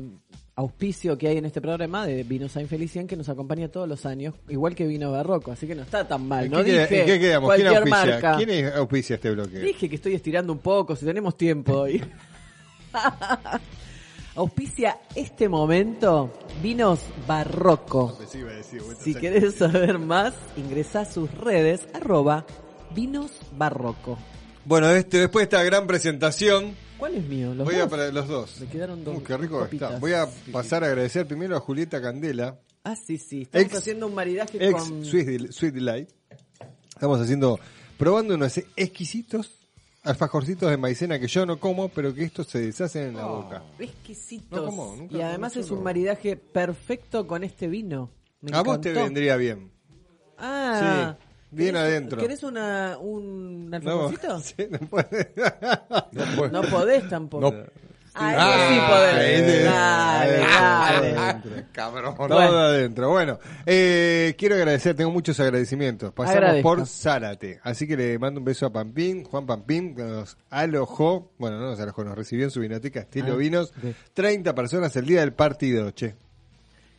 auspicio 0.55 1.17
que 1.17 1.27
hay 1.29 1.37
en 1.37 1.45
este 1.45 1.61
programa 1.61 2.05
de 2.05 2.23
Vino 2.23 2.49
Saint 2.49 2.69
Felicien 2.69 3.07
que 3.07 3.15
nos 3.15 3.29
acompaña 3.29 3.69
todos 3.69 3.87
los 3.87 4.05
años, 4.05 4.35
igual 4.49 4.75
que 4.75 4.85
Vino 4.87 5.09
Barroco, 5.11 5.51
así 5.53 5.65
que 5.67 5.73
no 5.75 5.83
está 5.83 6.05
tan 6.07 6.27
mal. 6.27 6.45
¿En 6.45 6.51
No 6.51 6.63
qué, 6.63 6.81
dije 6.81 6.99
en 7.01 7.05
qué 7.05 7.19
quedamos? 7.19 7.55
¿Quién 7.55 7.67
auspicia? 7.67 8.05
marca. 8.05 8.35
¿Quién 8.37 8.49
es- 8.49 8.75
auspicia 8.75 9.15
este 9.15 9.31
bloque? 9.31 9.59
Dije 9.59 9.87
que 9.89 9.95
estoy 9.95 10.15
estirando 10.15 10.51
un 10.51 10.59
poco, 10.59 10.95
si 10.97 11.05
tenemos 11.05 11.37
tiempo 11.37 11.73
hoy. 11.79 12.03
Auspicia 14.39 14.97
este 15.15 15.49
momento 15.49 16.31
Vinos 16.63 17.01
Barroco. 17.27 18.17
Si 19.03 19.13
querés 19.13 19.55
saber 19.55 19.99
más, 19.99 20.33
ingresá 20.55 21.01
a 21.01 21.05
sus 21.05 21.29
redes 21.35 21.81
arroba 21.93 22.45
Vinos 22.95 23.31
Barroco. 23.57 24.17
Bueno, 24.63 24.89
este, 24.91 25.17
después 25.19 25.41
de 25.41 25.57
esta 25.57 25.63
gran 25.65 25.85
presentación, 25.87 26.73
¿Cuál 26.97 27.15
es 27.15 27.25
mío? 27.27 27.53
¿Los 27.53 27.65
voy 27.65 27.75
a 27.75 27.79
dos? 27.81 27.89
para 27.89 28.09
los 28.13 28.27
dos. 28.29 28.61
Me 28.61 28.67
quedaron 28.67 29.03
dos 29.03 29.17
Uh, 29.17 29.23
qué 29.23 29.35
rico 29.35 29.59
copitas. 29.59 29.89
está. 29.89 29.99
Voy 29.99 30.13
a 30.13 30.25
pasar 30.53 30.85
a 30.85 30.87
agradecer 30.87 31.27
primero 31.27 31.57
a 31.57 31.59
Julieta 31.59 32.01
Candela, 32.01 32.57
Ah, 32.85 32.95
sí, 32.95 33.17
sí. 33.17 33.41
Estamos 33.41 33.65
Ex- 33.67 33.77
haciendo 33.77 34.07
un 34.07 34.15
maridaje 34.15 34.57
ex 34.69 34.73
con... 34.83 35.03
Sweet 35.03 35.73
Delight. 35.73 36.09
Estamos 36.91 37.19
haciendo, 37.19 37.59
probando 37.97 38.35
unos 38.35 38.57
exquisitos 38.77 39.58
alfajorcitos 40.03 40.69
de 40.69 40.77
maicena 40.77 41.19
que 41.19 41.27
yo 41.27 41.45
no 41.45 41.59
como, 41.59 41.89
pero 41.89 42.13
que 42.13 42.23
estos 42.23 42.47
se 42.47 42.59
deshacen 42.59 43.09
en 43.09 43.17
la 43.17 43.25
boca. 43.25 43.63
exquisitos. 43.79 44.59
No 44.59 44.65
como, 44.67 44.95
nunca 44.95 45.17
y 45.17 45.21
además 45.21 45.55
es 45.57 45.69
un 45.71 45.83
maridaje 45.83 46.35
perfecto 46.37 47.27
con 47.27 47.43
este 47.43 47.67
vino. 47.67 48.09
Me 48.41 48.55
a 48.55 48.61
vos 48.61 48.79
te 48.81 48.93
vendría 48.93 49.35
bien. 49.35 49.71
Ah, 50.37 51.15
Sí, 51.19 51.25
bien 51.55 51.75
¿querés- 51.75 51.79
adentro. 51.79 52.21
¿Querés 52.21 52.43
una, 52.43 52.97
un 52.97 53.69
No, 53.69 53.75
alfajorcito? 53.77 54.39
sí, 54.41 54.55
no 54.69 54.79
puede. 54.79 55.33
No 56.51 56.61
podés 56.63 57.07
tampoco. 57.09 57.51
No. 57.51 57.63
Ah, 58.15 58.33
Ah, 58.37 58.67
sí 58.69 58.79
podés. 58.89 59.63
Dale, 59.65 60.43
Ah, 60.47 61.01
dale. 61.01 61.65
Cabrón. 61.71 62.15
Todo 62.15 62.27
Bueno. 62.27 62.57
adentro. 62.57 63.09
Bueno, 63.09 63.39
eh, 63.65 64.35
quiero 64.37 64.55
agradecer, 64.55 64.95
tengo 64.95 65.11
muchos 65.11 65.39
agradecimientos. 65.39 66.11
Pasamos 66.13 66.37
Agradezco. 66.37 66.69
por 66.75 66.85
Zárate. 66.87 67.59
Así 67.63 67.87
que 67.87 67.95
le 67.95 68.19
mando 68.19 68.39
un 68.39 68.45
beso 68.45 68.65
a 68.65 68.71
Pampín, 68.73 69.23
Juan 69.23 69.45
Pampín, 69.45 69.95
que 69.95 70.03
nos 70.03 70.37
alojó, 70.49 71.31
bueno, 71.37 71.59
no 71.59 71.67
nos 71.69 71.79
alojó, 71.79 72.03
nos 72.03 72.17
recibió 72.17 72.45
en 72.45 72.51
su 72.51 72.59
vinoteca 72.59 73.01
estilo 73.01 73.33
Ah, 73.33 73.37
vinos. 73.37 73.71
ok. 73.77 73.93
30 74.13 74.53
personas 74.55 74.95
el 74.95 75.05
día 75.05 75.21
del 75.21 75.33
partido, 75.33 75.91
che. 75.91 76.15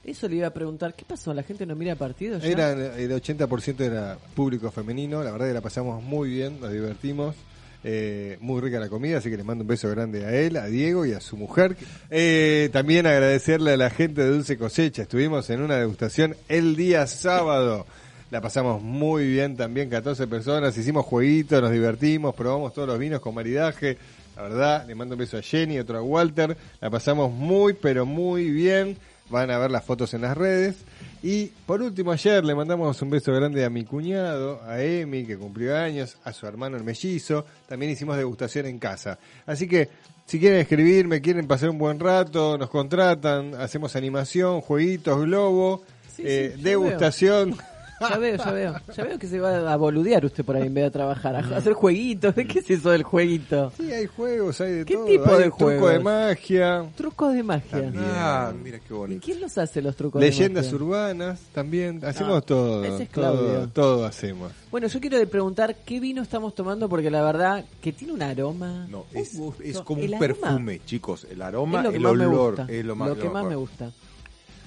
Eso 0.03 0.29
le 0.29 0.37
iba 0.37 0.47
a 0.47 0.55
preguntar. 0.55 0.95
¿Qué 0.95 1.05
pasó? 1.05 1.35
¿La 1.35 1.43
gente 1.43 1.67
no 1.67 1.77
mira 1.77 1.95
partidos? 1.95 2.43
Era 2.43 2.73
el 2.73 3.13
80% 3.13 3.85
era 3.85 4.17
público 4.35 4.71
femenino, 4.71 5.23
la 5.23 5.31
verdad 5.31 5.49
que 5.49 5.53
la 5.55 5.61
pasamos 5.61 6.03
muy 6.03 6.31
bien, 6.31 6.59
nos 6.59 6.73
divertimos. 6.73 7.37
Eh, 7.83 8.37
muy 8.41 8.61
rica 8.61 8.79
la 8.79 8.89
comida, 8.89 9.19
así 9.19 9.31
que 9.31 9.37
le 9.37 9.45
mando 9.45 9.63
un 9.63 9.69
beso 9.69 9.89
grande 9.89 10.27
a 10.27 10.33
él, 10.33 10.57
a 10.57 10.67
Diego 10.67 11.07
y 11.07 11.13
a 11.13 11.21
su 11.21 11.37
mujer. 11.37 11.77
Eh, 12.11 12.69
también 12.73 13.07
agradecerle 13.07 13.73
a 13.73 13.77
la 13.77 13.91
gente 13.91 14.23
de 14.23 14.31
Dulce 14.31 14.59
Cosecha. 14.59 15.03
Estuvimos 15.03 15.49
en 15.51 15.63
una 15.63 15.77
degustación 15.77 16.37
el 16.49 16.77
día 16.77 17.07
sábado. 17.07 17.87
La 18.31 18.41
pasamos 18.41 18.83
muy 18.83 19.27
bien 19.27 19.57
también, 19.57 19.89
14 19.89 20.27
personas. 20.27 20.77
Hicimos 20.77 21.05
jueguitos, 21.07 21.61
nos 21.61 21.73
divertimos, 21.73 22.35
probamos 22.35 22.73
todos 22.73 22.87
los 22.87 22.99
vinos 22.99 23.21
con 23.21 23.35
maridaje. 23.35 23.99
La 24.37 24.43
verdad, 24.43 24.87
le 24.87 24.95
mando 24.95 25.15
un 25.17 25.19
beso 25.19 25.37
a 25.37 25.43
Jenny, 25.43 25.79
otro 25.79 25.99
a 25.99 26.03
Walter. 26.03 26.57
La 26.81 26.91
pasamos 26.91 27.33
muy, 27.33 27.73
pero 27.73 28.07
muy 28.07 28.51
bien. 28.51 28.97
Van 29.31 29.51
a 29.51 29.59
ver 29.59 29.71
las 29.71 29.85
fotos 29.85 30.13
en 30.15 30.23
las 30.23 30.37
redes. 30.37 30.77
Y 31.23 31.47
por 31.67 31.83
último, 31.83 32.13
ayer 32.13 32.45
le 32.45 32.55
mandamos 32.55 33.01
un 33.03 33.11
beso 33.11 33.33
grande 33.33 33.65
a 33.65 33.71
mi 33.71 33.85
cuñado, 33.85 34.61
a 34.67 34.81
Emi, 34.83 35.25
que 35.25 35.37
cumplió 35.37 35.77
años, 35.77 36.17
a 36.25 36.33
su 36.33 36.47
hermano 36.47 36.77
el 36.77 36.85
mellizo. 36.85 37.45
También 37.69 37.93
hicimos 37.93 38.17
degustación 38.17 38.67
en 38.67 38.79
casa. 38.79 39.19
Así 39.47 39.69
que, 39.69 39.89
si 40.27 40.39
quieren 40.41 40.61
escribirme, 40.61 41.21
quieren 41.21 41.47
pasar 41.47 41.71
un 41.71 41.79
buen 41.79 42.01
rato, 42.01 42.59
nos 42.59 42.71
contratan, 42.71 43.55
hacemos 43.55 43.97
animación, 43.97 44.61
jueguitos, 44.61 45.21
globo, 45.21 45.83
Sí, 46.17 46.23
eh, 46.27 46.53
sí, 46.57 46.63
degustación. 46.63 47.57
Ya 48.01 48.17
veo, 48.19 48.37
ya 48.37 48.51
veo. 48.53 48.75
Ya 48.97 49.05
veo 49.05 49.19
que 49.19 49.27
se 49.27 49.39
va 49.41 49.73
a 49.73 49.77
boludear 49.77 50.25
usted 50.25 50.45
por 50.45 50.57
ahí 50.57 50.67
en 50.67 50.75
vez 50.75 50.85
de 50.85 50.91
trabajar, 50.91 51.37
a 51.37 51.41
hacer 51.57 51.75
jueguitos. 51.75 52.35
¿De 52.35 52.47
qué 52.47 52.61
es 52.61 52.71
eso 52.71 52.91
del 52.91 53.03
jueguito? 53.03 53.73
Sí, 53.77 53.93
hay 53.93 54.07
juegos, 54.07 54.61
hay 54.61 54.73
de 54.73 54.85
¿Qué 54.87 54.95
todo. 54.95 55.05
tipo 55.07 55.25
hay 55.27 55.37
de 55.37 55.43
truco 55.45 55.57
juegos? 55.67 55.93
de 55.93 55.99
magia, 56.01 56.85
Trucos 56.97 57.35
de 57.35 57.43
magia. 57.43 57.93
Ah, 57.97 58.53
mira 58.63 58.79
qué 58.79 58.95
¿Y 58.95 58.97
bonito. 58.97 59.23
quién 59.25 59.41
los 59.41 59.57
hace 59.59 59.83
los 59.83 59.95
trucos 59.97 60.21
de 60.21 60.29
leyendas 60.29 60.65
magia? 60.73 60.77
urbanas, 60.79 61.41
también. 61.53 62.05
Hacemos 62.05 62.39
Ah, 62.39 62.41
todo, 62.41 62.85
ese 62.85 63.03
es 63.03 63.09
todo, 63.11 63.33
Claudio. 63.33 63.69
todo 63.69 64.07
hacemos. 64.07 64.53
Bueno, 64.71 64.87
yo 64.87 65.01
quiero 65.01 65.29
preguntar 65.29 65.77
qué 65.85 66.01
vino 66.01 66.23
estamos 66.23 66.55
tomando 66.55 66.89
porque 66.89 67.11
la 67.11 67.23
verdad 67.23 67.65
que 67.83 67.93
tiene 67.93 68.15
un 68.15 68.23
aroma. 68.23 68.87
No, 68.89 69.05
es, 69.13 69.35
es 69.63 69.81
como 69.83 70.01
un 70.03 70.07
aroma 70.15 70.19
perfume, 70.21 70.81
chicos. 70.87 71.27
El 71.31 71.43
aroma, 71.43 71.79
es 71.79 71.85
lo 71.85 71.91
que 71.91 71.97
el 71.97 72.03
más 72.03 72.15
me 72.17 72.27
olor, 72.27 72.57
gusta. 72.57 72.73
es 72.73 72.85
lo 72.85 72.97
más, 72.97 73.13
que 73.19 73.29
más 73.29 73.45
me 73.45 73.57
gusta. 73.57 73.91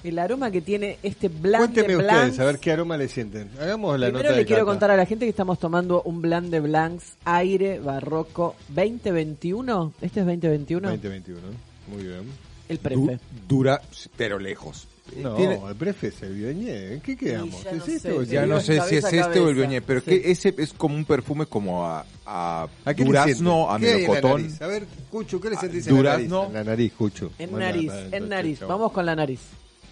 El 0.04 0.18
aroma 0.18 0.50
que 0.50 0.60
tiene 0.60 0.98
este 1.02 1.28
blanc 1.28 1.64
Cuénteme 1.64 1.88
de 1.88 1.96
ustedes, 1.96 2.12
blancs. 2.20 2.38
a 2.38 2.44
ver 2.44 2.58
qué 2.58 2.72
aroma 2.72 2.96
le 2.98 3.08
sienten. 3.08 3.48
Hagamos 3.58 3.98
la 3.98 4.06
Primero 4.08 4.24
nota 4.24 4.32
le 4.36 4.38
de 4.42 4.46
quiero 4.46 4.62
cata. 4.64 4.72
contar 4.72 4.90
a 4.90 4.96
la 4.96 5.06
gente 5.06 5.24
que 5.24 5.30
estamos 5.30 5.58
tomando 5.58 6.02
un 6.02 6.20
blanc 6.20 6.46
de 6.50 6.60
blancs 6.60 7.14
aire 7.24 7.78
barroco 7.80 8.54
2021. 8.68 9.92
¿Este 10.02 10.20
es 10.20 10.26
2021? 10.26 10.88
2021, 10.90 11.40
muy 11.88 12.02
bien. 12.04 12.22
El 12.68 12.78
prefe. 12.78 12.96
Du- 13.00 13.18
dura, 13.48 13.80
pero 14.16 14.38
lejos. 14.38 14.88
No, 15.16 15.34
Tiene- 15.36 15.60
el 15.68 15.74
prefe 15.76 16.08
es 16.08 16.22
el 16.22 16.34
Viognier. 16.34 16.92
¿En 16.92 17.00
qué 17.00 17.14
quedamos? 17.16 17.62
ya 17.62 17.70
¿Es 17.70 17.76
no 17.76 17.84
este 17.84 17.98
sé, 18.00 18.26
ya 18.26 18.46
no 18.46 18.60
sé 18.60 18.80
si 18.82 18.96
es 18.96 19.04
este 19.04 19.38
o 19.40 19.48
el. 19.50 19.54
Viognier, 19.54 19.82
pero 19.82 20.00
Sí. 20.00 20.06
que 20.06 20.30
ese 20.30 20.54
es 20.56 20.72
como 20.72 20.96
un 20.96 21.04
perfume 21.04 21.44
como 21.46 21.84
a, 21.86 22.04
a 22.26 22.66
¿A 22.84 22.92
le 22.92 23.04
durazno, 23.04 23.70
a 23.70 23.78
melocotón. 23.78 24.42
nariz? 24.42 24.62
A 24.62 24.66
ver, 24.66 24.84
Cuchu, 25.10 25.40
¿qué 25.40 25.50
le 25.50 25.56
Ah, 25.56 25.60
sentís 25.60 25.86
en 25.86 25.96
la 26.02 26.10
nariz? 26.12 26.30
En 26.32 26.52
la 26.54 26.64
nariz, 26.64 26.92
Cuchu. 26.94 27.30
En 27.38 27.52
nariz, 27.58 27.92
en 28.12 28.28
nariz. 28.30 28.60
Vamos 28.60 28.92
con 28.92 29.04
la 29.06 29.14
nariz. 29.14 29.40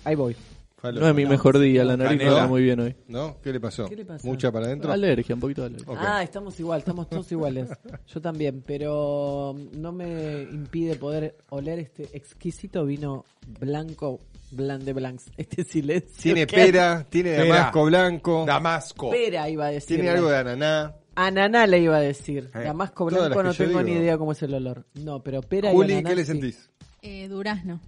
Ahí 0.04 0.14
voy. 0.14 0.36
Falo. 0.76 1.00
No 1.00 1.08
es 1.08 1.14
mi 1.14 1.24
mejor 1.26 1.60
día, 1.60 1.84
la 1.84 1.96
nariz 1.96 2.14
no 2.14 2.18
Canela. 2.18 2.36
está 2.38 2.48
muy 2.48 2.62
bien 2.62 2.80
hoy. 2.80 2.96
¿No? 3.06 3.36
¿Qué 3.40 3.52
le 3.52 3.60
pasó? 3.60 3.88
¿Qué 3.88 3.94
le 3.94 4.04
pasó? 4.04 4.26
¿Mucha 4.26 4.50
para 4.50 4.66
adentro? 4.66 4.90
Alergia, 4.90 5.32
un 5.36 5.40
poquito 5.40 5.60
de 5.62 5.68
alergia. 5.68 5.92
Ok. 5.92 5.98
Ah, 6.02 6.22
estamos 6.24 6.58
igual, 6.58 6.80
estamos 6.80 7.08
todos 7.08 7.30
iguales. 7.30 7.68
Yo 8.12 8.20
también, 8.20 8.64
pero 8.66 9.54
no 9.76 9.92
me 9.92 10.42
impide 10.42 10.96
poder 10.96 11.36
oler 11.50 11.78
este 11.78 12.08
exquisito 12.14 12.84
vino 12.84 13.24
blanco, 13.60 14.18
blanc 14.50 14.82
de 14.82 14.92
blancs. 14.92 15.26
Este 15.36 15.62
silencio. 15.62 16.20
Tiene 16.20 16.46
que- 16.48 16.56
pera, 16.56 17.06
tiene 17.08 17.30
Pera. 17.36 17.44
damasco 17.44 17.84
blanco, 17.84 18.44
Damasco. 18.44 19.10
Pera 19.10 19.48
iba 19.48 19.66
a 19.66 19.70
decir. 19.70 19.98
tiene 19.98 20.10
algo 20.10 20.28
de 20.30 20.36
ananá. 20.38 20.96
Ananá 21.14 21.66
le 21.68 21.78
iba 21.78 21.96
a 21.96 22.00
decir. 22.00 22.50
Eh, 22.54 22.58
Damasco 22.64 23.04
todas 23.08 23.28
las 23.28 23.28
blanco 23.28 23.42
no 23.44 23.52
yo 23.52 23.64
tengo 23.66 23.82
ni 23.84 23.92
idea 23.92 24.18
cómo 24.18 24.32
es 24.32 24.42
el 24.42 24.54
olor. 24.54 24.84
No, 24.94 25.22
pero 25.22 25.42
pera 25.42 25.70
y 25.70 25.74
Juli, 25.74 25.92
ananá 25.92 26.08
¿qué 26.10 26.16
le 26.16 26.24
sí. 26.24 26.32
sentís? 26.32 26.70
Eh, 27.02 27.28
durazno. 27.28 27.78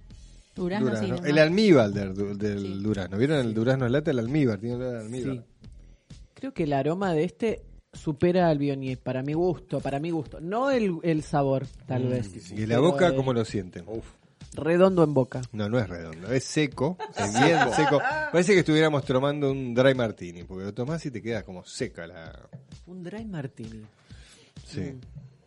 Durazno, 0.55 0.95
sí. 0.95 1.11
El 1.25 1.37
almíbar 1.37 1.91
del, 1.91 2.37
del 2.37 2.81
durazno. 2.81 3.17
¿Vieron 3.17 3.39
el 3.39 3.53
durazno 3.53 3.87
lata? 3.89 4.11
El 4.11 4.19
almíbar, 4.19 4.57
tiene 4.59 4.75
olor 4.75 4.95
a 4.95 4.99
almíbar. 5.01 5.35
Sí. 5.35 5.41
Creo 6.33 6.53
que 6.53 6.63
el 6.63 6.73
aroma 6.73 7.13
de 7.13 7.23
este 7.25 7.63
supera 7.93 8.49
al 8.49 8.57
Bionier, 8.57 8.97
para 8.99 9.21
mi 9.21 9.33
gusto, 9.33 9.79
para 9.79 9.99
mi 9.99 10.11
gusto. 10.11 10.39
No 10.41 10.71
el, 10.71 10.97
el 11.03 11.23
sabor, 11.23 11.65
tal 11.87 12.05
Mm, 12.05 12.09
vez. 12.09 12.51
¿Y 12.51 12.65
la 12.65 12.79
boca 12.79 13.13
cómo 13.15 13.33
lo 13.33 13.43
sienten? 13.45 13.85
Redondo 14.53 15.03
en 15.03 15.13
boca. 15.13 15.41
No, 15.51 15.67
no 15.67 15.77
es 15.79 15.89
redondo, 15.89 16.31
es 16.31 16.43
seco, 16.45 16.97
es 17.17 17.33
bien 17.43 17.57
seco. 17.75 17.99
Parece 18.31 18.53
que 18.53 18.59
estuviéramos 18.59 19.03
tomando 19.03 19.51
un 19.51 19.73
dry 19.73 19.93
martini, 19.95 20.43
porque 20.43 20.63
lo 20.65 20.73
tomás 20.73 21.05
y 21.05 21.11
te 21.11 21.21
queda 21.21 21.43
como 21.43 21.65
seca 21.65 22.07
la... 22.07 22.47
Un 22.85 23.03
dry 23.03 23.25
martini. 23.25 23.81
Sí. 24.65 24.81
Mm, 24.81 24.99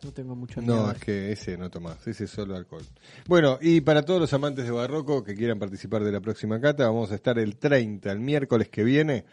no 0.03 0.11
tengo 0.11 0.35
mucho 0.35 0.61
No, 0.61 0.73
miedo. 0.75 0.91
es 0.91 0.99
que 0.99 1.31
ese 1.31 1.57
no 1.57 1.69
tomás, 1.69 2.05
ese 2.07 2.23
es 2.25 2.29
solo 2.29 2.55
alcohol. 2.55 2.83
Bueno, 3.27 3.57
y 3.61 3.81
para 3.81 4.03
todos 4.03 4.19
los 4.21 4.31
amantes 4.33 4.65
de 4.65 4.71
Barroco 4.71 5.23
que 5.23 5.35
quieran 5.35 5.59
participar 5.59 6.03
de 6.03 6.11
la 6.11 6.21
próxima 6.21 6.59
cata, 6.59 6.85
vamos 6.85 7.11
a 7.11 7.15
estar 7.15 7.37
el 7.39 7.57
30, 7.57 8.11
el 8.11 8.19
miércoles 8.19 8.69
que 8.69 8.83
viene, 8.83 9.25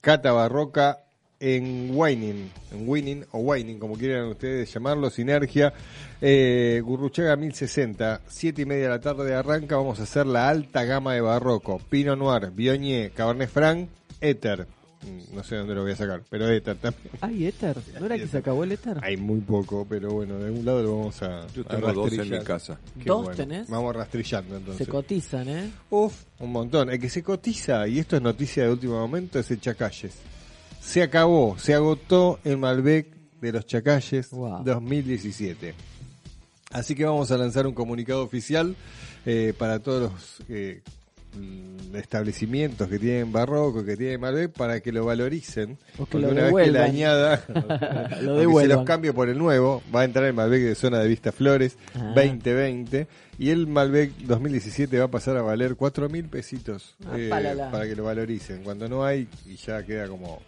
cata 0.00 0.32
barroca 0.32 1.04
en 1.40 1.90
Wining, 1.94 2.50
en 2.72 2.88
Winning 2.88 3.24
o 3.30 3.38
Wining, 3.38 3.78
como 3.78 3.94
quieran 3.96 4.26
ustedes 4.26 4.72
llamarlo, 4.74 5.08
Sinergia, 5.08 5.72
eh, 6.20 6.80
Gurruchaga 6.84 7.36
1060, 7.36 8.22
7 8.26 8.62
y 8.62 8.66
media 8.66 8.84
de 8.84 8.88
la 8.90 9.00
tarde 9.00 9.32
arranca, 9.34 9.76
vamos 9.76 10.00
a 10.00 10.02
hacer 10.02 10.26
la 10.26 10.48
alta 10.48 10.84
gama 10.84 11.14
de 11.14 11.20
Barroco, 11.20 11.78
Pinot 11.88 12.18
Noir, 12.18 12.50
Bionier, 12.50 13.12
Cabernet 13.12 13.48
Franc, 13.48 13.88
Éter, 14.20 14.66
no 15.32 15.44
sé 15.44 15.56
dónde 15.56 15.74
lo 15.74 15.82
voy 15.82 15.92
a 15.92 15.96
sacar, 15.96 16.22
pero 16.28 16.48
Éter 16.48 16.76
también. 16.76 17.10
¿Hay 17.20 17.46
éter? 17.46 17.76
¿No 18.00 18.06
era 18.06 18.16
que 18.16 18.26
se 18.26 18.38
acabó 18.38 18.64
el 18.64 18.72
éter? 18.72 18.98
Hay 19.02 19.16
muy 19.16 19.40
poco, 19.40 19.86
pero 19.88 20.10
bueno, 20.10 20.38
de 20.38 20.46
algún 20.46 20.64
lado 20.64 20.82
lo 20.82 20.96
vamos 20.98 21.22
a. 21.22 21.46
Yo 21.48 21.62
a 21.62 21.76
tengo 21.76 21.92
dos 21.92 22.12
en 22.12 22.30
mi 22.30 22.40
casa. 22.40 22.78
Qué 22.98 23.04
¿Dos 23.04 23.34
tenés? 23.36 23.68
Vamos 23.68 23.94
rastrillando 23.94 24.56
entonces. 24.56 24.84
Se 24.84 24.90
cotizan, 24.90 25.48
¿eh? 25.48 25.70
Uf, 25.90 26.24
un 26.40 26.52
montón. 26.52 26.90
El 26.90 26.98
que 26.98 27.08
se 27.08 27.22
cotiza, 27.22 27.86
y 27.86 27.98
esto 27.98 28.16
es 28.16 28.22
noticia 28.22 28.64
de 28.64 28.70
último 28.70 28.98
momento, 28.98 29.38
es 29.38 29.50
el 29.50 29.60
Chacalles. 29.60 30.14
Se 30.80 31.02
acabó, 31.02 31.56
se 31.58 31.74
agotó 31.74 32.40
el 32.44 32.58
Malbec 32.58 33.06
de 33.40 33.52
los 33.52 33.66
Chacalles 33.66 34.30
2017. 34.30 35.74
Así 36.70 36.94
que 36.94 37.04
vamos 37.04 37.30
a 37.30 37.38
lanzar 37.38 37.66
un 37.66 37.72
comunicado 37.72 38.22
oficial 38.22 38.76
eh, 39.24 39.54
para 39.56 39.78
todos 39.80 40.12
los 40.12 40.42
eh, 40.48 40.82
mm, 40.82 40.97
establecimientos 41.94 42.88
que 42.88 42.98
tienen 42.98 43.32
barroco, 43.32 43.84
que 43.84 43.96
tienen 43.96 44.20
Malbec, 44.20 44.52
para 44.52 44.80
que 44.80 44.92
lo 44.92 45.04
valoricen. 45.06 45.78
O 45.98 46.04
que 46.04 46.10
Porque 46.12 46.18
lo 46.26 46.32
una 46.32 46.42
vez 46.50 46.66
que 46.66 46.70
le 46.72 46.78
añada, 46.80 47.44
Lo 48.22 48.38
se 48.60 48.66
los 48.68 48.84
cambie 48.84 49.12
por 49.12 49.28
el 49.28 49.38
nuevo, 49.38 49.82
va 49.94 50.02
a 50.02 50.04
entrar 50.04 50.24
el 50.26 50.34
Malbec 50.34 50.60
de 50.62 50.74
zona 50.74 50.98
de 51.00 51.08
Vista 51.08 51.32
Flores 51.32 51.76
Ah. 51.94 52.12
2020 52.14 53.06
y 53.38 53.50
el 53.50 53.66
Malbec 53.66 54.12
2017 54.18 54.98
va 54.98 55.06
a 55.06 55.10
pasar 55.10 55.36
a 55.36 55.42
valer 55.42 55.76
cuatro 55.76 56.08
mil 56.08 56.24
pesitos 56.26 56.96
Ah, 57.06 57.14
eh, 57.16 57.28
para 57.30 57.86
que 57.86 57.96
lo 57.96 58.04
valoricen. 58.04 58.62
Cuando 58.64 58.88
no 58.88 59.04
hay 59.04 59.28
y 59.46 59.56
ya 59.56 59.82
queda 59.82 60.08
como 60.08 60.40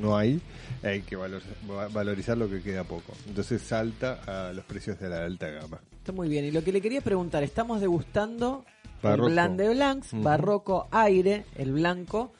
no 0.00 0.16
hay, 0.16 0.40
hay 0.82 1.00
que 1.02 1.16
valor- 1.16 1.42
va- 1.68 1.88
valorizar 1.88 2.38
lo 2.38 2.48
que 2.48 2.62
queda 2.62 2.84
poco. 2.84 3.12
Entonces 3.26 3.60
salta 3.62 4.20
a 4.26 4.52
los 4.52 4.64
precios 4.64 5.00
de 5.00 5.08
la 5.08 5.24
alta 5.24 5.48
gama. 5.48 5.80
Está 5.98 6.12
muy 6.12 6.28
bien. 6.28 6.44
Y 6.44 6.50
lo 6.52 6.62
que 6.62 6.70
le 6.72 6.80
quería 6.80 7.00
preguntar, 7.00 7.42
estamos 7.42 7.80
degustando 7.80 8.64
Barroco. 9.02 9.28
el 9.28 9.32
Blanc 9.32 9.56
de 9.56 9.68
Blancs. 9.70 10.08
Barroco 10.12 10.88
Aire, 10.90 11.44
el 11.56 11.72
blanco, 11.72 12.32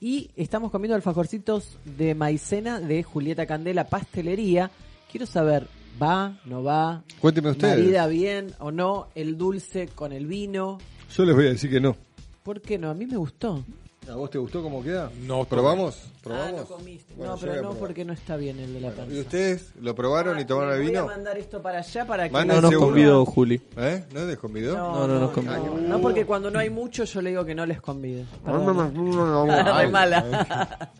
y 0.00 0.30
estamos 0.36 0.70
comiendo 0.70 0.94
alfajorcitos 0.94 1.78
de 1.84 2.14
maicena 2.14 2.80
de 2.80 3.02
Julieta 3.02 3.46
Candela 3.46 3.84
Pastelería. 3.88 4.70
Quiero 5.10 5.26
saber, 5.26 5.66
¿va, 6.02 6.38
no 6.44 6.62
va? 6.62 7.02
Cuénteme 7.20 7.50
ustedes. 7.50 7.78
¿Marida 7.78 8.06
bien 8.06 8.52
o 8.58 8.70
no? 8.70 9.08
¿El 9.14 9.38
dulce 9.38 9.88
con 9.88 10.12
el 10.12 10.26
vino? 10.26 10.78
Yo 11.14 11.24
les 11.24 11.34
voy 11.34 11.46
a 11.46 11.50
decir 11.50 11.70
que 11.70 11.80
no. 11.80 11.96
¿Por 12.42 12.60
qué 12.60 12.78
no? 12.78 12.90
A 12.90 12.94
mí 12.94 13.06
me 13.06 13.16
gustó. 13.16 13.64
¿A 14.08 14.14
vos 14.14 14.30
te 14.30 14.38
gustó 14.38 14.62
cómo 14.62 14.82
queda? 14.84 15.10
No, 15.26 15.44
¿Probamos? 15.44 15.98
Ah, 16.04 16.10
¿Probamos? 16.22 16.60
no 16.60 16.64
comiste. 16.76 17.12
Bueno, 17.16 17.32
no, 17.34 17.38
pero 17.40 17.62
no 17.62 17.74
porque 17.74 18.04
no 18.04 18.12
está 18.12 18.36
bien 18.36 18.58
el 18.60 18.72
de 18.74 18.80
la 18.80 18.90
panza. 18.92 19.12
¿Y 19.12 19.18
ustedes 19.20 19.72
lo 19.80 19.94
probaron 19.96 20.38
y 20.38 20.44
tomaron 20.44 20.74
el 20.74 20.78
Voy 20.78 20.86
a 20.86 20.90
vino? 20.90 21.06
mandar 21.06 21.36
esto 21.38 21.60
para 21.60 21.78
allá 21.80 22.06
para 22.06 22.24
que... 22.28 22.32
Manden 22.32 22.60
No 22.60 22.70
nos 22.70 22.80
convidó 22.80 23.24
Juli. 23.26 23.60
¿Eh? 23.76 24.04
¿No 24.12 24.24
les 24.24 24.38
convidó? 24.38 24.76
No, 24.76 25.08
no 25.08 25.18
nos 25.20 25.30
convidó. 25.32 25.56
No, 25.56 25.76
no, 25.88 26.00
porque 26.00 26.24
cuando 26.24 26.50
no 26.52 26.58
hay 26.60 26.70
mucho 26.70 27.02
yo 27.04 27.20
le 27.20 27.30
digo 27.30 27.44
que 27.44 27.54
no 27.54 27.66
les 27.66 27.80
convide. 27.80 28.26
No, 28.44 28.58
no, 28.58 28.72
no, 28.72 28.90
no, 28.90 29.12
no, 29.12 29.46
no. 29.46 29.46
Re 29.64 29.70
Ay, 29.72 29.90
mala. 29.90 30.24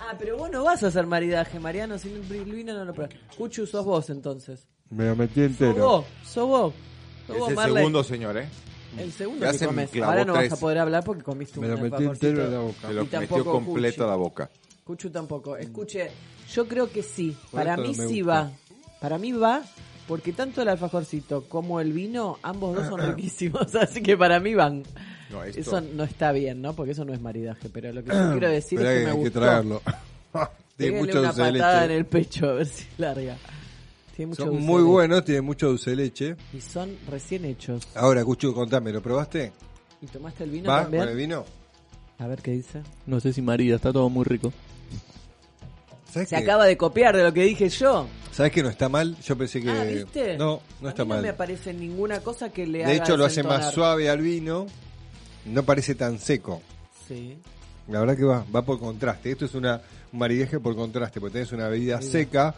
ah, 0.00 0.14
pero 0.18 0.36
vos 0.36 0.50
no 0.50 0.64
vas 0.64 0.82
a 0.82 0.88
hacer 0.88 1.06
maridaje, 1.06 1.60
Mariano, 1.60 1.96
sin 1.98 2.16
el 2.16 2.22
vino 2.22 2.74
no 2.74 2.84
lo 2.84 2.92
pruebas. 2.92 3.14
Cuchu, 3.36 3.66
sos 3.66 3.84
vos 3.84 4.10
entonces. 4.10 4.66
Me 4.90 5.06
lo 5.06 5.14
metí 5.16 5.40
Sos 5.42 5.50
entero. 5.50 5.74
vos, 5.86 6.04
sos 6.24 6.48
vos. 6.48 6.74
Sos 7.28 7.36
Es 7.36 7.40
vos, 7.40 7.48
el 7.50 7.54
Marley. 7.56 7.76
segundo, 7.76 8.02
señor, 8.04 8.36
¿eh? 8.36 8.48
El 8.98 9.12
segundo 9.12 9.44
Ya 9.46 9.52
que 9.52 9.58
se 9.58 9.66
me 9.66 9.72
comes. 9.72 9.90
clavó 9.90 10.10
Ahora 10.12 10.24
no 10.24 10.32
vas 10.34 10.52
a 10.52 10.56
poder 10.56 10.78
hablar 10.78 11.04
porque 11.04 11.22
comiste 11.22 11.60
Me 11.60 11.66
un 11.68 11.74
lo 11.76 11.80
metí 11.90 12.04
entero 12.04 12.44
en 12.44 12.52
la 12.52 12.58
boca. 12.60 12.88
Se 12.88 12.92
lo 12.94 13.02
Y 13.02 13.08
metió 13.18 13.44
completo 13.44 14.04
a 14.04 14.06
la 14.08 14.16
boca. 14.16 14.50
Cuchu 14.84 15.10
tampoco. 15.10 15.56
Escuche, 15.56 16.10
yo 16.52 16.66
creo 16.68 16.90
que 16.90 17.02
sí. 17.02 17.36
Para 17.50 17.76
mí 17.76 17.94
me 17.96 18.06
sí 18.08 18.22
va. 18.22 18.50
Para 19.00 19.18
mí 19.18 19.32
va 19.32 19.62
porque 20.08 20.32
tanto 20.32 20.60
el 20.62 20.68
alfajorcito 20.68 21.44
como 21.48 21.80
el 21.80 21.92
vino, 21.92 22.38
ambos 22.42 22.74
dos 22.76 22.88
son 22.88 23.00
riquísimos. 23.16 23.74
Así 23.76 24.02
que 24.02 24.16
para 24.16 24.40
mí 24.40 24.54
van. 24.54 24.82
No, 25.30 25.42
esto- 25.44 25.60
Eso 25.60 25.80
no 25.80 26.04
está 26.04 26.30
bien, 26.32 26.60
¿no? 26.60 26.74
Porque 26.74 26.92
eso 26.92 27.04
no 27.06 27.14
es 27.14 27.20
maridaje. 27.20 27.68
Pero 27.70 27.92
lo 27.92 28.02
que 28.04 28.10
yo 28.10 28.30
quiero 28.32 28.48
decir 28.50 28.78
es 28.80 28.86
que, 28.86 28.98
que 29.00 29.04
me 29.06 29.10
hay 29.12 29.22
que 29.24 29.30
traerlo. 29.30 29.80
Tiene 30.76 30.98
mucho 30.98 31.20
una 31.20 31.32
patada 31.32 31.50
leche. 31.82 31.84
en 31.84 31.90
el 31.98 32.06
pecho 32.06 32.48
a 32.48 32.52
ver 32.54 32.66
si 32.66 32.84
larga. 32.98 33.36
Tiene 34.16 34.30
mucho 34.30 34.42
Son 34.44 34.52
dulce 34.52 34.66
muy 34.66 34.82
buenos, 34.82 35.24
tienen 35.24 35.44
mucho 35.44 35.68
dulce 35.68 35.90
de 35.90 35.96
leche. 35.96 36.36
Y 36.52 36.60
son 36.60 36.96
recién 37.10 37.44
hechos. 37.44 37.88
Ahora, 37.94 38.24
Cuchu, 38.24 38.52
contame, 38.52 38.92
¿lo 38.92 39.02
probaste? 39.02 39.52
¿Y 40.02 40.06
tomaste 40.06 40.44
el 40.44 40.50
vino 40.50 40.68
¿Va 40.68 40.82
también? 40.82 41.02
con 41.04 41.10
el 41.12 41.16
vino? 41.16 41.44
A 42.18 42.26
ver 42.26 42.42
qué 42.42 42.50
dice. 42.52 42.82
No 43.06 43.20
sé 43.20 43.32
si 43.32 43.40
María, 43.42 43.76
está 43.76 43.92
todo 43.92 44.08
muy 44.10 44.24
rico. 44.24 44.52
¿Sabes 46.12 46.28
Se 46.28 46.36
que, 46.36 46.42
acaba 46.42 46.66
de 46.66 46.76
copiar 46.76 47.16
de 47.16 47.22
lo 47.24 47.32
que 47.32 47.42
dije 47.44 47.68
yo. 47.70 48.06
¿Sabes 48.32 48.52
que 48.52 48.62
no 48.62 48.68
está 48.68 48.88
mal? 48.88 49.16
Yo 49.22 49.36
pensé 49.36 49.62
que... 49.62 49.70
Ah, 49.70 49.84
¿viste? 49.84 50.36
No, 50.36 50.60
no 50.80 50.88
A 50.88 50.90
está 50.90 51.04
mí 51.04 51.08
no 51.08 51.14
mal. 51.14 51.22
me 51.22 51.28
aparece 51.30 51.72
ninguna 51.72 52.20
cosa 52.20 52.50
que 52.50 52.66
le 52.66 52.84
haga 52.84 52.92
De 52.92 52.98
hecho, 52.98 53.16
lo 53.16 53.24
hace 53.24 53.42
más 53.42 53.72
suave 53.72 54.10
al 54.10 54.20
vino. 54.20 54.66
No 55.46 55.62
parece 55.62 55.94
tan 55.94 56.18
seco. 56.18 56.60
Sí. 57.08 57.38
La 57.88 58.00
verdad 58.00 58.16
que 58.16 58.24
va, 58.24 58.44
va 58.54 58.62
por 58.62 58.78
contraste. 58.78 59.30
Esto 59.32 59.46
es 59.46 59.54
una, 59.54 59.80
un 60.12 60.18
maridaje 60.18 60.60
por 60.60 60.76
contraste, 60.76 61.18
porque 61.18 61.32
tenés 61.34 61.52
una 61.52 61.68
bebida 61.68 62.00
seca 62.02 62.54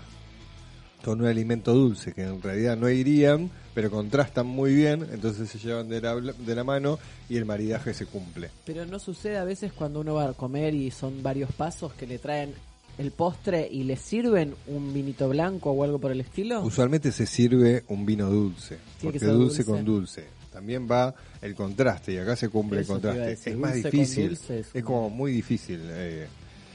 con 1.05 1.21
un 1.21 1.27
alimento 1.27 1.75
dulce, 1.75 2.13
que 2.13 2.23
en 2.23 2.41
realidad 2.41 2.77
no 2.77 2.89
irían, 2.89 3.51
pero 3.75 3.91
contrastan 3.91 4.47
muy 4.47 4.75
bien, 4.75 5.07
entonces 5.13 5.51
se 5.51 5.59
llevan 5.59 5.89
de 5.89 6.01
la, 6.01 6.15
de 6.17 6.55
la 6.55 6.65
mano 6.65 6.99
y 7.29 7.37
el 7.37 7.45
maridaje 7.45 7.93
se 7.93 8.07
cumple. 8.07 8.51
Pero 8.65 8.87
no 8.87 8.99
sucede 8.99 9.37
a 9.37 9.45
veces 9.45 9.73
cuando 9.73 10.01
uno 10.01 10.15
va 10.15 10.31
a 10.31 10.33
comer 10.33 10.75
y 10.75 10.91
son 10.91 11.23
varios 11.23 11.53
pasos 11.53 11.93
que 11.93 12.07
le 12.07 12.19
traen 12.19 12.55
el 12.97 13.11
postre 13.11 13.69
y 13.71 13.85
le 13.85 13.97
sirven 13.97 14.55
un 14.69 14.95
vinito 14.95 15.29
blanco 15.29 15.73
o 15.73 15.85
algo 15.85 15.99
por 15.99 16.13
el 16.13 16.21
estilo. 16.21 16.63
Usualmente 16.63 17.13
se 17.13 17.27
sirve 17.27 17.85
un 17.89 18.07
vino 18.07 18.31
dulce, 18.31 18.79
porque 19.03 19.19
dulce, 19.19 19.35
dulce. 19.37 19.65
con 19.65 19.85
dulce. 19.85 20.25
También 20.53 20.89
va 20.89 21.13
el 21.43 21.55
contraste 21.55 22.13
y 22.13 22.19
acá 22.19 22.37
se 22.37 22.49
cumple 22.49 22.81
Eso 22.81 22.97
el 22.97 23.03
contraste. 23.03 23.51
Es 23.51 23.57
más 23.57 23.75
difícil, 23.75 24.39
es 24.73 24.85
como 24.85 25.11
muy 25.11 25.33
difícil. 25.33 25.81
eh. 25.85 26.29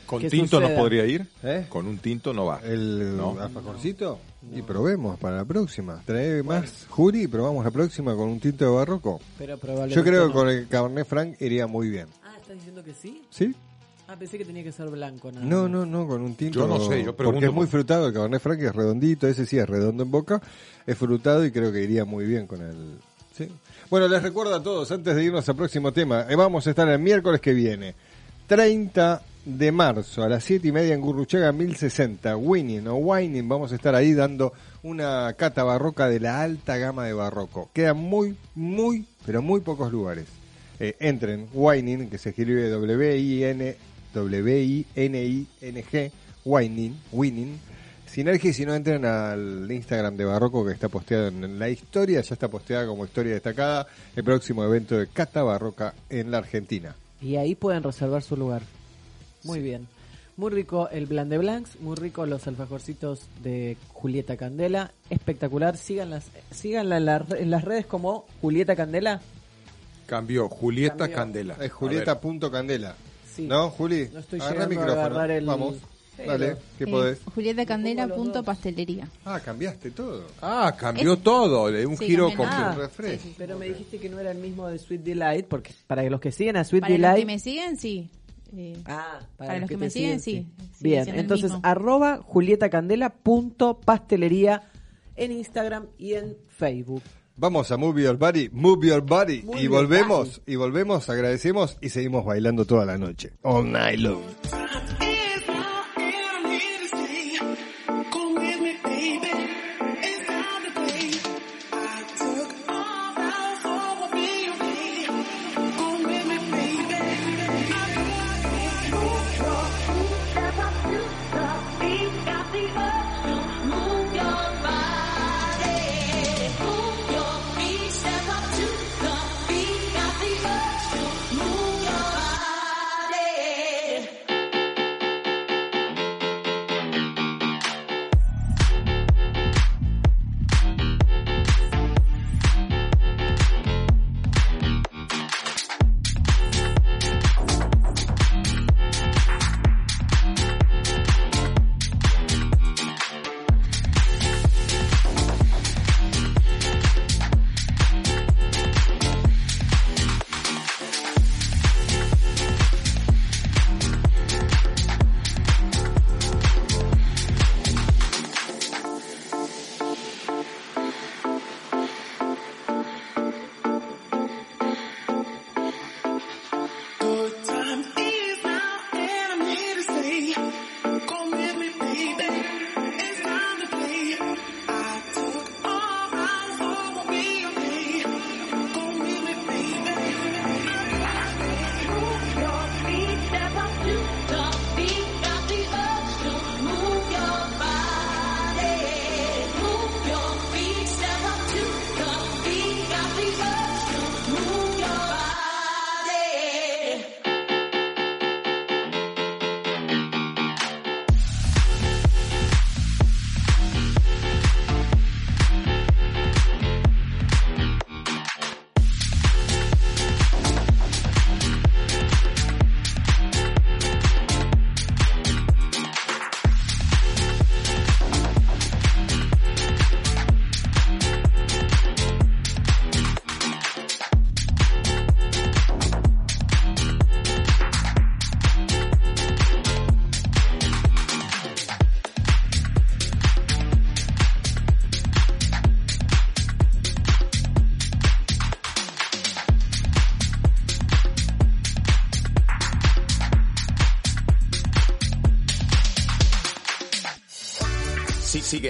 ¿Con 0.09 0.21
¿Qué 0.21 0.29
tinto 0.29 0.59
no 0.59 0.65
suceda? 0.67 0.79
podría 0.79 1.05
ir? 1.05 1.27
¿Eh? 1.43 1.67
Con 1.69 1.85
un 1.85 1.99
tinto 1.99 2.33
no 2.33 2.45
va. 2.47 2.59
¿El 2.63 3.15
No. 3.15 3.37
alfajorcito? 3.39 4.17
Y 4.55 4.61
probemos 4.63 5.19
para 5.19 5.37
la 5.37 5.45
próxima. 5.45 6.01
Trae 6.05 6.41
más 6.41 6.87
Juri 6.89 7.23
y 7.23 7.27
probamos 7.27 7.63
la 7.63 7.69
próxima 7.71 8.15
con 8.15 8.29
un 8.29 8.39
tinto 8.39 8.65
de 8.65 8.71
barroco. 8.71 9.19
Pero 9.37 9.57
probablemente 9.57 9.95
Yo 9.95 10.03
creo 10.03 10.23
que 10.23 10.27
no. 10.29 10.33
con 10.33 10.49
el 10.49 10.67
Cabernet 10.67 11.05
Franc 11.07 11.39
iría 11.41 11.67
muy 11.67 11.89
bien. 11.89 12.07
Ah, 12.23 12.33
¿estás 12.41 12.55
diciendo 12.55 12.83
que 12.83 12.93
sí? 12.93 13.21
¿Sí? 13.29 13.53
Ah, 14.07 14.15
pensé 14.17 14.39
que 14.39 14.45
tenía 14.45 14.63
que 14.63 14.71
ser 14.71 14.89
blanco. 14.89 15.31
Nada 15.31 15.45
No, 15.45 15.69
no, 15.69 15.85
no, 15.85 16.07
con 16.07 16.23
un 16.23 16.33
tinto. 16.35 16.57
Yo 16.61 16.67
no 16.67 16.79
sé, 16.79 17.03
yo 17.03 17.15
pregunto 17.15 17.23
Porque 17.35 17.45
es 17.45 17.51
muy 17.53 17.65
por- 17.67 17.71
frutado. 17.71 18.07
El 18.07 18.13
Cabernet 18.13 18.41
Franc 18.41 18.59
es 18.61 18.75
redondito. 18.75 19.27
Ese 19.27 19.45
sí 19.45 19.59
es 19.59 19.69
redondo 19.69 20.01
en 20.01 20.09
boca. 20.09 20.41
Es 20.87 20.97
frutado 20.97 21.45
y 21.45 21.51
creo 21.51 21.71
que 21.71 21.83
iría 21.83 22.03
muy 22.05 22.25
bien 22.25 22.47
con 22.47 22.61
el. 22.63 22.97
¿sí? 23.37 23.47
Bueno, 23.91 24.07
les 24.07 24.23
recuerdo 24.23 24.55
a 24.55 24.63
todos, 24.63 24.91
antes 24.91 25.15
de 25.15 25.23
irnos 25.23 25.47
al 25.47 25.55
próximo 25.55 25.93
tema, 25.93 26.25
eh, 26.27 26.35
vamos 26.35 26.65
a 26.65 26.71
estar 26.71 26.87
el 26.89 26.97
miércoles 26.99 27.39
que 27.39 27.53
viene, 27.53 27.93
30 28.47 29.21
de 29.57 29.71
marzo, 29.71 30.23
a 30.23 30.29
las 30.29 30.43
7 30.43 30.67
y 30.67 30.71
media 30.71 30.93
en 30.93 31.01
Gurruchaga 31.01 31.51
1060, 31.51 32.37
Winning 32.37 32.87
o 32.87 32.95
Wining. 32.95 33.47
Vamos 33.49 33.71
a 33.71 33.75
estar 33.75 33.95
ahí 33.95 34.13
dando 34.13 34.53
una 34.83 35.33
cata 35.33 35.63
barroca 35.63 36.07
de 36.07 36.19
la 36.19 36.41
alta 36.41 36.77
gama 36.77 37.05
de 37.05 37.13
barroco. 37.13 37.69
Quedan 37.73 37.97
muy, 37.97 38.35
muy, 38.55 39.05
pero 39.25 39.41
muy 39.41 39.61
pocos 39.61 39.91
lugares. 39.91 40.25
Eh, 40.79 40.95
entren, 40.99 41.47
Wining, 41.53 42.09
que 42.09 42.17
se 42.17 42.29
escribe 42.29 42.69
W-I-N, 42.69 43.75
W-I-N-I-N-G, 44.13 46.11
Wining, 46.45 46.95
Winning. 47.11 47.59
Sinergia, 48.05 48.53
si 48.53 48.65
no 48.65 48.73
entren 48.75 49.05
al 49.05 49.71
Instagram 49.71 50.17
de 50.17 50.25
Barroco 50.25 50.65
que 50.65 50.73
está 50.73 50.89
posteado 50.89 51.27
en 51.27 51.59
la 51.59 51.69
historia, 51.69 52.21
ya 52.21 52.33
está 52.33 52.47
posteada 52.47 52.87
como 52.87 53.05
historia 53.05 53.33
destacada 53.33 53.87
el 54.15 54.23
próximo 54.23 54.63
evento 54.63 54.97
de 54.97 55.07
Cata 55.07 55.43
Barroca 55.43 55.93
en 56.09 56.31
la 56.31 56.39
Argentina. 56.39 56.95
Y 57.21 57.35
ahí 57.35 57.55
pueden 57.55 57.83
reservar 57.83 58.23
su 58.23 58.37
lugar. 58.37 58.61
Muy 59.43 59.59
bien. 59.59 59.87
Muy 60.37 60.51
rico 60.51 60.87
el 60.89 61.05
blanc 61.05 61.29
de 61.29 61.37
blancs, 61.37 61.79
muy 61.81 61.95
rico 61.95 62.25
los 62.25 62.47
alfajorcitos 62.47 63.27
de 63.43 63.75
Julieta 63.89 64.37
Candela. 64.37 64.91
Espectacular. 65.09 65.75
Síganlas, 65.75 66.27
síganla 66.51 66.97
en, 66.97 67.05
la, 67.05 67.25
en 67.37 67.51
las 67.51 67.65
redes 67.65 67.85
como 67.85 68.25
Julieta 68.41 68.75
Candela. 68.75 69.19
Cambió, 70.05 70.47
Julieta 70.47 70.97
Cambió. 70.97 71.15
Candela. 71.15 71.57
Es 71.61 71.71
Julieta.candela. 71.71 72.95
Sí. 73.35 73.47
¿No, 73.47 73.69
Juli? 73.69 74.09
No 74.13 74.19
estoy 74.19 74.39
Agarra 74.39 74.63
el 74.63 74.69
micrófono. 74.69 75.01
A 75.01 75.05
agarrar. 75.05 75.43
Vamos. 75.43 75.75
Dale, 76.25 76.57
¿qué 76.77 76.83
eh, 76.83 76.87
podés? 76.87 77.19
julietacandela.pastelería. 77.33 79.07
Ah, 79.25 79.39
cambiaste 79.39 79.91
todo. 79.91 80.25
Ah, 80.41 80.75
cambió 80.77 81.17
todo, 81.17 81.69
le 81.69 81.85
un 81.85 81.97
giro 81.97 82.33
con 82.35 82.47
ah, 82.47 82.75
refresco. 82.77 83.29
Pero 83.37 83.57
me 83.57 83.67
dijiste 83.67 83.99
que 83.99 84.09
no 84.09 84.19
era 84.19 84.31
el 84.31 84.37
mismo 84.37 84.67
de 84.67 84.79
Sweet 84.79 85.01
Delight, 85.01 85.47
porque 85.47 85.73
para 85.87 86.03
los 86.09 86.19
que 86.19 86.31
siguen 86.31 86.57
a 86.57 86.63
Sweet 86.63 86.81
para 86.81 86.93
Delight. 86.93 87.03
Para 87.03 87.17
los 87.17 87.21
que 87.21 87.33
me 87.33 87.39
siguen, 87.39 87.77
sí. 87.77 88.09
Eh, 88.55 88.77
ah, 88.85 89.19
para, 89.37 89.57
los 89.59 89.69
que, 89.69 89.77
me 89.77 89.89
siguen, 89.89 90.19
sí. 90.19 90.45
Bien, 90.79 91.07
entonces 91.09 91.51
arroba 91.63 92.19
julietacandela.pastelería 92.23 94.61
en 95.15 95.31
Instagram 95.31 95.87
y 95.97 96.13
en 96.13 96.37
Facebook. 96.47 97.01
Vamos 97.35 97.71
a 97.71 97.77
Move 97.77 98.03
Your 98.03 98.17
Body, 98.17 98.49
Move 98.51 98.87
Your 98.87 99.01
Body 99.01 99.43
y 99.57 99.65
volvemos, 99.67 100.39
body. 100.39 100.53
y 100.53 100.57
volvemos, 100.57 101.09
agradecemos 101.09 101.77
y 101.79 101.89
seguimos 101.89 102.25
bailando 102.25 102.65
toda 102.65 102.85
la 102.85 102.97
noche. 102.97 103.31
All 103.43 103.71
night 103.71 103.99
long. 103.99 104.21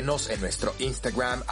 En 0.09 0.41
nuestro 0.41 0.73
Instagram, 0.79 1.43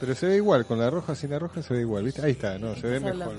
Pero 0.00 0.14
se 0.14 0.26
ve 0.26 0.36
igual, 0.36 0.64
con 0.64 0.78
la 0.78 0.90
roja, 0.90 1.14
sin 1.14 1.30
la 1.30 1.38
roja 1.38 1.62
se 1.62 1.74
ve 1.74 1.80
igual, 1.80 2.04
¿viste? 2.04 2.22
Ahí 2.22 2.32
está, 2.32 2.58
no, 2.58 2.74
se 2.76 2.86
ve 2.86 3.00
mejor. 3.00 3.34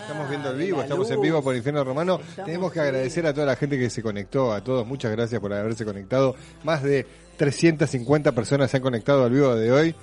Estamos 0.00 0.28
viendo 0.28 0.50
el 0.50 0.58
de 0.58 0.64
vivo, 0.64 0.82
estamos 0.82 1.10
en 1.10 1.20
vivo 1.20 1.42
por 1.42 1.54
Infierno 1.54 1.84
Romano. 1.84 2.20
Estamos 2.20 2.46
Tenemos 2.46 2.72
que 2.72 2.80
bien. 2.80 2.88
agradecer 2.88 3.26
a 3.26 3.34
toda 3.34 3.46
la 3.46 3.56
gente 3.56 3.78
que 3.78 3.90
se 3.90 4.02
conectó, 4.02 4.52
a 4.52 4.62
todos, 4.62 4.86
muchas 4.86 5.12
gracias 5.12 5.40
por 5.40 5.52
haberse 5.52 5.84
conectado. 5.84 6.34
Más 6.64 6.82
de 6.82 7.06
350 7.36 8.32
personas 8.32 8.70
se 8.70 8.78
han 8.78 8.82
conectado 8.82 9.24
al 9.24 9.30
vivo 9.30 9.54
de 9.54 9.70
hoy. 9.70 9.94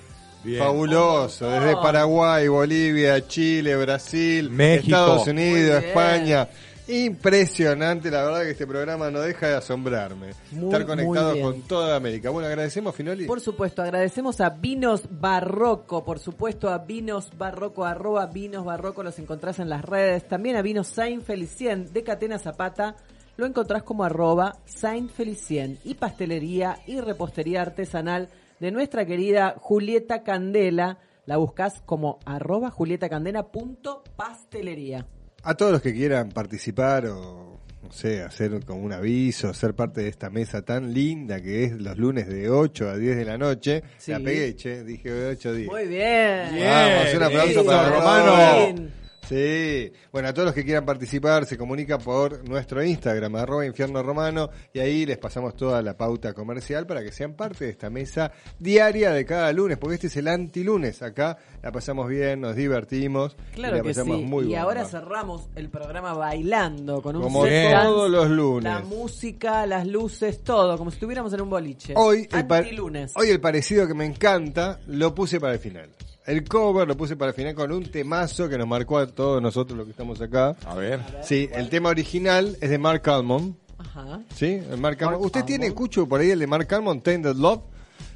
Bien. 0.44 0.60
Fabuloso, 0.60 1.50
desde 1.50 1.74
Paraguay, 1.74 2.46
Bolivia, 2.48 3.26
Chile, 3.26 3.76
Brasil, 3.76 4.50
México. 4.50 4.96
Estados 4.96 5.26
Unidos. 5.26 5.82
España. 5.82 6.48
Impresionante, 6.88 8.10
la 8.10 8.24
verdad 8.24 8.44
que 8.44 8.52
este 8.52 8.66
programa 8.66 9.10
no 9.10 9.20
deja 9.20 9.48
de 9.48 9.54
asombrarme. 9.56 10.30
Muy, 10.52 10.72
Estar 10.72 10.86
conectado 10.86 11.38
con 11.38 11.60
toda 11.62 11.94
América. 11.94 12.30
Bueno, 12.30 12.48
agradecemos, 12.48 12.94
Finoli. 12.94 13.26
Por 13.26 13.40
supuesto, 13.40 13.82
agradecemos 13.82 14.40
a 14.40 14.48
Vinos 14.48 15.02
Barroco, 15.10 16.02
por 16.02 16.18
supuesto 16.18 16.70
a 16.70 16.78
Vinos 16.78 17.30
Barroco, 17.36 17.84
arroba 17.84 18.24
Vinos 18.26 18.64
Barroco, 18.64 19.02
los 19.02 19.18
encontrás 19.18 19.58
en 19.58 19.68
las 19.68 19.84
redes. 19.84 20.26
También 20.26 20.56
a 20.56 20.62
Vinos 20.62 20.88
Saint 20.88 21.22
Felicien 21.22 21.92
de 21.92 22.02
Catena 22.02 22.38
Zapata, 22.38 22.96
lo 23.36 23.44
encontrás 23.44 23.82
como 23.82 24.04
arroba 24.04 24.56
Saint 24.64 25.10
Felicien. 25.10 25.78
Y 25.84 25.92
pastelería 25.92 26.78
y 26.86 27.02
repostería 27.02 27.60
artesanal 27.60 28.30
de 28.60 28.70
nuestra 28.70 29.04
querida 29.04 29.56
Julieta 29.58 30.22
Candela. 30.22 31.00
La 31.26 31.36
buscas 31.36 31.82
como 31.84 32.18
arroba 32.24 32.70
Julieta 32.70 33.10
Candela 33.10 33.48
punto 33.48 34.02
pastelería. 34.16 35.06
A 35.48 35.54
todos 35.54 35.72
los 35.72 35.80
que 35.80 35.94
quieran 35.94 36.28
participar 36.28 37.06
o, 37.06 37.58
no 37.82 37.90
sé, 37.90 38.20
hacer 38.20 38.62
como 38.66 38.82
un 38.82 38.92
aviso, 38.92 39.54
ser 39.54 39.72
parte 39.72 40.02
de 40.02 40.08
esta 40.08 40.28
mesa 40.28 40.60
tan 40.60 40.92
linda 40.92 41.40
que 41.40 41.64
es 41.64 41.72
los 41.72 41.96
lunes 41.96 42.28
de 42.28 42.50
8 42.50 42.90
a 42.90 42.98
10 42.98 43.16
de 43.16 43.24
la 43.24 43.38
noche. 43.38 43.82
Sí. 43.96 44.10
La 44.10 44.20
pegué, 44.20 44.54
che, 44.54 44.84
dije 44.84 45.10
de 45.10 45.30
8 45.30 45.48
a 45.48 45.52
10. 45.52 45.68
Muy 45.70 45.86
bien. 45.86 46.50
Vamos, 46.52 47.14
un 47.14 47.22
aplauso 47.22 47.64
para 47.64 47.88
Romano. 47.88 48.88
Sí, 49.28 49.92
bueno, 50.10 50.28
a 50.28 50.32
todos 50.32 50.46
los 50.46 50.54
que 50.54 50.64
quieran 50.64 50.86
participar 50.86 51.44
se 51.44 51.58
comunica 51.58 51.98
por 51.98 52.48
nuestro 52.48 52.82
Instagram, 52.82 53.36
arroba 53.36 53.66
infierno 53.66 54.02
romano, 54.02 54.48
y 54.72 54.78
ahí 54.78 55.04
les 55.04 55.18
pasamos 55.18 55.54
toda 55.54 55.82
la 55.82 55.96
pauta 55.98 56.32
comercial 56.32 56.86
para 56.86 57.02
que 57.02 57.12
sean 57.12 57.34
parte 57.34 57.66
de 57.66 57.70
esta 57.72 57.90
mesa 57.90 58.32
diaria 58.58 59.10
de 59.12 59.26
cada 59.26 59.52
lunes, 59.52 59.76
porque 59.76 59.96
este 59.96 60.06
es 60.06 60.16
el 60.16 60.28
antilunes. 60.28 61.02
Acá 61.02 61.36
la 61.62 61.70
pasamos 61.70 62.08
bien, 62.08 62.40
nos 62.40 62.56
divertimos, 62.56 63.36
y 63.52 63.54
Claro 63.56 63.76
la 63.76 63.82
que 63.82 63.92
sí. 63.92 64.00
pasamos 64.00 64.22
muy 64.22 64.44
y 64.44 64.46
bomba. 64.48 64.60
ahora 64.62 64.84
cerramos 64.86 65.48
el 65.56 65.68
programa 65.68 66.14
bailando 66.14 67.02
con 67.02 67.16
un 67.16 67.22
Como 67.22 67.44
set 67.44 67.70
todos 67.82 68.10
los 68.10 68.30
lunes. 68.30 68.64
La 68.72 68.80
música, 68.80 69.66
las 69.66 69.86
luces, 69.86 70.42
todo, 70.42 70.78
como 70.78 70.90
si 70.90 70.94
estuviéramos 70.94 71.32
en 71.34 71.42
un 71.42 71.50
boliche. 71.50 71.92
Hoy 71.96 72.26
el, 72.32 72.50
Antilunes. 72.50 73.12
hoy 73.14 73.28
el 73.28 73.40
parecido 73.40 73.86
que 73.86 73.92
me 73.92 74.06
encanta 74.06 74.80
lo 74.86 75.14
puse 75.14 75.38
para 75.38 75.52
el 75.52 75.58
final. 75.58 75.90
El 76.28 76.44
cover 76.46 76.86
lo 76.86 76.94
puse 76.94 77.16
para 77.16 77.30
el 77.30 77.34
final 77.34 77.54
con 77.54 77.72
un 77.72 77.90
temazo 77.90 78.50
que 78.50 78.58
nos 78.58 78.68
marcó 78.68 78.98
a 78.98 79.06
todos 79.06 79.40
nosotros 79.40 79.78
los 79.78 79.86
que 79.86 79.92
estamos 79.92 80.20
acá. 80.20 80.54
A 80.66 80.74
ver. 80.74 81.00
Sí, 81.22 81.48
el 81.52 81.70
tema 81.70 81.88
original 81.88 82.54
es 82.60 82.68
de 82.68 82.76
Mark 82.76 83.08
Almond. 83.08 83.54
Ajá. 83.78 84.20
Sí, 84.34 84.60
el 84.70 84.76
Mark 84.78 85.02
Almond. 85.02 85.24
¿Usted 85.24 85.44
tiene, 85.44 85.66
Almond. 85.68 85.78
Cucho, 85.78 86.06
por 86.06 86.20
ahí 86.20 86.30
el 86.30 86.38
de 86.38 86.46
Mark 86.46 86.68
Almond, 86.74 87.02
Tainted 87.02 87.34
Love? 87.34 87.62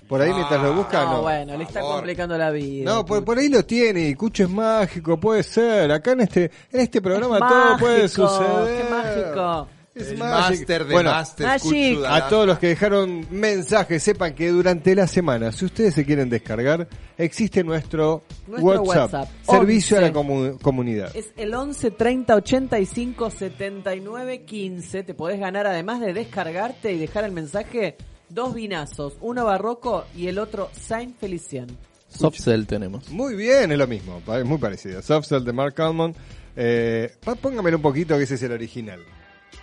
Por 0.08 0.20
ahí 0.20 0.30
mientras 0.30 0.62
lo 0.62 0.74
busca, 0.74 1.04
No, 1.06 1.12
no. 1.14 1.22
bueno, 1.22 1.56
le 1.56 1.64
está 1.64 1.80
Favor. 1.80 1.94
complicando 1.96 2.36
la 2.36 2.50
vida. 2.50 2.84
No, 2.92 3.06
por, 3.06 3.24
por 3.24 3.38
ahí 3.38 3.48
lo 3.48 3.64
tiene 3.64 4.08
y 4.10 4.14
Cucho 4.14 4.42
es 4.42 4.50
mágico, 4.50 5.18
puede 5.18 5.42
ser. 5.42 5.90
Acá 5.90 6.12
en 6.12 6.20
este 6.20 6.50
en 6.70 6.80
este 6.80 7.00
programa 7.00 7.36
Es 7.38 7.48
todo 7.48 7.78
puede 7.78 8.08
suceder. 8.08 8.82
Qué 8.84 8.90
mágico. 8.90 9.68
Es 9.94 10.08
El 10.08 10.18
máster 10.18 10.86
de 10.86 10.94
Bueno, 10.94 11.10
máster. 11.10 11.46
Cucho 11.60 12.06
A 12.08 12.26
todos 12.28 12.46
los 12.46 12.58
que 12.58 12.68
dejaron 12.68 13.26
mensajes, 13.30 14.02
sepan 14.02 14.34
que 14.34 14.48
durante 14.48 14.94
la 14.94 15.06
semana, 15.06 15.52
si 15.52 15.66
ustedes 15.66 15.94
se 15.94 16.06
quieren 16.06 16.30
descargar, 16.30 16.88
existe 17.18 17.62
nuestro, 17.62 18.22
Nuestro 18.46 18.82
WhatsApp, 18.82 19.12
WhatsApp, 19.12 19.28
servicio 19.42 19.98
a 19.98 20.00
la 20.00 20.06
11. 20.08 20.18
comu- 20.18 20.60
comunidad. 20.62 21.14
Es 21.14 21.32
el 21.36 21.52
11 21.54 21.90
30 21.90 22.34
85 22.36 23.30
79 23.30 24.42
15. 24.44 25.02
Te 25.02 25.12
podés 25.14 25.38
ganar, 25.38 25.66
además 25.66 26.00
de 26.00 26.14
descargarte 26.14 26.92
y 26.92 26.98
dejar 26.98 27.24
el 27.24 27.32
mensaje, 27.32 27.96
dos 28.30 28.54
vinazos. 28.54 29.14
Uno 29.20 29.44
barroco 29.44 30.06
y 30.16 30.28
el 30.28 30.38
otro 30.38 30.70
Saint 30.72 31.18
Felicien. 31.18 31.66
Soft 32.08 32.38
Cell 32.40 32.64
tenemos. 32.64 33.10
Muy 33.10 33.34
bien, 33.34 33.72
es 33.72 33.78
lo 33.78 33.86
mismo, 33.86 34.22
es 34.36 34.44
muy 34.44 34.58
parecido. 34.58 35.00
Softcell 35.02 35.44
de 35.44 35.52
Mark 35.52 35.80
Almond. 35.80 36.14
Eh, 36.56 37.10
póngamelo 37.40 37.78
un 37.78 37.82
poquito 37.82 38.16
que 38.18 38.24
ese 38.24 38.34
es 38.34 38.42
el 38.42 38.52
original. 38.52 39.00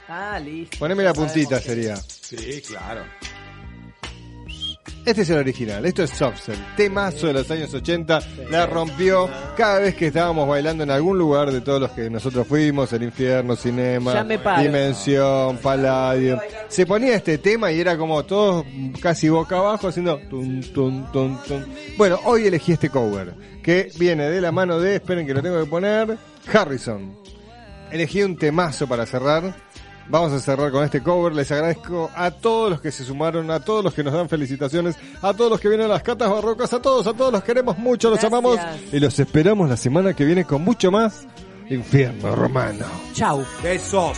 Ah, 0.10 0.40
listo. 0.40 0.78
Poneme 0.80 1.04
la 1.04 1.14
puntita 1.14 1.60
sería. 1.60 1.96
Sí, 1.98 2.62
claro. 2.68 3.04
Este 5.06 5.22
es 5.22 5.30
el 5.30 5.38
original, 5.38 5.86
esto 5.86 6.04
es 6.04 6.10
Softcell, 6.12 6.58
temazo 6.76 7.28
de 7.28 7.34
los 7.34 7.50
años 7.50 7.74
80, 7.74 8.20
la 8.52 8.66
rompió 8.68 9.30
cada 9.56 9.80
vez 9.80 9.96
que 9.96 10.08
estábamos 10.08 10.48
bailando 10.48 10.84
en 10.84 10.92
algún 10.92 11.18
lugar 11.18 11.52
de 11.52 11.62
todos 11.62 11.80
los 11.82 11.92
que 11.92 12.10
nosotros 12.10 12.46
fuimos, 12.46 12.92
el 12.94 13.04
infierno, 13.04 13.56
cinema, 13.56 14.14
Ya 14.14 14.24
me 14.24 14.38
paro. 14.38 14.62
dimensión, 14.62 15.58
palladium. 15.60 16.38
Se 16.68 16.86
ponía 16.86 17.16
este 17.16 17.38
tema 17.38 17.72
y 17.72 17.80
era 17.80 17.98
como 17.98 18.24
todos 18.26 18.66
casi 19.02 19.30
boca 19.30 19.58
abajo 19.58 19.88
haciendo 19.88 20.18
tun, 20.30 20.62
tun, 20.74 21.10
tun, 21.12 21.40
tun. 21.48 21.66
Bueno, 21.98 22.20
hoy 22.26 22.46
elegí 22.48 22.74
este 22.74 22.90
cover, 22.90 23.34
que 23.64 23.92
viene 23.98 24.30
de 24.30 24.42
la 24.42 24.52
mano 24.52 24.80
de, 24.80 24.96
esperen 24.98 25.26
que 25.26 25.34
lo 25.34 25.42
tengo 25.42 25.64
que 25.64 25.70
poner, 25.70 26.18
Harrison. 26.54 27.18
Elegí 27.90 28.22
un 28.22 28.38
temazo 28.38 28.86
para 28.86 29.06
cerrar. 29.08 29.69
Vamos 30.10 30.34
a 30.34 30.40
cerrar 30.40 30.72
con 30.72 30.84
este 30.84 31.02
cover. 31.02 31.34
Les 31.34 31.52
agradezco 31.52 32.10
a 32.16 32.32
todos 32.32 32.72
los 32.72 32.82
que 32.82 32.92
se 32.92 33.04
sumaron, 33.04 33.52
a 33.52 33.60
todos 33.60 33.84
los 33.84 33.94
que 33.94 34.04
nos 34.04 34.14
dan 34.14 34.28
felicitaciones, 34.28 34.96
a 35.22 35.34
todos 35.34 35.52
los 35.52 35.60
que 35.60 35.70
vienen 35.70 35.86
a 35.86 35.94
las 35.94 36.04
catas 36.04 36.30
barrocas, 36.30 36.74
a 36.74 36.82
todos, 36.82 37.06
a 37.08 37.14
todos 37.14 37.32
los 37.32 37.44
queremos 37.44 37.78
mucho, 37.78 38.10
los 38.10 38.20
Gracias. 38.20 38.32
amamos 38.40 38.60
y 38.92 39.00
los 39.00 39.20
esperamos 39.20 39.70
la 39.70 39.78
semana 39.78 40.14
que 40.14 40.26
viene 40.26 40.46
con 40.46 40.64
mucho 40.64 40.92
más 40.92 41.28
Infierno 41.70 42.36
Romano. 42.36 42.86
Chau. 43.14 43.46
Besos. 43.62 44.18